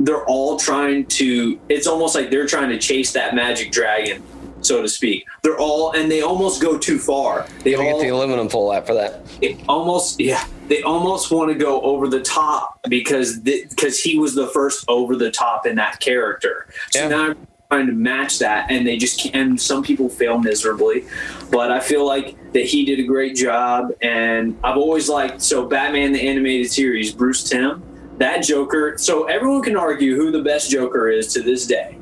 they're 0.00 0.24
all 0.24 0.58
trying 0.58 1.06
to. 1.06 1.58
It's 1.68 1.86
almost 1.86 2.14
like 2.14 2.30
they're 2.30 2.46
trying 2.46 2.70
to 2.70 2.78
chase 2.78 3.12
that 3.12 3.34
magic 3.34 3.72
dragon, 3.72 4.22
so 4.64 4.82
to 4.82 4.88
speak. 4.88 5.26
They're 5.42 5.58
all 5.58 5.92
and 5.92 6.10
they 6.10 6.22
almost 6.22 6.60
go 6.62 6.78
too 6.78 6.98
far. 6.98 7.46
They 7.62 7.74
all 7.74 7.82
get 7.84 8.00
the 8.00 8.08
aluminum 8.08 8.48
foil 8.48 8.72
out 8.72 8.86
for 8.86 8.94
that. 8.94 9.20
it 9.40 9.58
almost 9.68 10.20
yeah 10.20 10.44
they 10.68 10.82
almost 10.82 11.30
want 11.30 11.50
to 11.52 11.54
go 11.58 11.80
over 11.82 12.08
the 12.08 12.20
top 12.22 12.80
because 12.88 13.38
because 13.38 14.00
he 14.00 14.18
was 14.18 14.34
the 14.34 14.46
first 14.48 14.84
over 14.88 15.14
the 15.16 15.30
top 15.30 15.66
in 15.66 15.76
that 15.76 16.00
character 16.00 16.66
so 16.90 17.00
Yeah. 17.00 17.08
now 17.08 17.24
I'm 17.30 17.46
trying 17.70 17.86
to 17.88 17.92
match 17.92 18.38
that 18.38 18.70
and 18.70 18.86
they 18.86 18.96
just 18.96 19.20
can't 19.20 19.34
and 19.34 19.60
some 19.60 19.82
people 19.82 20.08
fail 20.08 20.38
miserably 20.38 21.04
but 21.50 21.70
i 21.72 21.80
feel 21.80 22.06
like 22.06 22.36
that 22.52 22.64
he 22.66 22.84
did 22.84 23.00
a 23.00 23.02
great 23.02 23.34
job 23.34 23.90
and 24.02 24.56
i've 24.62 24.76
always 24.76 25.08
liked 25.08 25.40
so 25.42 25.66
batman 25.66 26.12
the 26.12 26.20
animated 26.28 26.70
series 26.70 27.10
bruce 27.12 27.42
timm 27.48 27.82
that 28.18 28.42
joker 28.44 28.96
so 28.98 29.24
everyone 29.24 29.62
can 29.62 29.76
argue 29.76 30.14
who 30.14 30.30
the 30.30 30.42
best 30.42 30.70
joker 30.70 31.08
is 31.10 31.32
to 31.32 31.42
this 31.42 31.66
day 31.66 31.96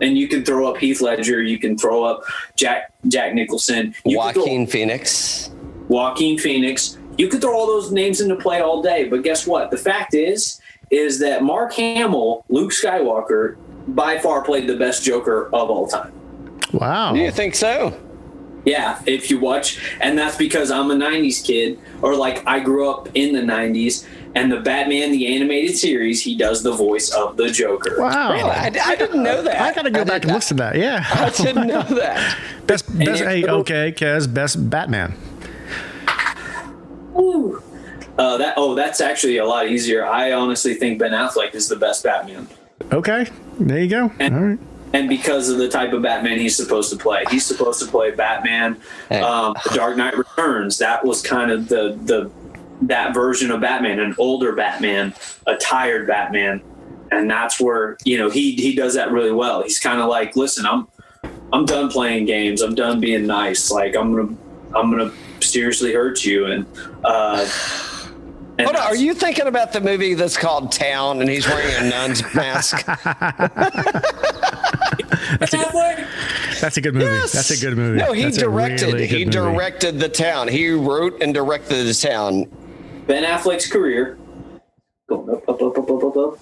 and 0.00 0.16
you 0.18 0.28
can 0.28 0.44
throw 0.44 0.68
up 0.68 0.76
Heath 0.78 1.00
Ledger, 1.00 1.42
you 1.42 1.58
can 1.58 1.76
throw 1.78 2.04
up 2.04 2.22
Jack 2.56 2.92
Jack 3.08 3.34
Nicholson, 3.34 3.94
you 4.04 4.18
can 4.18 4.32
throw- 4.32 4.42
Joaquin 4.42 4.66
Phoenix. 4.66 5.50
Joaquin 5.88 6.38
Phoenix. 6.38 6.98
You 7.18 7.28
could 7.28 7.40
throw 7.40 7.54
all 7.56 7.66
those 7.66 7.92
names 7.92 8.20
into 8.20 8.36
play 8.36 8.60
all 8.60 8.82
day, 8.82 9.08
but 9.08 9.22
guess 9.22 9.46
what? 9.46 9.70
The 9.70 9.76
fact 9.76 10.14
is, 10.14 10.60
is 10.90 11.18
that 11.20 11.42
Mark 11.42 11.72
Hamill, 11.74 12.44
Luke 12.48 12.72
Skywalker, 12.72 13.56
by 13.88 14.18
far 14.18 14.42
played 14.42 14.66
the 14.66 14.76
best 14.76 15.04
Joker 15.04 15.46
of 15.46 15.70
all 15.70 15.86
time. 15.86 16.12
Wow. 16.72 17.12
Do 17.12 17.20
you 17.20 17.30
think 17.30 17.54
so? 17.54 17.98
Yeah, 18.64 19.00
if 19.06 19.30
you 19.30 19.38
watch, 19.38 19.78
and 20.00 20.18
that's 20.18 20.36
because 20.36 20.70
I'm 20.70 20.90
a 20.90 20.94
'90s 20.94 21.44
kid, 21.44 21.78
or 22.00 22.16
like 22.16 22.46
I 22.46 22.60
grew 22.60 22.88
up 22.88 23.08
in 23.14 23.34
the 23.34 23.40
'90s, 23.42 24.06
and 24.34 24.50
the 24.50 24.60
Batman 24.60 25.12
the 25.12 25.26
animated 25.34 25.76
series, 25.76 26.22
he 26.22 26.34
does 26.36 26.62
the 26.62 26.72
voice 26.72 27.10
of 27.10 27.36
the 27.36 27.50
Joker. 27.50 27.96
Wow. 28.00 28.32
Really? 28.32 28.50
I, 28.50 28.66
I 28.84 28.96
didn't 28.96 29.22
know 29.22 29.42
that. 29.42 29.60
I 29.60 29.72
gotta 29.74 29.90
go 29.90 30.00
did 30.00 30.08
back 30.08 30.22
and 30.22 30.28
not- 30.28 30.34
listen 30.36 30.56
to 30.58 30.62
that. 30.64 30.76
Yeah. 30.76 31.04
I 31.12 31.30
didn't 31.30 31.66
know 31.68 31.82
that. 32.00 32.38
Best, 32.66 32.98
best. 32.98 33.20
it- 33.22 33.26
Hey, 33.28 33.44
okay, 33.46 33.92
Kez, 33.92 34.32
best 34.32 34.68
Batman. 34.70 35.14
Woo. 37.12 37.62
Uh, 38.18 38.36
that 38.38 38.54
oh, 38.56 38.74
that's 38.74 39.00
actually 39.00 39.38
a 39.38 39.44
lot 39.44 39.68
easier. 39.68 40.04
I 40.06 40.32
honestly 40.32 40.74
think 40.74 40.98
Ben 40.98 41.12
Affleck 41.12 41.54
is 41.54 41.68
the 41.68 41.76
best 41.76 42.04
Batman. 42.04 42.46
Okay, 42.92 43.26
there 43.58 43.78
you 43.80 43.88
go. 43.88 44.12
And- 44.18 44.34
All 44.34 44.40
right. 44.42 44.58
and 44.92 45.08
because 45.08 45.48
of 45.48 45.58
the 45.58 45.68
type 45.68 45.92
of 45.92 46.02
Batman 46.02 46.38
he's 46.38 46.56
supposed 46.56 46.90
to 46.90 46.96
play. 46.96 47.24
He's 47.30 47.44
supposed 47.44 47.80
to 47.80 47.86
play 47.86 48.10
Batman, 48.12 48.76
um, 49.10 49.54
The 49.64 49.72
Dark 49.74 49.96
Knight 49.96 50.16
Returns. 50.16 50.78
That 50.78 51.04
was 51.04 51.22
kind 51.22 51.50
of 51.50 51.68
the 51.68 51.98
the 52.04 52.30
that 52.82 53.14
version 53.14 53.50
of 53.50 53.60
Batman, 53.60 53.98
an 54.00 54.14
older 54.18 54.52
Batman, 54.54 55.14
a 55.46 55.56
tired 55.56 56.06
Batman, 56.06 56.62
and 57.10 57.30
that's 57.30 57.60
where 57.60 57.96
you 58.04 58.18
know 58.18 58.28
he 58.30 58.52
he 58.56 58.74
does 58.74 58.94
that 58.94 59.10
really 59.12 59.32
well. 59.32 59.62
He's 59.62 59.78
kind 59.78 60.00
of 60.00 60.08
like, 60.08 60.36
listen, 60.36 60.66
I'm 60.66 60.88
I'm 61.52 61.64
done 61.64 61.88
playing 61.90 62.26
games. 62.26 62.60
I'm 62.62 62.74
done 62.74 63.00
being 63.00 63.26
nice. 63.26 63.70
Like 63.70 63.96
I'm 63.96 64.14
gonna 64.14 64.36
I'm 64.74 64.90
gonna 64.90 65.12
seriously 65.40 65.92
hurt 65.92 66.24
you 66.24 66.46
and. 66.46 66.66
uh 67.04 67.48
and 68.56 68.66
Hold 68.68 68.76
on, 68.76 68.82
are 68.84 68.94
you 68.94 69.14
thinking 69.14 69.48
about 69.48 69.72
the 69.72 69.80
movie 69.80 70.14
that's 70.14 70.36
called 70.36 70.70
Town 70.70 71.20
and 71.20 71.28
he's 71.28 71.44
wearing 71.44 71.74
a 71.86 71.90
nun's 71.90 72.22
mask? 72.36 72.86
That's 76.60 76.76
a 76.76 76.80
good 76.80 76.94
movie. 76.94 77.06
Yes. 77.06 77.32
That's 77.32 77.50
a 77.50 77.56
good 77.60 77.76
movie. 77.76 77.98
No, 77.98 78.12
he 78.12 78.22
That's 78.22 78.36
directed. 78.38 78.92
really 78.92 79.06
he 79.06 79.24
movie. 79.24 79.30
directed 79.30 79.98
the 79.98 80.08
town. 80.08 80.48
He 80.48 80.70
wrote 80.70 81.20
and 81.20 81.34
directed 81.34 81.84
the 81.84 81.94
town. 81.94 82.44
Ben 83.06 83.24
Affleck's 83.24 83.70
career 83.70 84.18
going 85.08 85.28
up, 85.30 85.48
up, 85.48 85.60
up, 85.60 85.78
up, 85.78 85.90
up, 85.90 86.04
up, 86.04 86.16
up. 86.16 86.38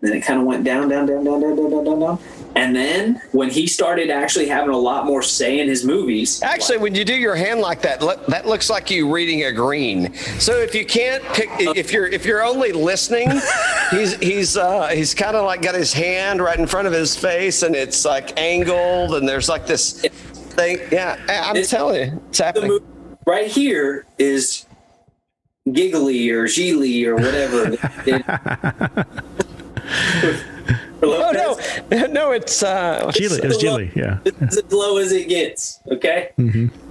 And 0.00 0.10
then 0.10 0.18
it 0.18 0.24
kind 0.24 0.38
of 0.38 0.46
went 0.46 0.62
down, 0.62 0.88
down, 0.90 1.06
down, 1.06 1.24
down, 1.24 1.40
down, 1.40 1.56
down, 1.56 1.70
down, 1.70 1.84
down, 1.84 2.00
down. 2.00 2.18
And 2.54 2.76
then 2.76 3.20
when 3.32 3.48
he 3.48 3.66
started 3.66 4.10
actually 4.10 4.46
having 4.46 4.70
a 4.70 4.76
lot 4.76 5.06
more 5.06 5.22
say 5.22 5.58
in 5.58 5.68
his 5.68 5.84
movies, 5.84 6.42
Actually, 6.42 6.78
when 6.78 6.94
you 6.94 7.04
do 7.04 7.14
your 7.14 7.34
hand 7.34 7.60
like 7.60 7.80
that, 7.82 8.02
look, 8.02 8.26
that 8.26 8.46
looks 8.46 8.68
like 8.68 8.90
you 8.90 9.10
reading 9.10 9.44
a 9.44 9.52
green. 9.52 10.12
So 10.14 10.52
if 10.58 10.74
you 10.74 10.84
can't 10.84 11.22
pick, 11.32 11.48
if 11.58 11.92
you're 11.92 12.06
if 12.08 12.26
you're 12.26 12.44
only 12.44 12.72
listening, 12.72 13.30
he's 13.90 14.16
he's 14.16 14.56
uh, 14.56 14.88
he's 14.88 15.14
kind 15.14 15.34
of 15.34 15.46
like 15.46 15.62
got 15.62 15.74
his 15.74 15.92
hand 15.94 16.42
right 16.42 16.58
in 16.58 16.66
front 16.66 16.86
of 16.86 16.92
his 16.92 17.16
face, 17.16 17.62
and 17.62 17.74
it's 17.74 18.04
like 18.04 18.38
angled, 18.38 19.14
and 19.14 19.26
there's 19.26 19.48
like 19.48 19.66
this 19.66 20.02
thing. 20.02 20.78
Yeah, 20.92 21.18
I'm 21.28 21.62
telling 21.62 22.10
you, 22.12 22.22
it's 22.28 22.38
happening. 22.38 22.80
right 23.26 23.50
here 23.50 24.04
is 24.18 24.65
giggly 25.72 26.30
or 26.30 26.44
Geely 26.46 27.04
or 27.06 27.16
whatever. 27.16 27.76
Oh 31.02 31.58
no, 31.90 32.06
no, 32.06 32.32
it's 32.32 32.62
uh, 32.62 33.10
Gilly, 33.14 33.38
it 33.38 33.48
was 33.48 33.58
Gilly. 33.58 33.92
Yeah. 33.94 34.18
It's 34.24 34.56
as 34.56 34.72
low 34.72 34.96
as 34.96 35.12
it 35.12 35.28
gets. 35.28 35.80
Okay, 35.90 36.30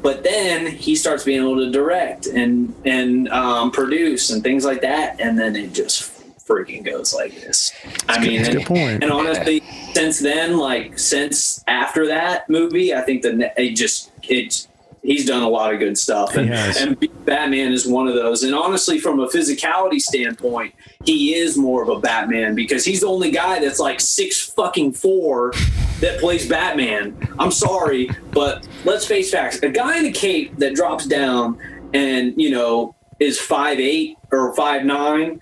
but 0.01 0.23
then 0.23 0.67
he 0.67 0.95
starts 0.95 1.23
being 1.23 1.41
able 1.41 1.57
to 1.57 1.71
direct 1.71 2.27
and 2.27 2.73
and 2.85 3.27
um, 3.29 3.71
produce 3.71 4.29
and 4.29 4.43
things 4.43 4.65
like 4.65 4.81
that, 4.81 5.19
and 5.19 5.37
then 5.37 5.55
it 5.55 5.73
just 5.73 6.11
freaking 6.45 6.83
goes 6.85 7.13
like 7.13 7.33
this. 7.41 7.73
I 8.07 8.19
mean, 8.19 8.37
that's 8.37 8.49
and, 8.49 8.57
good 8.59 8.67
point. 8.67 9.03
and 9.03 9.11
honestly, 9.11 9.61
since 9.93 10.19
then, 10.19 10.57
like 10.57 10.99
since 10.99 11.63
after 11.67 12.05
that 12.07 12.49
movie, 12.49 12.93
I 12.93 13.01
think 13.01 13.23
that 13.23 13.53
it 13.57 13.75
just 13.75 14.11
it 14.23 14.67
he's 15.05 15.25
done 15.25 15.43
a 15.43 15.49
lot 15.49 15.73
of 15.73 15.79
good 15.79 15.97
stuff, 15.97 16.35
and, 16.35 16.51
and 16.51 17.25
Batman 17.25 17.71
is 17.71 17.87
one 17.87 18.07
of 18.07 18.15
those. 18.15 18.43
And 18.43 18.53
honestly, 18.53 18.99
from 18.99 19.19
a 19.19 19.27
physicality 19.27 19.99
standpoint, 19.99 20.73
he 21.03 21.35
is 21.35 21.57
more 21.57 21.83
of 21.83 21.89
a 21.89 21.99
Batman 21.99 22.55
because 22.55 22.83
he's 22.85 23.01
the 23.01 23.07
only 23.07 23.31
guy 23.31 23.59
that's 23.59 23.79
like 23.79 23.99
six 23.99 24.41
fucking 24.41 24.93
four 24.93 25.53
that 26.01 26.19
plays 26.19 26.47
Batman. 26.47 27.17
I'm 27.39 27.51
sorry, 27.51 28.09
but 28.31 28.67
let's 28.83 29.05
face 29.05 29.31
facts. 29.31 29.59
A 29.63 29.69
guy 29.69 29.99
in 29.99 30.05
a 30.05 30.11
cape 30.11 30.57
that 30.57 30.75
drops 30.75 31.05
down 31.05 31.59
and 31.93 32.33
you 32.37 32.49
know 32.51 32.95
is 33.19 33.39
five 33.39 33.79
eight 33.79 34.17
or 34.31 34.53
five 34.55 34.85
nine. 34.85 35.41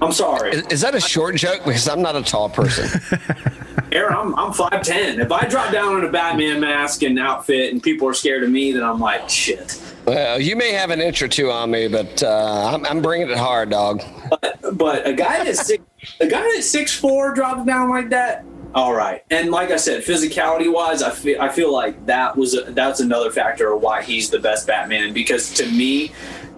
I'm 0.00 0.12
sorry, 0.12 0.50
Is, 0.50 0.66
is 0.66 0.80
that 0.80 0.94
a 0.94 1.00
short 1.00 1.36
joke? 1.36 1.64
Because 1.64 1.88
I'm 1.88 2.02
not 2.02 2.16
a 2.16 2.22
tall 2.22 2.50
person. 2.50 3.00
Aaron. 3.94 4.14
I'm 4.14 4.34
I'm 4.34 4.52
five 4.52 4.82
ten. 4.82 5.20
If 5.20 5.30
I 5.32 5.46
drop 5.46 5.72
down 5.72 5.98
in 5.98 6.04
a 6.04 6.10
Batman 6.10 6.60
mask 6.60 7.02
and 7.02 7.18
outfit 7.18 7.72
and 7.72 7.82
people 7.82 8.08
are 8.08 8.14
scared 8.14 8.42
of 8.42 8.50
me, 8.50 8.72
then 8.72 8.82
I'm 8.82 9.00
like 9.00 9.28
shit. 9.28 9.80
well, 10.06 10.40
you 10.40 10.56
may 10.56 10.72
have 10.72 10.90
an 10.90 11.00
inch 11.00 11.22
or 11.22 11.28
two 11.28 11.50
on 11.50 11.70
me, 11.70 11.88
but 11.88 12.22
uh, 12.22 12.72
I'm, 12.74 12.84
I'm 12.86 13.00
bringing 13.00 13.30
it 13.30 13.38
hard, 13.38 13.70
dog. 13.70 14.02
But 14.30 14.58
but 14.76 15.06
a 15.06 15.12
guy 15.12 15.44
that's 15.44 15.66
six, 15.66 15.82
a 16.20 16.26
guy 16.26 16.42
that's 16.42 16.68
six 16.68 16.94
four 16.94 17.34
drops 17.34 17.64
down 17.64 17.88
like 17.88 18.10
that. 18.10 18.44
All 18.74 18.92
right, 18.92 19.22
and 19.30 19.52
like 19.52 19.70
I 19.70 19.76
said, 19.76 20.02
physicality 20.02 20.72
wise, 20.72 21.00
I 21.00 21.10
feel 21.10 21.40
I 21.40 21.48
feel 21.48 21.72
like 21.72 22.06
that 22.06 22.36
was 22.36 22.54
a, 22.54 22.62
that's 22.72 22.98
another 22.98 23.30
factor 23.30 23.72
of 23.72 23.80
why 23.80 24.02
he's 24.02 24.30
the 24.30 24.40
best 24.40 24.66
Batman. 24.66 25.12
Because 25.12 25.52
to 25.54 25.66
me, 25.66 26.10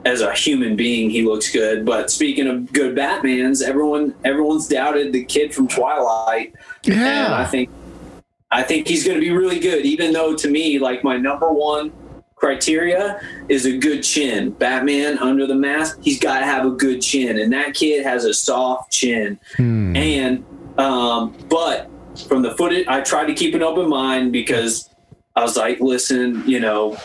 as 0.07 0.21
a 0.21 0.33
human 0.33 0.77
being, 0.77 1.11
he 1.11 1.23
looks 1.23 1.51
good. 1.51 1.85
But 1.85 2.11
speaking 2.11 2.47
of 2.47 2.73
good 2.73 2.97
Batmans, 2.97 3.61
everyone 3.63 4.15
everyone's 4.25 4.69
doubted 4.69 5.13
the 5.13 5.25
kid 5.25 5.53
from 5.53 5.67
Twilight, 5.67 6.55
and 6.85 7.35
I 7.35 7.45
think 7.45 7.69
I 8.53 8.63
think 8.63 8.87
he's 8.87 9.05
going 9.05 9.17
to 9.17 9.21
be 9.21 9.33
really 9.33 9.59
good. 9.59 9.85
Even 9.85 10.13
though 10.13 10.37
to 10.37 10.49
me, 10.49 10.79
like 10.79 11.03
my 11.03 11.17
number 11.17 11.53
one 11.53 11.93
criteria 12.37 13.21
is 13.49 13.67
a 13.67 13.77
good 13.77 14.03
chin. 14.03 14.51
Batman 14.51 15.19
under 15.19 15.47
the 15.47 15.55
mask, 15.55 15.99
he's 16.03 16.21
got 16.21 16.39
to 16.39 16.47
have 16.47 16.65
a 16.65 16.71
good 16.71 17.03
chin, 17.03 17.39
and 17.41 17.53
that 17.53 17.75
kid 17.75 18.05
has 18.05 18.25
a 18.25 18.33
soft 18.33 18.93
chin. 18.93 19.41
And 19.97 20.45
um, 20.79 21.35
but 21.49 21.91
from 22.29 22.43
the 22.43 22.55
footage, 22.55 22.87
I 22.87 23.01
tried 23.01 23.27
to 23.27 23.35
keep 23.35 23.55
an 23.55 23.63
open 23.63 23.89
mind 23.89 24.33
because 24.33 24.89
I 25.35 25.43
was 25.43 25.57
like, 25.57 25.81
listen, 25.81 26.49
you 26.49 26.61
know, 26.61 26.97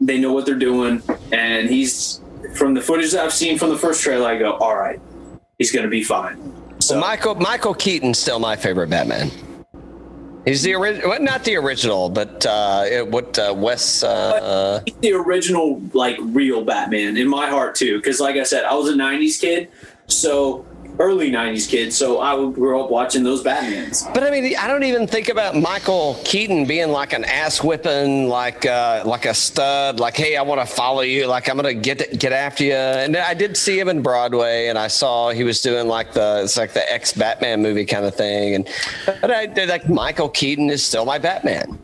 they 0.00 0.18
know 0.18 0.32
what 0.32 0.46
they're 0.46 0.54
doing, 0.54 1.02
and 1.30 1.68
he's 1.68 2.22
from 2.54 2.74
the 2.74 2.80
footage 2.80 3.12
that 3.12 3.24
I've 3.24 3.32
seen 3.32 3.58
from 3.58 3.70
the 3.70 3.78
first 3.78 4.02
trailer. 4.02 4.28
I 4.28 4.38
go, 4.38 4.52
all 4.56 4.76
right, 4.76 5.00
he's 5.58 5.70
going 5.72 5.84
to 5.84 5.90
be 5.90 6.02
fine. 6.04 6.54
So 6.80 6.98
Michael 6.98 7.34
Michael 7.34 7.74
Keaton's 7.74 8.18
still 8.18 8.38
my 8.38 8.56
favorite 8.56 8.88
Batman. 8.90 9.30
He's 10.44 10.62
the 10.62 10.74
original, 10.74 11.10
well, 11.10 11.20
not 11.20 11.44
the 11.44 11.56
original, 11.56 12.08
but 12.08 12.46
uh, 12.46 12.84
it- 12.88 13.06
what 13.08 13.38
uh, 13.38 13.52
Wes. 13.56 14.02
Uh, 14.02 14.80
he's 14.86 14.94
the 14.96 15.12
original 15.12 15.80
like 15.92 16.16
real 16.20 16.64
Batman 16.64 17.16
in 17.16 17.28
my 17.28 17.48
heart 17.50 17.74
too. 17.74 17.96
Because 17.98 18.20
like 18.20 18.36
I 18.36 18.44
said, 18.44 18.64
I 18.64 18.74
was 18.74 18.88
a 18.88 18.94
'90s 18.94 19.40
kid, 19.40 19.68
so 20.06 20.64
early 20.98 21.30
'90s 21.30 21.68
kid, 21.68 21.92
so 21.92 22.20
I 22.20 22.34
would 22.34 22.54
grow 22.54 22.84
up 22.84 22.90
watching 22.90 23.22
those 23.22 23.42
Batmans. 23.42 24.12
But 24.12 24.22
I 24.22 24.30
mean, 24.30 24.56
I 24.56 24.66
don't 24.66 24.84
even 24.84 25.06
think 25.06 25.28
about 25.28 25.56
Michael 25.56 26.20
Keaton 26.24 26.66
being 26.66 26.90
like 26.90 27.12
an 27.12 27.24
ass 27.24 27.62
whipping, 27.62 28.28
like 28.28 28.66
uh, 28.66 29.02
like 29.06 29.24
a 29.26 29.34
stud. 29.34 30.00
Like, 30.00 30.16
hey, 30.16 30.36
I 30.36 30.42
want 30.42 30.60
to 30.60 30.66
follow 30.66 31.02
you. 31.02 31.26
Like, 31.26 31.48
I'm 31.48 31.56
gonna 31.56 31.74
get 31.74 32.18
get 32.18 32.32
after 32.32 32.64
you. 32.64 32.74
And 32.74 33.16
I 33.16 33.34
did 33.34 33.56
see 33.56 33.78
him 33.78 33.88
in 33.88 34.02
Broadway, 34.02 34.68
and 34.68 34.78
I 34.78 34.88
saw 34.88 35.30
he 35.30 35.44
was 35.44 35.60
doing 35.62 35.88
like 35.88 36.12
the 36.12 36.42
it's 36.44 36.56
like 36.56 36.72
the 36.72 36.92
ex 36.92 37.12
Batman 37.12 37.62
movie 37.62 37.84
kind 37.84 38.04
of 38.04 38.14
thing. 38.14 38.54
And 38.54 38.68
but 39.20 39.30
I 39.30 39.46
did 39.46 39.68
like 39.68 39.88
Michael 39.88 40.28
Keaton 40.28 40.70
is 40.70 40.84
still 40.84 41.04
my 41.04 41.18
Batman. 41.18 41.78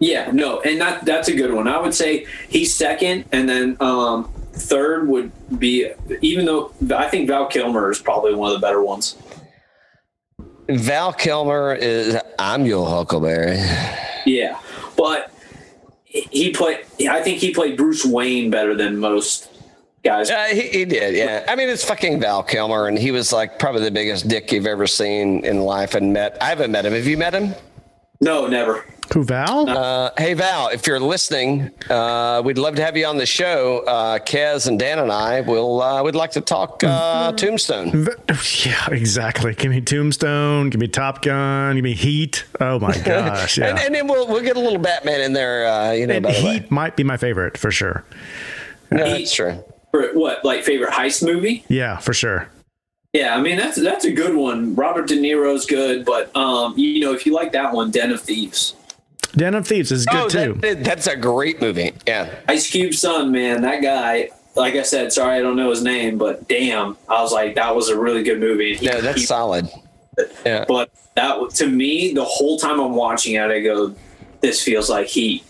Yeah, 0.00 0.30
no, 0.32 0.60
and 0.62 0.80
that 0.80 1.04
that's 1.04 1.28
a 1.28 1.36
good 1.36 1.52
one. 1.52 1.68
I 1.68 1.78
would 1.78 1.94
say 1.94 2.26
he's 2.48 2.74
second, 2.74 3.26
and 3.32 3.46
then 3.46 3.76
um, 3.80 4.30
third 4.52 5.08
would 5.08 5.32
be 5.58 5.90
even 6.20 6.44
though 6.44 6.72
I 6.94 7.08
think 7.08 7.28
Val 7.28 7.46
Kilmer 7.46 7.90
is 7.90 8.00
probably 8.00 8.34
one 8.34 8.52
of 8.52 8.60
the 8.60 8.66
better 8.66 8.82
ones. 8.82 9.16
Val 10.68 11.12
Kilmer 11.12 11.74
is 11.74 12.16
I'm 12.38 12.64
your 12.66 12.88
Huckleberry. 12.88 13.58
Yeah, 14.26 14.58
but 14.96 15.32
he 16.04 16.50
played. 16.50 16.84
I 17.08 17.22
think 17.22 17.38
he 17.38 17.52
played 17.52 17.76
Bruce 17.76 18.04
Wayne 18.04 18.50
better 18.50 18.74
than 18.74 18.98
most 18.98 19.48
guys. 20.04 20.28
Yeah, 20.28 20.52
he, 20.52 20.68
he 20.68 20.84
did. 20.84 21.14
Yeah, 21.14 21.44
I 21.48 21.56
mean, 21.56 21.68
it's 21.68 21.84
fucking 21.84 22.20
Val 22.20 22.42
Kilmer, 22.42 22.88
and 22.88 22.98
he 22.98 23.10
was 23.10 23.32
like 23.32 23.58
probably 23.58 23.82
the 23.82 23.90
biggest 23.90 24.28
dick 24.28 24.52
you've 24.52 24.66
ever 24.66 24.86
seen 24.86 25.44
in 25.44 25.60
life 25.60 25.94
and 25.94 26.12
met. 26.12 26.36
I 26.40 26.46
haven't 26.46 26.70
met 26.70 26.84
him. 26.84 26.92
Have 26.92 27.06
you 27.06 27.16
met 27.16 27.34
him? 27.34 27.54
No, 28.20 28.46
never. 28.46 28.84
Who 29.12 29.24
Val? 29.24 29.68
Uh, 29.68 30.10
hey 30.16 30.34
Val, 30.34 30.68
if 30.68 30.86
you're 30.86 31.00
listening, 31.00 31.72
uh, 31.90 32.40
we'd 32.44 32.58
love 32.58 32.76
to 32.76 32.84
have 32.84 32.96
you 32.96 33.06
on 33.06 33.16
the 33.16 33.26
show. 33.26 33.80
Uh, 33.80 34.20
Kez 34.20 34.68
and 34.68 34.78
Dan 34.78 35.00
and 35.00 35.10
I 35.10 35.40
will. 35.40 35.82
Uh, 35.82 36.02
we'd 36.04 36.14
like 36.14 36.30
to 36.32 36.40
talk 36.40 36.84
uh, 36.84 37.32
Tombstone. 37.32 38.06
yeah, 38.64 38.88
exactly. 38.92 39.54
Give 39.54 39.72
me 39.72 39.80
Tombstone. 39.80 40.70
Give 40.70 40.80
me 40.80 40.86
Top 40.86 41.22
Gun. 41.22 41.74
Give 41.74 41.82
me 41.82 41.94
Heat. 41.94 42.44
Oh 42.60 42.78
my 42.78 42.96
gosh! 43.04 43.58
Yeah. 43.58 43.70
and, 43.70 43.78
and 43.80 43.94
then 43.96 44.06
we'll 44.06 44.28
we'll 44.28 44.42
get 44.44 44.56
a 44.56 44.60
little 44.60 44.78
Batman 44.78 45.20
in 45.22 45.32
there. 45.32 45.66
Uh, 45.66 45.90
you 45.90 46.06
know, 46.06 46.14
And 46.14 46.22
by 46.22 46.32
the 46.32 46.44
way. 46.44 46.52
Heat 46.60 46.70
might 46.70 46.94
be 46.94 47.02
my 47.02 47.16
favorite 47.16 47.58
for 47.58 47.72
sure. 47.72 48.04
No, 48.92 48.98
that's 49.08 49.34
true. 49.34 49.64
For 49.90 50.12
what, 50.12 50.44
like 50.44 50.62
favorite 50.62 50.90
heist 50.92 51.24
movie? 51.24 51.64
Yeah, 51.68 51.96
for 51.98 52.12
sure. 52.14 52.48
Yeah, 53.12 53.34
I 53.36 53.40
mean 53.40 53.56
that's 53.56 53.74
that's 53.80 54.04
a 54.04 54.12
good 54.12 54.36
one. 54.36 54.76
Robert 54.76 55.08
De 55.08 55.16
Niro's 55.16 55.66
good, 55.66 56.04
but 56.04 56.34
um, 56.36 56.78
you 56.78 57.00
know 57.00 57.12
if 57.12 57.26
you 57.26 57.34
like 57.34 57.50
that 57.52 57.72
one, 57.72 57.90
Den 57.90 58.12
of 58.12 58.20
Thieves. 58.20 58.76
Den 59.36 59.54
of 59.54 59.66
Thieves 59.66 59.92
is 59.92 60.06
good 60.06 60.16
oh, 60.16 60.28
too. 60.28 60.54
that- 60.60 60.84
that's 60.84 61.06
a 61.06 61.16
great 61.16 61.60
movie. 61.60 61.92
Yeah. 62.06 62.34
Ice 62.48 62.70
Cube's 62.70 63.00
son, 63.00 63.30
man, 63.32 63.62
that 63.62 63.82
guy. 63.82 64.30
Like 64.56 64.74
I 64.74 64.82
said, 64.82 65.12
sorry 65.12 65.36
I 65.36 65.40
don't 65.40 65.56
know 65.56 65.70
his 65.70 65.82
name, 65.82 66.18
but 66.18 66.48
damn, 66.48 66.96
I 67.08 67.22
was 67.22 67.32
like 67.32 67.54
that 67.54 67.74
was 67.74 67.88
a 67.88 67.98
really 67.98 68.22
good 68.24 68.40
movie. 68.40 68.76
He- 68.76 68.86
No, 68.86 69.00
that's 69.00 69.20
he- 69.20 69.26
solid. 69.26 69.68
Yeah. 70.44 70.64
But 70.66 70.90
that 71.14 71.50
to 71.54 71.66
me, 71.68 72.12
the 72.12 72.24
whole 72.24 72.58
time 72.58 72.80
I'm 72.80 72.94
watching 72.94 73.34
it, 73.36 73.42
I 73.50 73.60
go, 73.60 73.94
"This 74.40 74.62
feels 74.62 74.90
like 74.90 75.06
Heat." 75.06 75.44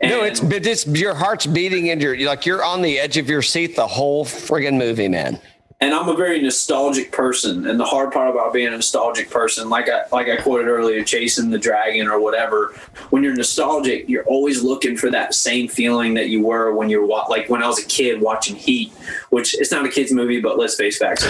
And 0.00 0.10
No, 0.10 0.22
it's 0.24 0.40
but 0.40 0.66
it's 0.66 0.86
your 0.86 1.14
heart's 1.14 1.46
beating 1.46 1.90
and 1.90 2.00
you're 2.00 2.18
like 2.26 2.46
you're 2.46 2.64
on 2.64 2.82
the 2.82 2.98
edge 2.98 3.18
of 3.18 3.28
your 3.28 3.42
seat 3.42 3.76
the 3.76 3.86
whole 3.86 4.24
friggin' 4.24 4.78
movie, 4.78 5.08
man. 5.08 5.38
And 5.80 5.92
I'm 5.92 6.08
a 6.08 6.16
very 6.16 6.40
nostalgic 6.40 7.12
person. 7.12 7.66
And 7.66 7.78
the 7.78 7.84
hard 7.84 8.10
part 8.10 8.30
about 8.30 8.54
being 8.54 8.68
a 8.68 8.70
nostalgic 8.70 9.30
person, 9.30 9.68
like 9.68 9.90
I 9.90 10.04
like 10.10 10.28
I 10.28 10.36
quoted 10.36 10.68
earlier, 10.68 11.04
chasing 11.04 11.50
the 11.50 11.58
dragon 11.58 12.08
or 12.08 12.18
whatever. 12.18 12.74
When 13.10 13.22
you're 13.22 13.34
nostalgic, 13.34 14.08
you're 14.08 14.24
always 14.24 14.62
looking 14.62 14.96
for 14.96 15.10
that 15.10 15.34
same 15.34 15.68
feeling 15.68 16.14
that 16.14 16.30
you 16.30 16.42
were 16.42 16.72
when 16.74 16.88
you're 16.88 17.06
like 17.06 17.50
when 17.50 17.62
I 17.62 17.68
was 17.68 17.78
a 17.78 17.86
kid 17.86 18.22
watching 18.22 18.56
Heat, 18.56 18.90
which 19.28 19.54
it's 19.54 19.70
not 19.70 19.84
a 19.84 19.90
kids 19.90 20.12
movie, 20.12 20.40
but 20.40 20.58
let's 20.58 20.76
face 20.76 20.96
facts. 20.96 21.26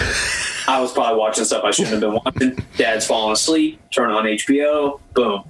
I 0.67 0.79
was 0.79 0.93
probably 0.93 1.19
watching 1.19 1.43
stuff 1.43 1.65
I 1.65 1.71
shouldn't 1.71 1.93
have 1.93 2.01
been 2.01 2.21
watching. 2.23 2.65
Dad's 2.77 3.05
falling 3.05 3.33
asleep. 3.33 3.81
Turn 3.91 4.11
on 4.11 4.23
HBO. 4.23 5.01
Boom. 5.13 5.43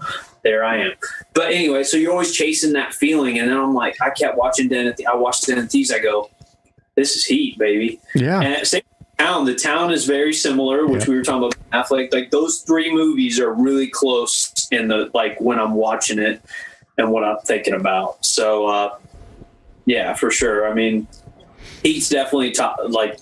There 0.43 0.63
I 0.63 0.77
am. 0.77 0.93
But 1.33 1.51
anyway, 1.51 1.83
so 1.83 1.97
you're 1.97 2.11
always 2.11 2.33
chasing 2.33 2.73
that 2.73 2.93
feeling, 2.93 3.37
and 3.37 3.49
then 3.49 3.57
I'm 3.57 3.73
like, 3.73 4.01
I 4.01 4.09
kept 4.09 4.37
watching 4.37 4.69
Den. 4.69 4.93
I 5.07 5.15
watched 5.15 5.45
Den 5.45 5.57
of 5.57 5.69
Thieves. 5.69 5.91
I 5.91 5.99
go, 5.99 6.29
this 6.97 7.15
is 7.15 7.23
Heat, 7.23 7.57
baby. 7.57 7.99
Yeah. 8.13 8.41
And 8.41 8.67
same 8.67 8.81
town. 9.17 9.45
The 9.45 9.55
town 9.55 9.91
is 9.93 10.05
very 10.05 10.33
similar, 10.33 10.85
which 10.87 11.03
Yeah. 11.03 11.09
we 11.11 11.15
were 11.15 11.23
talking 11.23 11.43
about. 11.47 11.53
Affleck. 11.71 12.13
Like 12.13 12.31
those 12.31 12.61
three 12.61 12.93
movies 12.93 13.39
are 13.39 13.53
really 13.53 13.87
close 13.87 14.53
in 14.71 14.87
the 14.89 15.09
like 15.13 15.39
when 15.39 15.59
I'm 15.59 15.73
watching 15.75 16.17
it 16.19 16.41
and 16.97 17.11
what 17.11 17.23
I'm 17.23 17.37
thinking 17.45 17.73
about. 17.73 18.25
So 18.25 18.67
uh, 18.67 18.97
yeah, 19.85 20.13
for 20.13 20.31
sure. 20.31 20.67
I 20.69 20.73
mean, 20.73 21.07
Heat's 21.83 22.09
definitely 22.09 22.51
top, 22.51 22.77
like 22.87 23.19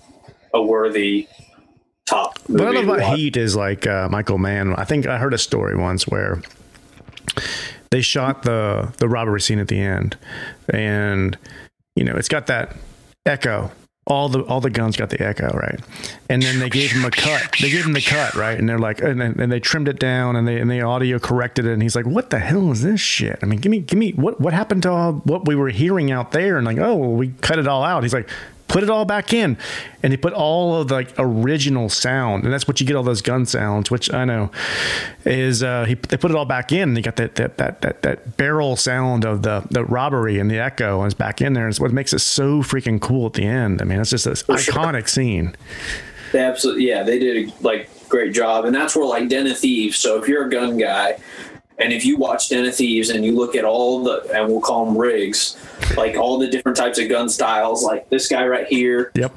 a 0.53 0.61
worthy 0.61 1.27
top. 2.05 2.37
What 2.47 2.61
I 2.61 2.65
movie 2.71 2.85
love 2.87 2.97
about. 2.99 3.17
Heat 3.17 3.35
is 3.35 3.55
like 3.55 3.85
uh, 3.87 4.07
Michael 4.09 4.37
Mann. 4.37 4.73
I 4.75 4.85
think 4.85 5.07
I 5.07 5.17
heard 5.17 5.33
a 5.33 5.37
story 5.39 5.75
once 5.75 6.07
where 6.07 6.41
they 7.89 8.01
shot 8.01 8.43
the 8.43 8.93
the 8.99 9.09
robbery 9.09 9.41
scene 9.41 9.59
at 9.59 9.67
the 9.67 9.79
end, 9.79 10.17
and 10.69 11.37
you 11.95 12.03
know 12.03 12.15
it's 12.15 12.29
got 12.29 12.45
that 12.47 12.75
echo. 13.25 13.71
All 14.07 14.29
the 14.29 14.41
all 14.41 14.61
the 14.61 14.69
guns 14.69 14.95
got 14.95 15.09
the 15.09 15.19
echo 15.19 15.47
right, 15.47 15.79
and 16.29 16.39
then 16.39 16.59
they 16.59 16.69
gave 16.69 16.91
him 16.91 17.05
a 17.05 17.09
cut. 17.09 17.55
They 17.59 17.71
gave 17.71 17.87
him 17.87 17.93
the 17.93 18.01
cut 18.01 18.35
right, 18.35 18.55
and 18.55 18.69
they're 18.69 18.77
like, 18.77 19.01
and 19.01 19.19
then 19.19 19.39
and 19.39 19.51
they 19.51 19.59
trimmed 19.59 19.87
it 19.87 19.97
down, 19.97 20.35
and 20.35 20.47
they 20.47 20.59
and 20.59 20.69
they 20.69 20.79
audio 20.79 21.17
corrected 21.17 21.65
it, 21.65 21.73
and 21.73 21.81
he's 21.81 21.95
like, 21.95 22.05
"What 22.05 22.29
the 22.29 22.37
hell 22.37 22.71
is 22.71 22.83
this 22.83 23.01
shit?" 23.01 23.39
I 23.41 23.47
mean, 23.47 23.59
give 23.59 23.71
me 23.71 23.79
give 23.79 23.97
me 23.97 24.11
what 24.11 24.39
what 24.39 24.53
happened 24.53 24.83
to 24.83 24.91
all 24.91 25.13
what 25.23 25.47
we 25.47 25.55
were 25.55 25.69
hearing 25.69 26.11
out 26.11 26.33
there, 26.33 26.57
and 26.57 26.67
like, 26.67 26.77
oh, 26.77 26.93
well, 26.95 27.13
we 27.13 27.29
cut 27.41 27.57
it 27.57 27.67
all 27.67 27.83
out. 27.83 28.03
He's 28.03 28.13
like, 28.13 28.29
put 28.67 28.83
it 28.83 28.89
all 28.89 29.05
back 29.05 29.33
in. 29.33 29.57
And 30.03 30.13
they 30.13 30.17
put 30.17 30.33
all 30.33 30.81
of 30.81 30.87
the 30.87 30.95
like 30.95 31.13
original 31.17 31.89
sound. 31.89 32.43
And 32.43 32.53
that's 32.53 32.67
what 32.67 32.79
you 32.79 32.87
get 32.87 32.95
all 32.95 33.03
those 33.03 33.21
gun 33.21 33.45
sounds 33.45 33.89
which 33.89 34.13
i 34.13 34.25
know 34.25 34.51
is 35.25 35.63
uh 35.63 35.85
he 35.85 35.95
they 35.95 36.17
put 36.17 36.31
it 36.31 36.37
all 36.37 36.45
back 36.45 36.71
in. 36.71 36.95
You 36.95 37.01
got 37.01 37.15
that 37.17 37.35
that 37.35 37.57
that 37.57 37.81
that, 37.81 38.01
that 38.01 38.37
barrel 38.37 38.75
sound 38.75 39.25
of 39.25 39.41
the 39.41 39.63
the 39.71 39.83
robbery 39.85 40.39
and 40.39 40.49
the 40.49 40.59
echo 40.59 40.99
and 40.99 41.07
it's 41.07 41.15
back 41.15 41.41
in 41.41 41.53
there. 41.53 41.65
And 41.65 41.71
it's 41.71 41.79
what 41.79 41.91
makes 41.91 42.13
it 42.13 42.19
so 42.19 42.61
freaking 42.61 42.99
cool 42.99 43.27
at 43.27 43.33
the 43.33 43.45
end. 43.45 43.81
I 43.81 43.85
mean 43.85 43.99
it's 43.99 44.11
just 44.11 44.25
this 44.25 44.43
iconic 44.43 45.07
scene. 45.09 45.55
They 46.31 46.39
absolutely, 46.39 46.87
yeah, 46.87 47.03
they 47.03 47.17
did 47.17 47.49
a 47.49 47.53
like 47.61 47.89
great 48.09 48.33
job, 48.33 48.65
and 48.65 48.75
that's 48.75 48.95
where 48.95 49.05
like 49.05 49.29
Den 49.29 49.47
of 49.47 49.57
Thieves. 49.57 49.97
So 49.97 50.21
if 50.21 50.27
you're 50.27 50.45
a 50.47 50.49
gun 50.49 50.77
guy, 50.77 51.17
and 51.79 51.91
if 51.93 52.05
you 52.05 52.17
watch 52.17 52.49
Den 52.49 52.65
of 52.65 52.75
Thieves 52.75 53.09
and 53.09 53.23
you 53.25 53.33
look 53.35 53.55
at 53.55 53.65
all 53.65 54.03
the, 54.03 54.21
and 54.33 54.47
we'll 54.47 54.61
call 54.61 54.85
them 54.85 54.97
rigs, 54.97 55.57
like 55.97 56.15
all 56.15 56.37
the 56.39 56.47
different 56.47 56.77
types 56.77 56.99
of 56.99 57.09
gun 57.09 57.27
styles, 57.29 57.83
like 57.83 58.09
this 58.09 58.27
guy 58.27 58.45
right 58.47 58.67
here, 58.67 59.11
yep 59.15 59.33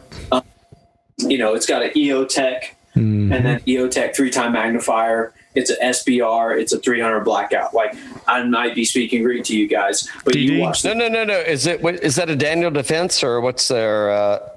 you 1.18 1.38
know, 1.38 1.54
it's 1.54 1.66
got 1.66 1.82
an 1.82 1.90
EOTech 1.90 2.62
and 2.94 3.30
then 3.30 3.60
EOTech 3.60 4.14
three 4.14 4.30
time 4.30 4.52
magnifier. 4.52 5.32
It's 5.54 5.70
an 5.70 5.76
SBR. 5.82 6.60
It's 6.60 6.72
a 6.72 6.78
300 6.78 7.20
blackout. 7.20 7.74
Like 7.74 7.94
I 8.26 8.42
might 8.44 8.74
be 8.74 8.84
speaking 8.84 9.22
Greek 9.22 9.44
to 9.44 9.56
you 9.56 9.66
guys, 9.68 10.08
but 10.24 10.34
DD? 10.34 10.40
you 10.42 10.60
watch. 10.60 10.84
No, 10.84 10.92
no, 10.94 11.08
no, 11.08 11.24
no. 11.24 11.38
Is 11.38 11.66
it 11.66 11.82
what- 11.82 12.02
is 12.02 12.16
that 12.16 12.28
a 12.30 12.36
Daniel 12.36 12.70
Defense 12.70 13.22
or 13.22 13.40
what's 13.40 13.68
their 13.68 14.10
uh, 14.10 14.48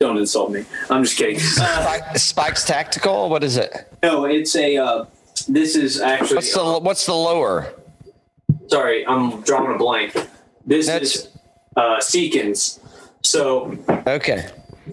Don't 0.00 0.16
insult 0.18 0.52
me. 0.52 0.64
I'm 0.90 1.02
just 1.04 1.16
kidding. 1.16 1.38
Uh, 1.60 2.14
Spikes 2.14 2.64
Tactical? 2.64 3.28
What 3.30 3.42
is 3.44 3.56
it? 3.56 3.88
no, 4.02 4.24
it's 4.24 4.54
a. 4.56 4.76
Uh, 4.76 5.04
this 5.46 5.76
is 5.76 6.00
actually. 6.00 6.36
What's 6.36 6.54
the 6.54 6.78
what's 6.80 7.06
the 7.06 7.14
lower? 7.14 7.72
sorry, 8.68 9.04
I'm 9.06 9.40
drawing 9.42 9.74
a 9.74 9.78
blank. 9.78 10.12
This 10.66 10.86
That's- 10.86 11.16
is 11.16 11.28
uh, 11.76 11.96
Seekins. 11.98 12.78
So, 13.22 13.76
Okay. 14.06 14.46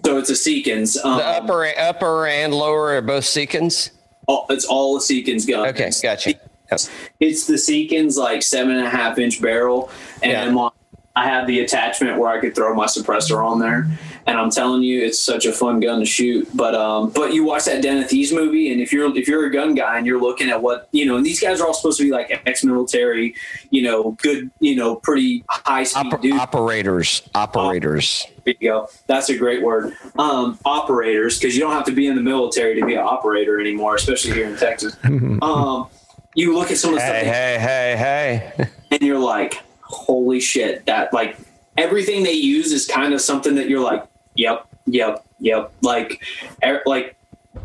so 0.04 0.18
it's 0.18 0.30
a 0.30 0.34
Seekins. 0.34 1.02
Um, 1.04 1.18
The 1.18 1.24
upper 1.24 1.66
upper 1.78 2.26
and 2.26 2.52
lower 2.54 2.96
are 2.96 3.02
both 3.02 3.24
Seekins. 3.24 3.90
Oh, 4.26 4.44
it's 4.50 4.64
all 4.64 4.96
a 4.96 5.00
Seekins 5.00 5.48
gun. 5.48 5.68
Okay, 5.68 5.90
gotcha. 6.02 6.30
Yep. 6.30 6.80
It's 7.20 7.46
the 7.46 7.54
Seekins 7.54 8.16
like 8.16 8.42
seven 8.42 8.76
and 8.76 8.86
a 8.86 8.90
half 8.90 9.18
inch 9.18 9.40
barrel, 9.40 9.90
and 10.22 10.54
Yeah. 10.56 10.68
I 11.16 11.24
have 11.24 11.46
the 11.46 11.60
attachment 11.60 12.18
where 12.18 12.28
I 12.30 12.40
could 12.40 12.54
throw 12.54 12.74
my 12.74 12.86
suppressor 12.86 13.44
on 13.44 13.58
there. 13.58 13.88
And 14.28 14.36
I'm 14.38 14.50
telling 14.50 14.82
you, 14.82 15.02
it's 15.02 15.18
such 15.18 15.46
a 15.46 15.52
fun 15.52 15.80
gun 15.80 16.00
to 16.00 16.04
shoot. 16.04 16.46
But 16.54 16.74
um, 16.74 17.08
but 17.10 17.32
you 17.32 17.44
watch 17.44 17.64
that 17.64 17.80
Den 17.82 17.96
of 18.02 18.10
Thieves 18.10 18.30
movie, 18.30 18.70
and 18.70 18.78
if 18.78 18.92
you're 18.92 19.16
if 19.16 19.26
you're 19.26 19.46
a 19.46 19.50
gun 19.50 19.74
guy 19.74 19.96
and 19.96 20.06
you're 20.06 20.20
looking 20.20 20.50
at 20.50 20.60
what 20.60 20.86
you 20.92 21.06
know, 21.06 21.16
and 21.16 21.24
these 21.24 21.40
guys 21.40 21.62
are 21.62 21.66
all 21.66 21.72
supposed 21.72 21.96
to 21.96 22.04
be 22.04 22.10
like 22.10 22.42
ex-military, 22.44 23.34
you 23.70 23.80
know, 23.80 24.10
good, 24.20 24.50
you 24.60 24.76
know, 24.76 24.96
pretty 24.96 25.44
high 25.48 25.82
speed 25.82 26.12
Oper- 26.12 26.20
dudes. 26.20 26.38
operators. 26.38 27.22
Operators. 27.34 28.26
There 28.44 28.54
you 28.60 28.68
go. 28.68 28.88
That's 29.06 29.30
a 29.30 29.36
great 29.38 29.62
word. 29.62 29.96
Um, 30.18 30.58
operators, 30.66 31.38
because 31.38 31.56
you 31.56 31.62
don't 31.62 31.72
have 31.72 31.86
to 31.86 31.92
be 31.92 32.06
in 32.06 32.14
the 32.14 32.22
military 32.22 32.78
to 32.78 32.84
be 32.84 32.94
an 32.96 33.00
operator 33.00 33.58
anymore, 33.58 33.94
especially 33.94 34.32
here 34.34 34.46
in 34.46 34.58
Texas. 34.58 34.94
um, 35.04 35.88
you 36.34 36.54
look 36.54 36.70
at 36.70 36.76
some 36.76 36.90
of 36.90 36.96
the 36.96 37.02
Hey, 37.02 37.22
stuff 37.22 37.34
hey, 37.34 37.96
hey, 37.96 38.52
hey. 38.58 38.68
and 38.90 39.00
you're 39.00 39.18
like, 39.18 39.62
holy 39.80 40.38
shit, 40.40 40.84
that 40.84 41.14
like 41.14 41.38
everything 41.78 42.24
they 42.24 42.32
use 42.32 42.72
is 42.72 42.86
kind 42.86 43.14
of 43.14 43.22
something 43.22 43.54
that 43.54 43.70
you're 43.70 43.80
like, 43.82 44.04
yep, 44.38 44.66
yep, 44.86 45.26
yep. 45.40 45.72
Like, 45.82 46.22
er, 46.64 46.80
like, 46.86 47.16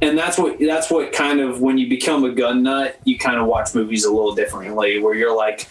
and 0.02 0.18
that's 0.18 0.38
what 0.38 0.60
that's 0.60 0.90
what 0.90 1.14
kind 1.14 1.40
of 1.40 1.62
when 1.62 1.78
you 1.78 1.88
become 1.88 2.26
a 2.26 2.32
gun 2.32 2.64
nut, 2.64 3.00
you 3.06 3.18
kind 3.18 3.40
of 3.40 3.48
watch 3.48 3.74
movies 3.74 4.04
a 4.04 4.12
little 4.12 4.36
differently, 4.36 5.00
where 5.00 5.16
you're 5.16 5.36
like, 5.36 5.70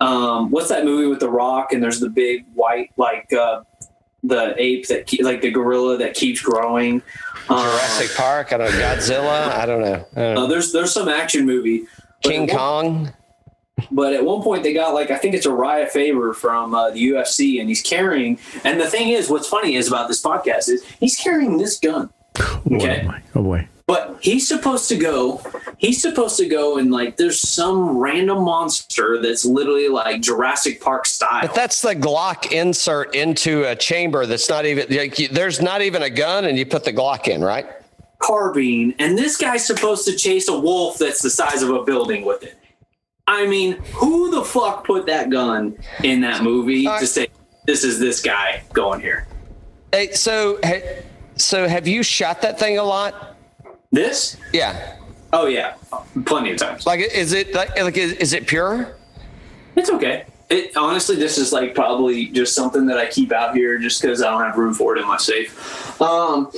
um, 0.00 0.50
what's 0.50 0.68
that 0.68 0.84
movie 0.84 1.06
with 1.06 1.20
The 1.20 1.28
Rock 1.28 1.72
and 1.72 1.82
there's 1.82 2.00
the 2.00 2.08
big 2.08 2.46
white 2.54 2.92
like 2.96 3.30
uh, 3.32 3.62
the 4.22 4.54
ape 4.56 4.86
that 4.88 5.06
ke- 5.06 5.22
like 5.22 5.40
the 5.40 5.50
gorilla 5.50 5.98
that 5.98 6.14
keeps 6.14 6.40
growing. 6.40 7.02
Um, 7.48 7.58
Jurassic 7.58 8.16
Park. 8.16 8.52
I 8.52 8.58
don't 8.58 8.70
know. 8.72 8.78
Godzilla. 8.78 9.48
I 9.48 9.66
don't 9.66 9.80
know. 9.80 10.06
I 10.16 10.20
don't 10.20 10.34
know. 10.34 10.44
uh, 10.44 10.46
there's 10.46 10.72
there's 10.72 10.92
some 10.92 11.08
action 11.08 11.44
movie. 11.44 11.86
King 12.22 12.48
Kong. 12.48 13.12
But 13.90 14.14
at 14.14 14.24
one 14.24 14.42
point, 14.42 14.62
they 14.62 14.72
got 14.72 14.94
like 14.94 15.10
I 15.10 15.16
think 15.18 15.34
it's 15.34 15.46
a 15.46 15.50
Urijah 15.50 15.88
Faber 15.90 16.32
from 16.32 16.74
uh, 16.74 16.90
the 16.90 17.10
UFC, 17.10 17.60
and 17.60 17.68
he's 17.68 17.82
carrying. 17.82 18.38
And 18.64 18.80
the 18.80 18.86
thing 18.88 19.10
is, 19.10 19.28
what's 19.28 19.48
funny 19.48 19.76
is 19.76 19.86
about 19.88 20.08
this 20.08 20.22
podcast 20.22 20.68
is 20.68 20.82
he's 20.98 21.16
carrying 21.16 21.58
this 21.58 21.78
gun. 21.78 22.10
Okay. 22.72 23.02
Oh 23.04 23.08
boy. 23.08 23.22
Oh 23.34 23.42
boy. 23.42 23.68
But 23.86 24.16
he's 24.20 24.48
supposed 24.48 24.88
to 24.88 24.96
go. 24.96 25.40
He's 25.78 26.02
supposed 26.02 26.36
to 26.38 26.48
go 26.48 26.76
and 26.78 26.90
like 26.90 27.18
there's 27.18 27.38
some 27.40 27.96
random 27.98 28.42
monster 28.44 29.20
that's 29.22 29.44
literally 29.44 29.88
like 29.88 30.22
Jurassic 30.22 30.80
Park 30.80 31.06
style. 31.06 31.42
But 31.42 31.54
that's 31.54 31.82
the 31.82 31.94
Glock 31.94 32.50
insert 32.50 33.14
into 33.14 33.62
a 33.64 33.76
chamber 33.76 34.26
that's 34.26 34.48
not 34.48 34.64
even 34.66 34.86
like 34.96 35.18
you- 35.20 35.28
there's 35.28 35.60
not 35.62 35.82
even 35.82 36.02
a 36.02 36.10
gun, 36.10 36.46
and 36.46 36.58
you 36.58 36.66
put 36.66 36.82
the 36.84 36.92
Glock 36.92 37.28
in, 37.28 37.42
right? 37.44 37.66
carbine, 38.18 38.94
and 38.98 39.16
this 39.18 39.36
guy's 39.36 39.64
supposed 39.64 40.06
to 40.06 40.16
chase 40.16 40.48
a 40.48 40.58
wolf 40.58 40.96
that's 40.98 41.20
the 41.20 41.28
size 41.30 41.62
of 41.62 41.68
a 41.70 41.84
building 41.84 42.24
with 42.24 42.42
it. 42.42 42.56
I 43.26 43.46
mean, 43.46 43.72
who 43.94 44.30
the 44.30 44.44
fuck 44.44 44.86
put 44.86 45.06
that 45.06 45.30
gun 45.30 45.76
in 46.04 46.20
that 46.20 46.42
movie 46.42 46.86
Uh, 46.86 47.00
to 47.00 47.06
say 47.06 47.28
this 47.66 47.82
is 47.82 47.98
this 47.98 48.22
guy 48.22 48.62
going 48.72 49.00
here? 49.00 49.26
Hey, 49.92 50.12
so 50.12 50.60
so 51.36 51.66
have 51.66 51.88
you 51.88 52.02
shot 52.02 52.40
that 52.42 52.58
thing 52.58 52.78
a 52.78 52.84
lot? 52.84 53.36
This? 53.90 54.36
Yeah. 54.52 54.96
Oh 55.32 55.46
yeah, 55.46 55.74
plenty 56.24 56.52
of 56.52 56.58
times. 56.58 56.86
Like, 56.86 57.00
is 57.00 57.32
it 57.32 57.52
like, 57.52 57.76
like 57.80 57.96
is, 57.96 58.12
is 58.12 58.32
it 58.32 58.46
pure? 58.46 58.96
It's 59.74 59.90
okay. 59.90 60.24
It 60.48 60.76
honestly, 60.76 61.16
this 61.16 61.36
is 61.36 61.52
like 61.52 61.74
probably 61.74 62.26
just 62.26 62.54
something 62.54 62.86
that 62.86 62.98
I 62.98 63.08
keep 63.08 63.32
out 63.32 63.56
here 63.56 63.78
just 63.78 64.00
because 64.00 64.22
I 64.22 64.30
don't 64.30 64.42
have 64.42 64.56
room 64.56 64.72
for 64.72 64.96
it 64.96 65.00
in 65.00 65.08
my 65.08 65.16
safe. 65.16 66.00
Um, 66.00 66.52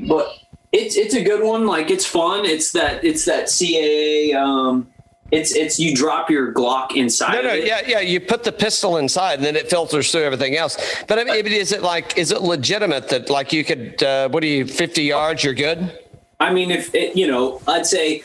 but 0.00 0.30
it's 0.72 0.96
it's 0.96 1.14
a 1.14 1.22
good 1.22 1.44
one. 1.44 1.66
Like 1.66 1.90
it's 1.90 2.06
fun. 2.06 2.46
It's 2.46 2.72
that 2.72 3.04
it's 3.04 3.26
that 3.26 3.46
CAA. 3.46 4.34
Um, 4.34 4.88
it's 5.30 5.54
it's 5.54 5.78
you 5.78 5.94
drop 5.94 6.30
your 6.30 6.52
Glock 6.52 6.96
inside. 6.96 7.32
No, 7.32 7.42
no, 7.42 7.48
of 7.50 7.56
it. 7.56 7.66
yeah, 7.66 7.80
yeah. 7.86 8.00
You 8.00 8.20
put 8.20 8.44
the 8.44 8.52
pistol 8.52 8.96
inside, 8.96 9.34
and 9.34 9.44
then 9.44 9.56
it 9.56 9.68
filters 9.68 10.10
through 10.10 10.22
everything 10.22 10.56
else. 10.56 10.76
But 11.06 11.18
I 11.18 11.24
mean, 11.24 11.46
is 11.46 11.72
it 11.72 11.82
like, 11.82 12.16
is 12.16 12.32
it 12.32 12.42
legitimate 12.42 13.08
that 13.10 13.28
like 13.30 13.52
you 13.52 13.64
could, 13.64 14.02
uh, 14.02 14.28
what 14.30 14.40
do 14.40 14.46
you, 14.46 14.64
fifty 14.66 15.02
yards, 15.04 15.44
you're 15.44 15.54
good? 15.54 15.98
I 16.40 16.52
mean, 16.52 16.70
if 16.70 16.94
it, 16.94 17.16
you 17.16 17.26
know, 17.26 17.60
I'd 17.66 17.84
say 17.86 18.22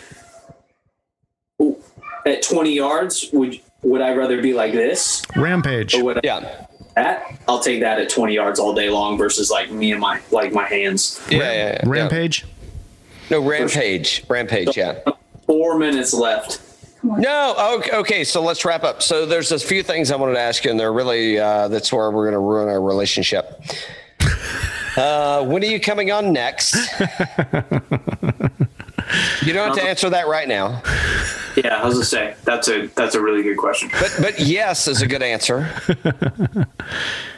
at 2.26 2.42
20 2.42 2.74
yards, 2.74 3.30
would 3.34 3.60
would 3.82 4.02
I 4.02 4.14
rather 4.14 4.42
be 4.42 4.54
like 4.54 4.72
this 4.72 5.24
Rampage. 5.36 5.94
or 5.96 6.04
would 6.06 6.18
I 6.18 6.22
Yeah, 6.24 6.66
that? 6.96 7.38
I'll 7.50 7.60
take 7.60 7.82
that 7.82 8.00
at 8.00 8.10
20 8.10 8.34
yards 8.34 8.60
all 8.60 8.74
day 8.74 8.90
long 8.90 9.18
versus 9.18 9.52
like 9.52 9.72
me 9.72 9.92
and 9.92 10.00
my 10.00 10.22
like 10.32 10.54
my 10.54 10.64
hands. 10.66 11.20
yeah, 11.30 11.38
yeah. 11.40 11.44
yeah, 11.54 11.80
yeah. 11.84 11.90
Rampage. 11.90 12.46
No, 13.30 13.40
rampage, 13.42 14.24
rampage. 14.30 14.78
Yeah. 14.78 15.00
Four 15.48 15.78
minutes 15.80 16.14
left. 16.14 16.62
No, 17.04 17.76
okay, 17.80 17.92
okay. 17.98 18.24
So 18.24 18.42
let's 18.42 18.64
wrap 18.64 18.84
up. 18.84 19.02
So 19.04 19.26
there's 19.26 19.52
a 19.52 19.60
few 19.60 19.84
things 19.84 20.10
I 20.12 20.16
wanted 20.16 20.36
to 20.36 20.40
ask 20.40 20.64
you, 20.64 20.72
and 20.72 20.80
they're 20.80 20.94
really 20.94 21.38
uh, 21.38 21.68
that's 21.68 21.92
where 21.92 22.10
we're 22.12 22.24
going 22.24 22.34
to 22.34 22.40
ruin 22.40 22.70
our 22.70 22.82
relationship. 22.82 23.62
Uh, 24.96 25.44
when 25.46 25.64
are 25.64 25.68
you 25.68 25.80
coming 25.80 26.12
on 26.12 26.32
next? 26.32 26.76
you 26.76 26.80
don't 29.52 29.66
have 29.68 29.76
to 29.76 29.82
answer 29.84 30.08
that 30.08 30.28
right 30.28 30.48
now, 30.48 30.84
Yeah, 31.56 31.82
I 31.82 31.86
was 31.86 31.96
gonna 31.96 32.06
say 32.06 32.36
that's 32.44 32.68
a 32.68 32.86
that's 32.90 33.16
a 33.16 33.20
really 33.20 33.42
good 33.42 33.58
question. 33.58 33.90
but 34.00 34.16
but 34.22 34.40
yes 34.40 34.88
is 34.88 35.02
a 35.02 35.08
good 35.08 35.24
answer. 35.24 35.62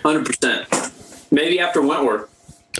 Hundred 0.04 0.26
percent. 0.26 0.68
Maybe 1.32 1.62
after 1.62 1.82
Wentworth. 1.82 2.30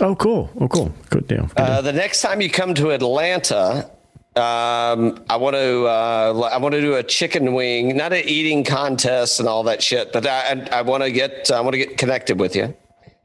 Oh, 0.02 0.14
cool. 0.14 0.50
Oh, 0.60 0.68
cool. 0.68 0.92
Good 1.08 1.26
deal. 1.26 1.46
Good 1.46 1.54
deal. 1.56 1.64
Uh, 1.66 1.80
the 1.80 1.94
next 1.94 2.20
time 2.20 2.42
you 2.42 2.50
come 2.50 2.74
to 2.74 2.90
Atlanta, 2.90 3.88
um, 4.36 5.24
I 5.30 5.36
want 5.36 5.56
to 5.56 5.86
uh, 5.86 6.50
I 6.52 6.58
want 6.58 6.74
to 6.74 6.80
do 6.80 6.94
a 6.94 7.02
chicken 7.02 7.54
wing, 7.54 7.96
not 7.96 8.12
an 8.12 8.22
eating 8.26 8.64
contest 8.64 9.40
and 9.40 9.48
all 9.48 9.62
that 9.64 9.82
shit, 9.82 10.12
but 10.12 10.26
I 10.26 10.52
I, 10.52 10.78
I 10.78 10.82
want 10.82 11.02
to 11.04 11.10
get 11.10 11.50
I 11.50 11.60
want 11.60 11.72
to 11.72 11.78
get 11.78 11.96
connected 11.96 12.38
with 12.38 12.54
you, 12.54 12.74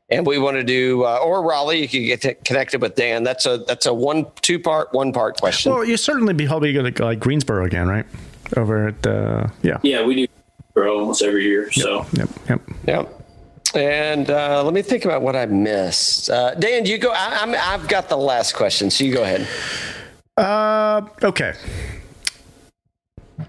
and 0.10 0.26
we 0.26 0.38
want 0.38 0.56
to 0.56 0.64
do 0.64 1.04
uh, 1.04 1.18
or 1.18 1.44
Raleigh. 1.44 1.82
You 1.82 1.88
can 1.88 2.04
get 2.04 2.46
connected 2.46 2.82
with 2.82 2.96
Dan. 2.96 3.24
That's 3.24 3.46
a 3.46 3.58
that's 3.58 3.86
a 3.86 3.94
one 3.94 4.26
two 4.42 4.58
part 4.58 4.94
one 4.94 5.12
part 5.12 5.38
question. 5.38 5.74
well, 5.74 5.84
you 5.84 5.98
certainly 5.98 6.34
be 6.34 6.48
probably 6.48 6.72
going 6.72 6.86
to 6.86 6.92
go 6.92 7.06
like 7.06 7.20
Greensboro 7.20 7.66
again, 7.66 7.88
right? 7.88 8.06
Over 8.56 8.88
at 8.88 9.06
uh, 9.06 9.48
yeah. 9.64 9.80
Yeah, 9.82 10.06
we 10.06 10.16
do 10.16 10.28
for 10.74 10.88
almost 10.88 11.22
every 11.22 11.44
year. 11.44 11.72
So 11.72 12.06
Yep. 12.14 12.30
Yep. 12.50 12.62
Yep. 12.88 13.18
And 13.74 14.30
uh, 14.30 14.64
let 14.64 14.74
me 14.74 14.82
think 14.82 15.06
about 15.06 15.22
what 15.22 15.36
I 15.36 15.46
missed. 15.46 16.30
Uh, 16.30 16.56
Dan, 16.56 16.86
you 16.86 16.98
go. 16.98 17.12
I, 17.12 17.40
I'm, 17.42 17.56
I've 17.56 17.88
got 17.88 18.10
the 18.10 18.18
last 18.18 18.54
question, 18.54 18.90
so 18.90 19.04
you 19.04 19.14
go 19.14 19.24
ahead. 19.24 19.48
Uh, 20.42 21.08
okay. 21.24 21.54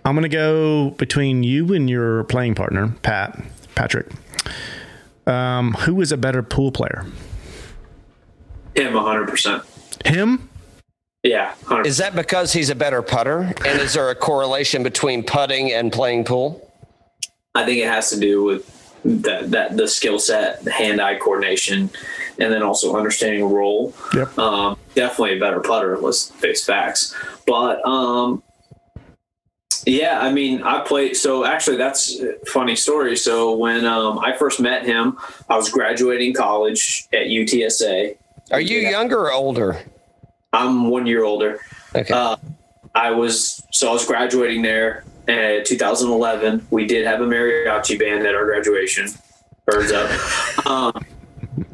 I'm 0.05 0.15
gonna 0.15 0.29
go 0.29 0.91
between 0.91 1.43
you 1.43 1.73
and 1.73 1.89
your 1.89 2.25
playing 2.25 2.55
partner, 2.55 2.95
Pat 3.03 3.43
Patrick. 3.75 4.11
Um, 5.27 5.73
who 5.73 6.01
is 6.03 6.13
a 6.13 6.17
better 6.17 6.43
pool 6.43 6.71
player? 6.71 7.07
him 8.75 8.93
hundred 8.93 9.29
percent. 9.29 9.63
Him? 10.05 10.49
Yeah, 11.23 11.55
100. 11.67 11.87
Is 11.87 11.99
that 11.99 12.17
because 12.17 12.53
he's 12.53 12.69
a 12.69 12.75
better 12.75 13.01
putter? 13.01 13.55
And 13.65 13.81
is 13.81 13.95
there 13.95 14.11
a 14.11 14.15
correlation 14.15 14.83
between 14.83 15.23
putting 15.23 15.71
and 15.73 15.93
playing 15.93 16.25
pool? 16.25 16.73
I 17.55 17.65
think 17.65 17.79
it 17.79 17.87
has 17.87 18.11
to 18.11 18.19
do 18.19 18.43
with 18.43 18.82
that 19.05 19.51
that 19.51 19.77
the 19.77 19.89
skill 19.89 20.19
set, 20.19 20.67
hand-eye 20.67 21.19
coordination, 21.19 21.91
and 22.39 22.53
then 22.53 22.63
also 22.63 22.97
understanding 22.97 23.45
role. 23.45 23.95
Yep. 24.15 24.39
Um, 24.39 24.79
definitely 24.95 25.37
a 25.37 25.41
better 25.41 25.61
putter. 25.61 25.99
Let's 25.99 26.31
face 26.31 26.65
facts. 26.65 27.15
But 27.47 27.85
um, 27.87 28.43
yeah, 29.87 30.21
I 30.21 30.33
mean, 30.33 30.63
I 30.63 30.81
played. 30.81 31.17
So 31.17 31.45
actually, 31.45 31.77
that's 31.77 32.21
a 32.21 32.35
funny 32.47 32.77
story. 32.77 33.17
So 33.17 33.57
when 33.57 33.85
um, 33.85 34.19
I 34.19 34.37
first 34.37 34.61
met 34.61 34.85
him, 34.85 35.19
I 35.49 35.57
was 35.57 35.69
graduating 35.71 36.35
college 36.35 37.07
at 37.13 37.27
UTSA. 37.27 38.17
Are 38.51 38.61
you 38.61 38.81
younger 38.81 39.19
or 39.19 39.33
older? 39.33 39.81
I'm 40.53 40.89
one 40.89 41.07
year 41.07 41.25
older. 41.25 41.61
Okay. 41.95 42.13
Uh, 42.13 42.37
I 42.95 43.11
was 43.11 43.63
so 43.73 43.89
I 43.89 43.93
was 43.93 44.07
graduating 44.07 44.63
there 44.63 45.05
in 45.29 45.65
2011. 45.65 46.67
We 46.71 46.87
did 46.87 47.07
have 47.07 47.21
a 47.21 47.25
mariachi 47.25 47.99
band 47.99 48.27
at 48.27 48.35
our 48.35 48.45
graduation. 48.45 49.09
Birds 49.67 49.93
up. 49.93 50.11
Um, 50.65 51.05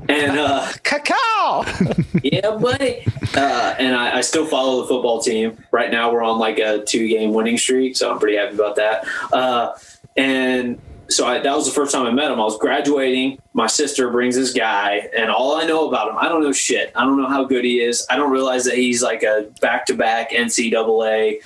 and 0.08 0.38
uh, 0.38 0.72
Cacao. 0.82 1.64
yeah, 2.22 2.50
buddy. 2.56 3.04
Uh, 3.36 3.74
and 3.78 3.94
I, 3.94 4.18
I 4.18 4.20
still 4.22 4.46
follow 4.46 4.80
the 4.80 4.88
football 4.88 5.20
team. 5.20 5.62
Right 5.70 5.90
now, 5.90 6.12
we're 6.12 6.22
on 6.22 6.38
like 6.38 6.58
a 6.58 6.82
two 6.84 7.06
game 7.08 7.34
winning 7.34 7.58
streak, 7.58 7.96
so 7.96 8.10
I'm 8.10 8.18
pretty 8.18 8.38
happy 8.38 8.54
about 8.54 8.76
that. 8.76 9.06
Uh, 9.32 9.72
and 10.16 10.80
so 11.08 11.26
I, 11.26 11.38
that 11.40 11.54
was 11.54 11.66
the 11.66 11.72
first 11.72 11.92
time 11.92 12.06
I 12.06 12.10
met 12.10 12.30
him. 12.30 12.40
I 12.40 12.44
was 12.44 12.58
graduating. 12.58 13.38
My 13.52 13.66
sister 13.66 14.10
brings 14.10 14.36
this 14.36 14.52
guy, 14.52 15.08
and 15.16 15.30
all 15.30 15.56
I 15.56 15.64
know 15.64 15.88
about 15.88 16.10
him, 16.10 16.18
I 16.18 16.28
don't 16.28 16.42
know 16.42 16.52
shit. 16.52 16.92
I 16.94 17.04
don't 17.04 17.20
know 17.20 17.28
how 17.28 17.44
good 17.44 17.64
he 17.64 17.80
is. 17.80 18.06
I 18.10 18.16
don't 18.16 18.30
realize 18.30 18.64
that 18.64 18.74
he's 18.74 19.02
like 19.02 19.22
a 19.22 19.50
back 19.60 19.86
to 19.86 19.94
back 19.94 20.32
NCAA 20.32 21.38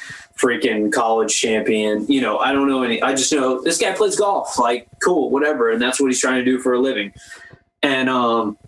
freaking 0.43 0.93
college 0.93 1.39
champion. 1.39 2.06
You 2.09 2.20
know, 2.20 2.39
I 2.39 2.52
don't 2.52 2.69
know 2.69 2.82
any. 2.82 3.01
I 3.01 3.14
just 3.14 3.32
know 3.32 3.62
this 3.62 3.78
guy 3.78 3.93
plays 3.93 4.16
golf. 4.19 4.59
Like, 4.59 4.89
cool, 5.02 5.31
whatever. 5.31 5.70
And 5.70 5.81
that's 5.81 6.01
what 6.01 6.09
he's 6.09 6.20
trying 6.20 6.44
to 6.44 6.44
do 6.44 6.59
for 6.59 6.74
a 6.74 6.81
living. 6.81 7.12
And 7.82 8.09
um, 8.09 8.59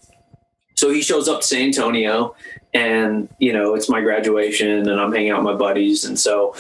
so 0.76 0.90
he 0.90 1.02
shows 1.02 1.28
up 1.28 1.40
to 1.40 1.46
San 1.46 1.66
Antonio, 1.66 2.34
and 2.72 3.28
you 3.38 3.52
know 3.52 3.74
it's 3.74 3.88
my 3.88 4.00
graduation, 4.00 4.88
and 4.88 5.00
I'm 5.00 5.12
hanging 5.12 5.30
out 5.30 5.44
with 5.44 5.52
my 5.52 5.58
buddies. 5.58 6.04
And 6.04 6.18
so 6.18 6.54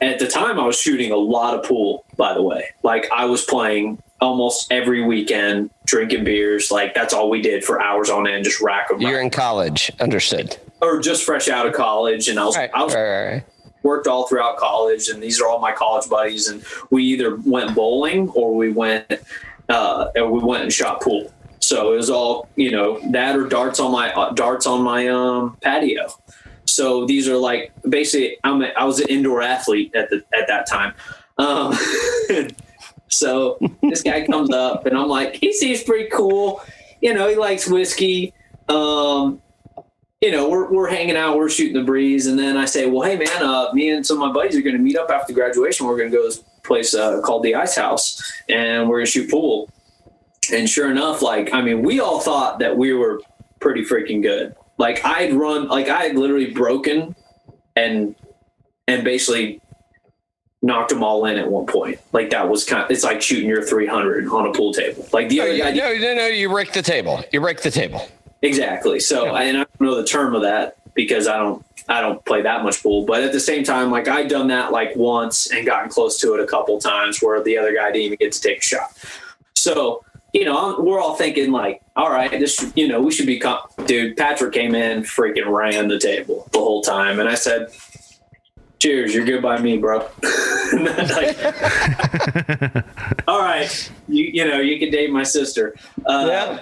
at 0.00 0.18
the 0.18 0.26
time, 0.26 0.58
I 0.58 0.66
was 0.66 0.78
shooting 0.78 1.12
a 1.12 1.16
lot 1.16 1.54
of 1.54 1.64
pool. 1.64 2.04
By 2.16 2.34
the 2.34 2.42
way, 2.42 2.70
like 2.82 3.08
I 3.12 3.24
was 3.26 3.44
playing 3.44 4.02
almost 4.20 4.70
every 4.72 5.02
weekend, 5.04 5.70
drinking 5.86 6.24
beers. 6.24 6.70
Like 6.70 6.94
that's 6.94 7.14
all 7.14 7.30
we 7.30 7.40
did 7.40 7.64
for 7.64 7.80
hours 7.80 8.10
on 8.10 8.26
end, 8.28 8.44
just 8.44 8.60
rack 8.60 8.88
them. 8.88 9.00
You're 9.00 9.20
in 9.20 9.30
college. 9.30 9.90
Understood. 10.00 10.56
or 10.80 11.00
just 11.00 11.22
fresh 11.24 11.48
out 11.48 11.66
of 11.66 11.72
college, 11.74 12.28
and 12.28 12.40
I 12.40 12.44
was 12.44 12.56
right. 12.56 12.70
I 12.74 12.82
was 12.82 12.94
right, 12.94 13.32
right. 13.32 13.44
Worked 13.82 14.06
all 14.06 14.26
throughout 14.26 14.56
college, 14.56 15.08
and 15.08 15.22
these 15.22 15.40
are 15.40 15.48
all 15.48 15.60
my 15.60 15.72
college 15.72 16.08
buddies. 16.08 16.48
And 16.48 16.64
we 16.90 17.04
either 17.04 17.36
went 17.36 17.74
bowling 17.74 18.28
or 18.30 18.54
we 18.54 18.72
went 18.72 19.12
uh, 19.68 20.08
or 20.16 20.30
we 20.30 20.40
went 20.40 20.64
and 20.64 20.72
shot 20.72 21.00
pool. 21.00 21.32
So 21.60 21.92
it 21.92 21.96
was 21.96 22.10
all 22.10 22.48
you 22.56 22.70
know 22.70 23.00
that 23.12 23.36
or 23.36 23.48
darts 23.48 23.80
on 23.80 23.92
my 23.92 24.12
uh, 24.12 24.32
darts 24.32 24.66
on 24.66 24.82
my 24.82 25.08
um, 25.08 25.56
patio. 25.60 26.08
So 26.66 27.06
these 27.06 27.28
are 27.28 27.36
like 27.36 27.72
basically 27.88 28.38
I'm 28.44 28.62
a, 28.62 28.66
I 28.76 28.84
was 28.84 29.00
an 29.00 29.08
indoor 29.08 29.42
athlete 29.42 29.94
at 29.94 30.10
the 30.10 30.24
at 30.34 30.48
that 30.48 30.66
time. 30.68 30.94
Um, 31.38 31.76
so 33.08 33.58
this 33.82 34.02
guy 34.02 34.26
comes 34.26 34.50
up 34.50 34.86
and 34.86 34.96
I'm 34.96 35.08
like, 35.08 35.36
he 35.36 35.52
seems 35.52 35.82
pretty 35.82 36.08
cool. 36.10 36.62
You 37.00 37.14
know, 37.14 37.28
he 37.28 37.36
likes 37.36 37.68
whiskey. 37.68 38.32
Um, 38.68 39.40
you 40.22 40.30
know, 40.30 40.48
we're, 40.48 40.70
we're 40.72 40.88
hanging 40.88 41.16
out, 41.16 41.36
we're 41.36 41.48
shooting 41.50 41.74
the 41.74 41.82
breeze. 41.82 42.26
And 42.28 42.38
then 42.38 42.56
I 42.56 42.64
say, 42.64 42.86
well, 42.86 43.02
hey, 43.06 43.16
man, 43.16 43.42
uh, 43.42 43.70
me 43.74 43.90
and 43.90 44.06
some 44.06 44.22
of 44.22 44.28
my 44.28 44.32
buddies 44.32 44.56
are 44.56 44.62
going 44.62 44.76
to 44.76 44.80
meet 44.82 44.96
up 44.96 45.10
after 45.10 45.32
graduation. 45.32 45.84
We're 45.86 45.98
going 45.98 46.10
to 46.12 46.16
go 46.16 46.22
to 46.22 46.28
this 46.28 46.38
place 46.62 46.94
uh, 46.94 47.20
called 47.22 47.42
the 47.42 47.56
Ice 47.56 47.74
House 47.76 48.22
and 48.48 48.88
we're 48.88 48.98
going 48.98 49.06
to 49.06 49.10
shoot 49.10 49.28
pool. 49.30 49.68
And 50.52 50.68
sure 50.70 50.90
enough, 50.90 51.22
like 51.22 51.52
I 51.52 51.60
mean, 51.60 51.82
we 51.82 52.00
all 52.00 52.20
thought 52.20 52.60
that 52.60 52.76
we 52.76 52.92
were 52.92 53.20
pretty 53.60 53.84
freaking 53.84 54.22
good. 54.22 54.54
Like 54.78 55.04
I'd 55.04 55.34
run, 55.34 55.68
like 55.68 55.88
I 55.88 56.02
had 56.04 56.16
literally 56.16 56.50
broken 56.52 57.14
and 57.76 58.14
and 58.88 59.04
basically 59.04 59.60
knocked 60.60 60.90
them 60.90 61.02
all 61.04 61.24
in 61.26 61.38
at 61.38 61.48
one 61.48 61.66
point. 61.66 62.00
Like 62.12 62.30
that 62.30 62.48
was 62.48 62.64
kind. 62.64 62.84
Of, 62.84 62.90
it's 62.90 63.04
like 63.04 63.22
shooting 63.22 63.48
your 63.48 63.62
300 63.62 64.26
on 64.28 64.46
a 64.46 64.52
pool 64.52 64.72
table. 64.72 65.06
Like 65.12 65.28
the 65.28 65.36
No, 65.38 65.42
other 65.44 65.52
you- 65.54 65.62
guy, 65.62 65.70
no, 65.72 65.94
no, 65.96 66.14
no, 66.14 66.26
you 66.26 66.48
break 66.48 66.72
the 66.72 66.82
table. 66.82 67.22
You 67.32 67.40
break 67.40 67.60
the 67.62 67.70
table. 67.70 68.08
Exactly. 68.42 69.00
So 69.00 69.34
and 69.34 69.56
I 69.56 69.64
don't 69.64 69.80
know 69.80 69.94
the 69.94 70.06
term 70.06 70.34
of 70.34 70.42
that 70.42 70.76
because 70.94 71.26
I 71.28 71.38
don't 71.38 71.64
I 71.88 72.00
don't 72.00 72.24
play 72.24 72.42
that 72.42 72.62
much 72.62 72.82
pool. 72.82 73.04
But 73.06 73.22
at 73.22 73.32
the 73.32 73.40
same 73.40 73.64
time, 73.64 73.90
like 73.90 74.08
I'd 74.08 74.28
done 74.28 74.48
that 74.48 74.70
like 74.72 74.94
once 74.96 75.50
and 75.50 75.64
gotten 75.66 75.88
close 75.88 76.18
to 76.20 76.34
it 76.34 76.40
a 76.40 76.46
couple 76.46 76.78
times 76.80 77.20
where 77.20 77.42
the 77.42 77.56
other 77.58 77.74
guy 77.74 77.86
didn't 77.92 78.02
even 78.02 78.18
get 78.20 78.32
to 78.32 78.40
take 78.40 78.58
a 78.58 78.62
shot. 78.62 78.92
So 79.54 80.04
you 80.32 80.46
know, 80.46 80.56
I'm- 80.56 80.84
we're 80.84 80.98
all 80.98 81.14
thinking 81.14 81.52
like, 81.52 81.82
all 81.94 82.10
right, 82.10 82.30
this, 82.30 82.64
you 82.74 82.88
know, 82.88 83.02
we 83.02 83.12
should 83.12 83.26
be, 83.26 83.38
com-. 83.38 83.58
dude. 83.84 84.16
Patrick 84.16 84.54
came 84.54 84.74
in, 84.74 85.02
freaking 85.02 85.46
ran 85.46 85.88
the 85.88 85.98
table 85.98 86.48
the 86.52 86.58
whole 86.58 86.80
time, 86.80 87.20
and 87.20 87.28
I 87.28 87.34
said, 87.34 87.68
"Cheers, 88.78 89.14
you're 89.14 89.26
good 89.26 89.42
by 89.42 89.58
me, 89.58 89.76
bro." 89.78 90.08
Like, 90.72 91.36
all 93.28 93.40
right, 93.40 93.90
you 94.08 94.24
you 94.24 94.48
know, 94.48 94.58
you 94.60 94.78
can 94.78 94.90
date 94.90 95.10
my 95.10 95.22
sister. 95.22 95.74
Uh, 96.06 96.24
Yeah. 96.30 96.58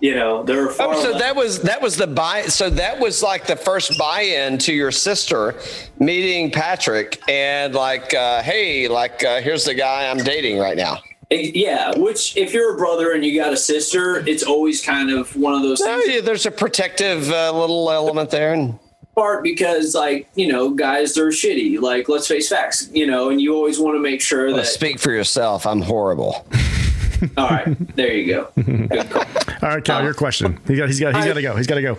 You 0.00 0.14
know, 0.14 0.42
there 0.42 0.66
are 0.66 0.74
Oh, 0.78 1.02
so 1.02 1.10
less- 1.12 1.20
that 1.22 1.36
was 1.36 1.60
that 1.62 1.80
was 1.80 1.96
the 1.96 2.06
buy. 2.06 2.42
So 2.42 2.68
that 2.70 2.98
was 3.00 3.22
like 3.22 3.46
the 3.46 3.56
first 3.56 3.98
buy-in 3.98 4.58
to 4.58 4.72
your 4.72 4.90
sister 4.90 5.54
meeting 5.98 6.50
Patrick, 6.50 7.20
and 7.28 7.74
like, 7.74 8.12
uh, 8.12 8.42
hey, 8.42 8.88
like, 8.88 9.24
uh, 9.24 9.40
here's 9.40 9.64
the 9.64 9.74
guy 9.74 10.10
I'm 10.10 10.18
dating 10.18 10.58
right 10.58 10.76
now. 10.76 10.98
Yeah, 11.30 11.96
which 11.98 12.36
if 12.36 12.52
you're 12.52 12.74
a 12.74 12.78
brother 12.78 13.12
and 13.12 13.24
you 13.24 13.34
got 13.40 13.52
a 13.52 13.56
sister, 13.56 14.18
it's 14.28 14.44
always 14.44 14.84
kind 14.84 15.10
of 15.10 15.34
one 15.34 15.54
of 15.54 15.62
those 15.62 15.80
things. 15.80 16.04
yeah, 16.06 16.20
there's 16.20 16.46
a 16.46 16.52
protective 16.52 17.30
uh, 17.30 17.52
little 17.58 17.90
element 17.90 18.30
there, 18.30 18.52
and 18.52 18.78
Part 19.16 19.42
because 19.42 19.94
like 19.94 20.28
you 20.34 20.46
know, 20.46 20.70
guys 20.70 21.14
they're 21.14 21.28
shitty. 21.30 21.80
Like 21.80 22.08
let's 22.10 22.28
face 22.28 22.50
facts, 22.50 22.90
you 22.92 23.06
know, 23.06 23.30
and 23.30 23.40
you 23.40 23.54
always 23.56 23.80
want 23.80 23.96
to 23.96 24.00
make 24.00 24.20
sure 24.20 24.48
well, 24.48 24.56
that. 24.56 24.66
speak 24.66 25.00
for 25.00 25.10
yourself. 25.10 25.66
I'm 25.66 25.80
horrible. 25.80 26.46
all 27.36 27.48
right, 27.48 27.96
there 27.96 28.12
you 28.12 28.26
go. 28.26 28.52
All 29.62 29.70
right, 29.70 29.84
Cal, 29.84 30.02
your 30.02 30.14
question. 30.14 30.60
He 30.66 30.76
got, 30.76 30.88
he's 30.88 31.00
got, 31.00 31.14
he's 31.16 31.24
got 31.24 31.34
to 31.34 31.42
go. 31.42 31.56
He's 31.56 31.66
got 31.66 31.76
to 31.76 31.82
go. 31.82 31.98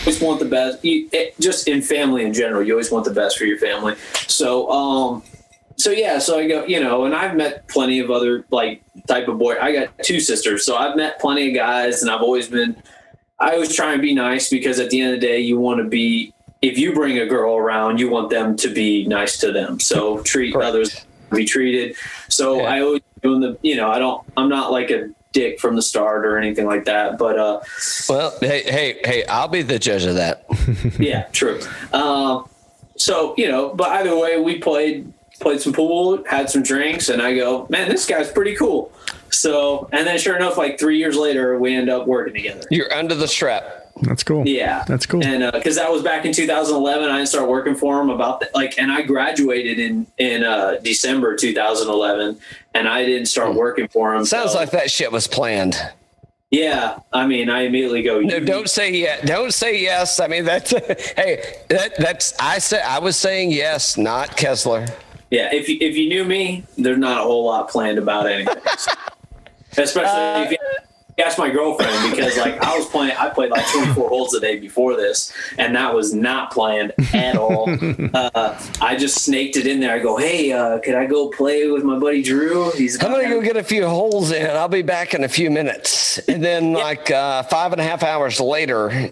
always 0.00 0.20
want 0.20 0.40
the 0.40 0.46
best. 0.46 0.84
You, 0.84 1.08
it, 1.12 1.38
just 1.40 1.68
in 1.68 1.80
family 1.80 2.24
in 2.24 2.32
general, 2.32 2.62
you 2.62 2.74
always 2.74 2.90
want 2.90 3.04
the 3.04 3.12
best 3.12 3.38
for 3.38 3.44
your 3.44 3.58
family. 3.58 3.96
So, 4.28 4.70
um, 4.70 5.22
so 5.76 5.90
yeah, 5.90 6.18
so 6.18 6.38
I 6.38 6.46
go, 6.46 6.64
you 6.64 6.80
know, 6.80 7.04
and 7.04 7.14
I've 7.14 7.36
met 7.36 7.66
plenty 7.68 7.98
of 7.98 8.10
other 8.10 8.44
like 8.50 8.82
type 9.06 9.28
of 9.28 9.38
boy. 9.38 9.56
I 9.60 9.72
got 9.72 9.90
two 10.02 10.20
sisters, 10.20 10.64
so 10.64 10.76
I've 10.76 10.96
met 10.96 11.18
plenty 11.20 11.48
of 11.48 11.54
guys, 11.54 12.02
and 12.02 12.10
I've 12.10 12.22
always 12.22 12.48
been. 12.48 12.80
I 13.38 13.54
always 13.54 13.74
try 13.74 13.92
and 13.92 14.00
be 14.00 14.14
nice 14.14 14.48
because 14.48 14.78
at 14.78 14.90
the 14.90 15.00
end 15.00 15.14
of 15.14 15.20
the 15.20 15.26
day, 15.26 15.40
you 15.40 15.58
want 15.58 15.78
to 15.78 15.88
be. 15.88 16.32
If 16.60 16.78
you 16.78 16.92
bring 16.94 17.18
a 17.18 17.26
girl 17.26 17.56
around, 17.56 17.98
you 17.98 18.08
want 18.08 18.30
them 18.30 18.56
to 18.58 18.68
be 18.68 19.04
nice 19.06 19.38
to 19.38 19.50
them. 19.50 19.80
So 19.80 20.22
treat 20.22 20.52
Correct. 20.52 20.68
others 20.68 20.94
to 20.94 21.06
be 21.36 21.44
treated. 21.44 21.96
So 22.28 22.58
Yeah. 22.58 22.64
I 22.64 22.80
always 22.80 23.02
doing 23.22 23.40
the. 23.40 23.58
You 23.62 23.76
know, 23.76 23.90
I 23.90 23.98
don't. 23.98 24.22
I'm 24.36 24.48
not 24.48 24.70
like 24.72 24.90
a 24.90 25.10
dick 25.32 25.58
from 25.60 25.76
the 25.76 25.82
start 25.82 26.26
or 26.26 26.36
anything 26.38 26.66
like 26.66 26.84
that. 26.84 27.18
But 27.18 27.38
uh, 27.38 27.60
Well, 28.08 28.36
hey, 28.40 28.62
hey, 28.62 29.00
hey, 29.04 29.24
I'll 29.26 29.48
be 29.48 29.62
the 29.62 29.78
judge 29.78 30.04
of 30.04 30.16
that. 30.16 30.44
yeah, 30.98 31.24
true. 31.32 31.60
Um, 31.92 32.48
so 32.96 33.34
you 33.36 33.48
know, 33.48 33.74
but 33.74 33.88
either 33.90 34.16
way, 34.16 34.40
we 34.40 34.58
played 34.58 35.12
played 35.40 35.60
some 35.60 35.72
pool, 35.72 36.22
had 36.24 36.48
some 36.48 36.62
drinks, 36.62 37.08
and 37.08 37.20
I 37.20 37.34
go, 37.34 37.66
man, 37.68 37.88
this 37.88 38.06
guy's 38.06 38.30
pretty 38.30 38.54
cool. 38.54 38.92
So, 39.30 39.88
and 39.92 40.06
then 40.06 40.18
sure 40.18 40.36
enough, 40.36 40.56
like 40.56 40.78
three 40.78 40.98
years 40.98 41.16
later, 41.16 41.58
we 41.58 41.74
end 41.74 41.88
up 41.88 42.06
working 42.06 42.34
together. 42.34 42.62
You're 42.70 42.92
under 42.92 43.14
the 43.14 43.26
strap. 43.26 43.81
That's 44.02 44.24
cool. 44.24 44.46
Yeah, 44.46 44.84
That's 44.86 45.06
cool. 45.06 45.24
And 45.24 45.44
uh, 45.44 45.52
because 45.52 45.76
that 45.76 45.90
was 45.90 46.02
back 46.02 46.24
in 46.24 46.32
2011, 46.32 47.08
I 47.08 47.16
didn't 47.16 47.28
start 47.28 47.48
working 47.48 47.76
for 47.76 48.00
him 48.00 48.10
about 48.10 48.40
that. 48.40 48.54
Like, 48.54 48.78
and 48.78 48.90
I 48.90 49.02
graduated 49.02 49.78
in 49.78 50.06
in 50.18 50.44
uh, 50.44 50.76
December 50.82 51.36
2011, 51.36 52.38
and 52.74 52.88
I 52.88 53.04
didn't 53.04 53.26
start 53.26 53.52
hmm. 53.52 53.58
working 53.58 53.88
for 53.88 54.14
him. 54.14 54.24
Sounds 54.24 54.52
till- 54.52 54.60
like 54.60 54.70
that 54.72 54.90
shit 54.90 55.12
was 55.12 55.26
planned. 55.26 55.76
yeah. 56.50 56.98
I 57.12 57.26
mean, 57.26 57.48
I 57.48 57.62
immediately 57.62 58.02
go. 58.02 58.20
No, 58.20 58.40
don't 58.40 58.68
say 58.68 58.92
yes. 58.92 59.24
Don't 59.24 59.54
say 59.54 59.80
yes. 59.80 60.18
I 60.18 60.26
mean, 60.26 60.44
that's 60.44 60.70
hey, 61.16 61.60
that, 61.68 61.96
that's 61.96 62.34
I 62.40 62.58
said 62.58 62.82
I 62.84 62.98
was 62.98 63.16
saying 63.16 63.52
yes, 63.52 63.96
not 63.96 64.36
Kessler. 64.36 64.86
Yeah, 65.30 65.48
if 65.50 65.66
you, 65.66 65.78
if 65.80 65.96
you 65.96 66.10
knew 66.10 66.24
me, 66.24 66.64
there's 66.76 66.98
not 66.98 67.20
a 67.20 67.22
whole 67.22 67.46
lot 67.46 67.70
planned 67.70 67.98
about 67.98 68.26
anything. 68.26 68.54
Especially 69.78 70.44
if 70.44 70.50
you 70.50 70.58
uh, 70.60 70.91
ask 71.18 71.38
my 71.38 71.50
girlfriend, 71.50 72.10
because 72.10 72.36
like 72.38 72.60
I 72.62 72.76
was 72.76 72.86
playing, 72.86 73.16
I 73.16 73.28
played 73.28 73.50
like 73.50 73.66
24 73.72 74.08
holes 74.08 74.34
a 74.34 74.40
day 74.40 74.58
before 74.58 74.96
this, 74.96 75.32
and 75.58 75.74
that 75.76 75.94
was 75.94 76.14
not 76.14 76.52
planned 76.52 76.92
at 77.12 77.36
all. 77.36 77.68
uh, 78.14 78.62
I 78.80 78.96
just 78.96 79.24
snaked 79.24 79.56
it 79.56 79.66
in 79.66 79.80
there. 79.80 79.94
I 79.94 79.98
go, 79.98 80.16
hey, 80.16 80.52
uh, 80.52 80.78
could 80.78 80.94
I 80.94 81.06
go 81.06 81.28
play 81.28 81.70
with 81.70 81.84
my 81.84 81.98
buddy 81.98 82.22
Drew? 82.22 82.70
He's 82.72 83.02
I'm 83.02 83.12
gonna 83.12 83.28
go 83.28 83.40
get 83.40 83.56
a 83.56 83.64
few 83.64 83.86
holes 83.86 84.32
in. 84.32 84.50
I'll 84.50 84.68
be 84.68 84.82
back 84.82 85.14
in 85.14 85.24
a 85.24 85.28
few 85.28 85.50
minutes, 85.50 86.18
and 86.28 86.42
then 86.42 86.72
like 86.72 87.10
uh, 87.10 87.42
five 87.44 87.72
and 87.72 87.80
a 87.80 87.84
half 87.84 88.02
hours 88.02 88.40
later. 88.40 89.10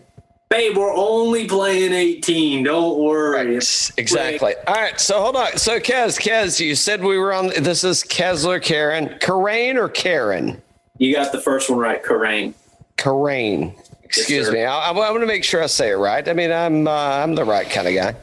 babe, 0.49 0.77
we're 0.77 0.95
only 0.95 1.47
playing 1.47 1.93
18. 1.93 2.65
Don't 2.65 2.99
worry. 2.99 3.57
Exactly. 3.57 4.55
All 4.67 4.75
right. 4.75 4.99
So 4.99 5.21
hold 5.21 5.37
on. 5.37 5.57
So 5.59 5.79
Kez, 5.79 6.19
Kez, 6.19 6.59
you 6.61 6.75
said 6.75 7.03
we 7.03 7.19
were 7.19 7.33
on. 7.33 7.49
This 7.59 7.85
is 7.85 8.03
Kessler, 8.03 8.59
Karen, 8.59 9.11
Karain 9.21 9.77
or 9.77 9.89
Karen? 9.89 10.61
You 11.01 11.15
got 11.15 11.33
the 11.33 11.41
first 11.41 11.71
one 11.71 11.79
right, 11.79 12.05
Karain. 12.05 12.53
Karain. 12.99 13.75
Excuse 14.05 14.49
sir. 14.49 14.53
me. 14.53 14.65
I, 14.65 14.91
I, 14.91 14.93
want 14.93 15.23
to 15.23 15.27
make 15.27 15.45
sure 15.45 15.63
I 15.63 15.67
say 15.67 15.93
it 15.93 15.95
right. 15.95 16.29
I 16.29 16.35
mean, 16.35 16.53
I'm 16.53 16.87
uh, 16.87 16.91
I'm 16.91 17.35
the 17.35 17.45
right 17.45 17.69
kind 17.71 17.89
of 17.89 17.95
guy. 17.95 18.15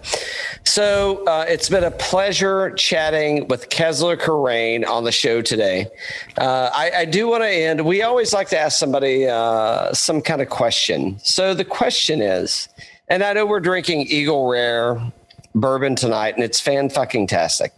So 0.63 1.23
uh, 1.25 1.45
it's 1.47 1.69
been 1.69 1.85
a 1.85 1.91
pleasure 1.91 2.69
chatting 2.71 3.47
with 3.47 3.69
Kessler 3.69 4.15
Karain 4.15 4.87
on 4.87 5.05
the 5.05 5.11
show 5.11 5.41
today. 5.41 5.87
Uh, 6.37 6.69
I, 6.71 6.91
I 6.97 7.05
do 7.05 7.27
want 7.27 7.41
to 7.43 7.49
end. 7.49 7.83
We 7.83 8.03
always 8.03 8.31
like 8.31 8.49
to 8.49 8.59
ask 8.59 8.77
somebody 8.77 9.25
uh, 9.25 9.91
some 9.93 10.21
kind 10.21 10.41
of 10.41 10.49
question. 10.49 11.17
So 11.23 11.55
the 11.55 11.65
question 11.65 12.21
is, 12.21 12.69
and 13.07 13.23
I 13.23 13.33
know 13.33 13.47
we're 13.47 13.59
drinking 13.59 14.01
Eagle 14.01 14.47
Rare 14.47 15.01
bourbon 15.55 15.95
tonight, 15.95 16.35
and 16.35 16.43
it's 16.43 16.59
fan 16.59 16.91
fucking 16.91 17.25
tastic. 17.25 17.73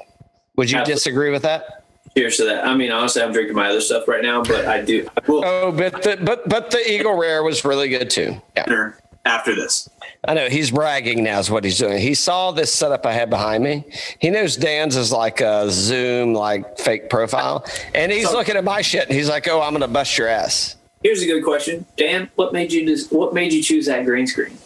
Would 0.57 0.71
you 0.71 0.79
Absolutely. 0.79 0.93
disagree 0.95 1.31
with 1.31 1.43
that? 1.43 1.78
Cheers 2.17 2.37
to 2.37 2.45
that. 2.45 2.65
I 2.65 2.75
mean, 2.75 2.91
honestly, 2.91 3.21
I'm 3.21 3.31
drinking 3.31 3.55
my 3.55 3.69
other 3.69 3.81
stuff 3.81 4.07
right 4.07 4.23
now, 4.23 4.43
but 4.43 4.65
I 4.65 4.81
do. 4.81 5.07
I 5.17 5.31
will 5.31 5.43
Oh, 5.45 5.71
but 5.71 6.01
the, 6.03 6.17
but 6.21 6.47
but 6.49 6.71
the 6.71 6.91
Eagle 6.91 7.13
Rare 7.17 7.43
was 7.43 7.63
really 7.63 7.87
good 7.89 8.09
too. 8.09 8.41
Yeah. 8.55 8.91
after 9.25 9.55
this. 9.55 9.87
I 10.27 10.33
know 10.33 10.49
he's 10.49 10.71
bragging 10.71 11.23
now 11.23 11.39
is 11.39 11.49
what 11.49 11.63
he's 11.63 11.77
doing. 11.77 11.97
He 11.99 12.13
saw 12.13 12.51
this 12.51 12.73
setup 12.73 13.05
I 13.05 13.13
had 13.13 13.29
behind 13.29 13.63
me. 13.63 13.85
He 14.19 14.29
knows 14.29 14.57
Dan's 14.57 14.97
is 14.97 15.11
like 15.13 15.39
a 15.39 15.69
Zoom 15.71 16.33
like 16.33 16.77
fake 16.77 17.09
profile, 17.09 17.63
and 17.95 18.11
he's 18.11 18.31
looking 18.31 18.57
at 18.57 18.63
my 18.65 18.81
shit 18.81 19.07
and 19.07 19.15
he's 19.15 19.29
like, 19.29 19.47
"Oh, 19.47 19.61
I'm 19.61 19.71
gonna 19.71 19.87
bust 19.87 20.17
your 20.17 20.27
ass." 20.27 20.75
Here's 21.03 21.21
a 21.21 21.25
good 21.25 21.43
question, 21.45 21.85
Dan. 21.95 22.29
What 22.35 22.51
made 22.51 22.73
you 22.73 22.85
des- 22.85 23.15
What 23.15 23.33
made 23.33 23.53
you 23.53 23.63
choose 23.63 23.85
that 23.85 24.03
green 24.05 24.27
screen? 24.27 24.57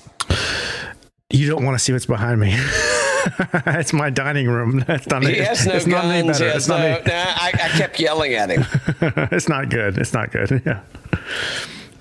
You 1.29 1.47
don't 1.49 1.63
want 1.65 1.77
to 1.77 1.83
see 1.83 1.91
what's 1.93 2.05
behind 2.07 2.39
me. 2.39 2.57
it's 3.67 3.93
my 3.93 4.09
dining 4.09 4.47
room. 4.47 4.79
That's 4.87 5.07
not. 5.07 5.23
He 5.23 5.35
has 5.37 5.65
no 5.65 5.73
it's 5.75 5.85
not 5.87 6.05
any 6.05 6.27
guns. 6.27 6.39
better. 6.39 6.51
He 6.51 6.55
It's 6.57 6.67
has 6.67 6.69
not. 6.69 6.79
no, 6.79 6.85
any- 6.85 7.03
nah, 7.05 7.13
I, 7.13 7.51
I 7.53 7.67
kept 7.77 7.99
yelling 7.99 8.33
at 8.33 8.49
him. 8.49 8.63
it's 9.31 9.47
not 9.49 9.69
good. 9.69 9.97
It's 9.97 10.13
not 10.13 10.31
good. 10.31 10.61
Yeah. 10.65 10.81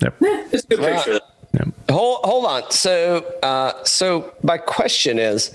Yep. 0.01 0.15
It's 0.21 0.65
a 0.65 0.67
good 0.67 0.81
Well, 0.81 1.03
picture. 1.05 1.21
hold 1.91 2.21
hold 2.25 2.47
on. 2.47 2.71
So 2.71 3.19
uh, 3.43 3.85
so 3.85 4.33
my 4.43 4.59
question 4.59 5.19
is, 5.19 5.55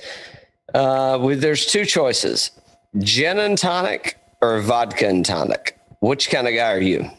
uh, 0.73 1.19
with, 1.21 1.41
there's 1.41 1.65
two 1.65 1.85
choices: 1.85 2.51
gin 2.99 3.39
and 3.39 3.57
tonic 3.57 4.17
or 4.41 4.61
vodka 4.61 5.07
and 5.07 5.25
tonic. 5.25 5.77
Which 5.99 6.29
kind 6.29 6.47
of 6.47 6.53
guy 6.53 6.71
are 6.73 6.79
you? 6.81 7.09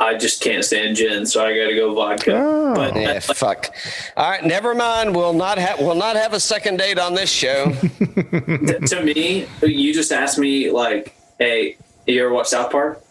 I 0.00 0.16
just 0.16 0.42
can't 0.42 0.64
stand 0.64 0.96
gin, 0.96 1.26
so 1.26 1.44
I 1.44 1.54
got 1.54 1.68
to 1.68 1.76
go 1.76 1.94
vodka. 1.94 2.34
Oh. 2.34 2.74
But 2.74 2.96
Yeah, 2.96 3.12
like, 3.12 3.22
fuck. 3.22 3.74
All 4.16 4.30
right, 4.30 4.42
never 4.42 4.74
mind. 4.74 5.14
We'll 5.14 5.34
not 5.34 5.58
have 5.58 5.78
we'll 5.78 5.94
not 5.94 6.16
have 6.16 6.32
a 6.32 6.40
second 6.40 6.78
date 6.78 6.98
on 6.98 7.14
this 7.14 7.30
show. 7.30 7.66
to 7.72 9.02
me, 9.04 9.46
you 9.62 9.92
just 9.92 10.10
asked 10.10 10.38
me 10.38 10.70
like, 10.70 11.14
"Hey, 11.38 11.76
you 12.06 12.24
ever 12.24 12.32
watch 12.32 12.48
South 12.48 12.72
Park?" 12.72 13.04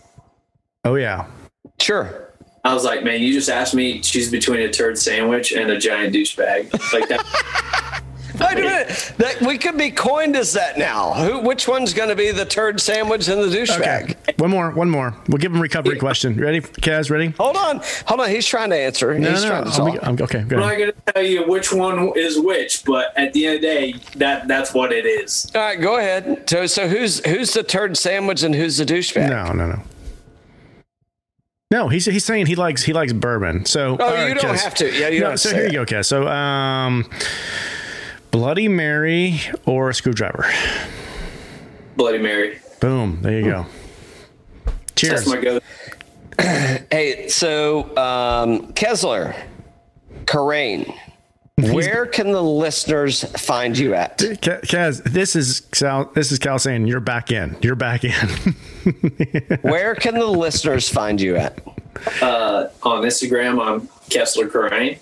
Oh 0.83 0.95
yeah. 0.95 1.27
sure. 1.79 2.25
I 2.65 2.73
was 2.73 2.83
like, 2.83 3.03
"Man, 3.03 3.21
you 3.21 3.33
just 3.33 3.49
asked 3.49 3.75
me. 3.75 4.01
She's 4.01 4.31
between 4.31 4.61
a 4.61 4.71
turd 4.71 4.97
sandwich 4.97 5.51
and 5.51 5.69
a 5.69 5.77
giant 5.77 6.13
douchebag." 6.15 6.73
Like 6.91 7.07
that. 7.09 7.85
Wait 8.39 8.51
a 8.51 8.55
minute. 8.55 9.13
That 9.17 9.41
we 9.41 9.57
could 9.57 9.77
be 9.77 9.89
coined 9.91 10.35
as 10.35 10.53
that 10.53 10.77
now. 10.77 11.13
Who? 11.13 11.39
Which 11.41 11.67
one's 11.67 11.93
going 11.93 12.09
to 12.09 12.15
be 12.15 12.31
the 12.31 12.45
turd 12.45 12.79
sandwich 12.79 13.27
and 13.27 13.41
the 13.41 13.47
douchebag? 13.55 14.03
Okay. 14.11 14.33
One 14.37 14.49
more. 14.51 14.71
One 14.71 14.89
more. 14.89 15.15
We'll 15.27 15.37
give 15.39 15.53
him 15.53 15.61
recovery 15.61 15.97
question. 15.97 16.35
Ready, 16.39 16.61
Kaz? 16.61 17.09
Ready? 17.09 17.29
Hold 17.37 17.57
on. 17.57 17.81
Hold 18.05 18.21
on. 18.21 18.29
He's 18.29 18.45
trying 18.45 18.69
to 18.69 18.75
answer. 18.77 19.17
No, 19.17 19.31
He's 19.31 19.43
no, 19.43 19.49
trying 19.49 19.63
no. 19.65 19.71
to 19.71 19.77
I'll 19.81 19.85
talk. 19.91 19.93
be- 19.93 19.99
I'm- 20.05 20.17
okay. 20.21 20.41
Go 20.43 20.57
I'm 20.57 20.63
ahead. 20.63 20.79
not 20.79 21.05
gonna 21.05 21.13
tell 21.13 21.23
you 21.25 21.43
which 21.47 21.73
one 21.73 22.11
is 22.15 22.39
which, 22.39 22.83
but 22.85 23.13
at 23.17 23.33
the 23.33 23.45
end 23.47 23.55
of 23.55 23.61
the 23.61 23.67
day, 23.67 23.93
that 24.17 24.47
that's 24.47 24.73
what 24.73 24.91
it 24.91 25.05
is. 25.05 25.49
All 25.55 25.61
right, 25.61 25.79
go 25.79 25.97
ahead. 25.97 26.49
So, 26.49 26.65
so 26.67 26.87
who's 26.87 27.25
who's 27.25 27.53
the 27.53 27.63
turd 27.63 27.97
sandwich 27.97 28.43
and 28.43 28.53
who's 28.53 28.77
the 28.77 28.85
douchebag? 28.85 29.29
No, 29.29 29.51
no, 29.53 29.67
no. 29.67 29.81
No, 31.71 31.87
he's 31.87 32.05
he's 32.05 32.25
saying 32.25 32.47
he 32.47 32.55
likes 32.55 32.81
he 32.83 32.93
likes 32.93 33.13
bourbon. 33.13 33.63
So 33.65 33.95
Oh, 33.99 34.09
you 34.09 34.31
right, 34.33 34.41
don't 34.41 34.55
Kez. 34.55 34.61
have 34.63 34.73
to. 34.75 34.91
Yeah, 34.91 35.09
you 35.09 35.19
No, 35.19 35.27
don't 35.29 35.37
so 35.37 35.49
say 35.49 35.55
here 35.57 35.65
it. 35.65 35.73
you 35.73 35.85
go, 35.85 35.85
Kez. 35.85 36.05
So 36.05 36.27
um, 36.27 37.07
Bloody 38.31 38.67
Mary 38.67 39.39
or 39.65 39.89
a 39.89 39.93
screwdriver. 39.93 40.45
Bloody 41.95 42.19
Mary. 42.19 42.59
Boom. 42.79 43.19
There 43.21 43.39
you 43.39 43.45
go. 43.45 43.65
Cheers. 44.95 45.25
That's 45.25 45.27
my 45.27 45.41
go. 45.41 45.59
Hey, 46.89 47.27
so 47.27 47.95
um, 47.97 48.71
Kessler, 48.71 49.35
Karain, 50.23 50.95
where 51.57 52.05
can 52.05 52.31
the 52.31 52.41
listeners 52.41 53.25
find 53.41 53.77
you 53.77 53.93
at? 53.93 54.17
Ke- 54.17 54.63
Kez, 54.63 55.03
this 55.03 55.35
is 55.35 55.61
Cal. 55.71 56.05
This 56.15 56.31
is 56.31 56.39
Cal 56.39 56.57
saying 56.57 56.87
you're 56.87 57.01
back 57.01 57.31
in. 57.31 57.57
You're 57.61 57.75
back 57.75 58.05
in. 58.05 58.13
Where 59.61 59.95
can 59.95 60.13
the 60.15 60.25
listeners 60.27 60.87
find 60.87 61.19
you 61.19 61.35
at? 61.35 61.59
Uh, 62.21 62.69
on 62.83 63.03
Instagram, 63.03 63.61
I'm 63.61 63.89
Kessler 64.09 64.47
Karain. 64.47 64.97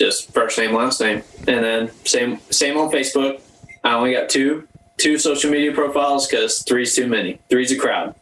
Just 0.00 0.32
first 0.32 0.56
name, 0.56 0.72
last 0.72 0.98
name, 1.02 1.22
and 1.46 1.62
then 1.62 1.90
same 2.06 2.40
same 2.48 2.78
on 2.78 2.90
Facebook. 2.90 3.42
I 3.84 3.92
only 3.92 4.14
got 4.14 4.30
two 4.30 4.66
two 4.96 5.18
social 5.18 5.50
media 5.50 5.72
profiles 5.72 6.26
because 6.26 6.62
three's 6.62 6.94
too 6.94 7.06
many. 7.06 7.38
Three's 7.50 7.70
a 7.70 7.76
crowd. 7.76 8.14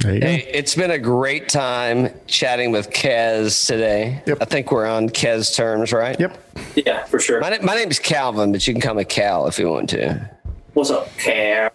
There 0.00 0.20
go. 0.20 0.26
Hey, 0.26 0.50
it's 0.52 0.74
been 0.74 0.90
a 0.90 0.98
great 0.98 1.48
time 1.48 2.10
chatting 2.26 2.72
with 2.72 2.90
Kez 2.90 3.66
today. 3.66 4.22
Yep. 4.26 4.38
I 4.42 4.44
think 4.44 4.70
we're 4.70 4.86
on 4.86 5.08
Kez 5.08 5.56
terms, 5.56 5.92
right? 5.92 6.18
Yep. 6.20 6.38
Yeah, 6.76 7.04
for 7.04 7.18
sure. 7.18 7.40
My, 7.40 7.50
na- 7.56 7.64
my 7.64 7.74
name's 7.74 7.98
Calvin, 7.98 8.52
but 8.52 8.66
you 8.66 8.74
can 8.74 8.80
call 8.82 8.94
me 8.94 9.04
Cal 9.04 9.48
if 9.48 9.58
you 9.58 9.68
want 9.70 9.88
to. 9.90 10.30
What's 10.74 10.90
up, 10.90 11.08
Cal? 11.16 11.70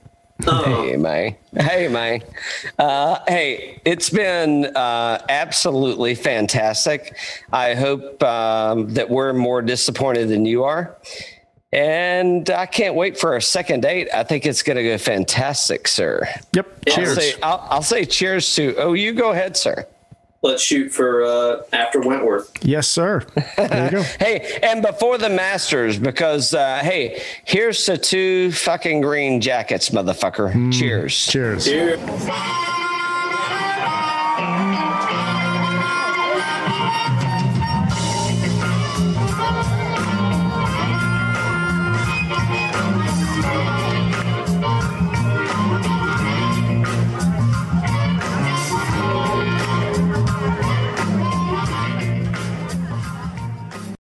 Oh, 0.47 0.83
Hey, 0.83 0.97
man. 0.97 1.35
Hey, 1.55 1.87
man. 1.87 2.21
Uh, 2.77 3.19
hey, 3.27 3.79
it's 3.85 4.09
been 4.09 4.65
uh, 4.75 5.23
absolutely 5.29 6.15
fantastic. 6.15 7.15
I 7.51 7.75
hope 7.75 8.21
um, 8.23 8.93
that 8.95 9.09
we're 9.09 9.33
more 9.33 9.61
disappointed 9.61 10.29
than 10.29 10.45
you 10.45 10.63
are. 10.63 10.97
And 11.71 12.49
I 12.49 12.65
can't 12.65 12.95
wait 12.95 13.17
for 13.17 13.33
our 13.33 13.41
second 13.41 13.81
date. 13.81 14.07
I 14.13 14.23
think 14.23 14.45
it's 14.45 14.61
going 14.61 14.77
to 14.77 14.83
go 14.83 14.97
fantastic, 14.97 15.87
sir. 15.87 16.27
Yep. 16.53 16.67
I'll 16.87 16.93
Cheers. 16.93 17.15
say, 17.15 17.33
I'll, 17.41 17.67
I'll 17.69 17.81
say 17.81 18.05
cheers 18.05 18.53
to. 18.55 18.75
Oh, 18.77 18.93
you 18.93 19.13
go 19.13 19.31
ahead, 19.31 19.57
sir. 19.57 19.87
Let's 20.43 20.61
shoot 20.61 20.89
for 20.93 21.23
uh, 21.23 21.63
after 21.73 21.99
Wentworth. 21.99 22.51
yes, 22.63 22.87
sir. 22.87 23.25
There 23.57 23.85
you 23.85 23.91
go. 23.91 24.03
Hey, 24.19 24.59
and 24.61 24.81
before 24.83 25.17
the 25.17 25.29
Masters, 25.29 25.97
because 25.97 26.53
uh, 26.53 26.79
hey, 26.83 27.21
here's 27.45 27.85
the 27.85 27.97
two 27.97 28.51
fucking 28.51 29.01
green 29.01 29.41
jackets, 29.41 29.89
motherfucker. 29.89 30.71
Cheers. 30.71 31.25
Cheers. 31.27 31.65
Cheers. 31.65 31.99